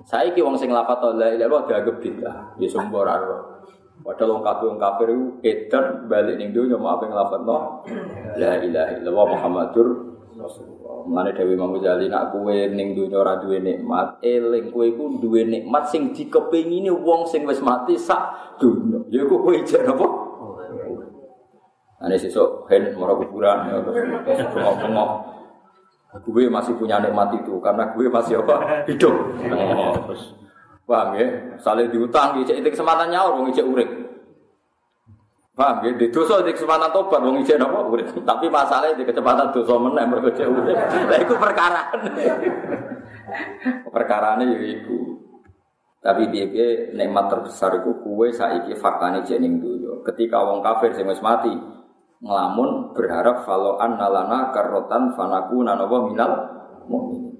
Saya 0.01 0.33
ki 0.33 0.41
wong 0.41 0.57
sing 0.57 0.69
lafat 0.69 1.01
la 1.17 1.33
ilaha 1.33 1.35
illallah 1.35 1.63
dianggap 1.69 1.97
bidah, 2.01 2.37
ya 2.57 2.69
sumber 2.69 3.05
Padahal 4.01 4.33
wong 4.33 4.41
kafir 4.41 4.65
wong 4.65 4.81
kafir 4.81 5.09
edan 5.45 5.85
balik 6.09 6.41
ning 6.41 6.49
dunya 6.49 6.73
mau 6.73 6.97
apa 6.97 7.05
nglafadzno 7.05 7.85
la 8.33 8.57
ilaha 8.57 8.97
illallah 8.97 9.25
Muhammadur 9.29 9.87
Rasulullah. 10.41 11.05
Mulane 11.05 11.37
Dewi 11.37 11.53
Imam 11.53 11.73
Ghazali 11.77 12.09
nak 12.09 12.33
kowe 12.33 12.49
ning 12.49 12.97
dunya 12.97 13.17
ora 13.17 13.37
duwe 13.37 13.61
nikmat, 13.61 14.21
eling 14.25 14.73
kowe 14.73 14.85
iku 14.85 15.21
duwe 15.21 15.45
nikmat 15.45 15.85
sing 15.89 16.13
dikepengine 16.13 16.89
wong 16.89 17.29
sing 17.29 17.45
wis 17.45 17.61
mati 17.61 17.93
sak 17.93 18.57
dunya. 18.57 19.01
Ya 19.13 19.21
kowe 19.29 19.53
ijek 19.53 19.85
napa? 19.85 20.20
Ane 22.01 22.17
sesuk 22.17 22.65
hen 22.73 22.97
mara 22.97 23.13
kuburan 23.13 23.69
ya 23.69 23.77
bengok-bengok. 23.85 25.09
Gue 26.27 26.51
masih 26.51 26.75
punya 26.75 26.99
nikmat 26.99 27.31
itu 27.39 27.55
karena 27.63 27.87
gue 27.93 28.09
masih 28.11 28.43
apa? 28.43 28.83
Hidup. 28.89 29.15
Oh, 29.47 29.95
terus 30.09 30.35
Paham 30.91 31.15
ya? 31.15 31.27
Saling 31.55 31.87
diutang, 31.87 32.35
ijek 32.43 32.59
itu 32.59 32.67
kesempatan 32.75 33.15
nyawa, 33.15 33.39
wong 33.39 33.47
ijek 33.55 33.63
urip. 33.63 33.87
Paham 35.55 35.87
ya? 35.87 35.95
Di 35.95 36.11
dosa 36.11 36.43
di 36.43 36.51
kesempatan 36.51 36.91
tobat, 36.91 37.23
wong 37.23 37.39
ijek 37.39 37.55
nopo 37.55 37.95
urip. 37.95 38.11
Tapi 38.11 38.51
masalahnya 38.51 38.99
di 38.99 39.07
kecepatan 39.07 39.55
dosa 39.55 39.79
meneh 39.79 40.03
mergo 40.03 40.27
ijek 40.35 40.51
urip. 40.51 40.75
Lah 41.07 41.19
iku 41.23 41.39
perkara. 41.39 41.95
Perkarane 43.87 44.51
ya 44.51 44.59
iku. 44.59 44.99
Tapi 46.03 46.27
piye 46.27 46.91
nikmat 46.91 47.31
terbesar 47.31 47.77
iku 47.79 48.03
kuwe 48.03 48.35
saiki 48.35 48.75
faktane 48.75 49.23
jek 49.23 49.39
ning 49.39 49.63
donya. 49.63 50.03
Ketika 50.11 50.43
wong 50.43 50.59
kafir 50.59 50.91
sing 50.91 51.07
wis 51.07 51.23
mati 51.23 51.55
ngelamun 52.21 52.93
berharap 52.93 53.41
kalau 53.43 53.81
an 53.81 53.97
nalana 53.97 54.53
karotan 54.53 55.17
fanaku 55.17 55.65
nanowo 55.65 56.05
minal 56.05 56.31
mu'min. 56.85 57.33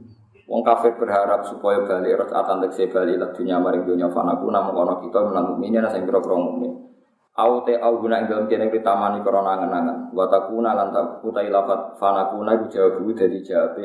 Wong 0.51 0.67
kafir 0.67 0.99
berharap 0.99 1.47
supaya 1.47 1.79
balik 1.87 2.27
rot 2.27 2.31
atan 2.35 2.59
tekse 2.67 2.91
bali 2.91 3.15
lah 3.15 3.31
dunia 3.31 3.55
maring 3.61 3.87
dunia 3.87 4.11
fanaku 4.11 4.51
namun 4.51 4.75
kono 4.75 4.93
kita 4.99 5.23
menang 5.23 5.55
mukmin 5.55 5.79
ana 5.79 5.87
sing 5.93 6.03
kira-kira 6.03 6.35
mukmin. 6.35 6.91
Au 7.39 7.63
te 7.63 7.79
au 7.79 8.03
guna 8.03 8.19
ing 8.19 8.27
dalem 8.27 8.51
kene 8.51 8.67
kritamani 8.67 9.23
krana 9.23 9.55
angen-angen. 9.55 10.11
Wa 10.11 10.27
takuna 10.27 10.75
lan 10.75 10.91
tak 10.91 11.23
utai 11.23 11.47
lafat 11.47 11.95
fanakuna 11.95 12.59
iku 12.59 12.65
jawab 12.67 12.99
dadi 13.15 13.39
jawabe 13.39 13.81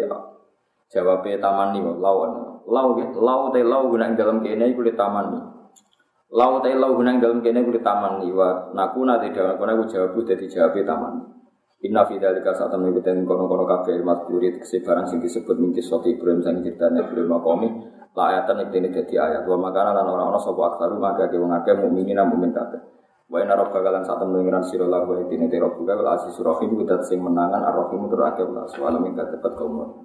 jawabe 0.91 1.31
tamani 1.39 1.79
lawan. 1.79 2.33
Lau 2.67 2.99
lau 2.99 3.55
te 3.55 3.63
lau 3.63 3.87
guna 3.87 4.11
ing 4.11 4.19
dalem 4.19 4.43
kene 4.43 4.75
iku 4.75 4.83
tamani. 4.99 5.56
Lau 6.27 6.59
te 6.59 6.75
lau 6.75 6.99
guna 6.99 7.15
ing 7.15 7.23
dalem 7.23 7.39
kene 7.39 7.63
iku 7.63 7.79
tamani 7.79 8.27
wa 8.35 8.75
nakuna 8.75 9.23
te 9.23 9.31
dalem 9.31 9.55
kono 9.55 9.71
iku 9.79 9.85
jawab 9.87 10.19
dadi 10.27 10.51
jawabe 10.51 10.83
tamani. 10.83 11.23
Inna 11.87 12.03
fi 12.03 12.19
dzalika 12.19 12.51
saat 12.51 12.75
temen 12.75 12.91
kuten 12.91 13.23
kono-kono 13.23 13.63
kabeh 13.63 14.03
mas 14.03 14.27
buri 14.27 14.51
tekse 14.59 14.83
barang 14.83 15.07
sing 15.07 15.23
disebut 15.23 15.55
mingki 15.55 15.79
soti 15.79 16.19
Ibrahim 16.19 16.43
sang 16.43 16.59
ceritane 16.67 17.07
Ibrahim 17.07 17.31
makomi 17.31 17.69
la 18.17 18.23
ayatan 18.35 18.67
iki 18.67 18.71
dene 18.75 18.89
dadi 18.91 19.15
ayat. 19.15 19.47
Wa 19.47 19.55
makana 19.55 19.95
lan 19.95 20.11
ora 20.11 20.27
ana 20.27 20.41
sapa 20.43 20.75
aksaru 20.75 20.99
maka 20.99 21.31
ke 21.31 21.39
wong 21.39 21.55
akeh 21.63 21.79
mukminin 21.79 22.19
mukmin 22.27 22.51
kabeh. 22.51 22.81
Wa 23.31 23.39
inna 23.39 23.55
rabbaka 23.55 23.87
lan 23.95 24.03
saat 24.03 24.19
temen 24.19 24.43
ngiran 24.43 24.67
sira 24.67 24.89
lahu 24.91 25.15
wa 25.15 25.23
dene 25.31 25.47
te 25.47 25.63
rabbuka 25.63 25.95
wal 25.95 26.11
asis 26.11 26.35
rahim 26.43 26.75
sing 27.07 27.23
menangan 27.23 27.63
ar-rahim 27.63 28.11
tur 28.11 28.27
akeh 28.27 28.43
wala 28.43 28.67
suwala 28.67 28.99
min 28.99 29.15
dapat 29.15 29.53
kaum 29.55 30.03